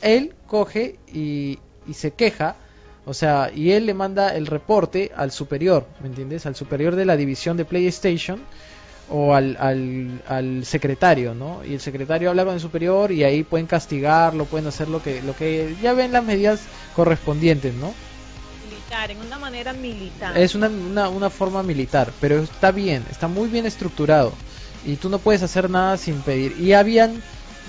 él 0.00 0.32
coge 0.46 0.96
y, 1.12 1.58
y 1.86 1.94
se 1.94 2.12
queja, 2.12 2.56
o 3.10 3.14
sea, 3.14 3.50
y 3.54 3.72
él 3.72 3.86
le 3.86 3.94
manda 3.94 4.36
el 4.36 4.46
reporte 4.46 5.10
al 5.16 5.32
superior, 5.32 5.84
¿me 6.00 6.06
entiendes? 6.06 6.46
Al 6.46 6.54
superior 6.54 6.94
de 6.94 7.04
la 7.04 7.16
división 7.16 7.56
de 7.56 7.64
PlayStation 7.64 8.38
o 9.10 9.34
al, 9.34 9.56
al, 9.58 10.22
al 10.28 10.64
secretario, 10.64 11.34
¿no? 11.34 11.64
Y 11.64 11.74
el 11.74 11.80
secretario 11.80 12.30
habla 12.30 12.44
con 12.44 12.54
el 12.54 12.60
superior 12.60 13.10
y 13.10 13.24
ahí 13.24 13.42
pueden 13.42 13.66
castigarlo, 13.66 14.44
pueden 14.44 14.68
hacer 14.68 14.88
lo 14.88 15.02
que, 15.02 15.20
lo 15.22 15.34
que 15.34 15.74
ya 15.82 15.92
ven 15.92 16.12
las 16.12 16.22
medidas 16.24 16.60
correspondientes, 16.94 17.74
¿no? 17.74 17.92
Militar, 18.68 19.10
en 19.10 19.18
una 19.26 19.38
manera 19.40 19.72
militar. 19.72 20.38
Es 20.38 20.54
una, 20.54 20.68
una, 20.68 21.08
una 21.08 21.30
forma 21.30 21.64
militar, 21.64 22.12
pero 22.20 22.38
está 22.38 22.70
bien, 22.70 23.04
está 23.10 23.26
muy 23.26 23.48
bien 23.48 23.66
estructurado 23.66 24.32
y 24.86 24.94
tú 24.94 25.08
no 25.08 25.18
puedes 25.18 25.42
hacer 25.42 25.68
nada 25.68 25.96
sin 25.96 26.20
pedir. 26.20 26.54
Y 26.60 26.74
habían 26.74 27.20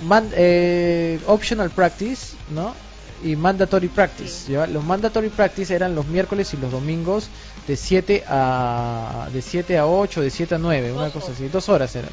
man- 0.05 0.29
eh, 0.35 1.19
optional 1.25 1.71
practice, 1.71 2.35
¿no? 2.53 2.75
Y 3.23 3.35
mandatory 3.35 3.87
practice. 3.87 4.45
Sí. 4.47 4.53
¿ya? 4.53 4.67
Los 4.67 4.83
mandatory 4.83 5.29
practice 5.29 5.73
eran 5.73 5.95
los 5.95 6.07
miércoles 6.07 6.53
y 6.53 6.57
los 6.57 6.71
domingos 6.71 7.29
de 7.67 7.75
7 7.75 8.23
a 8.27 9.27
de 9.31 9.41
7 9.41 9.77
a 9.77 9.85
8, 9.87 10.21
de 10.21 10.29
7 10.29 10.55
a 10.55 10.57
9, 10.57 10.91
una 10.91 11.09
cosa 11.11 11.27
horas. 11.27 11.35
así, 11.35 11.47
dos 11.47 11.69
horas 11.69 11.95
eran. 11.95 12.11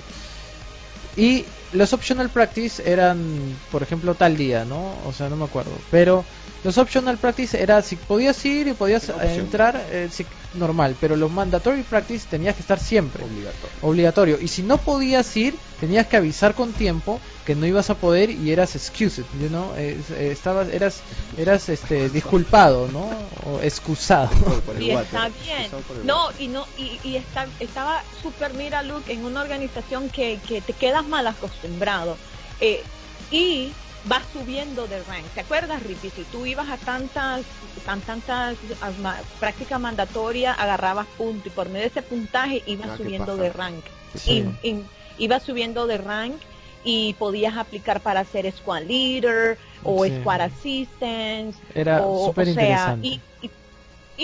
Y 1.17 1.45
los 1.73 1.93
optional 1.93 2.29
practice 2.29 2.83
eran, 2.91 3.57
por 3.73 3.83
ejemplo, 3.83 4.15
tal 4.15 4.37
día, 4.37 4.65
¿no? 4.65 4.95
O 5.07 5.13
sea, 5.13 5.29
no 5.29 5.37
me 5.37 5.45
acuerdo. 5.45 5.73
Pero 5.91 6.25
los 6.65 6.77
optional 6.79 7.19
practice 7.19 7.61
era 7.61 7.81
si 7.83 7.97
podías 7.97 8.45
ir 8.45 8.67
y 8.69 8.75
podías 8.75 9.09
entrar, 9.09 9.87
eh, 9.91 10.09
sí, 10.11 10.27
normal. 10.55 10.97
Pero 11.01 11.17
los 11.17 11.31
mandatory 11.31 11.83
practice 11.83 12.27
tenías 12.29 12.55
que 12.57 12.63
estar 12.63 12.79
siempre, 12.81 13.25
Obligatorio. 13.25 13.79
obligatorio. 13.83 14.39
Y 14.41 14.49
si 14.49 14.63
no 14.63 14.79
podías 14.79 15.37
ir, 15.37 15.57
tenías 15.81 16.07
que 16.09 16.17
avisar 16.17 16.55
con 16.55 16.73
tiempo 16.73 17.21
que 17.45 17.55
no 17.55 17.65
ibas 17.67 17.91
a 17.91 17.95
poder 17.95 18.31
y 18.31 18.51
eras 18.51 18.75
excused, 18.75 19.25
you 19.41 19.49
know? 19.49 19.73
Eh, 19.77 20.01
estabas, 20.33 20.69
eras, 20.69 21.01
eras, 21.37 21.69
este, 21.69 22.09
disculpado, 22.11 22.89
¿no? 22.89 23.09
O 23.47 23.61
excusado. 23.63 24.29
Por- 24.31 24.61
por 24.63 24.77
el 24.77 24.83
y 24.83 24.91
está 24.91 25.29
bien. 25.29 25.71
No, 26.05 26.29
y 26.39 26.49
no 26.49 26.67
y, 26.77 26.99
y 27.05 27.17
está, 27.17 27.47
estaba 27.61 28.03
súper 28.21 28.55
mira 28.55 28.83
Luke 28.83 29.13
en 29.13 29.25
una 29.25 29.41
organización 29.43 30.09
que, 30.11 30.41
que 30.47 30.61
te 30.61 30.73
quedas 30.73 31.07
mal 31.07 31.27
acostumbrado. 31.27 32.17
Eh, 32.61 32.83
y 33.31 33.73
vas 34.05 34.25
subiendo 34.33 34.87
de 34.87 35.03
rank. 35.03 35.27
¿Te 35.35 35.41
acuerdas, 35.41 35.83
Ricky? 35.83 36.11
Si 36.11 36.25
tú 36.25 36.47
ibas 36.47 36.69
a 36.69 36.79
tantas 36.79 37.45
tan, 37.85 38.01
tantas 38.01 38.57
a 38.81 38.91
ma- 38.93 39.23
práctica 39.41 39.79
mandatoria, 39.79 40.53
agarrabas 40.53 41.07
punto 41.17 41.49
y 41.49 41.51
por 41.51 41.69
medio 41.69 41.83
de 41.83 41.89
ese 41.89 42.03
puntaje 42.03 42.63
ibas 42.67 42.91
Ah, 42.91 42.97
subiendo 42.97 43.37
de 43.37 43.53
rank. 43.53 43.85
Sí. 44.15 44.45
Y- 44.63 44.69
y- 44.71 44.85
ibas 45.19 45.43
subiendo 45.43 45.87
de 45.87 45.99
rank 45.99 46.37
y 46.85 47.15
podías 47.15 47.57
aplicar 47.57 48.01
para 48.01 48.25
ser 48.25 48.51
squad 48.53 48.83
leader 48.85 49.59
o 49.83 50.05
Sí. 50.05 50.13
squad 50.21 50.41
assistant 50.43 51.55
Era 51.75 51.99
súper 51.99 52.49
o 52.49 52.53
sea, 52.55 52.63
interesante. 52.95 53.07
y- 53.09 53.21
y- 53.43 53.51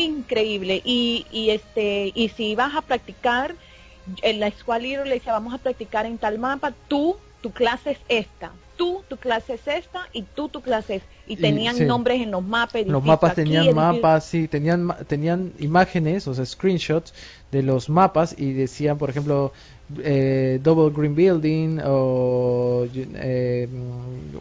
increíble. 0.05 0.81
Y, 0.85 1.27
y 1.31 1.51
este, 1.51 2.13
y 2.15 2.29
si 2.31 2.55
vas 2.55 2.75
a 2.75 2.83
practicar, 2.83 3.55
en 4.23 4.39
la 4.41 4.49
escuela 4.49 4.81
leader 4.81 5.07
le 5.07 5.15
decía, 5.15 5.33
vamos 5.33 5.55
a 5.55 5.59
practicar 5.59 6.07
en 6.07 6.19
tal 6.19 6.39
mapa, 6.39 6.73
tú, 6.89 7.17
tu 7.41 7.53
clase 7.53 7.93
es 7.93 7.99
esta, 8.09 8.53
tú, 8.77 9.03
tu 9.09 9.17
clase 9.17 9.55
es 9.55 9.67
esta, 9.67 10.09
y 10.13 10.23
tú, 10.23 10.49
tu 10.49 10.61
clase 10.61 10.97
es. 10.97 11.03
Y 11.27 11.35
Y, 11.35 11.37
tenían 11.37 11.77
sí. 11.77 11.85
nombres 11.85 12.21
en 12.21 12.31
los 12.31 12.43
mapas. 12.43 12.87
Los 12.87 13.05
mapas 13.05 13.33
aquí, 13.33 13.43
tenían 13.43 13.65
edificio- 13.67 13.75
mapas, 13.95 14.25
sí, 14.25 14.49
tenían, 14.49 14.95
tenían 15.07 15.53
imágenes, 15.59 16.27
o 16.29 16.35
sea, 16.35 16.45
screenshots 16.45 17.13
de 17.51 17.63
los 17.63 17.89
mapas 17.89 18.35
y 18.39 18.53
decían, 18.53 18.99
por 18.99 19.11
ejemplo, 19.11 19.53
eh, 20.03 20.59
Double 20.63 20.91
Green 20.97 21.15
Building 21.15 21.81
o 21.85 22.87
eh, 22.95 23.69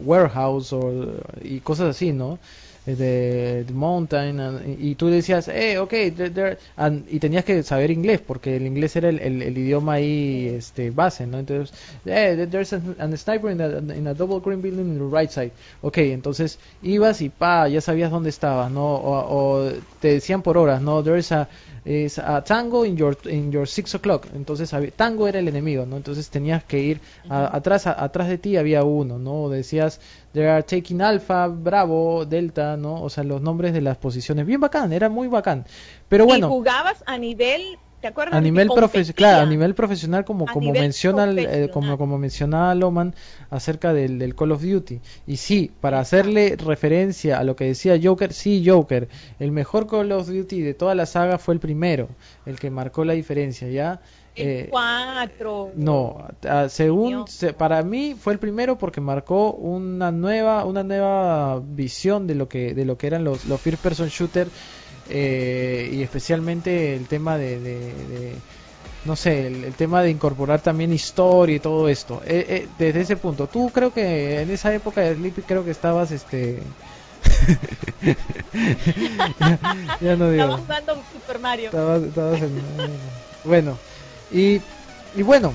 Warehouse 0.04 0.72
o, 0.72 1.14
y 1.42 1.60
cosas 1.60 1.90
así, 1.90 2.12
¿no? 2.12 2.38
Eh, 2.86 2.94
De, 2.96 3.64
de 3.64 3.72
Mountain 3.72 4.40
and- 4.40 4.68
y, 4.78 4.90
y 4.90 4.94
tú 4.94 5.08
decías, 5.08 5.48
eh, 5.48 5.78
ok, 5.78 5.90
there- 6.14 6.30
there- 6.30 6.58
and- 6.76 7.06
y 7.10 7.18
tenías 7.18 7.42
que 7.44 7.62
saber 7.62 7.90
inglés 7.90 8.20
porque 8.20 8.56
el 8.56 8.66
inglés 8.66 8.94
era 8.96 9.08
el, 9.08 9.20
el- 9.20 9.40
el 9.42 9.56
idioma 9.56 9.94
ahí 9.94 10.48
este, 10.54 10.90
base, 10.90 11.26
¿no? 11.26 11.38
Entonces, 11.38 11.74
eh, 12.04 12.46
there's 12.50 12.74
an, 12.74 12.94
an 12.98 13.16
sniper 13.16 13.50
in 13.52 13.60
a, 13.62 13.94
in 13.96 14.06
a 14.06 14.12
double 14.14 14.38
green 14.40 14.60
building 14.60 14.84
in 14.86 14.98
the 14.98 15.16
right 15.18 15.30
side. 15.30 15.52
Ok, 15.80 15.96
entonces 15.98 16.58
ibas 16.82 17.22
y 17.22 17.30
pa, 17.30 17.68
ya 17.68 17.80
sabías 17.80 18.10
dónde 18.10 18.28
estabas, 18.28 18.70
¿no? 18.70 18.96
O, 18.96 19.62
o 19.64 19.72
te 20.00 20.08
decían 20.08 20.42
por 20.42 20.58
horas, 20.58 20.82
¿no? 20.82 21.02
There's 21.02 21.32
a, 21.32 21.48
is 21.86 22.18
a 22.18 22.42
tango 22.44 22.84
in 22.84 22.96
your, 22.96 23.16
in 23.28 23.50
your 23.50 23.66
six 23.66 23.94
o'clock. 23.94 24.26
Entonces, 24.34 24.70
tango 24.96 25.26
era 25.26 25.38
el 25.38 25.48
enemigo, 25.48 25.86
¿no? 25.86 25.96
Entonces 25.96 26.28
tenías 26.28 26.64
que 26.64 26.80
ir 26.80 27.00
a- 27.30 27.56
atrás, 27.56 27.86
a- 27.86 28.02
atrás 28.04 28.28
de 28.28 28.36
ti 28.38 28.56
había 28.58 28.84
uno, 28.84 29.18
¿no? 29.18 29.48
Decías, 29.48 30.00
they 30.34 30.46
are 30.46 30.62
taking 30.62 31.00
alpha, 31.00 31.46
bravo, 31.46 32.26
delta, 32.26 32.76
¿no? 32.76 33.00
O 33.02 33.08
sea, 33.08 33.24
los 33.24 33.40
nombres 33.40 33.72
de 33.72 33.80
las 33.80 33.96
posiciones. 33.96 34.44
Bien 34.44 34.60
bacán, 34.60 34.92
era 34.92 35.08
muy 35.08 35.28
bacán. 35.28 35.64
Pero 36.08 36.24
y 36.24 36.26
bueno. 36.26 36.48
jugabas 36.48 37.04
a 37.06 37.16
nivel, 37.16 37.78
¿te 38.00 38.08
acuerdas? 38.08 38.34
A 38.34 38.40
nivel 38.40 38.68
profesional, 38.68 39.14
claro, 39.14 39.42
a 39.42 39.46
nivel 39.46 39.76
profesional 39.76 40.24
como 40.24 40.48
A 40.48 40.52
como 40.52 40.72
menciona 40.72 41.30
eh, 41.30 41.70
como 41.72 41.96
como 41.96 42.18
mencionaba 42.18 42.74
Loman 42.74 43.14
acerca 43.48 43.94
del, 43.94 44.18
del 44.18 44.34
Call 44.34 44.50
of 44.50 44.62
Duty. 44.62 45.00
Y 45.28 45.36
sí, 45.36 45.70
para 45.80 46.00
hacerle 46.00 46.56
referencia 46.56 47.38
a 47.38 47.44
lo 47.44 47.54
que 47.54 47.66
decía 47.66 47.98
Joker, 48.02 48.32
sí 48.32 48.64
Joker, 48.66 49.08
el 49.38 49.52
mejor 49.52 49.86
Call 49.86 50.10
of 50.10 50.26
Duty 50.26 50.62
de 50.62 50.74
toda 50.74 50.96
la 50.96 51.06
saga 51.06 51.38
fue 51.38 51.54
el 51.54 51.60
primero, 51.60 52.08
el 52.44 52.58
que 52.58 52.70
marcó 52.70 53.04
la 53.04 53.12
diferencia, 53.12 53.68
¿ya? 53.68 54.00
El 54.36 54.48
Eh, 54.48 54.66
4. 54.70 55.72
no, 55.76 56.26
según 56.68 57.26
se- 57.28 57.52
para 57.52 57.82
mí 57.82 58.14
fue 58.18 58.32
el 58.32 58.38
primero 58.38 58.78
porque 58.78 59.00
marcó 59.00 59.52
una 59.52 60.10
nueva 60.10 60.64
una 60.64 60.82
nueva 60.82 61.60
visión 61.64 62.26
de 62.26 62.34
lo 62.34 62.48
que 62.48 62.74
de 62.74 62.84
lo 62.84 62.96
que 62.98 63.06
eran 63.06 63.24
los 63.24 63.44
los 63.44 63.60
first 63.60 63.82
person 63.82 64.08
shooter 64.08 64.50
eh, 65.06 65.88
y 65.92 66.02
especialmente 66.02 66.96
el 66.96 67.06
tema 67.08 67.38
de, 67.38 67.60
de- 67.60 68.06
de- 68.06 68.42
no 69.04 69.16
sé 69.16 69.46
el, 69.46 69.64
el 69.64 69.76
tema 69.76 70.02
de 70.02 70.10
incorporar 70.10 70.62
también 70.62 70.92
historia 70.92 71.56
y 71.56 71.60
todo 71.60 71.88
esto 71.88 72.22
Eh, 72.24 72.46
eh, 72.48 72.68
desde 72.76 73.02
ese 73.02 73.16
punto 73.16 73.48
tú 73.48 73.70
creo 73.72 73.92
que 73.92 74.40
en 74.40 74.50
esa 74.50 74.74
época 74.74 75.02
de 75.02 75.14
Sleepy 75.14 75.42
creo 75.42 75.64
que 75.64 75.70
estabas 75.70 76.10
este 76.10 76.74
ya 80.00 80.16
no 80.16 80.30
digo 80.30 80.44
Estamos 80.44 80.60
jugando 80.60 81.04
Super 81.12 81.38
Mario. 81.38 81.66
Estabas- 81.70 82.02
estabas 82.02 82.42
en- 82.42 83.00
bueno, 83.42 83.78
y, 84.32 84.60
y 85.16 85.22
bueno, 85.22 85.54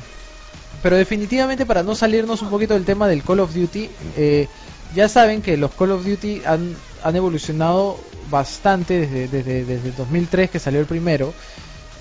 pero 0.82 0.96
definitivamente 0.96 1.66
para 1.66 1.84
no 1.84 1.96
salirnos 1.96 2.42
un 2.42 2.50
poquito 2.50 2.74
del 2.74 2.86
tema 2.86 3.08
del 3.08 3.24
Call 3.24 3.42
of 3.42 3.54
Duty, 3.54 3.90
eh, 4.18 4.48
ya 4.96 5.10
saben 5.10 5.42
que 5.42 5.58
los 5.58 5.72
Call 5.72 5.92
of 5.92 6.06
Duty 6.06 6.44
han, 6.46 6.76
han 7.04 7.16
evolucionado 7.16 8.00
bastante 8.30 9.00
desde, 9.00 9.28
desde, 9.28 9.66
desde 9.66 9.90
el 9.90 9.96
2003 9.96 10.50
que 10.50 10.60
salió 10.60 10.80
el 10.80 10.86
primero 10.86 11.34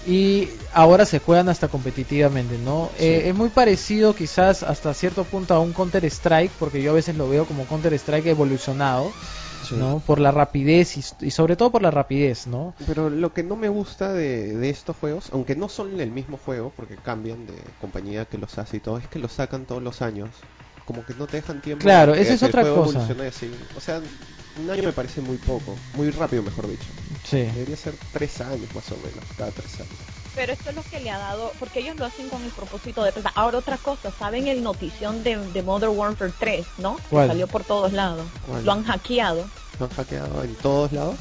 y 0.07 0.49
ahora 0.73 1.05
se 1.05 1.19
juegan 1.19 1.49
hasta 1.49 1.69
competitivamente, 1.69 2.57
¿no? 2.59 2.91
Eh, 2.99 3.25
es 3.27 3.35
muy 3.35 3.51
parecido 3.51 4.15
quizás 4.15 4.63
hasta 4.63 4.95
cierto 4.95 5.25
punto 5.25 5.55
a 5.55 5.61
un 5.61 5.75
Counter 5.75 6.05
Strike, 6.07 6.53
porque 6.59 6.81
yo 6.81 6.93
a 6.93 6.95
veces 6.95 7.17
lo 7.17 7.29
veo 7.29 7.45
como 7.45 7.67
Counter 7.67 7.93
Strike 7.93 8.27
evolucionado, 8.27 9.13
¿no? 9.73 10.01
Por 10.07 10.21
la 10.21 10.31
rapidez 10.31 10.97
y, 10.97 11.27
y 11.27 11.31
sobre 11.31 11.57
todo 11.57 11.71
por 11.71 11.83
la 11.83 11.91
rapidez, 11.91 12.47
¿no? 12.47 12.75
Pero 12.87 13.11
lo 13.11 13.33
que 13.33 13.43
no 13.43 13.57
me 13.57 13.69
gusta 13.69 14.13
de, 14.13 14.57
de 14.57 14.71
estos 14.71 14.97
juegos, 14.97 15.31
aunque 15.33 15.57
no 15.57 15.69
son 15.69 16.01
el 16.01 16.11
mismo 16.11 16.39
juego, 16.39 16.73
porque 16.77 16.97
cambian 16.97 17.47
de 17.47 17.55
compañía 17.81 18.25
que 18.25 18.39
los 18.39 18.57
hace 18.59 18.79
y 18.79 18.81
todo, 18.81 18.99
es 18.99 19.09
que 19.09 19.19
los 19.19 19.33
sacan 19.33 19.65
todos 19.67 19.83
los 19.83 20.03
años. 20.03 20.31
Como 20.85 21.05
que 21.05 21.13
no 21.15 21.27
te 21.27 21.37
dejan 21.37 21.61
tiempo. 21.61 21.83
Claro, 21.83 22.15
esa 22.15 22.33
es 22.33 22.43
el 22.43 22.49
otra 22.49 22.63
juego 22.63 22.85
cosa. 22.85 23.07
así. 23.29 23.51
O 23.77 23.81
sea, 23.81 24.01
un 24.63 24.71
año 24.71 24.83
me 24.85 24.93
parece 24.93 25.21
muy 25.21 25.37
poco. 25.37 25.77
Muy 25.95 26.11
rápido, 26.11 26.43
mejor 26.43 26.67
dicho. 26.67 26.87
Sí. 27.25 27.43
Debería 27.43 27.77
ser 27.77 27.95
tres 28.13 28.41
años 28.41 28.75
más 28.75 28.91
o 28.93 28.97
menos, 28.97 29.23
cada 29.37 29.51
tres 29.51 29.75
años. 29.81 29.93
pero 30.35 30.53
esto 30.53 30.71
es 30.71 30.77
lo 30.77 30.83
que 30.83 31.01
le 31.01 31.11
ha 31.11 31.19
dado, 31.19 31.53
porque 31.59 31.81
ellos 31.81 31.97
lo 31.97 32.07
hacen 32.07 32.29
con 32.31 32.43
el 32.43 32.51
propósito 32.51 33.03
de 33.05 33.13
pensar. 33.13 33.33
Ahora 33.35 33.59
otra 33.59 33.77
cosa, 33.77 34.11
¿saben 34.11 34.47
el 34.49 34.63
notición 34.63 35.23
de, 35.25 35.37
de 35.37 35.63
Modern 35.63 35.95
Warfare 35.97 36.33
3, 36.39 36.67
no? 36.79 36.97
Que 37.11 37.17
salió 37.27 37.47
por 37.49 37.65
todos 37.65 37.93
lados. 37.93 38.27
¿Cuál? 38.47 38.65
Lo 38.65 38.73
han 38.73 38.85
hackeado. 38.85 39.45
¿Lo 39.79 39.87
han 39.87 39.93
hackeado 39.93 40.43
en 40.43 40.55
todos 40.57 40.93
lados? 40.93 41.17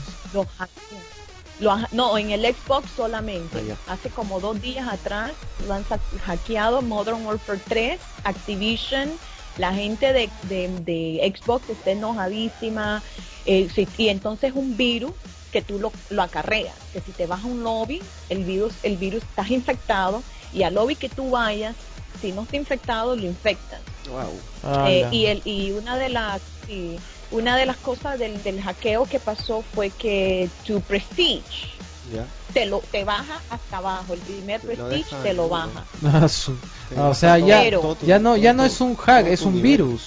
Lo 1.59 1.75
no, 1.91 2.17
en 2.17 2.29
el 2.31 2.45
Xbox 2.45 2.89
solamente. 2.95 3.63
Ah. 3.88 3.93
Hace 3.93 4.09
como 4.09 4.39
dos 4.39 4.61
días 4.61 4.88
atrás 4.88 5.31
lo 5.67 5.73
han 5.73 5.84
hackeado 6.23 6.81
Modern 6.84 7.25
Warfare 7.25 7.59
3, 7.67 7.99
Activision, 8.23 9.09
la 9.57 9.73
gente 9.73 10.13
de, 10.13 10.29
de- 10.43 10.69
de 10.85 11.34
Xbox 11.35 11.67
está 11.69 11.91
enojadísima. 11.91 13.01
eh, 13.45 13.67
sí, 13.73 13.88
y 13.97 14.09
entonces 14.09 14.51
un 14.53 14.77
virus 14.77 15.13
que 15.51 15.61
tú 15.63 15.79
lo, 15.79 15.91
lo 16.09 16.21
acarreas, 16.21 16.75
que 16.93 17.01
si 17.01 17.11
te 17.11 17.25
vas 17.25 17.43
a 17.43 17.47
un 17.47 17.63
lobby, 17.63 18.01
el 18.29 18.43
virus, 18.43 18.73
el 18.84 18.97
virus 18.97 19.23
estás 19.23 19.49
infectado 19.49 20.21
y 20.53 20.61
al 20.63 20.75
lobby 20.75 20.95
que 20.95 21.09
tú 21.09 21.31
vayas, 21.31 21.75
si 22.21 22.34
no 22.34 22.43
está 22.43 22.57
infectado, 22.57 23.15
lo 23.15 23.23
infectas. 23.23 23.79
Wow. 24.09 24.85
Eh, 24.88 25.03
Ala. 25.05 25.13
y 25.15 25.25
el 25.25 25.41
y 25.45 25.71
una 25.71 25.97
de 25.97 26.09
las 26.09 26.41
y 26.69 26.97
una 27.31 27.57
de 27.57 27.65
las 27.65 27.77
cosas 27.77 28.17
del, 28.19 28.41
del 28.43 28.61
hackeo 28.61 29.05
que 29.05 29.19
pasó 29.19 29.63
fue 29.73 29.89
que 29.89 30.49
tu 30.65 30.81
prestige 30.81 31.69
te 32.53 32.65
lo 32.65 32.79
te 32.79 33.03
baja 33.03 33.41
hasta 33.49 33.77
abajo. 33.77 34.13
El 34.13 34.19
primer 34.21 34.61
Te 34.61 34.67
prestige 34.75 35.15
te 35.23 35.33
lo 35.33 35.49
baja. 35.49 35.83
Ah, 36.95 37.09
o 37.09 37.13
sea, 37.13 37.37
ya, 37.37 37.69
todo 37.69 37.97
ya 38.01 38.17
no, 38.17 38.37
ya 38.37 38.53
no 38.53 38.63
es 38.63 38.79
un 38.79 38.95
hack, 38.95 39.27
es 39.27 39.41
un 39.41 39.61
virus. 39.61 40.03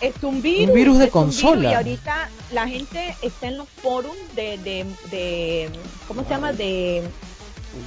es 0.00 0.14
un 0.22 0.40
virus 0.40 0.72
virus 0.74 0.98
de 0.98 1.04
un 1.06 1.10
consola. 1.10 1.54
virus, 1.56 1.72
y 1.72 1.74
ahorita 1.74 2.28
la 2.52 2.68
gente 2.68 3.16
está 3.22 3.48
en 3.48 3.58
los 3.58 3.68
foros 3.68 4.14
de, 4.36 4.56
de, 4.58 4.86
de 5.10 5.70
cómo 6.06 6.22
se 6.22 6.30
llama 6.30 6.52
de 6.52 7.02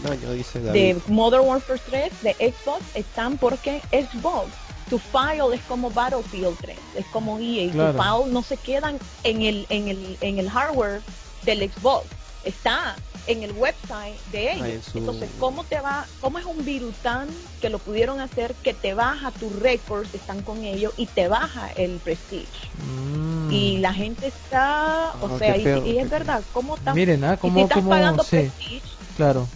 Un 0.03 0.11
año, 0.11 0.31
dice 0.33 0.59
David. 0.59 0.95
de 0.97 1.01
Modern 1.07 1.45
Warfare 1.47 1.79
3 1.89 2.11
de 2.23 2.33
Xbox 2.33 2.83
están 2.93 3.37
porque 3.37 3.81
Xbox 3.91 4.49
tu 4.89 4.99
file 4.99 5.53
es 5.55 5.61
como 5.63 5.89
Battlefield 5.89 6.57
3 6.61 6.77
es 6.95 7.05
como 7.07 7.39
EA 7.39 7.71
Claro. 7.71 7.93
tu 7.97 8.03
file 8.03 8.33
no 8.33 8.43
se 8.43 8.57
quedan 8.57 8.97
en 9.23 9.41
el 9.41 9.65
en 9.69 9.87
el 9.87 10.17
en 10.21 10.39
el 10.39 10.49
hardware 10.49 11.01
del 11.43 11.69
Xbox 11.71 12.05
está 12.43 12.95
en 13.27 13.43
el 13.43 13.51
website 13.53 14.17
de 14.31 14.53
ellos 14.53 14.85
su- 14.85 14.99
entonces 14.99 15.29
cómo 15.39 15.63
te 15.65 15.81
va 15.81 16.05
cómo 16.21 16.39
es 16.39 16.45
un 16.45 16.63
virus 16.63 16.95
tan 16.97 17.27
que 17.59 17.69
lo 17.69 17.79
pudieron 17.79 18.19
hacer 18.21 18.55
que 18.63 18.73
te 18.73 18.93
baja 18.93 19.31
tus 19.31 19.53
records 19.59 20.13
están 20.13 20.41
con 20.43 20.63
ellos 20.63 20.93
y 20.97 21.05
te 21.07 21.27
baja 21.27 21.69
el 21.75 21.99
prestige 21.99 22.47
Mm. 22.77 23.51
y 23.51 23.77
la 23.79 23.93
gente 23.93 24.27
está 24.27 25.13
o 25.21 25.27
Ah, 25.33 25.37
sea 25.39 25.57
y, 25.57 25.97
es 25.97 26.09
verdad 26.09 26.43
cómo 26.53 26.77
Miren, 26.93 27.23
ah, 27.23 27.33
y 27.33 27.37
cómo, 27.37 27.55
si 27.55 27.61
estás 27.63 27.77
cómo, 27.79 27.89
pagando 27.89 28.23
sí, 28.23 28.29
prestige 28.37 28.81
claro. 29.17 29.47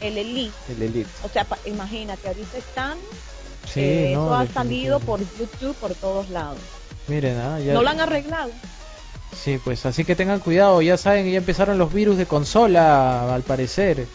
el 0.00 0.18
elite 0.18 0.54
El 0.68 0.82
Elite. 0.82 1.10
o 1.22 1.28
sea, 1.28 1.44
pa- 1.44 1.58
imagínate, 1.66 2.26
ahorita 2.28 2.58
están, 2.58 2.98
Sí, 3.72 3.80
eh, 3.80 4.12
no, 4.14 4.26
eso 4.26 4.34
ha 4.34 4.46
salido 4.54 5.00
por. 5.00 5.20
YouTube 5.20 5.74
por 5.76 5.94
todos 5.94 6.28
lados. 6.30 6.58
Miren, 7.08 7.38
ah, 7.38 7.58
ya, 7.60 7.72
No 7.74 7.82
lo 7.82 7.90
han 7.90 8.00
arreglado. 8.00 8.50
Sí, 9.42 9.58
pues 9.62 9.84
así 9.84 10.04
que 10.04 10.14
tengan 10.14 10.38
cuidado, 10.40 10.80
ya 10.80 10.96
saben 10.96 11.30
ya 11.30 11.38
empezaron 11.38 11.76
los 11.76 11.92
virus 11.92 12.16
de 12.16 12.26
consola, 12.26 13.34
al 13.34 13.42
parecer. 13.42 14.06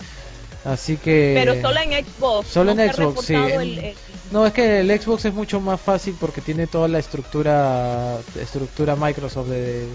Así 0.65 0.97
que... 0.97 1.33
Pero 1.37 1.61
solo 1.61 1.79
en 1.79 2.05
Xbox. 2.05 2.47
solo 2.47 2.73
no 2.75 2.81
en 2.81 2.93
Xbox, 2.93 3.25
sí. 3.25 3.33
el- 3.33 3.79
el- 3.79 3.95
No, 4.31 4.45
es 4.45 4.53
que 4.53 4.79
el 4.81 5.01
Xbox 5.01 5.25
es 5.25 5.33
mucho 5.33 5.59
más 5.61 5.79
fácil 5.79 6.15
porque 6.19 6.41
tiene 6.41 6.67
toda 6.67 6.87
la 6.87 6.99
estructura 6.99 8.17
estructura 8.39 8.95
Microsoft 8.95 9.47
de, 9.47 9.61
de- 9.61 9.87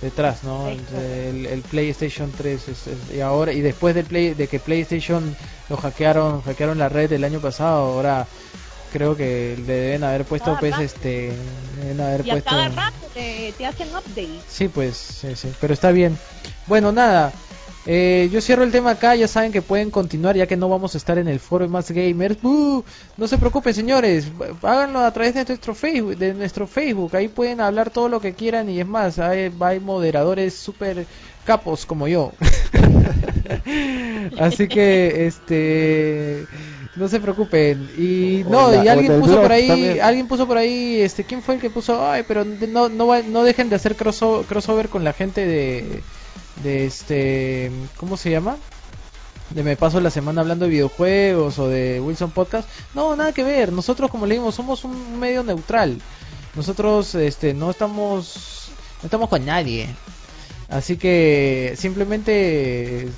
detrás, 0.00 0.44
¿no? 0.44 0.68
El, 0.68 1.46
el 1.46 1.62
PlayStation 1.62 2.30
3 2.36 2.68
es- 2.68 2.86
es- 2.86 3.14
y 3.16 3.20
ahora 3.20 3.52
y 3.52 3.60
después 3.60 3.94
del 3.94 4.06
play, 4.06 4.34
de 4.34 4.46
que 4.48 4.58
PlayStation 4.60 5.36
lo 5.68 5.76
hackearon, 5.76 6.42
hackearon 6.42 6.78
la 6.78 6.88
red 6.88 7.12
el 7.12 7.24
año 7.24 7.40
pasado, 7.40 7.92
ahora 7.94 8.26
creo 8.92 9.16
que 9.16 9.56
le 9.66 9.72
deben 9.72 10.04
haber 10.04 10.24
puesto 10.24 10.56
pues 10.60 10.72
rato. 10.72 10.84
este 10.84 11.32
deben 11.80 12.00
haber 12.00 12.26
y 12.26 12.30
a 12.30 12.34
puesto 12.34 12.50
cada 12.50 12.68
rato 12.68 13.06
te, 13.14 13.54
te 13.56 13.66
hacen 13.66 13.88
update. 13.88 14.40
Sí, 14.48 14.68
pues, 14.68 14.96
sí, 14.96 15.34
sí, 15.34 15.52
pero 15.60 15.72
está 15.72 15.90
bien. 15.90 16.18
Bueno, 16.66 16.92
nada, 16.92 17.32
eh, 17.84 18.28
yo 18.32 18.40
cierro 18.40 18.62
el 18.62 18.70
tema 18.70 18.92
acá, 18.92 19.16
ya 19.16 19.26
saben 19.26 19.50
que 19.50 19.60
pueden 19.60 19.90
continuar 19.90 20.36
ya 20.36 20.46
que 20.46 20.56
no 20.56 20.68
vamos 20.68 20.94
a 20.94 20.98
estar 20.98 21.18
en 21.18 21.26
el 21.26 21.40
foro 21.40 21.64
de 21.64 21.70
más 21.70 21.90
gamers. 21.90 22.38
No 22.42 22.84
se 23.26 23.38
preocupen, 23.38 23.74
señores, 23.74 24.30
háganlo 24.62 25.00
a 25.00 25.10
través 25.12 25.34
de 25.34 25.44
nuestro 25.44 25.74
Facebook, 25.74 26.16
de 26.16 26.34
nuestro 26.34 26.66
Facebook, 26.66 27.16
ahí 27.16 27.28
pueden 27.28 27.60
hablar 27.60 27.90
todo 27.90 28.08
lo 28.08 28.20
que 28.20 28.34
quieran 28.34 28.70
y 28.70 28.80
es 28.80 28.86
más, 28.86 29.18
hay, 29.18 29.52
hay 29.58 29.80
moderadores 29.80 30.54
súper 30.54 31.06
capos 31.44 31.84
como 31.84 32.06
yo. 32.06 32.32
Así 34.38 34.68
que, 34.68 35.26
este, 35.26 36.46
no 36.96 37.08
se 37.08 37.20
preocupen. 37.20 37.90
Y 37.96 38.44
no, 38.48 38.70
la- 38.70 38.84
y 38.84 38.88
alguien 38.88 39.20
puso 39.20 39.40
por 39.42 39.52
ahí, 39.52 39.68
también. 39.68 40.00
alguien 40.02 40.28
puso 40.28 40.46
por 40.46 40.56
ahí, 40.58 41.00
este, 41.00 41.24
¿quién 41.24 41.42
fue 41.42 41.54
el 41.56 41.60
que 41.60 41.70
puso? 41.70 42.06
Ay, 42.08 42.24
pero 42.28 42.44
no, 42.44 42.88
no, 42.88 43.22
no 43.22 43.44
dejen 43.44 43.68
de 43.70 43.76
hacer 43.76 43.96
crossover, 43.96 44.46
crossover 44.46 44.88
con 44.88 45.02
la 45.04 45.12
gente 45.12 45.46
de, 45.46 46.02
de 46.62 46.86
este, 46.86 47.70
¿cómo 47.96 48.16
se 48.16 48.30
llama? 48.30 48.56
De 49.50 49.62
me 49.62 49.76
paso 49.76 50.00
la 50.00 50.10
semana 50.10 50.40
hablando 50.40 50.64
de 50.64 50.70
videojuegos 50.70 51.58
o 51.58 51.68
de 51.68 52.00
Wilson 52.00 52.30
Podcast. 52.30 52.68
No, 52.94 53.14
nada 53.16 53.32
que 53.32 53.44
ver. 53.44 53.70
Nosotros, 53.72 54.10
como 54.10 54.24
le 54.26 54.34
dimos, 54.36 54.54
somos 54.54 54.84
un 54.84 55.18
medio 55.18 55.42
neutral. 55.42 56.00
Nosotros, 56.54 57.14
este, 57.14 57.52
no 57.52 57.70
estamos, 57.70 58.70
no 59.02 59.06
estamos 59.06 59.28
con 59.28 59.44
nadie. 59.44 59.88
Así 60.70 60.96
que 60.96 61.74
simplemente 61.76 63.08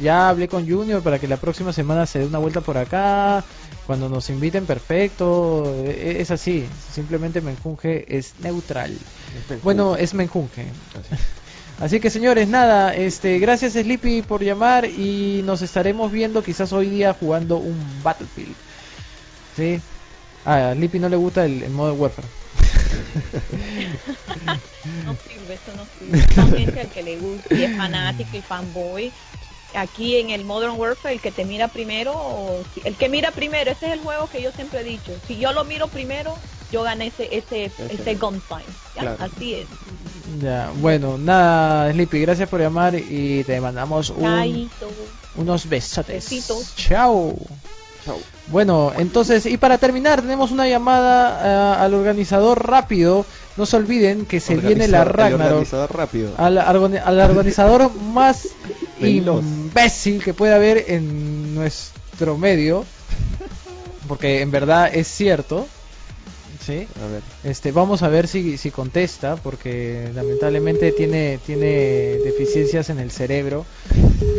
ya 0.00 0.28
hablé 0.28 0.48
con 0.48 0.68
Junior 0.68 1.02
para 1.02 1.18
que 1.18 1.28
la 1.28 1.36
próxima 1.36 1.72
semana 1.72 2.06
se 2.06 2.20
dé 2.20 2.26
una 2.26 2.38
vuelta 2.38 2.60
por 2.60 2.76
acá. 2.78 3.44
Cuando 3.86 4.08
nos 4.08 4.28
inviten, 4.30 4.66
perfecto. 4.66 5.64
E- 5.84 6.18
Es 6.20 6.30
así. 6.30 6.66
Simplemente 6.92 7.40
Menjunje 7.40 8.04
es 8.16 8.34
neutral. 8.40 8.96
Bueno, 9.62 9.96
es 9.96 10.14
Menjunje. 10.14 10.66
Así 11.80 12.00
que 12.00 12.10
señores, 12.10 12.48
nada, 12.48 12.92
este, 12.92 13.38
gracias 13.38 13.74
Sleepy 13.74 14.22
por 14.22 14.42
llamar 14.42 14.84
y 14.84 15.42
nos 15.44 15.62
estaremos 15.62 16.10
viendo 16.10 16.42
quizás 16.42 16.72
hoy 16.72 16.90
día 16.90 17.14
jugando 17.14 17.58
un 17.58 17.78
Battlefield. 18.02 18.56
¿Sí? 19.56 19.80
Ah, 20.44 20.70
a 20.70 20.74
Sleepy 20.74 20.98
no 20.98 21.08
le 21.08 21.14
gusta 21.16 21.44
el, 21.44 21.62
el 21.62 21.70
Modern 21.70 22.00
Warfare. 22.00 22.26
No 25.04 25.14
sirve, 25.14 25.54
eso 25.54 25.72
no 25.76 25.86
sirve. 25.98 26.34
Solamente 26.34 26.80
al 26.80 26.88
que 26.88 27.02
le 27.02 27.16
gusta 27.18 27.54
y 27.54 27.64
es 27.64 27.76
fanático 27.76 28.36
y 28.36 28.40
fanboy. 28.42 29.12
Aquí 29.74 30.16
en 30.16 30.30
el 30.30 30.44
Modern 30.44 30.74
Warfare, 30.78 31.14
el 31.14 31.20
que 31.20 31.30
te 31.30 31.44
mira 31.44 31.68
primero, 31.68 32.12
o 32.14 32.62
si- 32.74 32.80
el 32.84 32.96
que 32.96 33.08
mira 33.08 33.30
primero, 33.32 33.70
ese 33.70 33.86
es 33.86 33.92
el 33.92 34.00
juego 34.00 34.26
que 34.28 34.40
yo 34.42 34.50
siempre 34.52 34.80
he 34.80 34.84
dicho. 34.84 35.12
Si 35.26 35.36
yo 35.38 35.52
lo 35.52 35.64
miro 35.64 35.88
primero, 35.88 36.34
yo 36.72 36.82
gané 36.82 37.08
ese 37.08 37.28
ese, 37.36 37.70
ese 37.90 38.14
gunfight. 38.14 38.66
¿ya? 38.96 39.00
Claro. 39.02 39.16
Así 39.24 39.54
es. 39.54 39.66
Ya, 40.42 40.70
bueno, 40.76 41.16
nada, 41.18 41.90
Sleepy, 41.92 42.20
gracias 42.20 42.48
por 42.48 42.60
llamar 42.60 42.94
y 42.94 43.44
te 43.44 43.60
mandamos 43.60 44.10
un, 44.10 44.70
unos 45.36 45.68
besotes. 45.68 46.14
Besitos. 46.30 46.74
Chao. 46.76 47.34
Chau. 48.04 48.18
Bueno, 48.48 48.92
entonces, 48.96 49.44
y 49.46 49.56
para 49.58 49.76
terminar, 49.78 50.20
tenemos 50.22 50.50
una 50.50 50.66
llamada 50.68 51.74
ah, 51.76 51.82
al 51.84 51.92
organizador 51.94 52.66
rápido. 52.66 53.26
No 53.56 53.66
se 53.66 53.76
olviden 53.76 54.24
que 54.24 54.38
se 54.40 54.56
viene 54.56 54.86
la 54.86 55.04
Ragnarok. 55.04 55.46
organizador 55.50 55.94
rápido. 55.96 56.32
Al, 56.38 56.58
argoni- 56.58 57.02
al 57.04 57.18
organizador 57.20 57.92
más 58.00 58.48
Veloz. 59.00 59.42
imbécil 59.44 60.22
que 60.22 60.34
puede 60.34 60.54
haber 60.54 60.84
en 60.88 61.54
nuestro 61.54 62.36
medio. 62.38 62.84
Porque 64.06 64.40
en 64.40 64.50
verdad 64.50 64.90
es 64.94 65.06
cierto. 65.08 65.66
¿Sí? 66.64 66.86
A 67.02 67.06
ver. 67.06 67.22
Este, 67.44 67.72
vamos 67.72 68.02
a 68.02 68.08
ver 68.08 68.28
si, 68.28 68.58
si 68.58 68.70
contesta, 68.70 69.36
porque 69.36 70.10
lamentablemente 70.14 70.92
tiene, 70.92 71.38
tiene 71.46 72.18
deficiencias 72.24 72.90
en 72.90 72.98
el 72.98 73.10
cerebro 73.10 73.64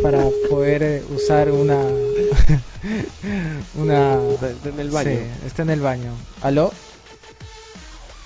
para 0.02 0.24
poder 0.48 1.02
usar 1.14 1.50
una... 1.50 1.76
una... 3.74 4.18
Está- 4.34 4.50
está 4.50 4.68
en 4.68 4.80
el 4.80 4.90
baño. 4.90 5.10
Sí, 5.10 5.18
está 5.46 5.62
en 5.62 5.70
el 5.70 5.80
baño. 5.80 6.12
¿Aló? 6.42 6.72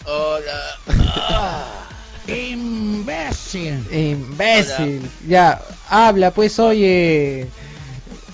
Hola. 0.05 0.61
Imbécil. 2.27 3.85
Imbécil. 3.93 5.09
Ya, 5.27 5.61
habla 5.89 6.31
pues, 6.31 6.59
oye. 6.59 7.47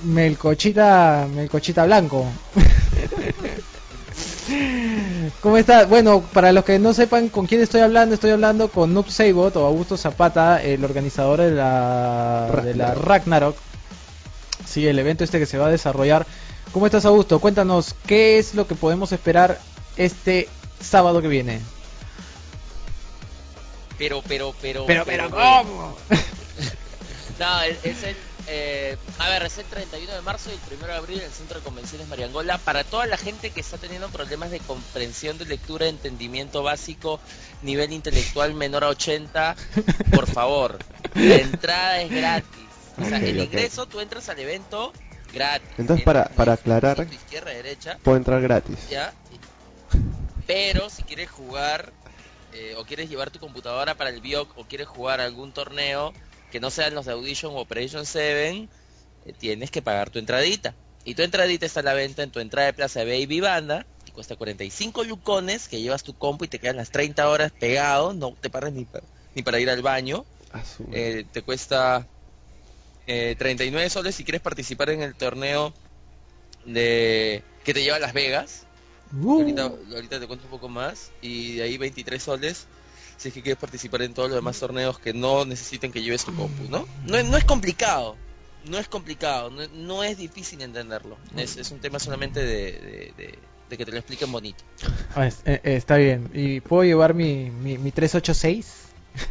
Melcochita, 0.05 1.29
Melcochita 1.35 1.85
Blanco. 1.85 2.27
¿Cómo 5.41 5.57
estás? 5.57 5.89
Bueno, 5.89 6.23
para 6.33 6.53
los 6.53 6.65
que 6.65 6.79
no 6.79 6.93
sepan 6.93 7.29
con 7.29 7.47
quién 7.47 7.61
estoy 7.61 7.81
hablando, 7.81 8.15
estoy 8.15 8.31
hablando 8.31 8.69
con 8.69 8.93
Noob 8.93 9.11
Sabot 9.11 9.55
o 9.57 9.67
Augusto 9.67 9.97
Zapata, 9.97 10.63
el 10.63 10.85
organizador 10.85 11.41
de 11.41 11.53
la, 11.53 12.63
de 12.65 12.75
la 12.75 12.95
Ragnarok. 12.95 13.57
Sí, 14.67 14.87
el 14.87 14.99
evento 14.99 15.25
este 15.25 15.39
que 15.39 15.47
se 15.47 15.59
va 15.59 15.67
a 15.67 15.71
desarrollar. 15.71 16.27
¿Cómo 16.73 16.87
estás, 16.87 17.05
Augusto? 17.05 17.41
Cuéntanos, 17.41 17.95
¿qué 18.07 18.39
es 18.39 18.55
lo 18.55 18.67
que 18.67 18.75
podemos 18.75 19.13
esperar 19.13 19.59
este 19.97 20.49
sábado 20.81 21.23
que 21.23 21.29
viene? 21.29 21.61
Pero, 24.01 24.21
pero, 24.27 24.53
pero. 24.61 24.85
Pero, 24.87 25.05
pero. 25.05 25.31
¿cómo? 25.31 25.97
No, 27.39 27.63
es, 27.63 27.79
es 27.85 28.03
el, 28.03 28.17
Eh, 28.49 28.97
a 29.19 29.29
ver, 29.29 29.45
es 29.45 29.57
el 29.59 29.65
31 29.67 30.13
de 30.13 30.21
marzo 30.23 30.51
y 30.51 30.55
el 30.55 30.79
1 30.79 30.87
de 30.89 30.93
abril 30.95 31.19
en 31.21 31.27
el 31.27 31.31
Centro 31.33 31.59
de 31.61 31.65
Convenciones 31.65 32.09
Mariangola. 32.09 32.59
Para 32.59 32.83
toda 32.85 33.07
la 33.07 33.17
gente 33.17 33.51
que 33.51 33.61
está 33.61 33.79
teniendo 33.79 34.09
problemas 34.09 34.51
de 34.51 34.59
comprensión 34.61 35.39
de 35.39 35.45
lectura, 35.47 35.87
entendimiento 35.87 36.63
básico, 36.63 37.21
nivel 37.63 37.93
intelectual 37.93 38.53
menor 38.55 38.83
a 38.85 38.89
80, 38.89 39.55
por 40.13 40.27
favor, 40.27 40.79
la 41.15 41.37
entrada 41.37 42.03
es 42.03 42.11
gratis. 42.11 42.67
O 43.01 43.05
sea, 43.05 43.19
el 43.19 43.39
ingreso, 43.39 43.87
tú 43.87 44.01
entras 44.01 44.29
al 44.31 44.39
evento 44.41 44.93
gratis. 45.33 45.69
Entonces, 45.79 46.05
para- 46.05 46.25
para 46.31 46.55
aclarar- 46.55 47.07
izquierda, 47.13 47.53
derecha, 47.53 47.99
Puedo 48.03 48.17
entrar 48.19 48.43
gratis. 48.43 48.77
ya. 48.91 49.13
Pero 50.47 50.91
si 50.91 51.05
quieres 51.05 51.31
jugar 51.31 51.93
eh, 52.53 52.75
o 52.77 52.85
quieres 52.85 53.09
llevar 53.09 53.31
tu 53.31 53.39
computadora 53.39 53.95
para 53.97 54.11
el 54.11 54.21
BIOC 54.21 54.57
o 54.59 54.65
quieres 54.65 54.89
jugar 54.89 55.21
algún 55.21 55.53
torneo 55.53 56.13
que 56.51 56.61
no 56.61 56.71
sean 56.71 56.95
los 56.95 57.07
de 57.07 57.13
Audition 57.13 57.53
o 57.55 57.59
Operation 57.61 58.05
7, 58.07 58.69
eh, 59.25 59.33
tienes 59.39 59.71
que 59.71 59.83
pagar 59.83 60.11
tu 60.11 60.19
entradita. 60.19 60.75
Y 61.05 61.15
tu 61.15 61.23
entradita 61.23 61.65
está 61.65 61.81
a 61.81 61.85
la 61.85 61.95
venta 61.95 62.23
en 62.23 62.31
tu 62.31 62.41
entrada 62.41 62.67
de 62.67 62.73
Plaza 62.75 63.05
Baby 63.05 63.41
Banda 63.41 63.87
y 64.05 64.11
cuesta 64.13 64.37
45 64.37 65.05
lucones 65.05 65.69
que 65.69 65.81
llevas 65.81 66.03
tu 66.03 66.15
compu 66.15 66.45
y 66.45 66.49
te 66.49 66.59
quedan 66.59 66.77
las 66.77 66.91
30 66.91 67.29
horas 67.29 67.53
pegado, 67.59 68.13
no 68.13 68.37
te 68.41 68.51
pares 68.51 68.73
ni, 68.73 68.85
pa- 68.85 69.01
ni 69.35 69.43
para 69.43 69.61
ir 69.61 69.71
al 69.71 69.81
baño. 69.83 70.27
Eh, 70.93 71.25
te 71.33 71.43
cuesta 71.43 72.07
eh, 73.07 73.35
39 73.39 73.89
soles 73.91 74.15
si 74.15 74.25
quieres 74.25 74.43
participar 74.43 74.91
en 74.91 75.03
el 75.03 75.15
torneo 75.15 75.73
de 76.65 77.43
que 77.65 77.75
te 77.75 77.83
lleva 77.83 77.97
a 77.97 78.01
Las 78.01 78.13
Vegas. 78.13 78.67
Uh, 79.13 79.41
Ahorita, 79.41 79.63
ahorita 79.95 80.21
te 80.21 80.27
cuento 80.27 80.45
un 80.47 80.51
poco 80.51 80.69
más. 80.69 81.11
Y 81.21 81.57
de 81.57 81.63
ahí 81.63 81.79
23 81.79 82.23
soles 82.23 82.67
si 83.17 83.29
es 83.29 83.35
que 83.35 83.43
quieres 83.43 83.61
participar 83.61 84.01
en 84.03 84.15
todos 84.15 84.29
los 84.31 84.37
demás 84.37 84.59
torneos 84.59 84.99
que 84.99 85.13
no 85.13 85.45
necesiten 85.45 85.93
que 85.93 86.03
lleves 86.03 86.25
tu 86.25 86.35
compu, 86.35 86.65
¿no? 86.71 86.87
No, 87.07 87.17
es- 87.19 87.27
no 87.27 87.37
es 87.37 87.45
complicado. 87.45 88.17
No 88.65 88.79
es 88.79 88.89
complicado. 88.89 89.51
No, 89.51 89.63
no 89.75 90.05
es 90.05 90.17
difícil 90.19 90.63
entenderlo. 90.63 91.19
Es, 91.37 91.57
es 91.57 91.71
un 91.71 91.81
tema 91.81 91.99
solamente 91.99 92.41
de, 92.41 92.73
de- 92.73 93.13
de- 93.17 93.39
de 93.69 93.77
que 93.77 93.85
te 93.85 93.91
lo 93.93 93.99
expliquen 93.99 94.33
bonito. 94.33 94.65
ah, 95.15 95.27
es- 95.27 95.41
eh, 95.45 95.61
eh, 95.65 95.77
está 95.77 95.97
bien. 95.97 96.31
¿Y 96.35 96.61
puedo 96.61 96.85
llevar 96.85 97.15
mi, 97.15 97.51
mi, 97.51 97.77
mi 97.79 97.91
386? 97.93 98.67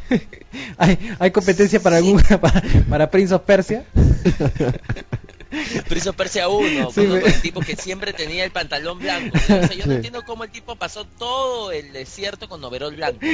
¿Hay, 0.78 0.98
¿Hay 1.20 1.32
competencia 1.32 1.80
para 1.82 2.00
Sí. 2.00 2.08
alguna 2.08 2.24
para, 2.42 2.62
para 2.90 3.10
Prince 3.12 3.34
of 3.34 3.42
Persia? 3.44 3.86
Of 5.52 6.16
Persia 6.16 6.48
1, 6.48 6.92
Sí, 6.92 7.02
me- 7.02 7.20
el 7.20 7.42
tipo 7.42 7.60
que 7.62 7.76
siempre 7.76 8.14
tenía 8.14 8.44
el 8.44 8.52
pantalón 8.52 9.00
blanco. 9.00 9.36
O 9.38 9.40
sea, 9.48 9.70
yo 9.74 9.86
no 9.86 9.92
Sí. 9.92 9.96
entiendo 9.96 10.24
cómo 10.24 10.44
el 10.44 10.52
tipo 10.52 10.76
pasó 10.76 11.06
todo 11.06 11.72
el 11.72 11.92
desierto 11.92 12.48
con 12.48 12.64
overol 12.64 12.96
blanco. 12.96 13.20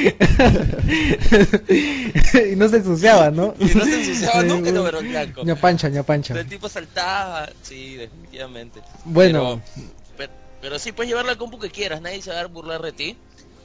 y 1.69 2.55
no 2.55 2.69
se 2.69 2.77
ensuciaba, 2.77 3.31
¿no? 3.31 3.53
Y 3.59 3.65
no 3.65 3.85
se 3.85 3.99
ensuciaba 4.01 4.43
nunca 4.43 4.69
el 4.69 4.77
overol 4.77 5.07
blanco. 5.07 5.43
ña 5.43 5.55
pancha, 5.59 5.89
ña 5.89 6.03
pancha. 6.03 6.33
El 6.39 6.47
tipo 6.47 6.69
saltaba, 6.69 7.49
sí, 7.61 7.95
definitivamente. 7.95 8.81
Bueno, 9.03 9.61
Pero, 9.75 9.85
pero, 10.17 10.33
pero 10.61 10.79
sí, 10.79 10.91
puedes 10.91 11.09
llevar 11.09 11.25
la 11.25 11.35
compu 11.35 11.59
que 11.59 11.69
quieras, 11.69 12.01
nadie 12.01 12.21
se 12.21 12.31
va 12.31 12.39
a 12.41 12.45
burlar 12.47 12.81
de 12.81 12.91
ti, 12.93 13.17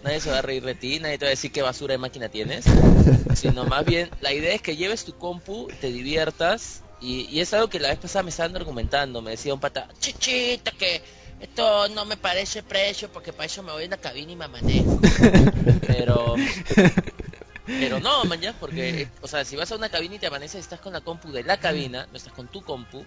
nadie 0.02 0.20
se 0.20 0.31
va 0.31 0.39
a 0.39 0.43
reír 0.43 0.64
de 0.64 0.74
ti, 0.74 0.98
nadie 1.01 1.18
te 1.18 1.24
va 1.24 1.28
a 1.28 1.31
decir 1.31 1.52
qué 1.52 1.62
basura 1.62 1.93
de 1.93 1.98
máquina 1.98 2.28
tienes, 2.28 2.64
sino 3.35 3.64
más 3.64 3.85
bien, 3.85 4.10
la 4.20 4.32
idea 4.32 4.55
es 4.55 4.62
que 4.62 4.77
lleves 4.77 5.05
tu 5.05 5.16
compu, 5.16 5.68
te 5.81 5.89
diviertas, 5.93 6.82
y, 7.01 7.22
y 7.31 7.40
es 7.40 7.52
algo 7.55 7.68
que 7.68 7.81
la 7.81 7.89
vez 7.89 7.98
pasada 7.98 8.22
me 8.22 8.31
estaban 8.31 8.55
argumentando, 8.56 9.22
me 9.22 9.32
decía 9.32 9.55
un 9.55 9.60
pata, 9.60 9.89
chichita, 9.98 10.72
que 10.72 11.02
esto 11.40 11.89
no 11.89 12.05
me 12.05 12.16
parece 12.16 12.62
precio, 12.62 13.10
porque 13.10 13.32
para 13.32 13.47
eso 13.47 13.62
me 13.62 13.72
voy 13.72 13.85
en 13.85 13.90
la 13.90 13.97
cabina 13.97 14.32
y 14.32 14.36
me 14.36 14.48
manejo. 14.48 15.01
pero... 15.86 16.36
Pero 17.66 18.01
no, 18.01 18.24
man, 18.24 18.40
ya, 18.40 18.52
porque, 18.55 19.09
o 19.20 19.28
sea, 19.28 19.44
si 19.44 19.55
vas 19.55 19.70
a 19.70 19.77
una 19.77 19.89
cabina 19.89 20.16
y 20.16 20.18
te 20.18 20.27
amaneces, 20.27 20.60
estás 20.60 20.81
con 20.81 20.93
la 20.93 21.02
compu 21.02 21.31
de 21.31 21.44
la 21.44 21.59
cabina, 21.59 22.09
no 22.10 22.16
estás 22.16 22.32
con 22.32 22.48
tu 22.48 22.62
compu. 22.62 23.05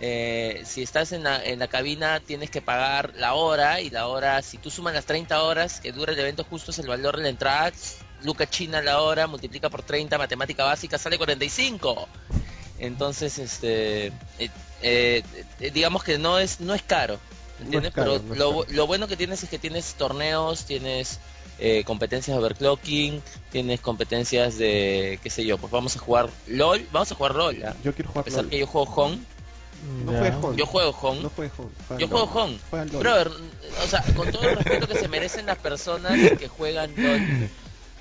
Eh, 0.00 0.62
si 0.64 0.82
estás 0.82 1.12
en 1.12 1.24
la, 1.24 1.44
en 1.44 1.58
la 1.58 1.68
cabina, 1.68 2.20
tienes 2.20 2.50
que 2.50 2.62
pagar 2.62 3.12
la 3.16 3.34
hora, 3.34 3.80
y 3.80 3.90
la 3.90 4.06
hora, 4.06 4.40
si 4.42 4.56
tú 4.56 4.70
sumas 4.70 4.94
las 4.94 5.04
30 5.04 5.42
horas 5.42 5.80
que 5.80 5.92
dura 5.92 6.12
el 6.12 6.18
evento, 6.18 6.44
justo 6.44 6.70
es 6.70 6.78
el 6.78 6.86
valor 6.86 7.16
de 7.16 7.24
la 7.24 7.28
entrada. 7.28 7.72
Luca 8.22 8.48
China 8.48 8.80
la 8.82 9.00
hora, 9.00 9.26
multiplica 9.26 9.68
por 9.68 9.82
30, 9.82 10.16
matemática 10.16 10.64
básica, 10.64 10.96
sale 10.98 11.18
45. 11.18 12.08
Entonces, 12.78 13.38
este, 13.38 14.06
eh, 14.38 14.50
eh, 14.82 15.22
eh, 15.60 15.70
digamos 15.72 16.04
que 16.04 16.18
no 16.18 16.38
es, 16.38 16.60
no 16.60 16.74
es 16.74 16.82
caro. 16.82 17.18
¿Entiendes? 17.60 17.92
caro, 17.92 18.20
Pero 18.20 18.24
no 18.28 18.34
lo, 18.34 18.60
caro. 18.62 18.72
lo 18.76 18.86
bueno 18.86 19.08
que 19.08 19.16
tienes 19.16 19.42
es 19.42 19.48
que 19.50 19.58
tienes 19.58 19.94
torneos, 19.94 20.64
tienes 20.64 21.18
eh, 21.58 21.82
competencias 21.84 22.36
de 22.36 22.40
overclocking, 22.44 23.20
tienes 23.50 23.80
competencias 23.80 24.58
de, 24.58 25.18
qué 25.22 25.28
sé 25.30 25.44
yo, 25.44 25.58
pues 25.58 25.72
vamos 25.72 25.96
a 25.96 25.98
jugar 25.98 26.30
LOL, 26.46 26.86
vamos 26.92 27.10
a 27.10 27.16
jugar 27.16 27.34
LOL, 27.34 27.64
¿ah? 27.64 27.74
Yo 27.82 27.92
quiero 27.94 28.10
a 28.10 28.12
jugar 28.12 28.24
pesar 28.24 28.42
LOL. 28.44 28.50
que 28.50 28.58
yo 28.60 28.66
juego 28.68 28.86
Hong, 28.86 29.18
No 30.04 30.12
juegues 30.12 30.34
Hong. 30.40 30.56
yo 30.56 30.66
juego 30.66 30.92
Hong, 30.92 31.22
No 31.22 31.30
juegues 31.30 31.52
Hong. 31.56 31.70
Juega 31.88 32.00
yo 32.00 32.06
LOL. 32.06 32.26
juego 32.28 32.58
LOL. 32.70 32.98
Brother, 33.00 33.28
o 33.82 33.86
sea, 33.88 34.04
con 34.14 34.30
todo 34.30 34.48
el 34.48 34.54
respeto 34.56 34.86
que 34.86 34.98
se 35.00 35.08
merecen 35.08 35.46
las 35.46 35.58
personas 35.58 36.12
que 36.38 36.46
juegan 36.46 36.92
LOL, 36.96 37.48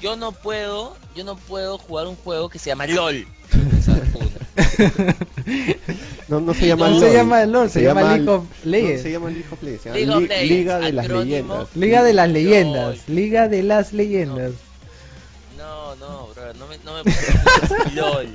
yo 0.02 0.16
no 0.16 0.32
puedo, 0.32 0.96
yo 1.16 1.24
no 1.24 1.36
puedo 1.36 1.78
jugar 1.78 2.08
un 2.08 2.16
juego 2.16 2.50
que 2.50 2.60
se 2.60 2.70
llama 2.70 2.88
LOL. 2.88 3.28
No, 6.28 6.42
no 6.42 6.54
se 6.54 6.68
llama 6.68 6.90
No 6.90 7.00
LOL. 7.00 7.02
se 7.10 7.14
llama 7.14 7.46
LOL, 7.46 7.70
se 7.70 7.82
llama 7.82 8.02
League 8.16 8.30
of 8.30 8.44
Legends. 8.66 8.98
No, 8.98 9.04
se 9.04 9.12
llama 9.12 9.30
League 9.30 9.48
of 9.52 9.64
Legends. 9.64 9.84
se 9.84 9.90
llama 9.90 9.98
League 10.00 10.14
of 10.14 10.22
Li- 10.22 10.28
Legends, 10.28 10.50
Liga 10.50 10.80
de 10.80 10.92
las 10.94 11.06
acrónimo. 11.06 11.24
leyendas. 11.26 11.76
Liga 11.76 12.04
de 12.04 12.14
las 12.14 12.30
leyendas, 12.30 12.98
LOL. 13.08 13.16
Liga 13.16 13.48
de 13.48 13.64
las 13.64 13.94
leyendas. 13.94 14.52
No, 15.58 15.96
no, 15.96 16.28
bro, 16.28 16.54
no 16.56 16.68
me, 16.68 16.78
no 16.80 16.94
me 16.96 17.04
pongas 17.04 17.94
LOL. 17.94 18.28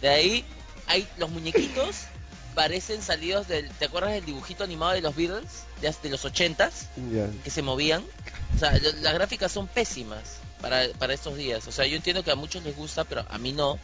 De 0.00 0.08
ahí, 0.08 0.44
hay 0.88 1.06
los 1.18 1.30
muñequitos 1.30 1.96
parecen 2.54 3.00
salidos 3.02 3.46
del. 3.48 3.68
¿Te 3.70 3.84
acuerdas 3.86 4.12
del 4.12 4.24
dibujito 4.24 4.64
animado 4.64 4.92
de 4.92 5.00
los 5.00 5.14
Beatles? 5.14 5.62
De, 5.80 5.94
de 6.02 6.08
los 6.10 6.24
ochentas, 6.24 6.88
Ya. 7.12 7.28
que 7.44 7.50
se 7.50 7.62
movían. 7.62 8.02
O 8.56 8.58
sea, 8.58 8.72
lo- 8.78 8.92
las 9.00 9.14
gráficas 9.14 9.52
son 9.52 9.68
pésimas 9.68 10.38
para, 10.62 10.88
para 10.98 11.12
estos 11.12 11.36
días. 11.36 11.66
O 11.68 11.72
sea, 11.72 11.84
yo 11.86 11.96
entiendo 11.96 12.22
que 12.24 12.30
a 12.30 12.36
muchos 12.36 12.62
les 12.64 12.74
gusta, 12.74 13.04
pero 13.04 13.26
a 13.28 13.36
mí 13.36 13.52
no. 13.52 13.78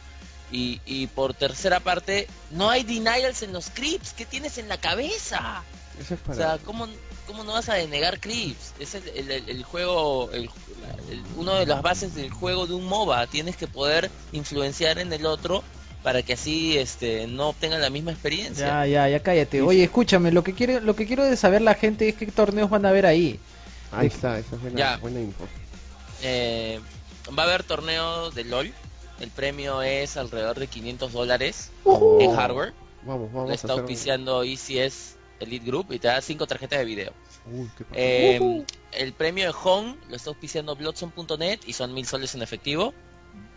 Y, 0.51 0.81
y 0.87 1.05
por 1.05 1.35
tercera 1.35 1.79
parte, 1.79 2.27
no 2.49 2.71
hay 2.71 2.83
denials 2.83 3.43
en 3.43 3.53
los 3.53 3.69
creeps. 3.69 4.13
¿Qué 4.13 4.25
tienes 4.25 4.57
en 4.57 4.67
la 4.67 4.77
cabeza? 4.77 5.61
Eso 6.01 6.15
es 6.15 6.19
O 6.21 6.23
para... 6.23 6.35
sea, 6.35 6.57
¿cómo, 6.65 6.87
cómo 7.27 7.43
no 7.43 7.53
vas 7.53 7.69
a 7.69 7.75
denegar 7.75 8.19
creeps? 8.19 8.73
Es 8.79 8.95
el, 8.95 9.07
el- 9.09 9.29
el- 9.31 9.49
el 9.49 9.63
juego, 9.63 10.31
el, 10.31 10.49
el- 11.11 11.21
uno 11.37 11.53
de 11.55 11.67
las 11.67 11.83
bases 11.83 12.15
del 12.15 12.31
juego 12.31 12.65
de 12.65 12.73
un 12.73 12.85
MOBA. 12.85 13.27
Tienes 13.27 13.57
que 13.57 13.67
poder 13.67 14.09
influenciar 14.31 14.97
en 14.97 15.13
el 15.13 15.27
otro 15.27 15.63
para 16.01 16.23
que 16.23 16.33
así 16.33 16.77
este 16.77 17.27
no 17.27 17.49
obtengan 17.49 17.81
la 17.81 17.89
misma 17.91 18.11
experiencia. 18.11 18.65
Ya, 18.67 18.85
ya, 18.87 19.09
ya 19.09 19.19
cállate. 19.21 19.61
Oye, 19.61 19.83
escúchame, 19.83 20.31
lo 20.31 20.43
que 20.43 20.53
quiere, 20.53 20.79
lo 20.81 20.95
que 20.95 21.05
quiero 21.05 21.25
de 21.25 21.35
saber 21.37 21.61
la 21.61 21.75
gente 21.75 22.07
es 22.09 22.15
qué 22.15 22.25
torneos 22.27 22.69
van 22.71 22.85
a 22.87 22.91
ver 22.91 23.05
ahí. 23.05 23.37
Ahí 23.91 24.07
está, 24.07 24.39
esa 24.39 24.55
es 24.55 24.61
buena, 24.61 24.77
Ya. 24.79 24.97
buena 24.97 25.19
info. 25.19 25.45
Eh, 26.21 26.79
va 27.37 27.43
a 27.43 27.45
haber 27.45 27.63
torneo 27.63 28.31
de 28.31 28.43
LOL. 28.43 28.73
El 29.19 29.29
premio 29.31 29.81
es 29.81 30.15
alrededor 30.17 30.59
de 30.59 30.67
500 30.67 31.11
dólares 31.11 31.71
Oh. 31.83 32.17
en 32.21 32.33
hardware. 32.35 32.73
Vamos, 33.03 33.31
vamos 33.31 33.47
Lo 33.47 33.51
a 33.51 33.55
está 33.55 33.73
un- 33.73 33.79
auspiciando 33.81 34.43
ECS 34.43 35.15
Elite 35.39 35.65
Group 35.65 35.91
y 35.91 35.99
te 35.99 36.07
da 36.07 36.21
5 36.21 36.47
tarjetas 36.47 36.79
de 36.79 36.85
video. 36.85 37.13
Uy, 37.51 37.69
qué. 37.77 37.85
Eh, 37.93 38.65
El 38.91 39.13
premio 39.13 39.45
de 39.45 39.53
Home 39.63 39.97
lo 40.09 40.15
está 40.15 40.29
auspiciando 40.31 40.75
Bloodson.net 40.75 41.59
y 41.65 41.73
son 41.73 41.93
mil 41.93 42.05
soles 42.05 42.33
en 42.35 42.41
efectivo. 42.41 42.93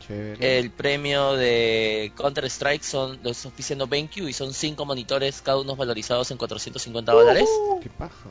Chévere. 0.07 0.59
El 0.59 0.71
premio 0.71 1.33
de 1.35 2.13
Counter 2.17 2.45
Strike 2.45 2.83
son 2.85 3.19
lo 3.23 3.31
está 3.31 3.49
auspiciando 3.49 3.87
BenQ 3.87 4.19
y 4.29 4.33
son 4.33 4.53
5 4.53 4.85
monitores, 4.85 5.41
cada 5.43 5.59
uno 5.61 5.75
valorizados 5.77 6.31
en 6.31 6.37
450 6.39 7.13
dólares. 7.13 7.49
Qué 7.83 7.89
paja. 7.89 8.29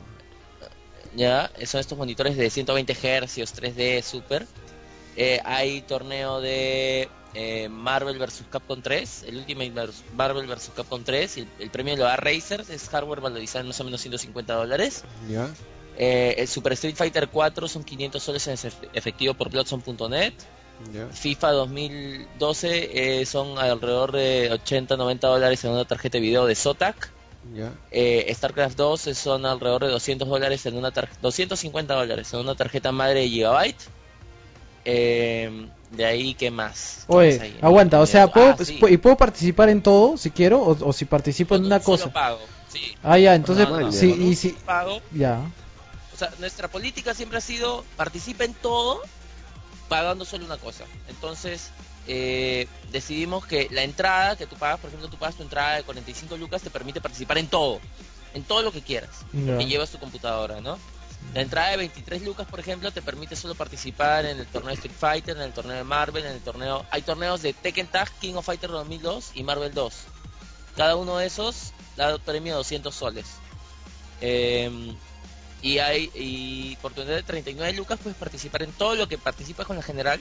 Ya, 1.14 1.50
son 1.66 1.80
estos 1.80 1.98
monitores 1.98 2.36
de 2.36 2.48
120 2.50 2.94
Hz, 2.94 3.36
3D, 3.54 4.02
Super. 4.02 4.46
Eh, 5.16 5.40
hay 5.44 5.82
torneo 5.82 6.40
de 6.40 7.08
eh, 7.34 7.68
Marvel 7.68 8.18
vs. 8.18 8.44
Capcom 8.50 8.80
3, 8.80 9.24
el 9.28 9.36
último 9.36 9.62
Marvel 10.14 10.46
vs. 10.46 10.70
Capcom 10.74 11.04
3. 11.04 11.36
y 11.36 11.40
el, 11.40 11.48
el 11.58 11.70
premio 11.70 11.96
lo 11.96 12.04
da 12.04 12.16
Razer, 12.16 12.64
es 12.70 12.88
hardware 12.88 13.20
valorizado 13.20 13.60
en 13.60 13.68
más 13.68 13.80
o 13.80 13.84
menos 13.84 14.00
150 14.00 14.54
dólares. 14.54 15.04
Ya. 15.28 15.50
Eh, 15.98 16.36
el 16.38 16.48
Super 16.48 16.72
Street 16.72 16.96
Fighter 16.96 17.28
4 17.28 17.68
son 17.68 17.84
500 17.84 18.22
soles 18.22 18.46
en 18.48 18.54
efe- 18.56 18.88
efectivo 18.94 19.34
por 19.34 19.50
Bloodson.net. 19.50 20.32
Ya. 20.92 21.06
FIFA 21.08 21.50
2012 21.52 23.20
eh, 23.20 23.26
son 23.26 23.58
alrededor 23.58 24.12
de 24.12 24.50
80-90 24.52 25.18
dólares 25.20 25.62
en 25.64 25.72
una 25.72 25.84
tarjeta 25.84 26.16
de 26.18 26.22
video 26.22 26.46
de 26.46 26.54
Zotac. 26.54 27.12
Ya. 27.54 27.72
Eh, 27.90 28.32
StarCraft 28.34 28.76
2 28.76 29.00
son 29.14 29.44
alrededor 29.46 29.84
de 29.84 29.90
200 29.90 30.28
dólares 30.28 30.64
en 30.66 30.76
una 30.76 30.92
tar- 30.92 31.08
250 31.20 31.94
dólares 31.94 32.32
en 32.32 32.40
una 32.40 32.54
tarjeta 32.54 32.92
madre 32.92 33.20
de 33.20 33.28
Gigabyte. 33.28 33.82
Eh, 34.84 35.68
de 35.90 36.04
ahí, 36.04 36.34
¿qué 36.34 36.50
más? 36.50 37.04
¿Qué 37.06 37.12
más 37.14 37.18
Oye, 37.18 37.40
hay? 37.40 37.58
aguanta, 37.60 38.00
o 38.00 38.06
sea, 38.06 38.24
Ah, 38.24 38.32
¿puedo, 38.32 38.56
sí. 38.64 38.78
¿y 38.88 38.96
puedo 38.96 39.16
participar 39.16 39.68
en 39.68 39.82
todo 39.82 40.16
si 40.16 40.30
quiero? 40.30 40.60
O, 40.62 40.88
o 40.88 40.92
si 40.92 41.04
participo 41.04 41.54
en 41.56 41.66
una 41.66 41.76
un 41.76 41.82
solo 41.82 41.96
cosa. 41.98 42.12
pago, 42.12 42.40
sí. 42.68 42.96
Ah, 43.02 43.18
ya, 43.18 43.34
entonces, 43.34 43.68
No, 43.68 43.80
no, 43.80 43.92
sí, 43.92 44.10
y 44.20 44.34
si, 44.36 44.50
pago 44.50 45.00
ya. 45.10 45.40
O 46.14 46.16
sea, 46.16 46.30
nuestra 46.38 46.68
política 46.68 47.14
siempre 47.14 47.38
ha 47.38 47.40
sido 47.40 47.84
participa 47.96 48.44
en 48.44 48.54
todo 48.54 49.00
pagando 49.88 50.24
solo 50.24 50.44
una 50.46 50.56
cosa. 50.58 50.84
Entonces, 51.08 51.70
eh, 52.06 52.66
decidimos 52.90 53.46
que 53.46 53.68
la 53.70 53.82
entrada 53.82 54.36
que 54.36 54.46
tú 54.46 54.56
pagas, 54.56 54.80
por 54.80 54.88
ejemplo, 54.88 55.08
tú 55.08 55.16
pagas 55.16 55.36
tu 55.36 55.42
entrada 55.42 55.76
de 55.76 55.82
45 55.84 56.36
lucas, 56.36 56.62
te 56.62 56.70
permite 56.70 57.00
participar 57.00 57.38
en 57.38 57.48
todo, 57.48 57.80
en 58.34 58.42
todo 58.44 58.62
lo 58.62 58.72
que 58.72 58.82
quieras, 58.82 59.10
Ya. 59.32 59.58
que 59.58 59.66
llevas 59.66 59.90
tu 59.90 59.98
computadora, 59.98 60.60
¿no? 60.60 60.78
La 61.34 61.40
entrada 61.40 61.70
de 61.70 61.76
23 61.76 62.22
lucas, 62.22 62.46
por 62.48 62.58
ejemplo, 62.60 62.90
te 62.90 63.00
permite 63.00 63.36
solo 63.36 63.54
participar 63.54 64.26
en 64.26 64.38
el 64.40 64.46
torneo 64.46 64.70
de 64.70 64.74
Street 64.74 64.94
Fighter, 64.98 65.36
en 65.36 65.42
el 65.42 65.52
torneo 65.52 65.76
de 65.76 65.84
Marvel, 65.84 66.26
en 66.26 66.32
el 66.32 66.40
torneo... 66.40 66.84
Hay 66.90 67.02
torneos 67.02 67.40
de 67.42 67.52
Tekken 67.52 67.86
Tag, 67.86 68.10
King 68.20 68.34
of 68.34 68.44
Fighter 68.44 68.68
2002 68.70 69.30
y 69.34 69.44
Marvel 69.44 69.72
2. 69.72 69.94
Cada 70.76 70.96
uno 70.96 71.18
de 71.18 71.26
esos 71.26 71.72
da 71.96 72.18
premio 72.18 72.54
de 72.54 72.56
200 72.58 72.94
soles. 72.94 73.26
Eh, 74.20 74.94
y 75.62 75.78
hay 75.78 76.10
y 76.14 76.76
por 76.82 76.92
tener 76.92 77.14
de 77.14 77.22
39 77.22 77.72
lucas 77.74 77.98
puedes 78.02 78.18
participar 78.18 78.62
en 78.64 78.72
todo 78.72 78.96
lo 78.96 79.08
que 79.08 79.16
participas 79.16 79.66
con 79.66 79.76
la 79.76 79.82
general. 79.82 80.20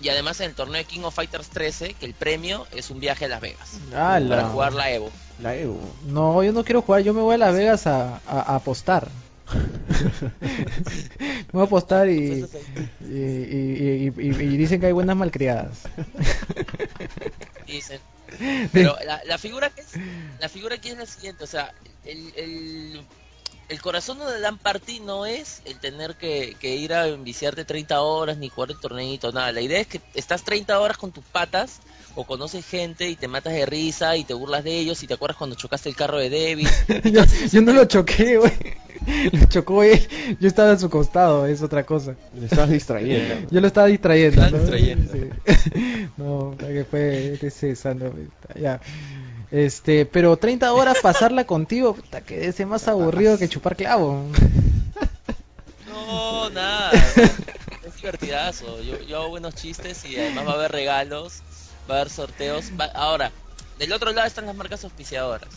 Y 0.00 0.08
además 0.10 0.38
en 0.40 0.50
el 0.50 0.54
torneo 0.54 0.76
de 0.78 0.84
King 0.84 1.00
of 1.02 1.14
Fighters 1.14 1.48
13, 1.48 1.94
que 1.94 2.06
el 2.06 2.14
premio 2.14 2.66
es 2.72 2.90
un 2.90 3.00
viaje 3.00 3.24
a 3.24 3.28
Las 3.28 3.40
Vegas. 3.40 3.78
Para 4.28 4.48
jugar 4.48 4.72
la 4.72 4.90
Evo. 4.92 5.10
La 5.42 5.56
Evo. 5.56 5.80
No, 6.06 6.42
yo 6.44 6.52
no 6.52 6.64
quiero 6.64 6.82
jugar, 6.82 7.02
yo 7.02 7.12
me 7.14 7.20
voy 7.20 7.34
a 7.34 7.38
Las 7.38 7.54
Vegas 7.54 7.86
a, 7.86 8.16
a- 8.26 8.40
a 8.52 8.54
apostar. 8.56 9.08
me 9.52 9.58
voy 11.52 11.62
a 11.62 11.64
apostar 11.64 12.08
y, 12.08 12.44
y, 13.00 14.12
y- 14.16 14.56
dicen 14.56 14.80
que 14.80 14.86
hay 14.86 14.92
buenas 14.92 15.16
malcriadas. 15.16 15.80
Dicen. 17.66 18.00
Pero 18.72 18.96
la, 19.06 19.20
la 19.24 19.38
figura 19.38 19.70
que 19.70 19.80
es, 19.80 19.88
la 20.38 20.48
figura 20.48 20.74
aquí 20.76 20.90
es 20.90 20.98
la 20.98 21.06
siguiente, 21.06 21.44
o 21.44 21.46
sea, 21.46 21.72
el, 22.04 22.32
el, 22.36 23.00
el 23.68 23.80
corazón 23.82 24.18
de 24.18 24.24
la 24.24 24.38
LAN 24.38 24.58
Party 24.58 25.00
no 25.00 25.26
es 25.26 25.62
el 25.64 25.78
tener 25.78 26.14
que, 26.16 26.56
que 26.58 26.76
ir 26.76 26.94
a 26.94 27.06
enviciarte 27.08 27.64
30 27.64 28.00
horas 28.00 28.38
ni 28.38 28.48
jugar 28.48 28.70
el 28.70 28.80
torneito, 28.80 29.32
nada. 29.32 29.52
La 29.52 29.60
idea 29.60 29.80
es 29.80 29.86
que 29.86 30.00
estás 30.14 30.42
30 30.42 30.78
horas 30.80 30.96
con 30.96 31.12
tus 31.12 31.24
patas 31.24 31.80
o 32.14 32.24
conoces 32.24 32.66
gente 32.66 33.08
y 33.08 33.16
te 33.16 33.28
matas 33.28 33.52
de 33.52 33.66
risa 33.66 34.16
y 34.16 34.24
te 34.24 34.34
burlas 34.34 34.64
de 34.64 34.78
ellos 34.78 35.02
y 35.02 35.06
te 35.06 35.14
acuerdas 35.14 35.36
cuando 35.36 35.56
chocaste 35.56 35.88
el 35.88 35.96
carro 35.96 36.18
de 36.18 36.30
David. 36.30 36.68
yo, 37.12 37.22
yo 37.52 37.62
no 37.62 37.72
lo 37.72 37.84
choqué, 37.84 38.38
güey. 38.38 38.52
Lo 39.32 39.44
chocó 39.46 39.82
él. 39.82 40.00
Yo 40.40 40.48
estaba 40.48 40.72
a 40.72 40.78
su 40.78 40.90
costado, 40.90 41.46
es 41.46 41.62
otra 41.62 41.84
cosa. 41.84 42.14
Le 42.38 42.46
estabas 42.46 42.70
distrayendo. 42.70 43.46
Yo 43.50 43.60
lo 43.60 43.66
estaba 43.66 43.86
distrayendo. 43.86 44.42
Estaba 44.42 44.50
¿no? 44.50 44.58
distrayendo. 44.58 45.12
Sí. 45.12 46.08
No, 46.16 46.56
que 46.58 46.84
fue 46.84 47.38
que 47.40 47.50
se 47.50 47.76
sanó, 47.76 48.12
ya. 48.60 48.80
Este, 49.50 50.04
pero 50.04 50.36
30 50.36 50.72
horas 50.72 50.98
pasarla 51.02 51.44
contigo, 51.46 51.94
puta, 51.94 52.20
que 52.20 52.52
ser 52.52 52.66
más 52.66 52.86
aburrido 52.88 53.38
que 53.38 53.48
chupar 53.48 53.76
clavo. 53.76 54.24
No, 55.88 56.50
nada. 56.50 56.92
Es 56.92 57.96
divertidazo. 57.96 58.82
Yo, 58.82 59.00
yo 59.02 59.18
hago 59.20 59.28
buenos 59.30 59.54
chistes 59.54 60.04
y 60.04 60.16
además 60.18 60.46
va 60.46 60.52
a 60.52 60.54
haber 60.54 60.72
regalos, 60.72 61.42
va 61.90 61.94
a 61.96 62.00
haber 62.00 62.10
sorteos. 62.10 62.66
Va- 62.78 62.90
Ahora, 62.94 63.30
del 63.78 63.92
otro 63.92 64.12
lado 64.12 64.26
están 64.26 64.46
las 64.46 64.54
marcas 64.56 64.84
auspiciadoras. 64.84 65.48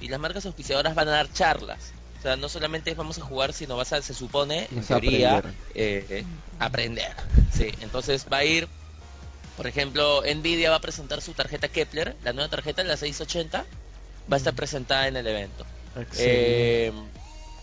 Y 0.00 0.08
las 0.08 0.20
marcas 0.20 0.46
auspiciadoras 0.46 0.94
van 0.94 1.08
a 1.08 1.12
dar 1.12 1.32
charlas. 1.32 1.92
O 2.18 2.22
sea, 2.22 2.36
no 2.36 2.48
solamente 2.48 2.94
vamos 2.94 3.18
a 3.18 3.22
jugar, 3.22 3.52
sino 3.52 3.76
vas 3.76 3.92
a, 3.92 4.02
se 4.02 4.14
supone, 4.14 4.68
en 4.70 4.84
teoría, 4.84 5.38
aprender. 5.38 5.54
eh, 5.74 6.06
eh, 6.10 6.24
aprender. 6.58 7.12
Sí, 7.52 7.72
entonces 7.80 8.26
va 8.32 8.38
a 8.38 8.44
ir, 8.44 8.68
por 9.60 9.66
ejemplo, 9.66 10.22
Nvidia 10.24 10.70
va 10.70 10.76
a 10.76 10.80
presentar 10.80 11.20
su 11.20 11.34
tarjeta 11.34 11.68
Kepler, 11.68 12.16
la 12.24 12.32
nueva 12.32 12.48
tarjeta, 12.48 12.82
la 12.82 12.96
680, 12.96 13.58
va 14.32 14.34
a 14.34 14.38
estar 14.38 14.54
presentada 14.54 15.06
en 15.06 15.16
el 15.18 15.26
evento. 15.26 15.66
Eh, 16.30 16.92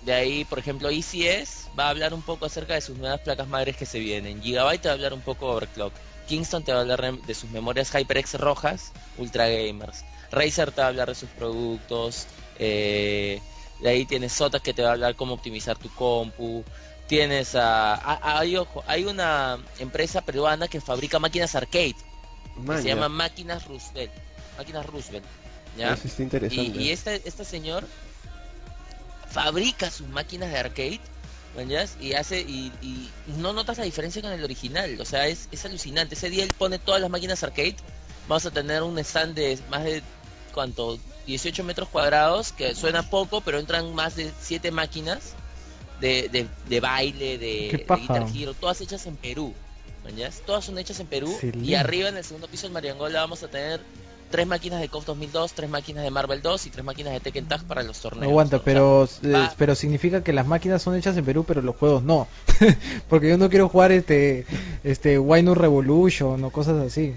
de 0.03 0.13
ahí, 0.13 0.45
por 0.45 0.59
ejemplo, 0.59 0.89
ECS 0.89 1.69
va 1.77 1.87
a 1.87 1.89
hablar 1.89 2.13
un 2.13 2.21
poco 2.21 2.45
acerca 2.45 2.75
de 2.75 2.81
sus 2.81 2.97
nuevas 2.99 3.19
placas 3.21 3.47
madres 3.47 3.75
que 3.75 3.87
se 3.87 3.97
vienen. 3.97 4.43
Gigabyte 4.43 4.85
va 4.85 4.91
a 4.91 4.93
hablar 4.93 5.13
un 5.13 5.21
poco 5.21 5.47
de 5.47 5.51
Overclock. 5.53 5.93
Kingston 6.27 6.63
te 6.63 6.71
va 6.71 6.77
a 6.77 6.81
hablar 6.81 7.01
de- 7.01 7.19
de 7.25 7.33
sus 7.33 7.49
memorias 7.49 7.89
HyperX 7.95 8.35
rojas, 8.35 8.91
Ultra 9.17 9.47
Gamers. 9.49 10.03
Razer 10.31 10.71
te 10.71 10.81
va 10.81 10.85
a 10.85 10.89
hablar 10.89 11.07
de 11.09 11.15
sus 11.15 11.29
productos. 11.29 12.27
eh, 12.59 13.39
de 13.79 13.89
ahí 13.89 14.05
tienes 14.05 14.33
Sotas 14.33 14.61
que 14.61 14.73
te 14.73 14.81
va 14.83 14.89
a 14.89 14.91
hablar 14.93 15.15
cómo 15.15 15.33
optimizar 15.35 15.77
tu 15.77 15.89
compu. 15.95 16.63
Tienes 17.07 17.55
a, 17.55 17.95
a- 17.95 18.39
hay, 18.39 18.57
ojo, 18.57 18.83
hay 18.87 19.05
una 19.05 19.57
empresa 19.79 20.21
peruana 20.21 20.67
que 20.67 20.81
fabrica 20.81 21.19
máquinas 21.19 21.55
arcade. 21.55 21.95
que 22.75 22.81
se 22.81 22.87
llama 22.89 23.07
Máquinas 23.09 23.65
Roosevelt. 23.65 24.11
Máquinas 24.57 24.85
Roosevelt. 24.85 25.25
¿ya? 25.77 25.93
Eso 25.93 26.07
está 26.07 26.23
interesante. 26.23 26.63
Y, 26.79 26.83
y 26.83 26.91
este, 26.91 27.21
este 27.25 27.45
señor 27.45 27.87
fabrica 29.29 29.91
sus 29.91 30.07
máquinas 30.07 30.51
de 30.51 30.57
arcade 30.57 30.99
y 31.99 32.13
hace 32.13 32.39
y, 32.41 32.71
y 32.83 33.09
no 33.37 33.51
notas 33.51 33.79
la 33.79 33.83
diferencia 33.83 34.21
con 34.21 34.31
el 34.31 34.43
original 34.43 34.95
o 35.01 35.05
sea 35.05 35.27
es, 35.27 35.47
es 35.51 35.65
alucinante 35.65 36.13
ese 36.13 36.29
día 36.29 36.43
él 36.43 36.53
pone 36.55 36.77
todas 36.77 37.01
las 37.01 37.09
máquinas 37.09 37.41
arcade 37.41 37.75
vamos 38.27 38.45
a 38.45 38.51
tener 38.51 38.83
un 38.83 38.99
stand 38.99 39.33
de 39.33 39.57
más 39.71 39.83
de 39.83 40.03
cuánto 40.53 40.99
18 41.25 41.63
metros 41.63 41.89
cuadrados 41.89 42.51
que 42.51 42.75
suena 42.75 43.09
poco 43.09 43.41
pero 43.41 43.57
entran 43.57 43.91
más 43.95 44.15
de 44.15 44.31
7 44.39 44.69
máquinas 44.69 45.33
de, 46.01 46.29
de, 46.31 46.47
de 46.69 46.79
baile 46.79 47.37
de, 47.37 47.85
de. 47.87 47.95
Guitar 47.99 48.25
Hero 48.35 48.53
todas 48.53 48.79
hechas 48.81 49.05
en 49.07 49.15
Perú 49.15 49.53
¿mañas? 50.03 50.41
todas 50.45 50.63
son 50.65 50.77
hechas 50.77 50.99
en 50.99 51.07
Perú 51.07 51.35
y 51.63 51.73
arriba 51.75 52.09
en 52.09 52.17
el 52.17 52.23
segundo 52.23 52.47
piso 52.47 52.63
del 52.67 52.73
Mariangola 52.73 53.21
vamos 53.21 53.43
a 53.43 53.47
tener 53.47 53.81
tres 54.29 54.45
máquinas 54.45 54.81
de 54.81 54.89
KOF 54.89 55.05
2002, 55.05 55.53
tres 55.53 55.69
máquinas 55.69 56.03
de 56.03 56.11
Marvel 56.11 56.41
2 56.41 56.65
y 56.65 56.69
tres 56.69 56.83
máquinas 56.83 57.13
de 57.13 57.21
Tekken 57.21 57.45
Tag 57.47 57.63
para 57.63 57.81
los 57.81 57.97
torneos. 58.01 58.29
Aguanta, 58.29 58.57
¿no? 58.57 58.61
O 58.99 59.07
sea, 59.07 59.19
pero, 59.21 59.43
eh, 59.45 59.49
pero 59.57 59.73
significa 59.73 60.21
que 60.21 60.33
las 60.33 60.45
máquinas 60.45 60.81
son 60.81 60.95
hechas 60.97 61.15
en 61.15 61.23
Perú, 61.23 61.45
pero 61.47 61.61
los 61.61 61.77
juegos 61.77 62.03
no. 62.03 62.27
Porque 63.09 63.29
yo 63.29 63.37
no 63.37 63.49
quiero 63.49 63.69
jugar 63.69 63.93
este, 63.93 64.45
este 64.83 65.17
Wine 65.17 65.55
Revolution 65.55 66.43
o 66.43 66.49
cosas 66.49 66.75
así. 66.85 67.13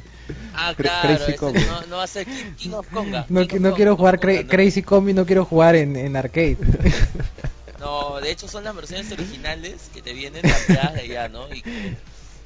ah, 0.55 0.73
claro, 0.77 1.09
Crazy 1.09 1.23
ese 1.32 1.35
Conga. 1.36 1.61
no, 1.66 1.86
no 1.89 1.97
va 1.97 2.05
a 2.05 2.07
ser 2.07 2.27
King, 2.27 2.55
King 2.57 2.70
of 2.74 2.86
Conga. 2.93 3.27
No, 3.28 3.40
King 3.40 3.48
qui- 3.48 3.55
of 3.57 3.61
no 3.61 3.69
Conga, 3.70 3.77
quiero 3.77 3.97
jugar. 3.97 4.20
Crazy 4.20 4.82
Combi, 4.85 5.12
no 5.12 5.27
quiero 5.27 5.44
jugar 5.44 5.74
en, 5.74 5.97
en 5.97 6.15
arcade. 6.15 6.59
No, 7.81 8.20
de 8.20 8.31
hecho 8.31 8.47
son 8.47 8.62
las 8.65 8.74
versiones 8.77 9.11
originales 9.11 9.90
que 9.93 10.02
te 10.02 10.12
vienen 10.12 10.44
ampliadas 10.47 10.94
de 10.94 11.01
allá, 11.01 11.28
¿no? 11.28 11.52
Y 11.52 11.62
que- 11.62 11.97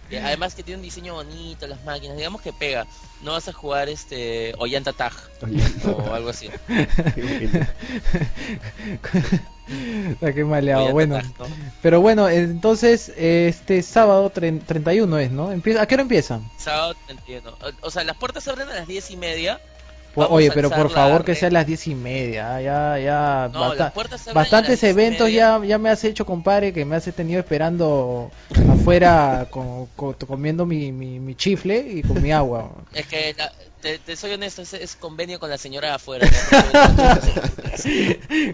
que 0.09 0.21
además 0.21 0.55
que 0.55 0.63
tiene 0.63 0.77
un 0.79 0.83
diseño 0.85 1.15
bonito 1.15 1.67
las 1.67 1.83
máquinas, 1.85 2.17
digamos 2.17 2.41
que 2.43 2.53
pega. 2.53 2.87
No 3.23 3.33
vas 3.33 3.49
a 3.49 3.53
jugar 3.55 3.89
este 3.89 4.55
Ollanta 4.59 4.93
Tag 4.93 5.13
o 5.87 6.13
algo 6.15 6.29
así. 6.29 6.51
Ah, 10.21 10.33
qué 10.33 10.45
maleado. 10.45 10.95
Ollanta 10.95 11.19
Bueno, 11.39 11.57
pero 11.83 12.01
bueno, 12.01 12.29
entonces 12.29 13.11
este 13.17 13.83
sábado 13.83 14.31
tre- 14.33 14.63
31 14.65 15.19
es, 15.19 15.31
¿no? 15.31 15.53
Empieza, 15.53 15.83
¿A 15.83 15.87
qué 15.87 15.95
hora 15.95 16.03
empieza? 16.03 16.41
Sábado 16.59 16.95
31. 17.07 17.51
O, 17.51 17.87
o 17.87 17.91
sea, 17.91 18.05
las 18.05 18.17
puertas 18.17 18.45
se 18.45 18.51
abren 18.51 18.69
a 18.69 18.75
las 18.75 18.87
10 18.87 19.11
y 19.11 19.17
media. 19.17 19.61
Vamos 20.17 20.33
Oye, 20.33 20.51
pero 20.53 20.71
por 20.71 20.85
la 20.91 20.95
favor 20.95 21.25
que 21.25 21.35
sea 21.35 21.49
a 21.49 21.51
las 21.51 21.67
diez 21.67 21.87
y 21.87 21.95
media. 21.95 22.61
Ya, 22.61 22.99
ya. 22.99 23.51
No, 23.53 23.61
basta- 23.61 23.85
las 23.85 23.93
puertas 23.93 24.21
se 24.21 24.31
abren 24.31 24.39
a 24.39 24.43
bastantes 24.43 24.83
eventos 24.85 25.31
ya, 25.33 25.61
ya 25.65 25.79
me 25.79 25.91
has 25.91 26.05
hecho, 26.05 26.25
compadre, 26.25 26.73
que 26.73 26.85
me 26.85 26.97
has 26.97 27.05
tenido 27.05 27.41
esperando 27.41 28.31
afuera 28.71 29.47
con, 29.51 29.87
con- 29.97 30.15
comiendo 30.15 30.67
mi, 30.67 30.93
mi, 30.93 31.19
mi 31.21 31.35
chifle 31.35 31.79
y 31.79 32.03
con 32.03 32.23
mi 32.23 32.33
agua. 32.33 32.71
Es 32.95 33.07
que, 33.07 33.35
la- 33.37 33.53
te, 33.85 33.99
te 33.99 34.17
soy 34.17 34.33
honesto, 34.33 34.63
es, 34.63 34.73
es 34.73 34.97
convenio 34.97 35.39
con 35.39 35.51
la 35.51 35.59
señora 35.59 35.89
de 35.89 35.95
afuera. 35.95 36.27
¿no? 36.27 36.35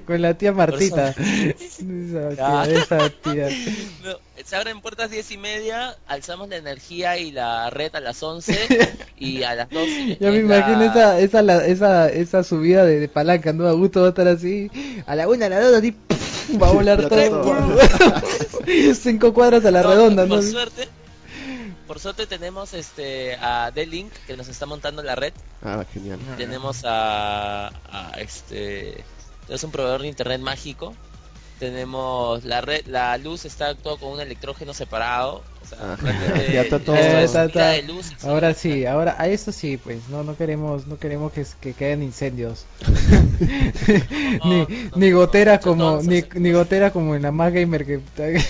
con 0.07 0.21
la 0.21 0.35
tía 0.35 0.53
Martita. 0.53 1.11
Esa 1.17 2.31
tía, 2.35 2.65
esa 2.69 3.09
tía. 3.23 3.49
No, 4.03 4.17
se 4.45 4.57
abren 4.57 4.81
puertas 4.81 5.11
10 5.11 5.31
y 5.31 5.37
media, 5.37 5.95
alzamos 6.07 6.49
la 6.49 6.57
energía 6.57 7.19
y 7.19 7.31
la 7.31 7.71
red 7.71 7.95
a 7.95 8.01
las 8.01 8.21
11 8.23 8.59
y 9.17 9.43
a 9.45 9.55
las 9.55 9.69
12. 9.71 10.17
Ya 10.19 10.31
me 10.31 10.43
la- 10.43 10.57
imagino 10.59 10.83
esa, 10.85 11.21
esa, 11.21 11.43
la- 11.43 11.65
esa, 11.67 12.09
esa 12.09 12.43
subida 12.43 12.85
de, 12.85 12.99
de 12.99 13.09
palanca, 13.09 13.53
¿no? 13.53 13.69
A 13.69 13.73
gusto 13.73 14.01
va 14.01 14.07
a 14.07 14.11
estar 14.11 14.27
así. 14.27 14.71
A 15.07 15.15
la 15.15 15.29
una, 15.29 15.47
a 15.47 15.51
la 15.51 15.61
dos, 15.61 15.77
así. 15.77 15.95
Va 16.61 16.69
a 16.69 16.73
volar 16.73 17.09
todo. 17.09 17.79
Cinco 18.95 19.33
cuadras 19.33 19.65
a 19.65 19.71
la 19.71 19.83
No, 19.83 19.91
redonda, 19.91 20.27
¿no? 20.27 20.37
Por 20.37 20.43
suerte, 20.45 20.89
por 21.91 21.99
suerte 21.99 22.29
tenemos 22.29 22.73
este 22.73 23.35
a 23.35 23.73
D-Link 23.75 24.13
que 24.29 24.37
nos 24.37 24.47
está 24.47 24.65
montando 24.65 25.03
la 25.03 25.17
red. 25.17 25.33
Ah, 25.61 25.85
genial. 25.93 26.21
Tenemos 26.37 26.83
a, 26.85 27.67
a 27.67 28.13
este 28.21 29.03
es 29.49 29.65
un 29.65 29.73
proveedor 29.73 30.03
de 30.03 30.07
internet 30.07 30.41
mágico. 30.41 30.95
Tenemos 31.59 32.45
la 32.45 32.61
red, 32.61 32.87
la 32.87 33.19
luz 33.19 33.45
está 33.45 33.75
todo 33.75 33.97
con 33.99 34.13
un 34.13 34.21
electrógeno 34.21 34.73
separado. 34.73 35.43
O 35.65 35.67
sea, 35.67 35.99
ya 36.53 36.61
está 36.63 36.79
todo- 36.79 36.95
Eh, 36.95 37.25
está- 37.25 37.47
está. 37.47 37.83
luz 37.83 38.13
Ahora 38.23 38.55
sí, 38.55 38.87
ahora 38.87 39.17
a 39.19 39.27
eso 39.27 39.51
sí, 39.51 39.77
pues 39.77 40.09
no 40.11 40.23
no 40.23 40.37
queremos 40.37 40.87
no 40.87 40.97
queremos 40.97 41.33
que, 41.33 41.45
que 41.61 41.73
queden 41.75 42.05
incendios. 42.05 42.67
ni 44.45 44.61
no, 44.61 44.67
ni 44.95 45.11
no, 45.11 45.61
como 45.61 45.85
no, 45.97 46.03
ni, 46.03 46.23
ni 46.35 46.53
goteras 46.53 46.93
como 46.93 47.17
en 47.17 47.23
la 47.23 47.33
más 47.33 47.53
gamer 47.53 47.85
que 47.85 47.99
que, 48.17 48.41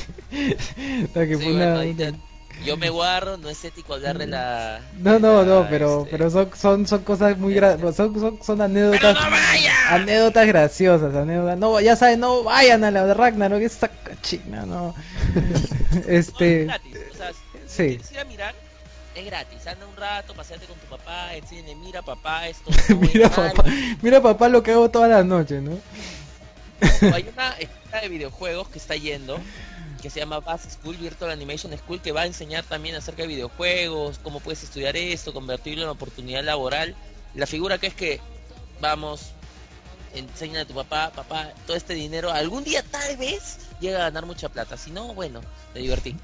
que 1.15 1.37
Sí, 1.39 1.43
fue 1.43 1.55
una- 1.55 1.75
bueno, 1.75 1.79
ahí 1.79 1.95
te- 1.95 2.13
yo 2.65 2.77
me 2.77 2.91
guarro, 2.91 3.37
no 3.37 3.49
es 3.49 3.65
ético 3.65 3.95
hablar 3.95 4.19
de 4.19 4.27
la. 4.27 4.81
No, 4.99 5.15
de 5.15 5.21
no, 5.21 5.43
la, 5.43 5.45
no, 5.45 5.67
pero 5.71 5.99
este, 6.01 6.11
pero 6.11 6.31
son 6.31 6.51
son 6.57 6.87
son 6.87 7.03
cosas 7.03 7.39
muy 7.39 7.55
gra 7.55 7.79
son, 7.93 7.95
son 8.21 8.43
son 8.43 8.59
¡Pero 8.59 8.65
anécdotas 8.65 9.15
no 9.15 9.31
vaya! 9.31 9.75
anécdotas 9.95 10.47
graciosas, 10.47 11.15
anécdotas. 11.15 11.59
No, 11.59 11.81
ya 11.81 11.97
saben, 11.97 12.21
no 12.21 12.43
vayan 12.45 12.85
a 12.85 12.91
la 12.91 13.07
de 13.07 13.15
Ragnarok, 13.15 13.61
esa 13.63 13.89
cachina, 13.89 14.67
no. 14.67 14.95
No, 15.93 16.01
es 16.01 16.29
este 16.29 16.65
gratis, 16.65 16.97
o 17.13 17.17
sea, 17.17 17.33
si 17.33 17.39
sí. 17.67 17.87
quieres 17.89 18.13
ir 18.13 18.19
a 18.21 18.25
mirar, 18.25 18.55
Es 19.15 19.25
gratis, 19.27 19.67
anda 19.67 19.87
un 19.87 19.97
rato, 19.97 20.35
paseate 20.35 20.67
con 20.67 20.79
tu 20.79 20.87
papá, 20.87 21.35
enséñale, 21.35 21.75
mira 21.75 22.03
papá, 22.03 22.47
esto 22.49 22.71
mira 23.01 23.29
papá, 23.29 23.65
mira 24.03 24.23
papá 24.23 24.49
lo 24.49 24.63
que 24.63 24.73
hago 24.73 24.91
toda 24.91 25.09
la 25.09 25.25
noche, 25.25 25.61
¿no? 25.61 25.79
hay 27.15 27.29
una 27.33 27.51
escuela 27.59 28.01
de 28.03 28.09
videojuegos 28.09 28.69
que 28.69 28.79
está 28.79 28.97
yendo 28.97 29.39
que 30.01 30.11
se 30.11 30.21
llama 30.21 30.41
Bass 30.41 30.63
School 30.81 30.97
Virtual 30.97 31.31
Animation 31.31 31.77
School 31.77 32.01
que 32.01 32.13
va 32.13 32.23
a 32.23 32.27
enseñar 32.27 32.65
también 32.65 32.95
acerca 32.95 33.23
de 33.23 33.29
videojuegos, 33.29 34.19
cómo 34.23 34.41
puedes 34.41 34.63
estudiar 34.63 34.97
esto, 34.97 35.33
convertirlo 35.33 35.85
en 35.85 35.91
oportunidad 35.91 36.43
laboral. 36.43 36.95
La 37.35 37.47
figura 37.47 37.79
que 37.79 37.89
es 37.89 37.95
que 37.95 38.21
vamos, 38.81 39.33
enseña 40.15 40.63
a 40.63 40.65
tu 40.65 40.75
papá, 40.75 41.13
papá, 41.15 41.51
todo 41.67 41.77
este 41.77 41.95
dinero 41.95 42.31
algún 42.31 42.65
día 42.65 42.83
tal 42.83 43.17
vez 43.17 43.59
llega 43.81 43.99
a 43.99 44.03
ganar 44.03 44.27
mucha 44.27 44.49
plata, 44.49 44.77
si 44.77 44.91
no, 44.91 45.15
bueno, 45.15 45.41
te 45.73 45.81
divertí. 45.81 46.17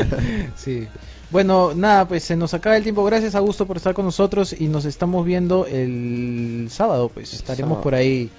sí. 0.56 0.88
Bueno, 1.30 1.74
nada, 1.74 2.06
pues 2.06 2.24
se 2.24 2.36
nos 2.36 2.54
acaba 2.54 2.76
el 2.76 2.82
tiempo. 2.82 3.04
Gracias 3.04 3.34
a 3.34 3.38
Augusto 3.38 3.66
por 3.66 3.76
estar 3.76 3.94
con 3.94 4.04
nosotros 4.04 4.54
y 4.58 4.68
nos 4.68 4.84
estamos 4.84 5.24
viendo 5.24 5.66
el 5.66 6.68
sábado, 6.70 7.08
pues 7.08 7.32
estaremos 7.34 7.82
por 7.82 7.94
ahí 7.94 8.30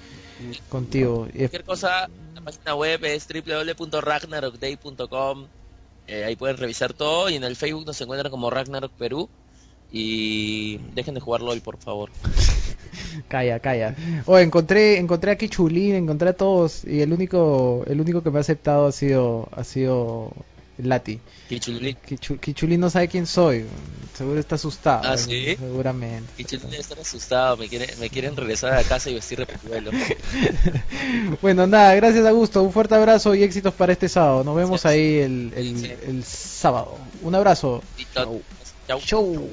contigo. 0.68 1.28
Cualquier 1.34 1.64
cosa, 1.64 2.08
página 2.46 2.74
web 2.76 3.04
es 3.04 3.28
www.ragnarokday.com. 3.28 5.48
Eh, 6.06 6.24
ahí 6.24 6.36
pueden 6.36 6.56
revisar 6.56 6.92
todo 6.92 7.28
y 7.28 7.34
en 7.34 7.42
el 7.42 7.56
Facebook 7.56 7.84
nos 7.84 8.00
encuentran 8.00 8.30
como 8.30 8.50
Ragnarok 8.50 8.92
Perú. 8.92 9.28
Y 9.90 10.78
dejen 10.94 11.14
de 11.14 11.20
jugar 11.20 11.42
LOL, 11.42 11.60
por 11.60 11.78
favor. 11.78 12.10
calla, 13.28 13.58
calla. 13.60 13.96
Oh, 14.26 14.38
encontré, 14.38 14.98
encontré 14.98 15.32
aquí 15.32 15.48
Chulín, 15.48 15.96
encontré 15.96 16.28
a 16.30 16.36
todos 16.36 16.84
y 16.84 17.00
el 17.00 17.12
único, 17.12 17.82
el 17.86 18.00
único 18.00 18.22
que 18.22 18.30
me 18.30 18.38
ha 18.38 18.42
aceptado 18.42 18.86
ha 18.86 18.92
sido, 18.92 19.48
ha 19.52 19.64
sido 19.64 20.30
Lati. 20.78 21.20
Kichulín. 21.48 21.96
Kichulín 22.40 22.80
no 22.80 22.90
sabe 22.90 23.08
quién 23.08 23.26
soy. 23.26 23.64
Seguro 24.14 24.38
está 24.38 24.56
asustado. 24.56 25.02
Ah, 25.04 25.16
sí. 25.16 25.56
Seguramente. 25.56 26.30
Kichulín 26.36 26.70
debe 26.70 26.80
estar 26.80 26.98
asustado. 26.98 27.56
Me, 27.56 27.68
quiere, 27.68 27.88
me 27.98 28.10
quieren 28.10 28.36
regresar 28.36 28.74
a 28.74 28.82
casa 28.82 29.10
y 29.10 29.14
vestir 29.14 29.38
de 29.38 29.46
pecuelo. 29.46 29.90
bueno, 31.42 31.66
nada, 31.66 31.94
gracias 31.94 32.26
a 32.26 32.30
gusto. 32.30 32.62
Un 32.62 32.72
fuerte 32.72 32.94
abrazo 32.94 33.34
y 33.34 33.42
éxitos 33.42 33.72
para 33.74 33.92
este 33.92 34.08
sábado. 34.08 34.44
Nos 34.44 34.56
vemos 34.56 34.84
ahí 34.86 35.18
el, 35.18 35.52
el, 35.56 35.98
el, 36.06 36.24
sábado. 36.24 36.98
Un 37.22 37.34
abrazo. 37.34 37.82
Chau. 38.14 38.42
Chau. 38.98 39.48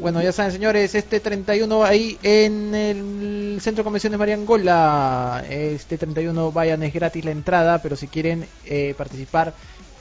Bueno, 0.00 0.22
ya 0.22 0.32
saben, 0.32 0.52
señores, 0.52 0.94
este 0.94 1.20
31 1.20 1.84
ahí 1.84 2.18
en 2.22 2.74
el 2.74 3.58
Centro 3.60 3.82
de 3.82 3.84
Convenciones 3.84 4.18
Mariangola. 4.18 5.44
Este 5.48 5.98
31 5.98 6.52
vayan, 6.52 6.82
es 6.82 6.94
gratis 6.94 7.24
la 7.24 7.30
entrada, 7.30 7.82
pero 7.82 7.96
si 7.96 8.08
quieren 8.08 8.46
eh, 8.64 8.94
participar 8.96 9.54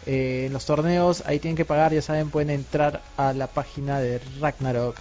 eh, 0.05 0.45
en 0.47 0.53
los 0.53 0.65
torneos, 0.65 1.23
ahí 1.25 1.39
tienen 1.39 1.55
que 1.55 1.65
pagar, 1.65 1.93
ya 1.93 2.01
saben, 2.01 2.29
pueden 2.29 2.49
entrar 2.49 3.01
a 3.17 3.33
la 3.33 3.47
página 3.47 3.99
de 3.99 4.19
Ragnarok, 4.39 4.95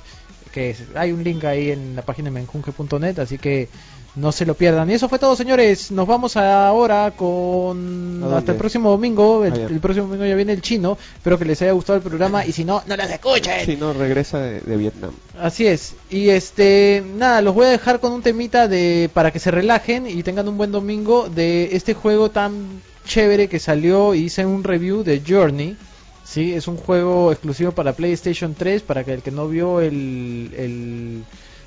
que 0.53 0.77
hay 0.95 1.13
un 1.13 1.25
link 1.25 1.45
ahí 1.45 1.71
en 1.71 1.97
la 1.97 2.03
página 2.03 2.27
de 2.27 2.33
menjunge.net, 2.33 3.19
así 3.19 3.39
que 3.39 3.69
no 4.17 4.33
se 4.33 4.45
lo 4.45 4.55
pierdan. 4.55 4.91
Y 4.91 4.95
eso 4.95 5.09
fue 5.09 5.19
todo, 5.19 5.37
señores. 5.37 5.91
Nos 5.91 6.07
vamos 6.07 6.37
ahora 6.37 7.13
con 7.13 8.23
hasta 8.35 8.53
el 8.53 8.59
próximo 8.59 8.91
domingo. 8.91 9.45
El, 9.45 9.81
próximo 9.81 10.07
domingo 10.07 10.27
ya 10.27 10.35
viene 10.35 10.53
el 10.53 10.63
chino. 10.63 10.99
Espero 11.17 11.39
que 11.39 11.45
les 11.45 11.61
haya 11.63 11.73
gustado 11.73 11.97
el 11.97 12.03
programa 12.03 12.45
y 12.45 12.53
si 12.53 12.65
no, 12.65 12.83
no 12.87 12.97
las 12.97 13.11
escuchen. 13.11 13.65
Si 13.65 13.77
no, 13.77 13.93
regresa 13.93 14.39
de, 14.41 14.61
de, 14.61 14.77
Vietnam. 14.77 15.13
Así 15.41 15.67
es. 15.67 15.95
Y 16.11 16.31
este, 16.31 17.05
nada, 17.17 17.41
los 17.43 17.55
voy 17.55 17.67
a 17.67 17.71
dejar 17.71 18.01
con 18.01 18.13
un 18.13 18.23
temita 18.23 18.69
de 18.69 19.11
para 19.13 19.31
que 19.31 19.39
se 19.39 19.51
relajen 19.51 20.07
y 20.07 20.23
tengan 20.23 20.49
un 20.49 20.59
buen 20.59 20.73
domingo 20.73 21.29
de 21.29 21.77
este 21.77 21.95
juego 21.95 22.31
tan 22.31 22.83
chévere 23.05 23.49
que 23.49 23.59
salió 23.59 24.15
hice 24.15 24.47
un 24.47 24.65
review 24.65 25.03
de 25.03 25.23
Journey. 25.27 25.77
Sí, 26.25 26.53
es 26.55 26.69
un 26.69 26.77
juego 26.77 27.33
exclusivo 27.33 27.73
para 27.73 27.95
PlayStation 27.95 28.55
3 28.55 28.83
para 28.83 29.05
que 29.05 29.15
el 29.15 29.23
que 29.23 29.31
no 29.33 29.49
vio 29.49 29.81
el 29.81 31.25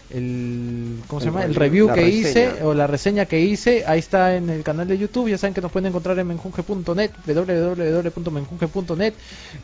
el 0.09 0.99
¿cómo 1.07 1.19
se 1.19 1.27
llama? 1.27 1.43
el 1.43 1.55
review 1.55 1.91
que 1.93 2.07
hice 2.07 2.63
o 2.63 2.73
la 2.73 2.87
reseña 2.87 3.25
que 3.25 3.39
hice, 3.39 3.83
ahí 3.87 3.99
está 3.99 4.35
en 4.35 4.49
el 4.49 4.63
canal 4.63 4.87
de 4.87 4.97
YouTube, 4.97 5.29
ya 5.29 5.37
saben 5.37 5.53
que 5.53 5.61
nos 5.61 5.71
pueden 5.71 5.87
encontrar 5.87 6.17
en 6.19 6.27
menjunge.net, 6.27 7.11
www.menjunge.net, 7.25 9.13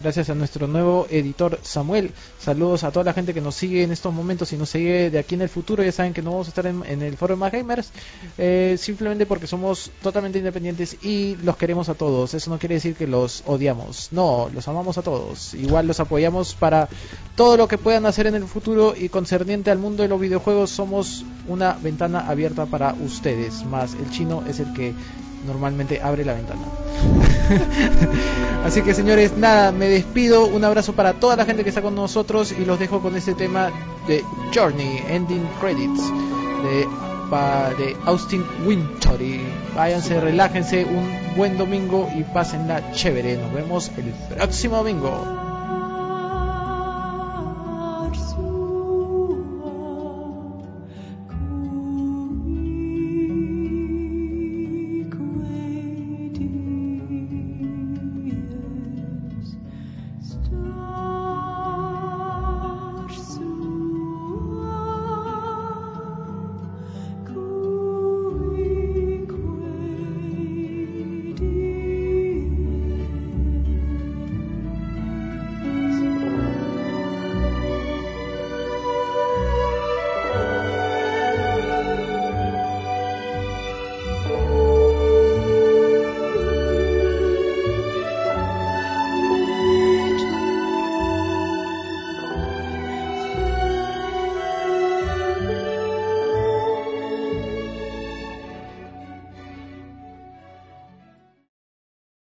gracias 0.01 0.29
a 0.29 0.35
nuestro 0.35 0.67
nuevo 0.67 1.07
editor 1.09 1.59
Samuel. 1.61 2.11
Saludos 2.39 2.83
a 2.83 2.91
toda 2.91 3.05
la 3.05 3.13
gente 3.13 3.33
que 3.33 3.41
nos 3.41 3.55
sigue 3.55 3.83
en 3.83 3.91
estos 3.91 4.13
momentos 4.13 4.51
y 4.53 4.57
nos 4.57 4.69
sigue 4.69 5.09
de 5.09 5.19
aquí 5.19 5.35
en 5.35 5.41
el 5.41 5.49
futuro, 5.49 5.83
ya 5.83 5.91
saben 5.91 6.13
que 6.13 6.21
no 6.21 6.31
vamos 6.31 6.47
a 6.47 6.49
estar 6.49 6.65
en, 6.65 7.01
el 7.01 7.17
foro 7.17 7.35
de 7.35 7.39
Más 7.39 7.51
Gamers, 7.51 7.91
eh, 8.37 8.75
simplemente 8.79 9.25
porque 9.25 9.47
somos 9.47 9.91
totalmente 10.01 10.39
independientes 10.39 10.97
y 11.03 11.35
los 11.43 11.57
queremos 11.57 11.89
a 11.89 11.93
todos. 11.93 12.33
Eso 12.33 12.49
no 12.49 12.57
quiere 12.57 12.75
decir 12.75 12.95
que 12.95 13.07
los 13.07 13.43
odiamos, 13.45 14.09
no, 14.11 14.49
los 14.53 14.67
amamos 14.67 14.97
a 14.97 15.01
todos. 15.01 15.53
Igual 15.53 15.87
los 15.87 15.99
apoyamos 15.99 16.55
para 16.55 16.89
todo 17.35 17.57
lo 17.57 17.67
que 17.67 17.77
puedan 17.77 18.05
hacer 18.05 18.27
en 18.27 18.35
el 18.35 18.45
futuro 18.45 18.93
y 18.97 19.09
concerniente 19.09 19.71
al 19.71 19.77
mundo 19.77 20.03
de 20.03 20.09
los 20.09 20.19
videojuegos 20.19 20.28
juegos 20.37 20.69
somos 20.69 21.25
una 21.47 21.73
ventana 21.73 22.19
abierta 22.27 22.65
para 22.65 22.93
ustedes, 22.93 23.65
más 23.65 23.93
el 23.93 24.09
chino 24.09 24.43
es 24.47 24.59
el 24.59 24.73
que 24.73 24.93
normalmente 25.45 26.01
abre 26.01 26.25
la 26.25 26.33
ventana. 26.33 26.61
Así 28.65 28.81
que 28.81 28.93
señores, 28.93 29.37
nada, 29.37 29.71
me 29.71 29.87
despido, 29.87 30.45
un 30.45 30.63
abrazo 30.63 30.93
para 30.93 31.13
toda 31.13 31.35
la 31.35 31.45
gente 31.45 31.63
que 31.63 31.69
está 31.69 31.81
con 31.81 31.95
nosotros 31.95 32.53
y 32.57 32.65
los 32.65 32.79
dejo 32.79 32.99
con 32.99 33.15
este 33.15 33.33
tema 33.33 33.71
de 34.07 34.23
Journey, 34.53 35.01
Ending 35.09 35.47
Credits, 35.59 36.01
de, 36.63 36.87
de 37.83 37.97
Austin 38.05 38.43
Wintory. 38.65 39.41
Váyanse, 39.75 40.19
relájense, 40.19 40.85
un 40.85 41.35
buen 41.35 41.57
domingo 41.57 42.09
y 42.15 42.23
pásenla 42.23 42.91
chévere. 42.91 43.37
Nos 43.37 43.53
vemos 43.53 43.91
el 43.97 44.13
próximo 44.35 44.77
domingo. 44.77 45.48